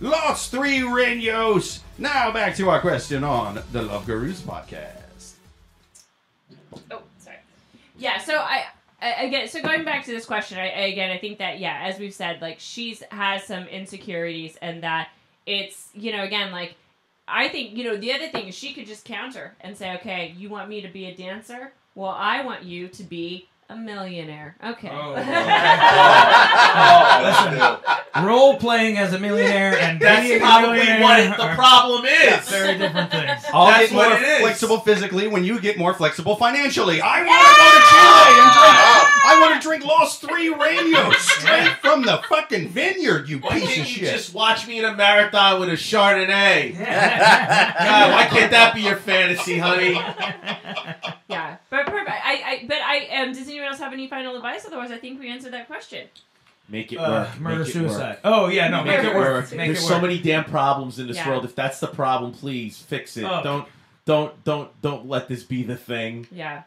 Lost 0.00 0.50
Three 0.50 0.82
Radios. 0.82 1.80
Now 1.98 2.30
back 2.32 2.56
to 2.56 2.68
our 2.68 2.80
question 2.80 3.24
on 3.24 3.62
the 3.72 3.82
Love 3.82 4.06
Gurus 4.06 4.40
podcast. 4.40 5.32
Oh, 6.90 7.02
sorry. 7.18 7.36
Yeah, 7.96 8.18
so 8.18 8.36
I, 8.36 8.64
I 8.64 8.64
again, 9.02 9.48
so 9.48 9.60
going 9.62 9.84
back 9.84 10.04
to 10.04 10.10
this 10.10 10.24
question, 10.24 10.58
I, 10.58 10.66
again, 10.66 11.10
I 11.10 11.18
think 11.18 11.38
that 11.38 11.58
yeah, 11.58 11.80
as 11.82 11.98
we've 11.98 12.14
said, 12.14 12.40
like 12.40 12.56
she's 12.58 13.02
has 13.10 13.44
some 13.44 13.64
insecurities, 13.64 14.56
and 14.62 14.82
that 14.82 15.08
it's 15.46 15.88
you 15.94 16.12
know 16.12 16.22
again 16.22 16.52
like 16.52 16.76
I 17.26 17.48
think 17.48 17.76
you 17.76 17.84
know 17.84 17.96
the 17.96 18.12
other 18.12 18.28
thing 18.28 18.48
is 18.48 18.54
she 18.54 18.72
could 18.72 18.86
just 18.86 19.04
counter 19.04 19.54
and 19.60 19.76
say, 19.76 19.94
okay, 19.96 20.34
you 20.36 20.48
want 20.48 20.68
me 20.68 20.80
to 20.80 20.88
be 20.88 21.06
a 21.06 21.14
dancer? 21.14 21.72
Well, 21.94 22.10
I 22.16 22.44
want 22.44 22.62
you 22.62 22.88
to 22.88 23.02
be 23.02 23.48
a 23.72 23.76
millionaire. 23.76 24.56
Okay. 24.64 24.90
Oh. 24.92 25.14
Oh, 28.14 28.26
Role 28.26 28.56
playing 28.56 28.98
as 28.98 29.12
a 29.14 29.18
millionaire 29.18 29.76
and 29.78 29.98
That's 30.00 30.26
being 30.26 30.36
a 30.36 30.40
probably 30.40 30.78
millionaire 30.78 31.00
what 31.02 31.20
it, 31.20 31.36
the 31.36 31.42
are 31.44 31.54
problem 31.54 32.04
is. 32.04 32.48
very 32.48 32.76
different 32.78 33.10
things. 33.10 33.42
I'll 33.52 33.66
That's 33.66 33.88
get 33.90 33.92
more 33.94 34.04
what 34.10 34.20
it 34.22 34.28
is. 34.28 34.40
flexible 34.40 34.80
physically 34.80 35.28
when 35.28 35.44
you 35.44 35.58
get 35.60 35.78
more 35.78 35.94
flexible 35.94 36.36
financially. 36.36 37.00
I 37.00 37.24
want 37.24 37.46
to 37.48 37.54
go 37.56 37.66
to 37.72 37.80
Chile 37.88 38.34
and 38.42 38.52
drink. 38.52 38.78
I 39.24 39.38
want 39.40 39.62
to 39.62 39.66
drink 39.68 39.84
Lost 39.84 40.20
Three 40.20 40.48
Radios 40.50 41.18
straight 41.18 41.72
from 41.80 42.02
the 42.02 42.22
fucking 42.28 42.68
vineyard. 42.68 43.28
You 43.28 43.38
Why 43.38 43.58
piece 43.60 43.68
can't 43.74 43.80
of 43.80 43.88
you 43.88 44.06
shit. 44.06 44.12
just 44.14 44.34
watch 44.34 44.66
me 44.68 44.78
in 44.78 44.84
a 44.84 44.94
marathon 44.94 45.58
with 45.60 45.70
a 45.70 45.72
Chardonnay? 45.72 46.76
God, 46.78 48.12
why 48.12 48.26
can't 48.30 48.50
that 48.50 48.72
be 48.74 48.82
your 48.82 48.96
fantasy, 48.96 49.58
honey? 49.58 49.92
yeah, 51.28 51.56
but 51.70 51.86
perfect. 51.86 52.10
I, 52.10 52.42
I, 52.44 52.64
but 52.66 52.76
I, 52.78 53.22
um, 53.22 53.32
does 53.32 53.48
anyone 53.62 53.72
else 53.72 53.80
have 53.80 53.92
any 53.92 54.08
final 54.08 54.36
advice? 54.36 54.64
Otherwise, 54.66 54.90
I 54.90 54.98
think 54.98 55.20
we 55.20 55.28
answered 55.30 55.52
that 55.52 55.66
question. 55.66 56.08
Make 56.68 56.92
it 56.92 56.96
Uh, 56.96 57.26
work. 57.30 57.40
murder 57.40 57.58
Make 57.60 57.68
it 57.68 57.72
suicide. 57.72 58.08
work. 58.10 58.20
Oh 58.24 58.48
yeah, 58.48 58.68
no, 58.68 58.78
make, 58.84 58.86
Make 58.96 58.98
it 59.00 59.04
it 59.06 59.14
work. 59.14 59.24
work. 59.44 59.52
Make 59.52 59.66
There's 59.68 59.82
it 59.82 59.86
so 59.86 60.00
many 60.00 60.18
damn 60.18 60.44
problems 60.44 60.98
in 60.98 61.06
this 61.08 61.16
Yeah. 61.16 61.28
world. 61.28 61.44
If 61.44 61.54
that's 61.54 61.80
the 61.80 61.88
problem, 61.88 62.32
please 62.32 62.78
fix 62.78 63.16
it. 63.16 63.24
Oh. 63.24 63.40
Don't, 63.42 63.68
don't, 64.04 64.44
don't, 64.44 64.82
don't 64.82 65.08
let 65.08 65.28
this 65.28 65.42
be 65.42 65.62
the 65.64 65.76
thing. 65.76 66.26
Yeah. 66.30 66.62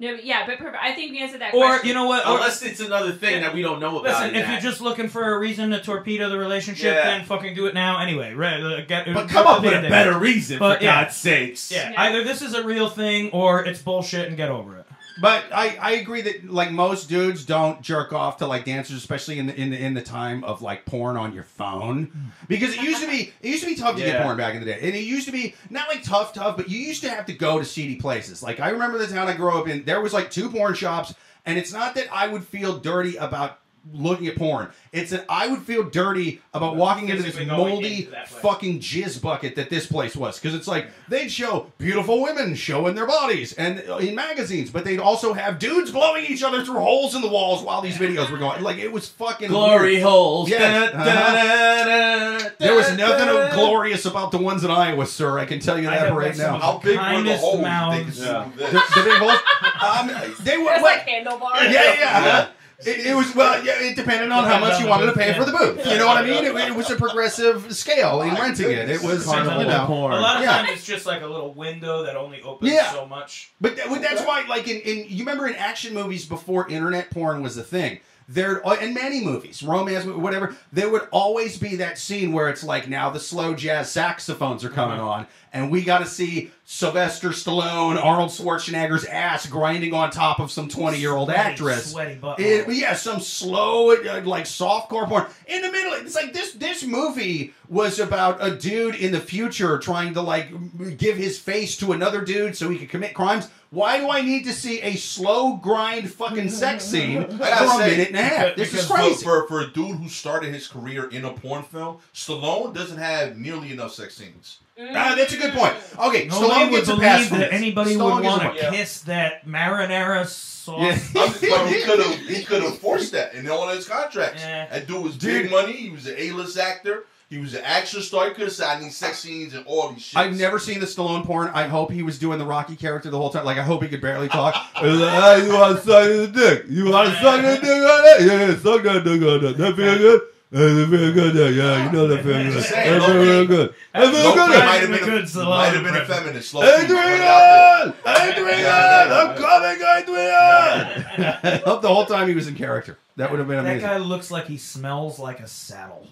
No, 0.00 0.16
but 0.16 0.24
yeah, 0.24 0.44
but 0.46 0.58
perfect. 0.58 0.82
I 0.82 0.92
think 0.92 1.12
we 1.12 1.20
answered 1.22 1.40
that 1.40 1.54
Or 1.54 1.66
question. 1.66 1.88
you 1.88 1.94
know 1.94 2.06
what? 2.06 2.26
Or, 2.26 2.34
Unless 2.34 2.62
it's 2.62 2.80
another 2.80 3.12
thing 3.12 3.42
that 3.42 3.54
we 3.54 3.62
don't 3.62 3.78
know 3.78 4.00
about. 4.00 4.04
listen, 4.22 4.30
if 4.34 4.46
yet. 4.48 4.50
you're 4.50 4.60
just 4.70 4.80
looking 4.80 5.08
for 5.08 5.34
a 5.34 5.38
reason 5.38 5.70
to 5.70 5.80
torpedo 5.80 6.28
the 6.28 6.38
relationship, 6.38 6.94
Yeah. 6.96 7.04
then 7.04 7.24
fucking 7.24 7.54
do 7.54 7.66
it 7.66 7.74
now 7.74 8.00
anyway. 8.00 8.34
Right? 8.34 8.60
uh, 8.60 8.80
Get, 8.82 9.12
but 9.14 9.28
come 9.28 9.46
up 9.46 9.62
with 9.62 9.72
a 9.84 9.88
better 9.88 10.18
reason, 10.18 10.58
But, 10.58 10.78
for 10.78 10.84
yeah. 10.84 11.04
God's 11.04 11.16
sakes. 11.16 11.70
Yeah, 11.70 11.90
Yeah. 11.90 12.02
either 12.02 12.24
this 12.24 12.42
is 12.42 12.54
a 12.54 12.64
real 12.64 12.88
thing 12.88 13.30
or 13.30 13.64
it's 13.64 13.80
bullshit 13.82 14.26
and 14.26 14.36
get 14.36 14.48
over 14.48 14.78
it. 14.78 14.83
But 15.20 15.44
I, 15.54 15.76
I 15.80 15.92
agree 15.92 16.22
that 16.22 16.50
like 16.50 16.72
most 16.72 17.08
dudes 17.08 17.44
don't 17.44 17.80
jerk 17.82 18.12
off 18.12 18.38
to 18.38 18.46
like 18.46 18.64
dancers, 18.64 18.96
especially 18.96 19.38
in 19.38 19.46
the 19.46 19.54
in 19.54 19.70
the 19.70 19.78
in 19.78 19.94
the 19.94 20.02
time 20.02 20.42
of 20.44 20.60
like 20.60 20.84
porn 20.86 21.16
on 21.16 21.32
your 21.32 21.44
phone, 21.44 22.06
hmm. 22.06 22.18
because 22.48 22.74
it 22.74 22.82
used 22.82 23.00
to 23.02 23.08
be 23.08 23.32
it 23.40 23.48
used 23.48 23.62
to 23.62 23.68
be 23.68 23.76
tough 23.76 23.94
to 23.96 24.00
get 24.02 24.14
Yeah. 24.14 24.22
porn 24.24 24.36
back 24.36 24.54
in 24.54 24.60
the 24.60 24.66
day, 24.66 24.78
and 24.82 24.94
it 24.94 25.04
used 25.04 25.26
to 25.26 25.32
be 25.32 25.54
not 25.70 25.88
like 25.88 26.02
tough 26.02 26.32
tough, 26.32 26.56
but 26.56 26.68
you 26.68 26.78
used 26.78 27.02
to 27.02 27.10
have 27.10 27.26
to 27.26 27.32
go 27.32 27.58
to 27.58 27.64
seedy 27.64 27.96
places. 27.96 28.42
Like 28.42 28.58
I 28.60 28.70
remember 28.70 28.98
the 28.98 29.06
town 29.06 29.28
I 29.28 29.34
grew 29.34 29.56
up 29.56 29.68
in, 29.68 29.84
there 29.84 30.00
was 30.00 30.12
like 30.12 30.30
two 30.30 30.50
porn 30.50 30.74
shops, 30.74 31.14
and 31.46 31.58
it's 31.58 31.72
not 31.72 31.94
that 31.94 32.06
I 32.12 32.26
would 32.28 32.44
feel 32.44 32.78
dirty 32.78 33.16
about 33.16 33.60
looking 33.92 34.26
at 34.28 34.36
porn. 34.36 34.68
It's 34.92 35.10
that 35.10 35.24
I 35.28 35.46
would 35.48 35.60
feel 35.62 35.82
dirty 35.82 36.40
about 36.54 36.76
walking 36.76 37.08
into 37.08 37.22
this 37.22 37.38
moldy 37.46 38.04
into 38.06 38.26
fucking 38.26 38.80
jizz 38.80 39.20
bucket 39.20 39.56
that 39.56 39.68
this 39.70 39.86
place 39.86 40.16
was 40.16 40.38
because 40.40 40.54
it's 40.56 40.66
like 40.68 40.88
they'd 41.08 41.28
show 41.30 41.70
beautiful 41.78 42.22
women 42.22 42.54
showing 42.54 42.94
their 42.94 43.06
bodies 43.06 43.52
and 43.54 43.82
uh, 43.88 43.96
in 43.98 44.14
magazines, 44.14 44.70
but 44.70 44.84
they'd 44.84 45.00
also 45.00 45.32
have 45.32 45.58
dudes 45.58 45.90
blowing 45.90 46.24
each 46.26 46.42
other 46.42 46.64
through 46.64 46.78
holes 46.80 47.14
in 47.14 47.20
the 47.22 47.28
walls 47.28 47.62
while 47.62 47.80
these 47.82 47.96
videos 47.98 48.30
were 48.30 48.38
going. 48.38 48.62
Like 48.62 48.78
it 48.78 48.90
was 48.92 49.08
fucking 49.08 49.48
Glory 49.48 49.92
weird. 49.94 50.02
holes. 50.04 50.48
Yes, 50.48 50.92
Da, 50.92 50.98
uh-huh. 50.98 51.04
da, 51.04 51.84
da, 51.84 52.38
da, 52.38 52.48
There 52.58 52.74
was 52.74 52.86
da, 52.88 52.94
nothing 52.96 53.26
da. 53.26 53.52
glorious 53.54 54.04
about 54.06 54.30
the 54.30 54.38
ones 54.38 54.64
in 54.64 54.70
Iowa, 54.70 55.06
sir. 55.06 55.38
I 55.38 55.44
can 55.44 55.60
tell 55.60 55.78
you 55.78 55.86
that 55.86 56.12
right 56.14 56.36
met 56.36 56.38
now. 56.38 56.58
How 56.58 56.78
big 56.78 56.96
were 56.98 57.02
the 57.04 57.10
Kindest 57.10 57.40
holes 57.42 57.54
you 57.54 57.58
think 57.58 57.68
mouths. 57.68 58.08
it's 58.08 58.18
Yeah. 58.26 58.50
The, 58.56 58.64
the 58.64 59.02
big 59.04 59.18
holes. 59.18 59.38
Um, 59.82 60.34
they 60.44 60.56
were 60.56 60.64
what- 60.64 60.82
like 60.82 61.00
handlebars. 61.00 61.64
yeah, 61.64 61.70
yeah. 61.72 62.24
Yeah. 62.24 62.48
It, 62.80 63.06
it 63.06 63.14
was 63.16 63.34
well, 63.34 63.64
yeah. 63.64 63.74
It 63.80 63.96
depended 63.96 64.30
on 64.30 64.44
how 64.44 64.58
much 64.58 64.80
you 64.80 64.86
wanted 64.88 65.06
to 65.06 65.12
pay 65.12 65.32
for 65.34 65.44
the 65.44 65.52
booth. 65.52 65.86
You 65.86 65.96
know 65.98 66.06
what 66.06 66.16
I 66.18 66.22
mean? 66.26 66.44
It, 66.44 66.54
it 66.54 66.74
was 66.74 66.90
a 66.90 66.96
progressive 66.96 67.72
scale 67.74 68.22
in 68.22 68.34
renting 68.34 68.70
it. 68.70 68.90
It 68.90 69.02
was, 69.02 69.24
Carnival 69.24 69.62
you 69.62 69.68
know. 69.68 69.86
porn. 69.86 70.12
A 70.12 70.20
lot 70.20 70.36
of 70.38 70.42
Yeah. 70.42 70.58
times 70.58 70.70
it's 70.72 70.84
just 70.84 71.06
like 71.06 71.22
a 71.22 71.26
little 71.26 71.54
window 71.54 72.02
that 72.04 72.16
only 72.16 72.42
opens 72.42 72.72
Yeah. 72.72 72.90
so 72.92 73.06
much. 73.06 73.52
But 73.60 73.76
that, 73.76 73.88
that's 74.02 74.22
why, 74.22 74.44
like 74.48 74.68
in, 74.68 74.80
in 74.80 75.06
you 75.08 75.20
remember 75.20 75.46
in 75.46 75.54
action 75.54 75.94
movies 75.94 76.26
before 76.26 76.68
internet 76.68 77.10
porn 77.10 77.42
was 77.42 77.56
a 77.56 77.62
thing. 77.62 78.00
There 78.26 78.66
uh, 78.66 78.76
in 78.76 78.94
many 78.94 79.22
movies, 79.22 79.62
romance, 79.62 80.06
whatever, 80.06 80.56
there 80.72 80.88
would 80.88 81.06
always 81.10 81.58
be 81.58 81.76
that 81.76 81.98
scene 81.98 82.32
where 82.32 82.48
it's 82.48 82.64
like 82.64 82.88
now 82.88 83.10
the 83.10 83.20
slow 83.20 83.54
jazz 83.54 83.90
saxophones 83.90 84.64
are 84.64 84.70
coming 84.70 84.98
on, 84.98 85.26
and 85.52 85.70
we 85.70 85.82
got 85.82 85.98
to 85.98 86.06
see 86.06 86.50
Sylvester 86.64 87.28
Stallone, 87.28 88.02
Arnold 88.02 88.30
Schwarzenegger's 88.30 89.04
ass 89.04 89.46
grinding 89.46 89.92
on 89.92 90.10
top 90.10 90.40
of 90.40 90.50
some 90.50 90.68
twenty-year-old 90.68 91.28
actress. 91.28 91.92
Sweaty 91.92 92.14
butt. 92.14 92.40
It, 92.40 92.66
yeah, 92.72 92.94
some 92.94 93.20
slow, 93.20 93.92
uh, 93.92 94.22
like 94.24 94.46
softcore 94.46 95.06
porn 95.06 95.26
in 95.46 95.60
the 95.60 95.70
middle. 95.70 95.92
It's 95.92 96.14
like 96.14 96.32
this. 96.32 96.52
This 96.52 96.82
movie 96.82 97.52
was 97.68 97.98
about 97.98 98.42
a 98.42 98.56
dude 98.56 98.94
in 98.94 99.12
the 99.12 99.20
future 99.20 99.78
trying 99.78 100.14
to 100.14 100.22
like 100.22 100.48
give 100.96 101.18
his 101.18 101.38
face 101.38 101.76
to 101.76 101.92
another 101.92 102.24
dude 102.24 102.56
so 102.56 102.70
he 102.70 102.78
could 102.78 102.88
commit 102.88 103.12
crimes. 103.12 103.50
Why 103.74 103.98
do 103.98 104.08
I 104.08 104.20
need 104.22 104.44
to 104.44 104.52
see 104.52 104.80
a 104.80 104.94
slow 104.94 105.56
grind 105.56 106.10
fucking 106.10 106.48
sex 106.50 106.84
scene 106.90 107.22
for 107.24 107.36
gotta 107.38 107.64
a 107.64 107.68
say, 107.78 107.90
minute 107.90 108.08
and 108.08 108.16
a 108.16 108.22
half? 108.22 108.56
This 108.56 108.72
is 108.72 108.86
crazy. 108.86 109.24
for, 109.24 109.46
for 109.48 109.60
a 109.62 109.66
dude 109.70 109.96
who 109.98 110.08
started 110.08 110.54
his 110.54 110.68
career 110.68 111.08
in 111.10 111.24
a 111.24 111.32
porn 111.32 111.62
film, 111.64 111.98
Stallone 112.14 112.72
doesn't 112.74 112.98
have 112.98 113.36
nearly 113.36 113.72
enough 113.72 113.92
sex 113.92 114.14
scenes. 114.16 114.58
Ah, 114.78 115.14
that's 115.16 115.32
a 115.32 115.36
good 115.36 115.52
point. 115.52 115.74
Okay, 115.98 116.26
Nobody 116.26 116.30
Stallone 116.52 116.70
would 116.70 116.76
gets 116.78 116.88
a 116.88 116.96
pass 116.96 117.28
believe 117.28 117.40
that 117.40 117.52
anybody 117.52 117.94
Stallone 117.94 118.14
would 118.16 118.24
want 118.24 118.42
pass. 118.42 118.60
to 118.60 118.70
kiss 118.70 119.00
that 119.02 119.46
marinara 119.46 120.26
sauce. 120.26 120.78
Yeah. 121.14 121.22
I'm 121.22 121.28
just- 121.30 121.40
but 121.42 121.66
he 121.68 121.82
could 121.82 122.00
have 122.00 122.18
he 122.20 122.44
could 122.44 122.62
have 122.62 122.78
forced 122.78 123.12
that 123.12 123.34
in 123.34 123.48
all 123.48 123.68
of 123.68 123.76
his 123.76 123.86
contracts. 123.88 124.42
Yeah. 124.42 124.66
That 124.68 124.86
dude 124.86 125.02
was 125.02 125.16
Dude. 125.16 125.42
big 125.44 125.50
money. 125.50 125.72
He 125.74 125.90
was 125.90 126.06
an 126.06 126.14
A-list 126.18 126.58
actor. 126.58 127.04
He 127.34 127.40
was 127.40 127.52
an 127.54 127.62
action 127.64 128.00
star. 128.00 128.28
He 128.28 128.30
could 128.34 128.44
have 128.44 128.52
said, 128.52 128.68
"I 128.68 128.78
need 128.80 128.92
sex 128.92 129.18
scenes 129.18 129.54
and 129.54 129.66
all 129.66 129.88
these 129.88 130.02
shit." 130.02 130.16
I've 130.20 130.36
never 130.38 130.60
seen 130.60 130.78
the 130.78 130.86
Stallone 130.86 131.26
porn. 131.26 131.50
I 131.52 131.66
hope 131.66 131.90
he 131.90 132.04
was 132.04 132.16
doing 132.16 132.38
the 132.38 132.44
Rocky 132.44 132.76
character 132.76 133.10
the 133.10 133.18
whole 133.18 133.30
time. 133.30 133.44
Like 133.44 133.58
I 133.58 133.62
hope 133.64 133.82
he 133.82 133.88
could 133.88 134.00
barely 134.00 134.28
talk. 134.28 134.54
Like, 134.76 134.84
"Hey, 134.84 135.46
you 135.46 135.52
want 135.52 135.76
to 135.78 135.82
suck 135.82 136.04
the 136.04 136.30
dick? 136.32 136.66
You 136.68 136.88
want 136.92 137.08
to 137.08 137.14
suck 137.20 137.42
the 137.42 137.56
dick 137.56 137.64
on 137.64 138.04
that? 138.04 138.16
Yeah, 138.20 138.46
yeah, 138.46 138.54
suck 138.54 138.82
that 138.84 139.02
dick 139.02 139.20
on 139.22 139.42
that. 139.42 139.56
That 139.58 139.74
feel 139.74 139.98
good? 139.98 140.20
Hey, 140.52 140.58
that 140.74 140.88
feel 140.88 141.12
good 141.12 141.34
there. 141.34 141.50
Yeah, 141.50 141.86
you 141.86 141.90
know 141.90 142.06
that 142.06 142.22
feel 142.22 142.34
good. 142.34 142.52
Just 142.52 142.70
That 142.70 143.02
feel 143.02 143.16
real 143.20 143.46
good. 143.48 143.74
That 143.92 144.14
feel 144.14 144.24
Low-key 144.24 144.36
good. 144.36 144.64
might 144.64 144.74
have 144.74 144.90
been 144.90 145.02
a, 145.02 145.04
Good 145.04 145.24
Stallone 145.24 145.48
might 145.48 145.74
have 145.74 145.82
been 145.82 145.96
a 145.96 146.04
feminist. 146.04 146.50
Slow 146.50 146.60
key, 146.60 146.66
put 146.68 146.84
Adrian! 146.84 147.94
Adrian! 148.06 149.12
I'm 149.12 149.36
coming, 149.36 149.78
Adrian! 149.98 151.34
I 151.42 151.62
hope 151.66 151.82
the 151.82 151.88
whole 151.88 152.06
time 152.06 152.28
he 152.28 152.34
was 152.36 152.46
in 152.46 152.54
character. 152.54 152.96
That 153.16 153.32
would 153.32 153.40
have 153.40 153.48
been 153.48 153.58
amazing. 153.58 153.80
That 153.80 153.98
guy 153.98 153.98
looks 153.98 154.30
like 154.30 154.46
he 154.46 154.56
smells 154.56 155.18
like 155.18 155.40
a 155.40 155.48
saddle. 155.48 156.06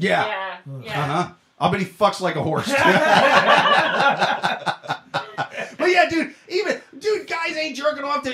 Yeah. 0.00 0.58
Yeah. 0.82 1.02
Uh-huh. 1.02 1.32
I 1.60 1.70
bet 1.72 1.80
he 1.80 1.86
fucks 1.86 2.20
like 2.20 2.36
a 2.36 2.42
horse. 2.42 2.68
but 5.78 5.90
yeah, 5.90 6.08
dude, 6.08 6.32
even 6.48 6.80
dude, 6.98 7.26
guys 7.26 7.56
ain't 7.56 7.76
jerking 7.76 8.04
off 8.04 8.22
to, 8.22 8.30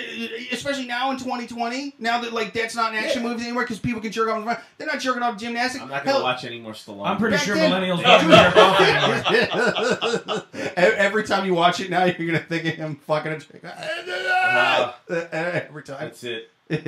especially 0.53 0.87
now 0.87 1.11
in 1.11 1.17
2020. 1.17 1.95
Now 1.99 2.21
that 2.21 2.33
like 2.35 2.53
that's 2.53 2.75
not 2.77 2.93
an 2.93 2.99
action 2.99 3.23
Yeah. 3.23 3.29
movies 3.31 3.45
anymore 3.47 3.63
because 3.63 3.79
people 3.79 4.01
can 4.03 4.13
jerk 4.13 4.29
off. 4.29 4.63
They're 4.77 4.87
not 4.87 5.01
jerking 5.01 5.23
off 5.23 5.39
gymnastics. 5.39 5.83
I'm 5.83 5.89
not 5.89 6.05
gonna 6.05 6.17
Hell, 6.19 6.23
watch 6.25 6.45
any 6.45 6.61
more 6.61 6.73
Stallone. 6.73 7.07
I'm 7.07 7.17
pretty 7.17 7.37
Back 7.37 7.47
sure 7.47 7.55
then- 7.55 7.71
millennials 7.73 8.03
don't 8.03 8.31
jerk 8.31 8.57
off 8.57 8.81
anymore. 8.81 10.43
E- 10.77 10.97
Every 10.97 11.23
time 11.25 11.47
you 11.47 11.55
watch 11.55 11.81
it 11.81 11.89
now, 11.91 12.05
you're 12.05 12.27
gonna 12.27 12.39
think 12.41 12.65
of 12.67 12.75
him 12.75 12.97
fucking 13.07 13.33
a 13.33 13.41
chick. 13.41 13.63
Uh-huh. 13.65 14.93
Every 15.33 15.83
time. 15.83 15.99
That's 16.01 16.25
it. 16.25 16.51
But 16.69 16.81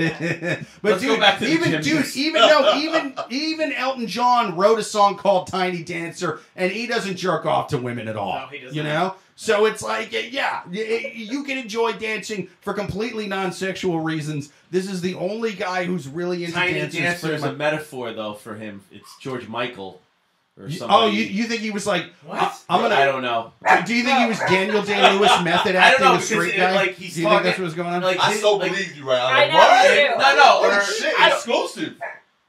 Let's 0.83 1.01
dude, 1.01 1.03
go 1.03 1.19
back 1.19 1.39
to 1.39 1.47
even 1.47 1.81
dude, 1.83 2.17
even 2.17 2.41
no, 2.41 2.75
even 2.77 3.15
even 3.31 3.73
Elton 3.73 4.07
John 4.07 4.57
wrote 4.57 4.79
a 4.79 4.83
song 4.83 5.17
called 5.17 5.49
"Tiny 5.49 5.83
Dancer," 5.83 6.41
and 6.55 6.73
he 6.73 6.87
doesn't 6.87 7.17
jerk 7.17 7.45
off 7.45 7.69
to 7.69 7.79
women 7.79 8.09
at 8.09 8.17
all. 8.17 8.35
No, 8.35 8.47
he 8.47 8.59
does 8.59 8.75
you 8.75 8.83
know, 8.83 9.17
so 9.39 9.67
it's 9.67 9.83
like, 9.83 10.13
yeah, 10.33 10.63
you 10.71 11.45
can 11.45 11.59
enjoy 11.59 11.93
dancing 11.93 12.49
for 12.63 12.73
completely 12.73 13.27
non-sexual 13.27 14.01
reasons. 14.01 14.51
This 14.71 14.91
is 14.91 15.03
the 15.03 15.15
only 15.15 15.53
guy 15.53 15.85
who's 15.85 16.09
really 16.09 16.45
into 16.45 16.57
Tiny 16.57 16.73
dancing. 16.73 17.03
Dancer 17.03 17.35
is 17.35 17.43
a 17.43 17.53
metaphor, 17.53 18.15
though, 18.15 18.33
for 18.33 18.55
him. 18.55 18.83
It's 18.91 19.19
George 19.21 19.47
Michael 19.47 20.01
or 20.59 20.65
oh, 20.65 20.71
somebody. 20.71 21.07
oh, 21.07 21.07
you, 21.11 21.23
you 21.25 21.45
think 21.45 21.61
he 21.61 21.71
was 21.71 21.87
like? 21.87 22.13
What? 22.25 22.39
I, 22.69 22.75
am 22.77 22.81
gonna. 22.83 22.95
I 22.95 23.05
don't 23.05 23.23
know. 23.23 23.53
Do 23.85 23.95
you 23.95 24.03
think 24.05 24.19
he 24.21 24.27
was 24.27 24.39
Daniel 24.41 24.83
Day 24.83 25.13
Lewis 25.13 25.31
method 25.45 25.77
I 25.77 25.93
don't 25.93 25.93
acting 25.93 26.05
know, 26.07 26.11
a 26.13 26.15
because 26.15 26.29
straight 26.29 26.55
it, 26.55 26.57
guy? 26.57 26.75
like, 26.75 26.95
he's 26.95 27.15
Do 27.15 27.21
you 27.21 27.27
think 27.27 27.29
talking- 27.29 27.45
that's 27.45 27.59
what 27.59 27.65
was 27.65 27.75
going 27.75 27.89
on? 27.89 28.03
Like, 28.03 28.19
I 28.19 28.33
his- 28.33 28.41
so 28.41 28.57
like- 28.57 28.73
believe 28.73 28.97
you 28.97 29.09
right. 29.09 29.21
I'm 29.21 29.37
I 29.37 29.41
like, 29.41 29.53
know, 29.53 29.59
what? 29.59 29.89
too. 29.89 30.19
No, 30.19 30.35
no, 30.37 30.69
Holy 30.69 30.77
or, 30.77 30.83
shit, 30.83 31.15
I 31.21 31.29
don't- 31.29 31.37
exclusive. 31.37 31.95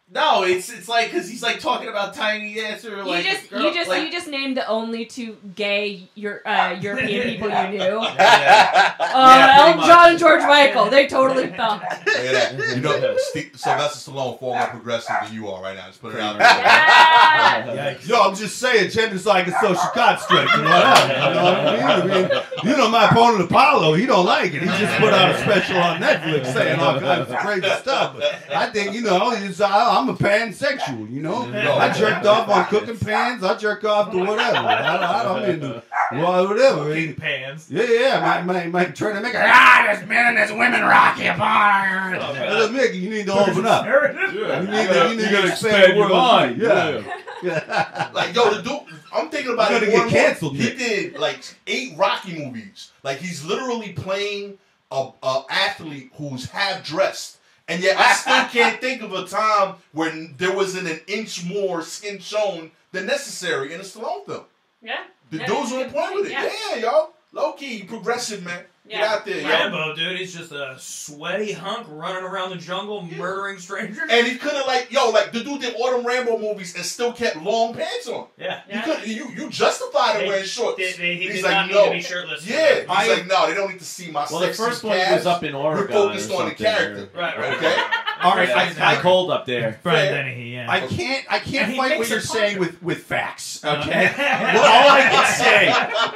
No, 0.09 0.43
it's 0.43 0.69
it's 0.69 0.87
like 0.87 1.11
because 1.11 1.27
he's 1.29 1.43
like 1.43 1.59
talking 1.59 1.89
about 1.89 2.13
Tiny 2.13 2.53
Dancer. 2.55 3.03
Like, 3.03 3.25
you 3.25 3.31
just 3.31 3.49
girl, 3.49 3.61
you 3.63 3.73
just 3.73 3.89
like, 3.89 4.03
you 4.03 4.11
just 4.11 4.27
named 4.29 4.55
the 4.55 4.65
only 4.67 5.05
two 5.05 5.35
gay 5.55 6.07
Euro- 6.15 6.39
uh, 6.45 6.77
European 6.79 7.23
people 7.27 7.49
you 7.49 7.77
knew. 7.77 7.99
Uh, 7.99 8.15
Yeah, 8.17 8.91
pretty 8.95 9.13
Elton. 9.13 9.85
John 9.85 10.09
and 10.11 10.19
George 10.19 10.41
Michael. 10.43 10.89
They 10.89 11.07
totally 11.07 11.47
felt. 11.47 11.81
Look 12.05 12.07
at 12.15 12.57
that. 12.57 12.75
You 12.75 12.81
know, 12.81 13.17
Steve, 13.17 13.51
Sylvester 13.55 14.11
Stallone 14.11 14.39
far 14.39 14.57
more 14.59 14.67
progressive 14.67 15.15
than 15.23 15.33
you 15.33 15.49
are 15.49 15.61
right 15.61 15.75
now. 15.75 15.87
Just 15.87 16.01
put 16.01 16.15
it 16.15 16.21
out 16.21 16.37
there. 16.37 16.47
Yeah. 16.47 17.97
Yo, 18.05 18.21
I'm 18.21 18.35
just 18.35 18.57
saying, 18.59 18.91
gender's 18.91 19.25
like 19.25 19.47
a 19.47 19.51
social 19.59 19.89
construct. 19.93 20.55
You 20.55 20.61
know 20.63 20.69
what 20.69 20.85
I 20.85 21.07
mean? 21.07 21.17
You 21.17 21.33
know, 21.33 21.47
I 21.47 22.05
mean? 22.05 22.13
I 22.15 22.63
mean, 22.63 22.71
you 22.71 22.77
know 22.77 22.89
my 22.89 23.09
opponent 23.09 23.43
Apollo, 23.43 23.93
he 23.95 24.05
don't 24.05 24.25
like 24.25 24.53
it. 24.53 24.61
He 24.61 24.67
just 24.67 24.97
put 24.99 25.13
out 25.13 25.35
a 25.35 25.37
special 25.39 25.77
on 25.77 25.99
Netflix 26.01 26.53
saying 26.53 26.79
all 26.79 26.99
kinds 26.99 27.29
of 27.29 27.37
crazy 27.39 27.69
stuff. 27.81 28.15
But 28.17 28.55
I 28.55 28.69
think, 28.69 28.93
you 28.93 29.01
know, 29.01 29.31
it's, 29.31 29.59
I, 29.59 29.96
I'm 29.97 30.09
a 30.09 30.13
pansexual, 30.13 31.11
you 31.11 31.21
know? 31.21 31.43
I 31.53 31.91
jerked 31.91 32.25
off 32.25 32.47
on 32.49 32.65
cooking 32.65 32.97
pans. 32.97 33.43
I 33.43 33.57
jerk 33.57 33.83
off 33.83 34.11
to 34.11 34.17
whatever. 34.19 34.57
I, 34.57 34.97
I, 34.97 35.37
I'm 35.37 35.49
into 35.49 35.83
well, 36.13 36.47
whatever. 36.47 36.83
I 36.91 36.93
mean, 36.95 37.15
Pans. 37.15 37.69
yeah, 37.69 37.83
yeah, 37.83 38.19
my, 38.45 38.53
my, 38.53 38.67
my 38.67 38.85
trying 38.85 39.15
to 39.15 39.21
make 39.21 39.33
a, 39.33 39.41
ah, 39.45 39.83
there's 39.87 40.07
men 40.07 40.27
and 40.27 40.37
there's 40.37 40.51
women 40.51 40.81
rocky 40.81 41.25
apart. 41.27 42.15
Okay. 42.15 42.71
Mickey, 42.73 42.97
you 42.99 43.09
need 43.09 43.25
to 43.25 43.33
open 43.33 43.65
up. 43.65 43.85
Yeah, 44.37 44.61
You 44.61 44.67
need 44.67 44.81
you 44.81 44.87
to, 44.87 44.93
gotta- 44.93 45.09
you 45.09 45.15
need 45.17 45.21
you 45.23 45.27
to 45.27 45.31
gotta 45.33 45.47
expand 45.49 45.97
your 45.97 46.09
mind. 46.09 46.61
Yeah. 46.61 47.01
yeah. 47.43 48.09
Like 48.13 48.35
yo, 48.35 48.53
the 48.53 48.61
dude. 48.61 48.79
I'm 49.13 49.29
thinking 49.29 49.53
about 49.53 49.71
You're 49.71 49.83
it. 49.83 49.91
gonna 49.91 49.91
get 49.91 50.01
and 50.03 50.11
more. 50.11 50.21
canceled, 50.21 50.55
He 50.55 50.63
Nick. 50.63 50.77
did 50.77 51.17
like 51.17 51.43
eight 51.67 51.93
Rocky 51.97 52.37
movies. 52.37 52.91
Like 53.03 53.17
he's 53.19 53.43
literally 53.45 53.93
playing 53.93 54.57
a, 54.91 55.09
a 55.23 55.41
athlete 55.49 56.11
who's 56.15 56.45
half 56.49 56.85
dressed. 56.85 57.36
And 57.67 57.83
yet 57.83 57.97
I 57.99 58.13
still 58.13 58.45
can't 58.45 58.79
think 58.79 59.01
of 59.01 59.11
a 59.13 59.25
time 59.27 59.75
when 59.91 60.35
there 60.37 60.55
wasn't 60.55 60.87
an 60.87 61.01
inch 61.07 61.43
more 61.45 61.81
skin 61.81 62.19
shown 62.19 62.71
than 62.91 63.05
necessary 63.05 63.73
in 63.73 63.81
a 63.81 63.83
Stallone 63.83 64.25
film. 64.25 64.45
Yeah. 64.81 65.03
The 65.31 65.39
dude's 65.39 65.73
on 65.73 65.89
point 65.91 66.15
with 66.15 66.25
it. 66.27 66.31
yeah. 66.31 66.49
Yeah, 66.71 66.75
yo. 66.77 67.09
Low 67.33 67.51
key, 67.53 67.83
progressive, 67.83 68.43
man. 68.43 68.63
Get 68.89 68.99
Yeah. 68.99 69.13
out 69.13 69.25
there, 69.25 69.41
yo. 69.41 69.47
Rambo, 69.49 69.95
dude, 69.95 70.17
he's 70.17 70.33
just 70.33 70.51
a 70.51 70.75
sweaty 70.79 71.51
hunk 71.51 71.87
running 71.89 72.23
around 72.23 72.51
the 72.51 72.55
jungle 72.55 73.01
murdering 73.01 73.59
strangers. 73.59 73.99
And 74.09 74.25
he 74.27 74.37
could 74.37 74.53
have 74.53 74.65
like, 74.65 74.91
yo, 74.91 75.09
like 75.09 75.31
the 75.33 75.43
dude 75.43 75.59
did 75.61 75.75
all 75.75 75.91
them 75.91 76.05
Rambo 76.05 76.37
movies 76.37 76.73
and 76.75 76.85
still 76.85 77.11
kept 77.11 77.35
long 77.37 77.73
pants 77.73 78.07
on. 78.07 78.27
yeah. 78.37 78.61
You 78.73 78.81
could, 78.81 79.07
you 79.07 79.29
you 79.35 79.49
justified 79.49 80.21
him 80.21 80.27
wearing 80.29 80.45
shorts. 80.45 80.77
They, 80.77 80.93
they, 80.93 81.15
he 81.15 81.23
He's 81.27 81.35
did 81.35 81.43
like, 81.43 81.51
not 81.51 81.67
need 81.67 81.73
no. 81.73 81.85
to 81.85 81.91
be 81.91 82.01
shirtless. 82.01 82.47
Yeah, 82.47 82.75
he's 82.81 82.85
I- 82.89 83.07
like, 83.13 83.27
no, 83.27 83.47
they 83.47 83.53
don't 83.55 83.69
need 83.71 83.79
to 83.79 83.85
see 83.85 84.09
my 84.09 84.25
Well, 84.31 84.39
the 84.39 84.53
first 84.53 84.83
one 84.83 84.97
was 84.97 85.25
up 85.25 85.43
in 85.43 85.53
Oregon. 85.53 85.87
We're 85.95 86.07
focused 86.07 86.31
or 86.31 86.43
on 86.43 86.49
the 86.49 86.55
character. 86.55 87.09
Right, 87.13 87.37
right. 87.37 87.57
Okay. 87.57 87.75
All 88.21 88.35
right, 88.35 88.49
Yeah, 88.49 88.57
I, 88.57 88.63
it's 88.69 88.79
I, 88.79 88.95
cold 89.01 89.31
up 89.31 89.45
there. 89.45 89.79
Brian 89.83 90.13
Dennehy, 90.13 90.53
yeah. 90.53 90.69
I 90.71 90.81
can't 90.81 91.25
I 91.29 91.39
can't 91.39 91.71
he 91.71 91.77
fight 91.77 91.91
what 91.91 91.99
makes 91.99 92.09
you're 92.09 92.19
a 92.19 92.21
saying 92.21 92.57
puncher. 92.57 92.71
with, 92.71 92.83
with 92.83 93.03
facts. 93.03 93.63
Okay. 93.63 94.11
well, 94.17 94.65
all 94.65 94.89
I 94.89 95.01
can 95.09 95.25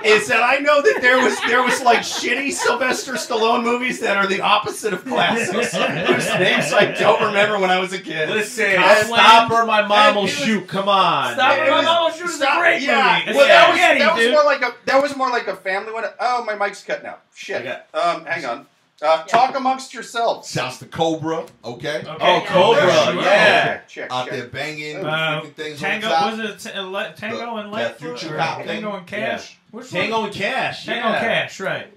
say 0.03 0.09
is 0.09 0.27
that 0.27 0.43
I 0.43 0.57
know 0.57 0.81
that 0.81 0.99
there 1.01 1.17
was 1.23 1.39
there 1.47 1.63
was 1.63 1.81
like 1.81 1.99
shitty 1.99 2.51
Sylvester 2.51 3.13
Stallone 3.13 3.63
movies 3.63 3.99
that 4.01 4.17
are 4.17 4.27
the 4.27 4.41
opposite 4.41 4.93
of 4.93 5.05
classics, 5.05 5.51
whose 5.73 6.25
names 6.39 6.73
I 6.73 6.93
don't 6.97 7.21
remember 7.21 7.59
when 7.59 7.69
I 7.69 7.79
was 7.79 7.93
a 7.93 7.99
kid. 7.99 8.29
Listen, 8.29 8.75
Copland. 8.75 9.07
stop 9.07 9.51
or 9.51 9.65
my 9.65 9.85
mom 9.85 10.15
will 10.15 10.27
shoot. 10.27 10.67
Come 10.67 10.89
on. 10.89 11.33
Stop 11.33 11.57
It 11.57 11.67
it, 11.67 11.69
my 11.71 11.77
was- 11.77 11.85
mama 11.85 12.15
shoot 12.17 12.25
is 12.25 12.35
a 12.35 12.37
Stop- 12.37 12.59
great 12.59 12.81
yeah. 12.81 13.19
movie. 13.19 13.29
It's 13.31 13.37
Well, 13.37 13.47
that 13.47 13.69
was, 13.69 13.77
spaghetti, 13.77 13.99
that 13.99 14.15
was 14.15 14.23
dude. 14.23 14.33
more 14.33 14.43
like 14.43 14.61
a 14.61 14.73
that 14.85 15.01
was 15.01 15.15
more 15.15 15.29
like 15.29 15.47
a 15.47 15.55
family 15.55 15.93
one. 15.93 16.05
Oh, 16.19 16.43
my 16.45 16.55
mic's 16.55 16.83
cutting 16.83 17.05
out. 17.05 17.21
Shit. 17.35 17.61
Okay. 17.61 17.79
Um, 17.93 18.25
hang 18.25 18.45
on. 18.45 18.65
Uh, 19.01 19.23
talk 19.23 19.55
amongst 19.57 19.93
yourselves. 19.95 20.49
Shouts 20.51 20.77
to 20.79 20.85
Cobra, 20.85 21.45
okay? 21.65 22.03
Okay. 22.05 22.05
Oh, 22.07 22.43
Cobra, 22.45 22.81
Sure. 23.13 23.15
yeah. 23.23 23.79
Check, 23.87 24.11
Out 24.11 24.25
check. 24.27 24.33
there 24.35 24.47
banging, 24.47 25.03
Uh, 25.03 25.41
freaking 25.41 25.53
things 25.55 25.79
Tango 25.79 26.07
on 26.07 26.11
top. 26.13 26.37
was 26.37 26.49
it 26.51 26.59
t- 26.71 26.77
uh, 26.77 26.83
Le- 26.83 27.13
Tango 27.17 27.37
The- 27.37 27.51
and 27.61 27.73
that 27.73 27.77
Light 27.77 27.97
Future 27.97 28.37
Cop 28.37 28.57
thing? 28.59 28.67
Tango 28.67 28.95
and 28.97 29.07
Cash? 29.07 29.57
Which 29.71 29.89
Tango 29.89 30.17
one? 30.19 30.25
and 30.27 30.35
Cash. 30.35 30.85
Tango 30.85 31.07
yeah. 31.07 31.13
and 31.15 31.25
Cash, 31.25 31.59
right? 31.59 31.87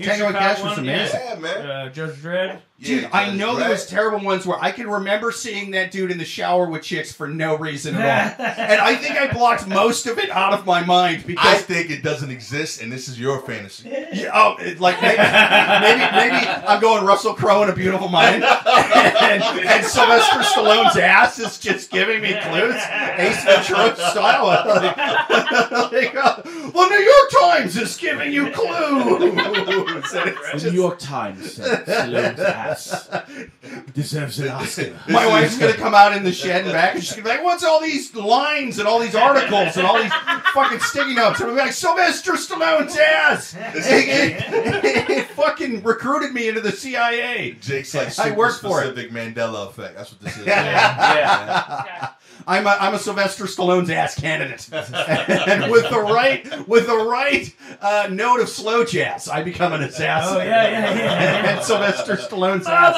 Tango 0.00 0.26
and 0.26 0.34
Cop 0.36 0.42
Cash 0.42 0.58
was 0.62 0.70
one, 0.76 0.78
amazing. 0.80 1.20
Yeah, 1.24 1.34
man. 1.36 1.66
Uh, 1.70 1.88
Judge 1.88 2.16
Dredd. 2.22 2.60
Dude, 2.82 3.02
Yeah, 3.02 3.08
I 3.12 3.30
know 3.34 3.54
there 3.54 3.68
Dredd. 3.68 3.70
was 3.70 3.86
terrible 3.86 4.18
ones 4.24 4.44
where 4.44 4.58
I 4.60 4.72
can 4.72 4.88
remember 4.90 5.30
seeing 5.30 5.70
that 5.70 5.92
dude 5.92 6.10
in 6.10 6.18
the 6.18 6.24
shower 6.24 6.66
with 6.68 6.82
chicks 6.82 7.12
for 7.12 7.28
no 7.28 7.56
reason 7.56 7.94
at 7.94 8.38
all. 8.38 8.44
and 8.46 8.80
I 8.80 8.96
think 8.96 9.16
I 9.16 9.32
blocked 9.32 9.68
most 9.68 10.06
of 10.06 10.18
it 10.18 10.30
out 10.30 10.52
of 10.52 10.66
my 10.66 10.84
mind 10.84 11.24
because 11.26 11.46
I 11.46 11.58
think 11.58 11.90
it 11.90 12.02
doesn't 12.02 12.30
exist, 12.30 12.82
and 12.82 12.90
this 12.90 13.08
is 13.08 13.20
your 13.20 13.40
fantasy. 13.42 13.88
Yeah, 14.12 14.30
oh, 14.34 14.56
it, 14.58 14.80
like 14.80 15.00
maybe, 15.00 15.16
maybe, 15.16 16.00
maybe 16.12 16.46
I'm 16.66 16.80
going 16.80 17.04
Russell 17.06 17.34
Crowe 17.34 17.62
in 17.62 17.70
A 17.70 17.74
Beautiful 17.74 18.08
Mind, 18.08 18.42
and, 18.66 19.42
and 19.42 19.84
Sylvester 19.86 20.40
Stallone's 20.40 20.96
ass 20.96 21.38
is 21.38 21.58
just 21.58 21.90
giving 21.90 22.20
me 22.20 22.32
clues, 22.42 22.74
Ace 23.16 23.44
Ventura 23.44 23.94
style. 23.96 24.46
Like, 24.46 24.96
like, 25.92 26.16
uh, 26.16 26.42
the 26.42 26.88
New 26.88 26.98
York 26.98 27.30
Times 27.40 27.76
is 27.76 27.96
giving 27.96 28.32
you 28.32 28.50
clues. 28.50 29.22
And 29.22 30.34
it's 30.54 30.62
The 30.64 30.70
New 30.72 30.80
York 30.80 30.98
Times 30.98 31.52
said 31.52 31.84
Stallone's 31.86 32.40
ass 32.40 32.71
deserves 33.94 34.38
an 34.38 34.48
Oscar. 34.48 34.96
my 35.08 35.26
wife's 35.26 35.58
gonna 35.58 35.72
come 35.74 35.94
out 35.94 36.16
in 36.16 36.22
the 36.24 36.32
shed 36.32 36.62
and 36.64 36.72
back, 36.72 36.94
and 36.94 37.02
she's 37.04 37.12
gonna 37.12 37.24
be 37.24 37.28
like, 37.30 37.44
"What's 37.44 37.64
all 37.64 37.80
these 37.80 38.14
lines 38.14 38.78
and 38.78 38.86
all 38.88 38.98
these 38.98 39.14
articles 39.14 39.76
and 39.76 39.86
all 39.86 40.00
these 40.00 40.12
fucking 40.54 40.80
sticky 40.80 41.14
notes?" 41.14 41.40
And 41.40 41.50
I'm 41.50 41.56
like, 41.56 41.72
"Sylvester 41.72 42.32
Stallone's 42.32 42.96
ass! 42.96 43.56
It, 43.74 44.36
it- 44.54 45.10
it 45.10 45.26
fucking 45.28 45.82
recruited 45.82 46.32
me 46.32 46.48
into 46.48 46.60
the 46.60 46.72
CIA." 46.72 47.52
Jake's 47.60 47.94
like 47.94 48.06
I 48.08 48.10
super 48.10 48.34
work 48.36 48.60
for 48.60 48.82
it. 48.82 48.86
specific 48.92 49.12
Mandela 49.12 49.68
effect. 49.68 49.96
That's 49.96 50.10
what 50.12 50.20
this 50.20 50.36
is. 50.38 50.46
Yeah. 50.46 52.10
I'm 52.46 52.66
a, 52.66 52.70
I'm 52.80 52.94
a 52.94 52.98
Sylvester 52.98 53.44
Stallone's 53.44 53.90
ass 53.90 54.14
candidate, 54.18 54.68
and 54.72 55.70
with 55.70 55.88
the 55.90 56.00
right 56.00 56.68
with 56.68 56.86
the 56.86 56.96
right 56.96 57.54
uh, 57.80 58.08
note 58.10 58.40
of 58.40 58.48
slow 58.48 58.84
jazz, 58.84 59.28
I 59.28 59.42
become 59.42 59.72
an 59.72 59.82
assassin. 59.82 60.36
Oh, 60.36 60.44
yeah, 60.44 60.68
yeah, 60.68 60.94
yeah. 60.94 61.50
and 61.56 61.64
Sylvester 61.64 62.16
Stallone's 62.16 62.66
ass 62.66 62.96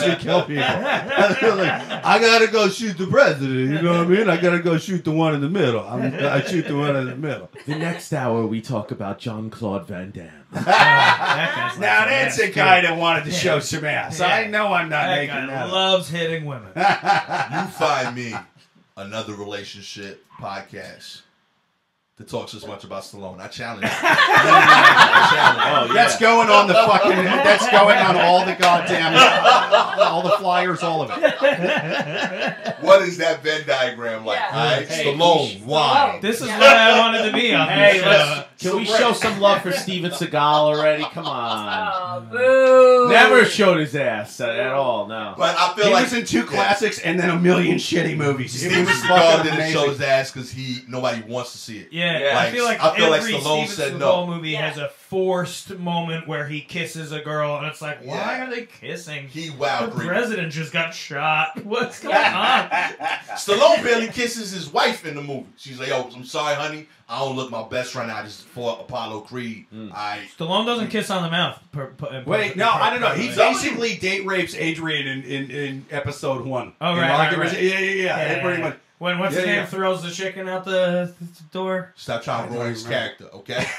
has 0.00 0.02
to 0.02 0.16
kill 0.16 0.42
people. 0.44 0.64
Like, 1.58 2.04
I 2.04 2.18
gotta 2.20 2.46
go 2.46 2.68
shoot 2.68 2.96
the 2.98 3.06
president. 3.06 3.70
You 3.70 3.82
know 3.82 3.98
what 3.98 4.06
I 4.06 4.08
mean? 4.08 4.28
I 4.28 4.36
gotta 4.40 4.60
go 4.60 4.78
shoot 4.78 5.04
the 5.04 5.10
one 5.10 5.34
in 5.34 5.40
the 5.40 5.48
middle. 5.48 5.80
I'm, 5.86 6.14
I 6.14 6.42
shoot 6.42 6.66
the 6.66 6.76
one 6.76 6.94
in 6.96 7.06
the 7.06 7.16
middle. 7.16 7.50
The 7.66 7.74
next 7.74 8.12
hour, 8.12 8.46
we 8.46 8.60
talk 8.60 8.90
about 8.90 9.18
John 9.18 9.50
Claude 9.50 9.86
Van 9.86 10.10
Damme. 10.10 10.30
Oh, 10.54 10.60
that 10.64 11.70
like 11.72 11.80
Now 11.80 12.06
that's 12.06 12.38
a 12.38 12.50
guy 12.50 12.80
that 12.82 12.96
wanted 12.96 13.24
to 13.24 13.32
show 13.32 13.60
some 13.60 13.84
ass. 13.84 14.20
Yeah. 14.20 14.26
I 14.28 14.46
know 14.46 14.72
I'm 14.72 14.88
not 14.88 15.06
That 15.06 15.16
making 15.16 15.34
guy 15.34 15.46
that. 15.46 15.66
up. 15.66 15.72
loves 15.72 16.08
hitting 16.08 16.44
women. 16.46 16.70
You 16.74 17.66
find 17.72 18.14
me 18.14 18.34
another 18.98 19.34
relationship 19.34 20.24
podcast 20.40 21.22
that 22.16 22.28
talks 22.28 22.52
as 22.52 22.66
much 22.66 22.82
about 22.82 23.04
Stallone. 23.04 23.38
I 23.40 23.46
challenge 23.46 23.84
you. 23.84 23.88
I 23.92 25.28
challenge 25.32 25.90
Oh, 25.90 25.94
That's 25.94 26.18
going 26.18 26.48
on 26.48 26.66
the 26.66 26.74
fucking. 26.74 27.10
That's 27.12 27.70
going 27.70 27.96
on 27.96 28.16
all 28.16 28.44
the 28.44 28.54
goddamn, 28.56 29.14
all 30.00 30.22
the 30.22 30.36
flyers, 30.38 30.82
all 30.82 31.02
of 31.02 31.10
it. 31.12 32.74
What 32.80 33.02
is 33.02 33.18
that 33.18 33.42
Venn 33.44 33.66
diagram 33.66 34.24
like? 34.24 34.38
Yeah. 34.38 34.50
All 34.52 34.76
right, 34.78 34.88
Hey, 34.88 35.04
Stallone. 35.04 35.62
Why? 35.64 36.18
This 36.20 36.40
is 36.40 36.48
Yeah. 36.48 36.58
what 36.58 36.76
I 36.76 36.98
wanted 36.98 37.30
to 37.30 37.32
be 37.36 37.54
on 37.54 37.68
Hey, 37.68 38.00
let's, 38.04 38.47
can 38.58 38.76
we 38.76 38.84
show 38.84 39.12
some 39.12 39.38
love 39.40 39.62
for 39.62 39.72
Steven 39.72 40.10
Seagal 40.10 40.34
already? 40.34 41.04
Come 41.04 41.26
on. 41.28 41.92
Oh, 41.94 42.20
boo. 42.30 43.08
Never 43.12 43.44
showed 43.44 43.78
his 43.78 43.94
ass 43.94 44.40
at, 44.40 44.50
at 44.50 44.72
all, 44.72 45.06
no. 45.06 45.34
But 45.38 45.56
I 45.56 45.74
feel 45.74 45.86
He 45.86 45.92
like 45.92 46.04
was 46.04 46.12
in 46.12 46.24
two 46.24 46.44
classics 46.44 46.98
and 46.98 47.18
then 47.18 47.30
a 47.30 47.38
million 47.38 47.76
shitty 47.78 48.16
movies. 48.16 48.54
It 48.56 48.68
Steven 48.70 48.84
was 48.84 48.94
Seagal 48.96 49.08
fucking 49.08 49.42
didn't 49.44 49.58
amazing. 49.60 49.80
show 49.80 49.88
his 49.90 50.00
ass 50.00 50.32
because 50.32 50.50
he 50.50 50.82
nobody 50.88 51.22
wants 51.22 51.52
to 51.52 51.58
see 51.58 51.78
it. 51.78 51.88
Yeah, 51.92 52.18
Yeah. 52.18 52.38
I 52.38 52.50
feel 52.50 52.64
like 52.64 52.82
I 52.82 52.96
feel 52.96 53.10
like 53.10 53.20
every 53.20 53.34
Stallone 53.34 53.66
Steven 53.66 53.76
said 53.76 53.92
Seagal 53.94 53.98
no. 54.00 54.26
movie 54.26 54.50
Yeah. 54.50 54.68
has 54.68 54.78
a 54.78 54.88
forced 55.08 55.70
moment 55.78 56.28
where 56.28 56.46
he 56.46 56.60
kisses 56.60 57.12
a 57.12 57.20
girl, 57.20 57.56
and 57.56 57.66
it's 57.66 57.80
like, 57.80 58.04
why 58.04 58.14
Yeah. 58.16 58.46
are 58.46 58.50
they 58.50 58.66
kissing? 58.66 59.26
He 59.28 59.48
The 59.48 59.56
wild 59.56 59.92
green. 59.92 60.08
president 60.08 60.52
just 60.52 60.72
got 60.72 60.94
shot. 60.94 61.64
What's 61.64 62.00
going 62.00 62.14
on? 62.14 62.68
Stallone 63.36 63.82
barely 63.82 64.08
kisses 64.08 64.50
his 64.52 64.70
wife 64.72 65.06
in 65.06 65.14
the 65.14 65.22
movie. 65.22 65.46
She's 65.56 65.78
like, 65.80 65.88
"Yo, 65.88 66.08
I'm 66.14 66.24
sorry, 66.24 66.54
honey. 66.54 66.86
I 67.08 67.20
don't 67.20 67.36
look 67.36 67.50
my 67.50 67.66
best 67.66 67.94
right 67.94 68.06
now. 68.06 68.18
I 68.18 68.22
just 68.24 68.42
for 68.44 68.78
Apollo 68.80 69.20
Creed. 69.20 69.64
Mm. 69.74 69.92
I 69.94 70.28
Stallone 70.36 70.66
doesn't 70.66 70.88
kiss 70.88 71.08
on 71.08 71.22
the 71.22 71.30
mouth. 71.30 71.58
Per, 71.72 71.86
per, 71.86 72.22
Wait, 72.26 72.54
no, 72.56 72.68
I 72.70 72.90
don't 72.90 73.00
know. 73.00 73.14
He 73.14 73.34
basically 73.34 73.96
date 73.96 74.26
rapes 74.26 74.54
Adrian 74.54 75.06
in, 75.06 75.22
in, 75.24 75.50
in 75.50 75.86
episode 75.90 76.44
one. 76.44 76.74
Oh, 76.82 76.92
In 76.92 76.98
right, 76.98 77.30
right, 77.30 77.38
right. 77.38 77.52
Yeah, 77.62 77.78
yeah, 77.78 77.78
yeah. 77.78 77.92
Yeah, 78.02 78.32
yeah, 78.32 78.42
pretty 78.42 78.62
much. 78.62 78.76
When 78.98 79.20
what's 79.20 79.36
his 79.36 79.46
name 79.46 79.54
yeah. 79.54 79.66
throws 79.66 80.02
the 80.02 80.10
chicken 80.10 80.48
out 80.48 80.64
the, 80.64 81.14
the 81.20 81.42
door. 81.52 81.92
stop 81.96 82.20
trying 82.24 82.48
to 82.48 82.54
ruin 82.54 82.70
his 82.70 82.84
remember. 82.84 83.14
character, 83.16 83.36
okay? 83.36 83.64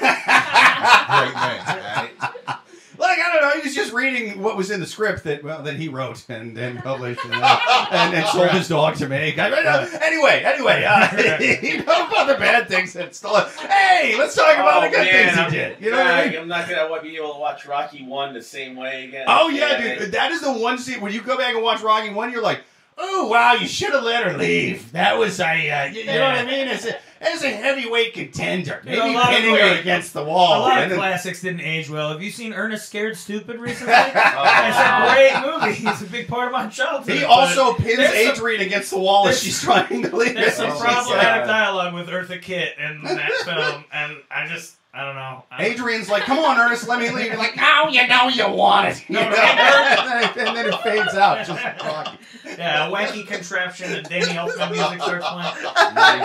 Great 0.80 1.34
man. 1.34 1.60
all 1.68 1.76
right? 1.96 2.56
Like 2.98 3.18
I 3.18 3.32
don't 3.32 3.40
know, 3.42 3.50
he 3.58 3.66
was 3.66 3.74
just 3.74 3.94
reading 3.94 4.42
what 4.42 4.58
was 4.58 4.70
in 4.70 4.78
the 4.78 4.86
script 4.86 5.24
that 5.24 5.42
well 5.42 5.62
that 5.62 5.76
he 5.76 5.88
wrote 5.88 6.22
and 6.28 6.54
then 6.54 6.82
published 6.82 7.24
and, 7.24 7.32
uh, 7.34 7.86
and, 7.90 8.14
and 8.14 8.26
sold 8.26 8.50
his 8.50 8.68
dog 8.68 8.96
to 8.96 9.08
make. 9.08 9.38
I, 9.38 9.46
I 9.46 9.62
know. 9.62 9.98
Anyway, 10.02 10.42
anyway, 10.44 10.84
uh, 10.84 11.16
you 11.62 11.78
know 11.78 12.06
about 12.06 12.26
the 12.26 12.34
bad 12.34 12.68
things 12.68 12.92
that 12.92 13.12
Stallone. 13.12 13.48
Hey, 13.66 14.18
let's 14.18 14.34
talk 14.34 14.54
about 14.54 14.82
the 14.82 14.90
good 14.90 15.08
things 15.08 15.32
he 15.32 15.40
Oh, 15.40 15.44
I'm, 15.44 15.50
did. 15.50 15.80
You 15.80 15.90
know 15.92 15.96
what 15.96 16.06
I 16.08 16.28
mean? 16.28 16.38
I'm 16.40 16.48
not 16.48 16.68
gonna 16.68 17.02
be 17.02 17.16
able 17.16 17.32
to 17.32 17.38
watch 17.40 17.64
Rocky 17.64 18.04
One 18.04 18.34
the 18.34 18.42
same 18.42 18.76
way 18.76 19.06
again. 19.06 19.24
Oh 19.28 19.48
yeah, 19.48 19.98
dude. 19.98 20.12
That 20.12 20.30
is 20.32 20.42
the 20.42 20.52
one 20.52 20.76
scene 20.76 21.00
when 21.00 21.14
you 21.14 21.22
go 21.22 21.38
back 21.38 21.54
and 21.54 21.62
watch 21.62 21.80
Rocky 21.80 22.10
One, 22.10 22.30
you're 22.30 22.42
like, 22.42 22.60
oh 22.98 23.28
wow, 23.28 23.54
you 23.54 23.66
should 23.66 23.94
have 23.94 24.04
let 24.04 24.24
her 24.24 24.36
leave. 24.36 24.92
That 24.92 25.18
was 25.18 25.40
a, 25.40 25.70
uh, 25.70 25.84
you, 25.86 26.00
you 26.00 26.06
know 26.06 26.20
what 26.20 26.34
I 26.38 26.44
mean? 26.44 26.68
It's 26.68 26.86
a, 27.20 27.24
it's 27.34 27.44
a 27.44 27.50
heavyweight 27.50 28.14
contender. 28.14 28.80
You 28.84 28.96
know, 28.96 29.04
Maybe 29.04 29.14
a 29.14 29.18
lot 29.18 29.32
of 29.32 29.38
pinning 29.40 29.54
her 29.56 29.80
against 29.80 30.12
the 30.14 30.24
wall. 30.24 30.58
A 30.58 30.60
lot 30.60 30.78
And 30.78 30.92
of 30.92 30.98
classics 30.98 31.42
didn't 31.42 31.60
age 31.60 31.90
well. 31.90 32.10
Have 32.12 32.22
you 32.22 32.30
seen 32.30 32.52
Ernest 32.52 32.86
Scared 32.88 33.16
Stupid 33.16 33.58
recently? 33.60 33.92
Oh, 34.32 34.44
It's 34.66 34.78
a 34.78 35.12
great 35.12 35.76
movie. 35.76 35.88
It's 35.88 36.00
a 36.02 36.06
big 36.06 36.28
part 36.28 36.46
of 36.46 36.52
my 36.52 36.66
childhood. 36.68 37.14
He 37.16 37.24
also 37.24 37.74
pins 37.74 37.96
there's 37.96 38.26
some- 38.26 38.36
Adrian 38.36 38.60
against 38.62 38.90
the 38.90 38.98
wall 38.98 39.28
as 39.28 39.34
there's- 39.34 39.42
she's 39.42 39.60
trying 39.62 40.02
to 40.02 40.16
leave. 40.16 40.34
There's 40.34 40.54
some 40.54 40.70
problematic 40.76 41.46
dialogue 41.46 41.94
with 41.94 42.08
Eartha 42.08 42.40
Kitt 42.40 42.74
in 42.78 43.02
that 43.04 43.30
film, 43.44 43.84
and 43.92 44.16
I 44.30 44.46
just, 44.46 44.76
I 44.94 45.04
don't 45.04 45.14
know. 45.16 45.44
I- 45.50 45.66
Adrian's 45.66 46.08
like, 46.08 46.22
"Come 46.24 46.38
on, 46.38 46.58
Ernest, 46.58 46.88
let 46.88 46.98
me 47.00 47.10
leave." 47.10 47.26
You're 47.26 47.36
like, 47.36 47.56
"No, 47.56 47.88
you 47.90 48.06
know 48.08 48.28
you 48.28 48.48
want 48.50 48.88
it." 48.88 49.08
You 49.08 49.16
No, 49.16 49.22
know? 49.24 49.30
no, 49.30 49.36
and, 49.36 50.36
then, 50.36 50.46
and 50.48 50.56
then 50.56 50.66
it 50.72 50.80
fades 50.82 51.14
out. 51.14 51.46
Just 51.46 51.62
Rocky. 51.84 52.18
yeah, 52.58 52.88
a 52.88 52.90
wacky 52.92 53.26
contraption, 53.26 53.92
and 53.92 54.08
Danny 54.08 54.26
Elfman 54.26 54.72
music 54.72 55.02
starts 55.02 55.26
playing. 55.28 56.24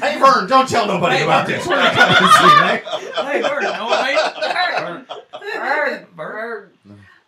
Hey, 0.00 0.18
Vern, 0.18 0.46
don't 0.46 0.68
tell 0.68 0.86
nobody 0.86 1.16
Hey, 1.16 1.24
about 1.24 1.46
Vern. 1.46 1.56
this. 1.58 1.66
We're 1.66 1.76
gonna 1.76 1.90
come 1.94 2.08
and 2.08 2.16
see, 2.18 2.60
right? 2.60 2.84
Hey, 3.30 3.42
Bird, 3.42 3.62
no, 3.62 5.06
Bird. 5.06 5.06
Bird. 5.54 6.16
Bird. 6.16 6.72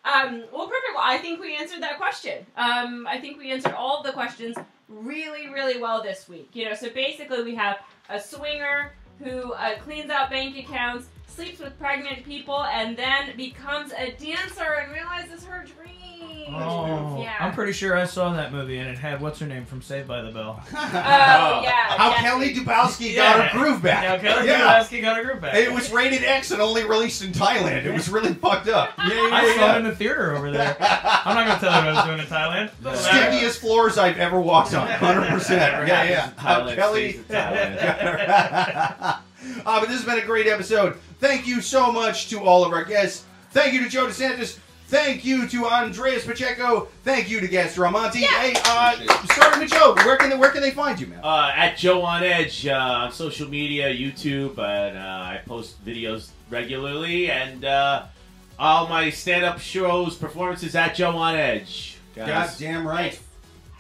Um, 0.04 0.44
well, 0.52 0.66
perfect. 0.66 0.94
Well, 0.94 1.04
I 1.04 1.18
think 1.18 1.40
we 1.40 1.56
answered 1.56 1.82
that 1.82 1.96
question. 1.96 2.44
Um, 2.56 3.06
I 3.08 3.18
think 3.20 3.38
we 3.38 3.52
answered 3.52 3.72
all 3.74 3.98
of 3.98 4.06
the 4.06 4.12
questions 4.12 4.56
really, 4.88 5.48
really 5.48 5.80
well 5.80 6.02
this 6.02 6.28
week. 6.28 6.50
You 6.54 6.64
know, 6.68 6.74
so 6.74 6.90
basically 6.90 7.42
we 7.44 7.54
have 7.54 7.78
a 8.08 8.20
swinger 8.20 8.92
who 9.20 9.52
uh, 9.52 9.78
cleans 9.78 10.10
out 10.10 10.28
bank 10.30 10.56
accounts, 10.58 11.06
sleeps 11.28 11.58
with 11.60 11.78
pregnant 11.78 12.24
people, 12.24 12.62
and 12.64 12.96
then 12.96 13.36
becomes 13.36 13.92
a 13.92 14.12
dancer 14.12 14.64
and 14.82 14.92
realizes 14.92 15.44
her 15.44 15.64
dream. 15.64 15.98
Oh, 16.54 17.18
yeah. 17.20 17.36
I'm 17.40 17.52
pretty 17.54 17.72
sure 17.72 17.96
I 17.96 18.04
saw 18.04 18.32
that 18.34 18.52
movie, 18.52 18.76
and 18.78 18.88
it 18.90 18.98
had 18.98 19.20
what's 19.20 19.38
her 19.38 19.46
name 19.46 19.64
from 19.64 19.80
Saved 19.80 20.06
by 20.08 20.20
the 20.22 20.30
Bell. 20.30 20.62
Oh, 20.72 21.60
yeah. 21.62 21.96
How 21.96 22.10
yeah. 22.10 22.20
Kelly 22.20 22.54
Dubowski 22.54 23.14
Yeah. 23.14 23.38
got 23.38 23.48
her 23.48 23.58
groove 23.58 23.82
back. 23.82 24.02
Now 24.02 24.18
Kelly 24.18 24.48
yeah. 24.48 24.60
Kapowski 24.82 25.00
got 25.00 25.18
a 25.18 25.24
group 25.24 25.40
back. 25.40 25.54
It 25.54 25.72
was 25.72 25.90
rated 25.90 26.22
X 26.24 26.50
and 26.50 26.60
only 26.60 26.84
released 26.84 27.22
in 27.22 27.32
Thailand. 27.32 27.84
It 27.84 27.92
was 27.92 28.08
really 28.08 28.34
fucked 28.34 28.68
up. 28.68 28.90
Yeah, 28.98 29.08
yeah, 29.12 29.28
I 29.32 29.56
saw 29.56 29.74
it 29.74 29.78
in 29.78 29.84
the 29.84 29.94
theater 29.96 30.34
over 30.36 30.50
there. 30.50 30.76
I'm 30.80 31.34
not 31.34 31.46
gonna 31.46 31.60
tell 31.60 31.70
you 31.80 31.86
what 31.86 31.88
I 31.88 31.92
was 31.94 32.04
doing 32.04 32.18
in 32.20 32.26
Thailand. 32.26 32.70
Doesn't. 32.82 33.12
Stickiest 33.12 33.60
floors 33.60 33.96
I've 33.98 34.18
ever 34.18 34.40
walked 34.40 34.74
on. 34.74 34.88
100%. 34.88 35.50
Yeah, 35.86 36.04
yeah. 36.04 36.30
How 36.36 36.60
Thailand 36.60 36.74
Kelly. 36.76 37.20
Stays 39.43 39.57
in 39.57 39.62
Thailand. 39.62 39.66
uh, 39.66 39.80
but 39.80 39.88
this 39.88 39.99
has 39.99 40.05
been 40.05 40.18
a 40.18 40.26
great 40.26 40.47
episode. 40.47 40.97
Thank 41.20 41.47
you 41.47 41.61
so 41.61 41.93
much 41.93 42.28
to 42.30 42.40
all 42.40 42.64
of 42.64 42.72
our 42.72 42.84
guests. 42.84 43.24
Thank 43.51 43.74
you 43.74 43.82
to 43.82 43.88
Joe 43.88 44.07
DeSantis. 44.07 44.59
Thank 44.88 45.24
you 45.24 45.49
to 45.49 45.66
Andres 45.66 46.26
Pacheco. 46.26 46.88
Thank 47.03 47.30
you 47.30 47.40
to 47.40 47.49
Gastor 47.49 47.86
Almonte. 47.86 48.18
Hey, 48.18 48.53
uh, 48.66 48.95
starting 49.32 49.61
with 49.61 49.70
Joe, 49.70 49.95
where 50.05 50.18
can 50.18 50.28
they, 50.28 50.36
where 50.36 50.51
can 50.51 50.61
they 50.61 50.70
find 50.70 51.01
you, 51.01 51.07
man? 51.07 51.20
Uh, 51.24 51.51
at 51.55 51.78
Joe 51.78 52.03
on 52.03 52.22
Edge 52.22 52.66
uh, 52.66 52.74
on 52.74 53.12
social 53.12 53.49
media, 53.49 53.88
YouTube, 53.88 54.59
and 54.59 54.99
uh, 54.99 55.01
I 55.01 55.40
post 55.47 55.82
videos 55.84 56.28
regularly, 56.51 57.31
and 57.31 57.64
uh, 57.64 58.05
all 58.59 58.86
my 58.86 59.09
stand-up 59.09 59.60
shows, 59.60 60.14
performances 60.16 60.74
at 60.77 60.94
Joe 60.94 61.16
on 61.16 61.36
Edge. 61.36 61.97
God 62.14 62.51
damn 62.59 62.86
right. 62.86 63.19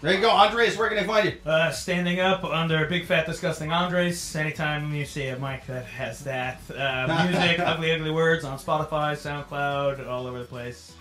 There 0.02 0.12
you 0.12 0.20
go, 0.20 0.30
Andres. 0.30 0.76
Where 0.76 0.88
can 0.88 0.96
they 0.98 1.04
find 1.04 1.26
you? 1.26 1.38
Uh, 1.48 1.70
standing 1.70 2.18
up 2.18 2.42
under 2.42 2.86
Big 2.86 3.06
Fat 3.06 3.24
Disgusting 3.24 3.70
Andres. 3.70 4.34
Anytime 4.34 4.92
you 4.92 5.04
see 5.04 5.28
a 5.28 5.38
mic 5.38 5.64
that 5.68 5.84
has 5.84 6.24
that. 6.24 6.60
Uh, 6.76 7.26
music, 7.30 7.60
Ugly 7.60 7.92
Ugly 7.92 8.10
Words 8.10 8.44
on 8.44 8.58
Spotify, 8.58 9.12
SoundCloud, 9.14 10.04
all 10.08 10.26
over 10.26 10.40
the 10.40 10.44
place. 10.44 10.92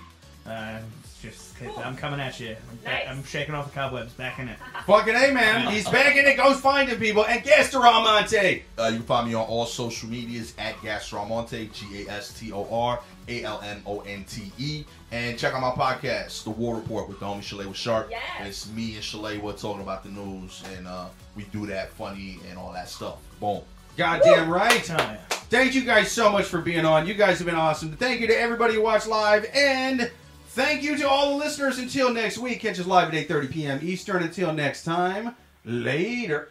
Uh, 0.46 0.78
it's 1.04 1.20
just, 1.20 1.56
I'm 1.84 1.96
coming 1.98 2.20
at 2.20 2.40
you. 2.40 2.50
I'm, 2.70 2.78
ba- 2.78 2.90
Nice. 2.90 3.08
I'm 3.10 3.24
shaking 3.24 3.56
off 3.56 3.66
the 3.66 3.74
cobwebs, 3.74 4.14
back 4.14 4.38
in 4.38 4.48
it. 4.50 4.58
Fucking 4.86 5.16
A, 5.16 5.32
man. 5.32 5.72
He's 5.72 5.88
back 5.90 6.16
in 6.16 6.26
it. 6.26 6.38
Goes 6.38 6.60
finding 6.60 6.98
people. 7.00 7.26
And 7.26 7.44
Gastor 7.44 7.84
Almonte. 7.84 8.64
Uh, 8.78 8.84
you 8.92 8.98
can 8.98 9.06
find 9.06 9.28
me 9.28 9.34
on 9.34 9.48
all 9.48 9.66
social 9.66 10.10
medias 10.10 10.54
at 10.60 10.80
Gastor 10.84 11.18
Almonte, 11.18 11.68
G 11.74 12.06
A 12.08 12.12
S 12.12 12.40
T 12.40 12.52
O 12.52 12.68
R 12.72 13.00
A 13.28 13.44
L 13.44 13.62
M 13.64 13.82
O 13.86 14.02
N 14.02 14.24
T 14.26 14.52
E. 14.58 14.84
And 15.12 15.38
check 15.38 15.54
out 15.54 15.62
my 15.62 15.72
podcast, 15.72 16.44
The 16.44 16.52
War 16.52 16.76
Report 16.76 17.10
with 17.10 17.20
the 17.20 17.26
homie 17.26 17.40
Shalewa 17.40 17.76
Sharp. 17.76 18.10
Yes. 18.10 18.22
It's 18.48 18.70
me 18.72 18.96
and 18.96 19.04
Shalewa 19.04 19.60
talking 19.60 19.82
about 19.82 20.04
the 20.04 20.10
news, 20.10 20.64
and 20.76 20.88
uh, 20.88 21.08
we 21.36 21.44
do 21.46 21.66
that 21.68 21.92
funny 21.94 22.40
and 22.50 22.58
all 22.58 22.72
that 22.74 22.88
stuff. 22.90 23.18
Boom. 23.40 23.62
Goddamn 23.98 24.50
right. 24.50 24.90
Oh, 24.90 24.96
yeah. 24.98 25.18
Thank 25.50 25.76
you 25.76 25.82
guys 25.84 26.10
so 26.10 26.32
much 26.32 26.46
for 26.46 26.62
being 26.62 26.86
on. 26.86 27.06
You 27.06 27.14
guys 27.14 27.38
have 27.40 27.46
been 27.46 27.56
awesome. 27.56 27.92
Thank 27.98 28.22
you 28.22 28.28
to 28.28 28.40
everybody 28.40 28.76
who 28.76 28.82
watched 28.82 29.08
live. 29.08 29.46
And 29.54 30.10
thank 30.48 30.82
you 30.82 30.98
to 30.98 31.10
all 31.10 31.32
the 31.32 31.36
listeners. 31.44 31.78
Until 31.78 32.14
next 32.14 32.38
week, 32.38 32.62
catch 32.62 32.80
us 32.80 32.86
live 32.86 33.14
at 33.14 33.28
8.30 33.28 33.52
p.m. 33.52 33.80
Eastern. 33.82 34.24
Until 34.24 34.54
next 34.54 34.86
time, 34.86 35.36
later. 35.66 36.50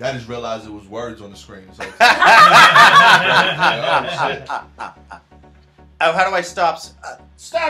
I 0.00 0.12
just 0.12 0.28
realized 0.28 0.66
it 0.66 0.72
was 0.72 0.86
words 0.86 1.22
on 1.22 1.30
the 1.30 1.36
screen. 1.36 1.72
So 1.72 1.84
Oh, 6.00 6.12
how 6.12 6.28
do 6.28 6.34
I 6.34 6.40
stop? 6.40 6.80
Uh, 7.02 7.16
stop 7.36 7.62